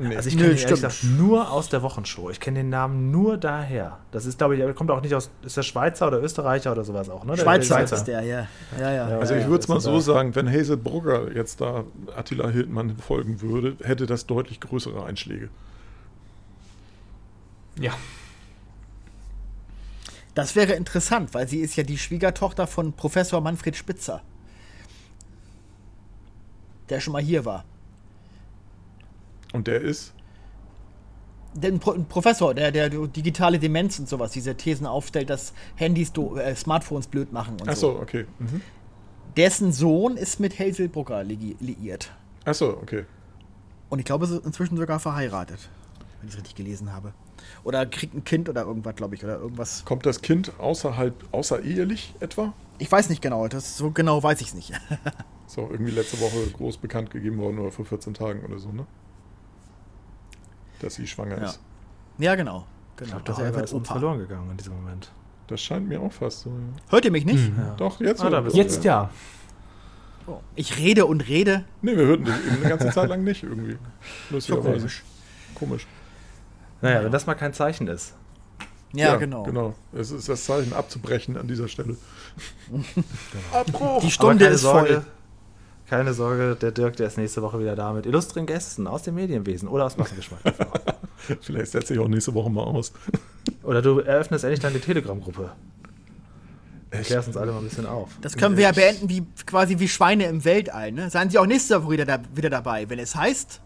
Nee. 0.00 0.16
also 0.16 0.28
ich 0.28 0.36
kenne 0.36 0.52
ihn 0.52 0.58
stimmt. 0.58 0.74
gesagt 0.76 1.04
nur 1.04 1.50
aus 1.50 1.68
der 1.68 1.82
Wochenshow. 1.82 2.30
Ich 2.30 2.38
kenne 2.40 2.60
den 2.60 2.68
Namen 2.68 3.10
nur 3.10 3.36
daher. 3.36 3.98
Das 4.12 4.26
ist, 4.26 4.38
glaube 4.38 4.54
ich, 4.54 4.60
er 4.60 4.72
kommt 4.74 4.90
auch 4.90 5.00
nicht 5.00 5.14
aus, 5.14 5.30
ist 5.42 5.56
der 5.56 5.62
Schweizer 5.62 6.06
oder 6.06 6.22
Österreicher 6.22 6.72
oder 6.72 6.84
sowas 6.84 7.08
auch, 7.10 7.24
ne? 7.24 7.34
Der- 7.34 7.42
Schweizer, 7.42 7.74
der 7.76 7.84
ist 7.84 8.04
der, 8.04 8.22
ja. 8.22 8.46
Ja, 8.78 8.92
ja. 8.92 9.10
Ja. 9.10 9.18
also 9.18 9.34
ich 9.34 9.46
würde 9.46 9.60
es 9.60 9.68
mal 9.68 9.80
so 9.80 9.90
aber- 9.90 10.00
sagen, 10.00 10.34
wenn 10.34 10.48
Hazel 10.48 10.76
Brugger 10.76 11.34
jetzt 11.34 11.60
da 11.60 11.84
Attila 12.16 12.48
Hildmann 12.48 12.96
folgen 12.98 13.40
würde, 13.40 13.76
hätte 13.82 14.06
das 14.06 14.26
deutlich 14.26 14.60
größere 14.60 15.04
Einschläge. 15.04 15.48
Ja. 17.80 17.92
Das 20.34 20.54
wäre 20.54 20.74
interessant, 20.74 21.34
weil 21.34 21.48
sie 21.48 21.58
ist 21.58 21.74
ja 21.76 21.82
die 21.82 21.98
Schwiegertochter 21.98 22.66
von 22.68 22.92
Professor 22.92 23.40
Manfred 23.40 23.76
Spitzer. 23.76 24.22
Der 26.88 27.00
schon 27.00 27.12
mal 27.12 27.22
hier 27.22 27.44
war. 27.44 27.64
Und 29.52 29.66
der 29.66 29.80
ist, 29.80 30.12
Der, 31.54 31.72
Pro, 31.72 31.92
ein 31.92 32.04
Professor, 32.06 32.54
der, 32.54 32.70
der 32.70 32.88
digitale 32.90 33.58
Demenz 33.58 33.98
und 33.98 34.08
sowas, 34.08 34.32
diese 34.32 34.54
Thesen 34.54 34.86
aufstellt, 34.86 35.30
dass 35.30 35.52
Handys, 35.76 36.12
äh, 36.36 36.54
Smartphones 36.54 37.06
blöd 37.06 37.32
machen 37.32 37.56
und 37.60 37.68
achso, 37.68 37.92
so. 37.94 38.00
okay. 38.00 38.26
Mhm. 38.38 38.60
Dessen 39.36 39.72
Sohn 39.72 40.16
ist 40.16 40.40
mit 40.40 40.58
Hazel 40.58 40.88
Brugger 40.88 41.22
li 41.24 41.56
liiert. 41.60 42.10
Achso, 42.44 42.70
okay. 42.70 43.04
Und 43.88 43.98
ich 44.00 44.04
glaube, 44.04 44.26
ist 44.26 44.44
inzwischen 44.44 44.76
sogar 44.76 45.00
verheiratet. 45.00 45.68
Wenn 46.20 46.28
ich 46.28 46.34
es 46.34 46.38
richtig 46.38 46.56
gelesen 46.56 46.92
habe. 46.92 47.12
Oder 47.64 47.86
kriegt 47.86 48.14
ein 48.14 48.24
Kind 48.24 48.48
oder 48.48 48.62
irgendwas, 48.64 48.96
glaube 48.96 49.14
ich. 49.14 49.22
Oder 49.24 49.38
irgendwas. 49.38 49.84
Kommt 49.84 50.04
das 50.04 50.20
Kind 50.20 50.52
außerhalb, 50.58 51.14
außerehelich 51.32 52.14
etwa? 52.20 52.52
Ich 52.78 52.90
weiß 52.90 53.08
nicht 53.08 53.22
genau. 53.22 53.46
Das, 53.48 53.76
so 53.76 53.90
genau 53.90 54.22
weiß 54.22 54.40
ich 54.40 54.48
es 54.48 54.54
nicht. 54.54 54.70
Ist 55.46 55.58
auch 55.58 55.70
irgendwie 55.70 55.92
letzte 55.92 56.20
Woche 56.20 56.46
groß 56.52 56.78
bekannt 56.78 57.10
gegeben 57.10 57.38
worden 57.38 57.58
oder 57.58 57.70
vor 57.70 57.84
14 57.84 58.14
Tagen 58.14 58.44
oder 58.44 58.58
so, 58.58 58.70
ne? 58.72 58.86
Dass 60.80 60.94
sie 60.94 61.06
schwanger 61.06 61.38
Ja. 61.38 61.44
ist. 61.44 61.60
Ja, 62.18 62.34
genau. 62.34 62.66
Ich 62.92 62.96
genau. 63.04 63.10
glaube, 63.20 63.24
der 63.24 63.46
Also 63.46 63.58
er 63.58 63.64
ist 63.64 63.72
uns 63.72 63.88
verloren 63.88 64.18
gegangen 64.18 64.50
in 64.50 64.56
diesem 64.56 64.74
Moment. 64.74 65.10
Das 65.46 65.62
scheint 65.62 65.88
mir 65.88 66.00
auch 66.00 66.12
fast 66.12 66.40
so. 66.40 66.50
Ja. 66.50 66.92
Hört 66.92 67.04
ihr 67.04 67.10
mich 67.10 67.24
nicht? 67.24 67.52
Ja. 67.56 67.74
Doch, 67.76 68.00
jetzt. 68.00 68.22
Ah. 68.22 68.44
Jetzt 68.52 68.84
ja. 68.84 69.10
Oh. 70.26 70.40
Ich 70.56 70.76
rede 70.78 71.06
und 71.06 71.26
rede. 71.26 71.64
Nee, 71.80 71.96
wir 71.96 72.04
hörten 72.04 72.24
dich 72.26 72.34
eine 72.34 72.68
ganze 72.68 72.90
Zeit 72.90 73.08
lang 73.08 73.24
nicht 73.24 73.42
irgendwie. 73.42 73.78
Lustigerweise. 74.30 74.78
komisch. 74.78 75.04
Komisch. 75.54 75.86
Naja, 76.82 77.02
wenn 77.04 77.12
das 77.12 77.26
mal 77.26 77.34
kein 77.34 77.54
Zeichen 77.54 77.88
ist. 77.88 78.14
Ja, 78.92 79.16
genau. 79.16 79.42
Genau. 79.42 79.74
Es 79.92 80.10
ist 80.10 80.28
das 80.28 80.44
Zeichen 80.44 80.72
abzubrechen 80.72 81.36
an 81.36 81.48
dieser 81.48 81.68
Stelle. 81.68 81.96
Abbruch! 83.52 84.00
Die 84.02 84.10
Stunde 84.10 84.46
ist 84.46 84.62
Sorge, 84.62 85.02
voll. 85.02 85.04
Keine 85.88 86.12
Sorge, 86.12 86.54
der 86.60 86.70
Dirk, 86.70 86.96
der 86.96 87.06
ist 87.06 87.16
nächste 87.16 87.40
Woche 87.42 87.58
wieder 87.60 87.74
da 87.74 87.92
mit 87.92 88.04
illustren 88.04 88.44
Gästen 88.44 88.86
aus 88.86 89.04
dem 89.04 89.14
Medienwesen 89.14 89.68
oder 89.68 89.86
aus 89.86 89.96
Massengeschmack. 89.96 90.40
Vielleicht 91.40 91.72
setze 91.72 91.94
ich 91.94 92.00
auch 92.00 92.08
nächste 92.08 92.34
Woche 92.34 92.50
mal 92.50 92.64
aus. 92.64 92.92
oder 93.62 93.80
du 93.80 94.00
eröffnest 94.00 94.44
endlich 94.44 94.60
dann 94.60 94.74
die 94.74 94.80
Telegram-Gruppe. 94.80 95.50
Echt? 96.90 97.06
Klärst 97.06 97.28
uns 97.28 97.36
alle 97.36 97.52
mal 97.52 97.58
ein 97.58 97.64
bisschen 97.64 97.86
auf. 97.86 98.10
Das 98.20 98.36
können 98.36 98.56
wir 98.56 98.64
ja 98.64 98.72
beenden 98.72 99.08
wie 99.08 99.26
quasi 99.46 99.78
wie 99.78 99.88
Schweine 99.88 100.24
im 100.26 100.44
Weltall. 100.44 100.92
Ne? 100.92 101.10
Seien 101.10 101.30
Sie 101.30 101.38
auch 101.38 101.46
nächste 101.46 101.82
Woche 101.82 101.92
wieder, 101.92 102.04
da, 102.04 102.20
wieder 102.34 102.50
dabei, 102.50 102.88
wenn 102.88 102.98
es 102.98 103.14
heißt. 103.14 103.60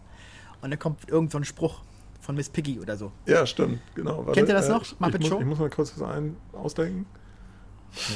Und 0.61 0.71
dann 0.71 0.79
kommt 0.79 1.09
irgend 1.09 1.31
so 1.31 1.37
ein 1.37 1.45
Spruch 1.45 1.81
von 2.21 2.35
Miss 2.35 2.49
Piggy 2.49 2.79
oder 2.79 2.95
so. 2.95 3.11
Ja, 3.25 3.45
stimmt. 3.45 3.79
Genau. 3.95 4.25
Warte, 4.25 4.31
Kennt 4.31 4.47
ihr 4.47 4.55
das 4.55 4.69
noch? 4.69 4.83
Ich, 4.83 4.99
Muppet 4.99 5.15
ich, 5.15 5.21
muss, 5.21 5.29
Show? 5.29 5.39
ich 5.41 5.45
muss 5.45 5.59
mal 5.59 5.69
kurz 5.69 5.93
was 5.97 6.09
ein, 6.09 6.37
ausdenken. 6.53 7.05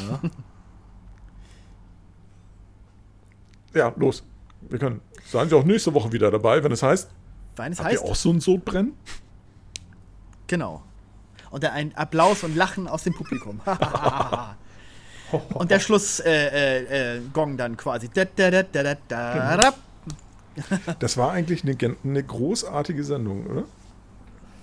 Ja. 0.09 0.29
Ja, 3.73 3.93
los. 3.97 4.23
Wir 4.69 4.79
können. 4.79 5.01
Seien 5.25 5.49
Sie 5.49 5.55
auch 5.55 5.63
nächste 5.63 5.93
Woche 5.93 6.11
wieder 6.11 6.31
dabei, 6.31 6.63
wenn 6.63 6.71
es 6.71 6.81
heißt, 6.83 7.09
Weil 7.55 7.71
es 7.71 7.79
habt 7.79 7.89
heißt, 7.89 8.03
ihr 8.03 8.09
auch 8.09 8.15
so 8.15 8.31
ein 8.31 8.39
Sodbrennen? 8.41 8.93
genau. 10.47 10.83
Und 11.49 11.63
dann 11.63 11.71
ein 11.71 11.95
Applaus 11.95 12.43
und 12.43 12.55
Lachen 12.55 12.87
aus 12.87 13.03
dem 13.03 13.13
Publikum. 13.13 13.61
und 15.53 15.71
der 15.71 15.79
Schluss 15.79 16.19
äh, 16.19 16.29
äh, 16.31 17.15
äh, 17.17 17.21
Gong 17.33 17.55
dann 17.57 17.77
quasi. 17.77 18.09
Da, 18.13 18.25
Genau. 18.25 19.57
da. 19.57 19.73
Das 20.99 21.15
war 21.17 21.31
eigentlich 21.31 21.63
eine, 21.63 21.77
eine 22.03 22.23
großartige 22.23 23.03
Sendung, 23.03 23.45
oder? 23.47 23.63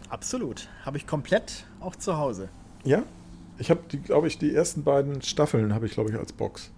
Absolut. 0.08 0.68
Habe 0.84 0.96
ich 0.98 1.06
komplett 1.06 1.64
auch 1.80 1.96
zu 1.96 2.16
Hause. 2.18 2.48
Ja? 2.84 3.02
Ich 3.58 3.70
habe, 3.70 3.80
glaube 4.04 4.26
ich, 4.26 4.38
die 4.38 4.54
ersten 4.54 4.82
beiden 4.84 5.22
Staffeln 5.22 5.72
habe 5.74 5.86
ich, 5.86 5.92
glaube 5.92 6.10
ich, 6.10 6.16
als 6.16 6.32
Box. 6.32 6.70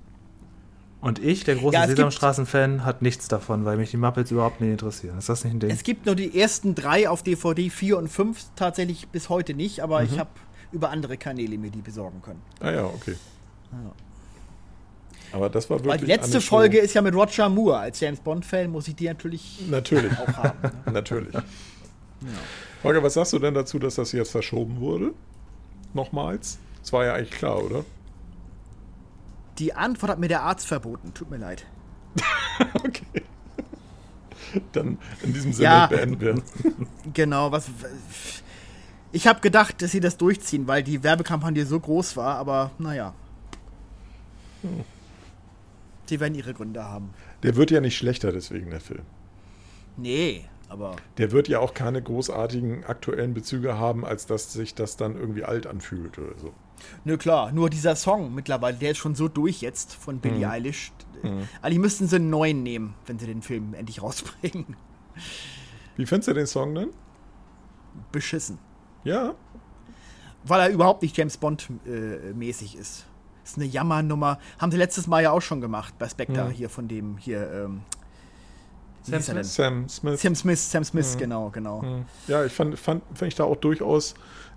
Und 1.07 1.19
ich, 1.21 1.45
der 1.45 1.57
große 1.57 1.75
Ja, 1.75 1.87
Sesamstraßen-Fan, 1.87 2.85
hat 2.85 3.01
nichts 3.03 3.29
davon, 3.29 3.65
weil 3.65 3.77
mich 3.77 3.91
die 3.91 3.97
Muppets 3.97 4.31
überhaupt 4.31 4.61
nicht 4.61 4.71
interessieren. 4.71 5.17
Ist 5.19 5.29
das 5.29 5.45
nicht 5.45 5.55
ein 5.55 5.61
Ding? 5.61 5.71
Es 5.71 5.83
gibt 5.85 6.07
nur 6.07 6.15
die 6.15 6.39
ersten 6.39 6.75
drei 6.75 7.09
auf 7.09 7.23
DVD, 7.23 7.71
vier 7.71 7.99
und 7.99 8.09
fünf 8.09 8.45
tatsächlich 8.57 9.09
bis 9.09 9.29
heute 9.29 9.55
nicht, 9.55 9.81
aber 9.81 10.01
Mhm. 10.01 10.09
ich 10.13 10.19
habe 10.19 10.31
über 10.73 10.91
andere 10.91 11.17
Kanäle 11.17 11.57
mir 11.59 11.71
die 11.71 11.81
besorgen 11.83 12.21
können. 12.23 12.43
Ah 12.61 12.71
ja, 12.73 12.85
okay. 12.85 13.15
Aber 15.33 15.49
das 15.51 15.69
war 15.69 15.79
wirklich. 15.79 15.93
Weil 15.93 15.99
die 15.99 16.07
letzte 16.07 16.33
eine 16.33 16.41
Show. 16.41 16.57
Folge 16.57 16.79
ist 16.79 16.95
ja 16.95 17.03
mit 17.03 17.15
Roger 17.15 17.49
Moore. 17.49 17.79
Als 17.79 18.01
James 18.01 18.21
Bond-Fan 18.21 18.71
muss 18.71 18.89
ich 18.89 18.95
die 18.97 19.07
natürlich 19.07 19.61
Natürlich. 19.69 20.13
auch 20.19 20.29
haben. 20.37 20.59
Ne? 20.63 20.73
Natürlich. 20.93 21.35
Holger, 22.83 23.03
was 23.03 23.15
sagst 23.15 23.33
du 23.33 23.39
denn 23.39 23.55
dazu, 23.55 23.79
dass 23.79 23.97
das 23.97 24.13
jetzt 24.13 24.31
verschoben 24.31 24.81
wurde? 24.81 25.13
Nochmals? 25.95 26.59
Das 26.81 26.93
war 26.93 27.05
ja 27.05 27.15
eigentlich 27.15 27.33
klar, 27.33 27.63
oder? 27.63 27.85
Die 29.59 29.73
Antwort 29.75 30.13
hat 30.13 30.19
mir 30.19 30.29
der 30.29 30.43
Arzt 30.43 30.67
verboten. 30.67 31.13
Tut 31.15 31.31
mir 31.31 31.39
leid. 31.39 31.67
Okay. 32.85 33.23
Dann 34.73 34.97
in 35.23 35.33
diesem 35.35 35.53
Sinne 35.53 35.65
Ja. 35.69 35.87
beenden 35.87 36.21
wir. 36.21 36.43
Genau, 37.13 37.53
was. 37.53 37.69
Ich 39.13 39.27
habe 39.27 39.41
gedacht, 39.41 39.83
dass 39.83 39.91
sie 39.93 40.01
das 40.01 40.17
durchziehen, 40.17 40.67
weil 40.67 40.83
die 40.83 41.03
Werbekampagne 41.03 41.67
so 41.67 41.79
groß 41.79 42.17
war, 42.17 42.37
aber 42.37 42.71
naja. 42.79 43.13
Sie 46.07 46.21
werden 46.21 46.35
ihre 46.35 46.55
Gründe 46.55 46.85
haben. 46.85 47.11
Der 47.43 47.57
wird 47.57 47.71
ja 47.71 47.81
nicht 47.81 47.97
schlechter, 47.99 48.33
deswegen 48.33 48.71
der 48.71 48.81
Film. 48.81 49.03
Nee, 49.97 50.45
aber. 50.69 50.97
Der 51.19 51.33
wird 51.33 51.49
ja 51.49 51.59
auch 51.59 51.75
keine 51.75 52.01
großartigen 52.01 52.85
aktuellen 52.85 53.35
Bezüge 53.35 53.79
haben, 53.79 54.05
als 54.07 54.27
dass 54.27 54.53
sich 54.53 54.75
das 54.75 54.97
dann 54.97 55.17
irgendwie 55.17 55.45
alt 55.45 55.67
anfühlt 55.67 56.19
oder 56.19 56.39
so. 56.39 56.53
Nö, 57.05 57.17
klar, 57.17 57.53
nur 57.53 57.71
dieser 57.71 57.97
Song 57.97 58.35
mittlerweile, 58.35 58.77
der 58.77 58.93
ist 58.93 58.99
schon 58.99 59.15
so 59.15 59.29
durch 59.29 59.61
jetzt 59.61 59.95
von 59.95 60.19
Billie 60.19 60.49
Eilish. 60.49 60.93
Eigentlich 61.63 61.79
müssten 61.79 62.07
sie 62.07 62.17
einen 62.17 62.31
neuen 62.31 62.63
nehmen, 62.63 62.95
wenn 63.07 63.19
sie 63.19 63.27
den 63.27 63.43
Film 63.43 63.75
endlich 63.75 64.03
rausbringen. 64.03 64.77
Wie 65.97 66.07
findest 66.07 66.29
du 66.29 66.35
den 66.35 66.47
Song 66.47 66.75
denn? 66.75 66.91
Beschissen. 68.13 68.59
Ja. 69.03 69.35
Weil 70.45 70.61
er 70.61 70.69
überhaupt 70.69 71.03
nicht 71.03 71.17
James 71.17 71.37
Bond-mäßig 71.39 72.77
ist. 72.77 73.07
Ist 73.45 73.57
eine 73.57 73.67
Jammernummer. 73.67 74.39
Haben 74.59 74.71
sie 74.71 74.77
letztes 74.77 75.07
Mal 75.07 75.23
ja 75.23 75.31
auch 75.31 75.41
schon 75.41 75.61
gemacht 75.61 75.95
bei 75.99 76.09
Spectre 76.09 76.51
hier 76.51 76.69
von 76.69 76.87
dem 76.89 77.17
hier. 77.17 77.51
Ähm, 77.51 77.83
Sam 79.03 79.23
denn? 79.37 79.45
Sam 79.45 79.89
Smith. 79.89 80.21
Sam 80.21 80.35
Smith, 80.35 80.71
Sam 80.71 80.85
Smith, 80.85 81.17
genau, 81.17 81.51
genau. 81.51 82.05
Ja, 82.27 82.45
ich 82.45 82.53
fand, 82.53 82.79
fand, 82.79 83.03
fand 83.15 83.29
ich 83.29 83.37
da 83.37 83.45
auch 83.45 83.57
durchaus 83.57 84.15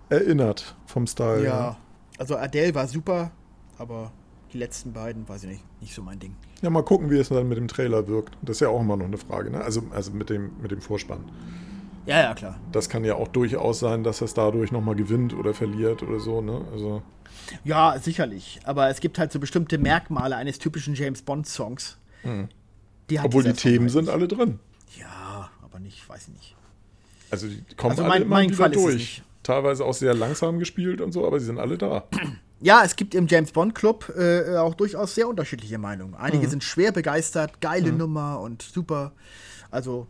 erinnert 0.09 0.75
vom 0.87 1.05
Style. 1.05 1.45
Ja, 1.45 1.77
also 2.19 2.37
Adele 2.37 2.75
war 2.75 2.87
super, 2.87 3.31
aber 3.79 4.11
die 4.53 4.57
letzten 4.59 4.93
beiden, 4.93 5.27
weiß 5.27 5.43
ich 5.43 5.49
nicht, 5.49 5.63
nicht 5.81 5.93
so 5.95 6.01
mein 6.03 6.19
Ding. 6.19 6.35
Ja, 6.61 6.69
mal 6.69 6.83
gucken, 6.83 7.09
wie 7.09 7.17
es 7.17 7.29
dann 7.29 7.47
mit 7.47 7.57
dem 7.57 7.67
Trailer 7.67 8.07
wirkt. 8.07 8.37
Das 8.41 8.57
ist 8.57 8.61
ja 8.61 8.69
auch 8.69 8.81
immer 8.81 8.97
noch 8.97 9.05
eine 9.05 9.17
Frage, 9.17 9.49
ne? 9.49 9.61
Also, 9.61 9.81
also 9.91 10.11
mit, 10.11 10.29
dem, 10.29 10.51
mit 10.61 10.71
dem 10.71 10.81
Vorspann. 10.81 11.23
Ja, 12.05 12.21
ja, 12.21 12.33
klar. 12.33 12.59
Das 12.71 12.89
kann 12.89 13.03
ja 13.05 13.15
auch 13.15 13.27
durchaus 13.27 13.79
sein, 13.79 14.03
dass 14.03 14.21
es 14.21 14.33
dadurch 14.33 14.71
nochmal 14.71 14.95
gewinnt 14.95 15.33
oder 15.33 15.53
verliert 15.53 16.01
oder 16.03 16.19
so, 16.19 16.41
ne? 16.41 16.65
Also, 16.73 17.01
Ja, 17.63 17.97
sicherlich. 17.99 18.59
Aber 18.63 18.89
es 18.89 18.99
gibt 18.99 19.19
halt 19.19 19.31
so 19.31 19.39
bestimmte 19.39 19.77
Merkmale 19.77 20.35
eines 20.35 20.57
typischen 20.59 20.95
James 20.95 21.21
Bond-Songs. 21.21 21.97
Die 23.09 23.19
hat 23.19 23.25
obwohl 23.27 23.43
die 23.43 23.53
Themen 23.53 23.81
halt 23.85 23.91
sind 23.91 24.09
alle 24.09 24.27
drin. 24.27 24.59
Ja, 24.99 25.49
aber 25.63 25.79
nicht, 25.79 26.07
weiß 26.09 26.23
ich 26.29 26.33
nicht. 26.33 26.55
Also 27.31 27.47
die 27.47 27.63
kommen 27.75 27.91
Also 27.91 28.03
alle 28.03 28.09
mein- 28.09 28.21
immer 28.23 28.35
mein 28.37 28.47
wieder 28.49 28.57
Fall 28.57 28.71
ist 28.71 28.77
es 28.77 28.83
durch. 28.83 28.95
nicht. 28.95 29.23
Teilweise 29.43 29.85
auch 29.85 29.93
sehr 29.93 30.13
langsam 30.13 30.59
gespielt 30.59 31.01
und 31.01 31.11
so, 31.11 31.25
aber 31.25 31.39
sie 31.39 31.45
sind 31.45 31.59
alle 31.59 31.77
da. 31.77 32.03
Ja, 32.61 32.83
es 32.83 32.95
gibt 32.97 33.15
im 33.15 33.27
James 33.27 33.51
Bond 33.53 33.73
Club 33.73 34.11
äh, 34.17 34.57
auch 34.57 34.75
durchaus 34.75 35.15
sehr 35.15 35.27
unterschiedliche 35.29 35.77
Meinungen. 35.77 36.13
Einige 36.15 36.45
Mhm. 36.45 36.49
sind 36.51 36.63
schwer 36.63 36.91
begeistert, 36.91 37.61
geile 37.61 37.91
Nummer 37.93 38.39
und 38.41 38.61
super. 38.61 39.13
Also, 39.71 40.07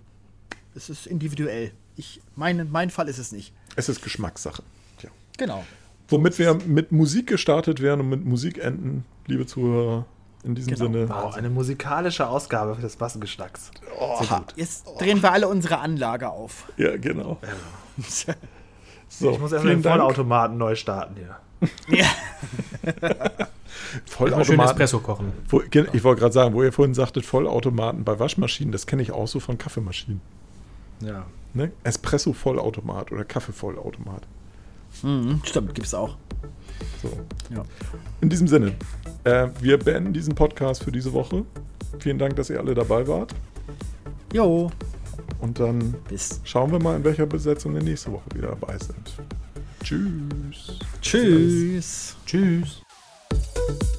es 0.75 0.89
ist 0.89 1.05
individuell. 1.05 1.71
Ich, 1.95 2.21
mein, 2.35 2.69
mein 2.71 2.89
Fall 2.89 3.07
ist 3.07 3.19
es 3.19 3.31
nicht. 3.31 3.53
Es 3.75 3.87
ist 3.87 4.01
Geschmackssache. 4.01 4.63
Tja. 4.97 5.09
Genau. 5.37 5.63
Womit 6.07 6.39
wir 6.39 6.55
mit 6.65 6.91
Musik 6.91 7.27
gestartet 7.27 7.81
werden 7.81 8.01
und 8.01 8.09
mit 8.09 8.25
Musik 8.25 8.57
enden, 8.57 9.05
liebe 9.27 9.45
Zuhörer, 9.45 10.05
in 10.43 10.55
diesem 10.55 10.73
Genau. 10.73 10.85
Sinne. 10.85 11.09
Wow, 11.09 11.35
eine 11.35 11.49
musikalische 11.51 12.25
Ausgabe 12.27 12.73
für 12.75 12.81
das 12.81 12.97
Massengeschnacks. 12.97 13.69
Sehr 14.21 14.37
gut. 14.39 14.53
Jetzt 14.55 14.85
drehen 14.99 15.21
wir 15.21 15.31
alle 15.31 15.47
unsere 15.47 15.77
Anlage 15.79 16.29
auf. 16.29 16.65
Ja, 16.77 16.97
genau. 16.97 17.37
So, 19.09 19.31
Ich 19.31 19.39
muss 19.39 19.51
erstmal 19.51 19.75
den 19.75 19.81
Dank. 19.81 19.99
Vollautomaten 19.99 20.57
neu 20.57 20.75
starten 20.75 21.15
hier. 21.15 21.35
ja. 21.97 22.05
Mal 22.83 22.93
schön 22.95 23.47
Vollautomaten. 24.05 24.59
Espresso 24.71 24.99
kochen. 24.99 25.33
Wo, 25.49 25.61
ich 25.61 26.03
wollte 26.03 26.21
gerade 26.21 26.33
sagen, 26.33 26.53
wo 26.53 26.63
ihr 26.63 26.71
vorhin 26.71 26.93
sagtet, 26.93 27.25
Vollautomaten 27.25 28.03
bei 28.03 28.19
Waschmaschinen, 28.19 28.71
das 28.71 28.85
kenne 28.85 29.01
ich 29.01 29.11
auch 29.11 29.27
so 29.27 29.39
von 29.39 29.57
Kaffeemaschinen. 29.57 30.21
Ja. 31.01 31.25
Ne? 31.53 31.71
Espresso-Vollautomat 31.83 33.11
oder 33.11 33.25
Kaffee-Vollautomat. 33.25 34.21
Mhm, 35.01 35.41
stimmt, 35.43 35.73
gibt's 35.75 35.93
auch. 35.93 36.17
So. 37.01 37.09
Ja. 37.53 37.63
In 38.21 38.29
diesem 38.29 38.47
Sinne, 38.47 38.73
äh, 39.23 39.47
wir 39.59 39.77
beenden 39.77 40.13
diesen 40.13 40.35
Podcast 40.35 40.83
für 40.83 40.91
diese 40.91 41.13
Woche. 41.13 41.45
Vielen 41.99 42.19
Dank, 42.19 42.35
dass 42.35 42.49
ihr 42.49 42.59
alle 42.59 42.75
dabei 42.75 43.07
wart. 43.07 43.33
Jo, 44.31 44.71
und 45.39 45.59
dann 45.59 45.95
Bis. 46.07 46.41
schauen 46.43 46.71
wir 46.71 46.79
mal, 46.79 46.97
in 46.97 47.03
welcher 47.03 47.25
Besetzung 47.25 47.73
wir 47.73 47.81
nächste 47.81 48.11
Woche 48.11 48.25
wieder 48.33 48.49
dabei 48.49 48.77
sind. 48.77 49.13
Tschüss. 49.83 50.79
Tschüss. 51.01 52.15
Tschüss. 52.25 52.81
Tschüss. 53.31 53.98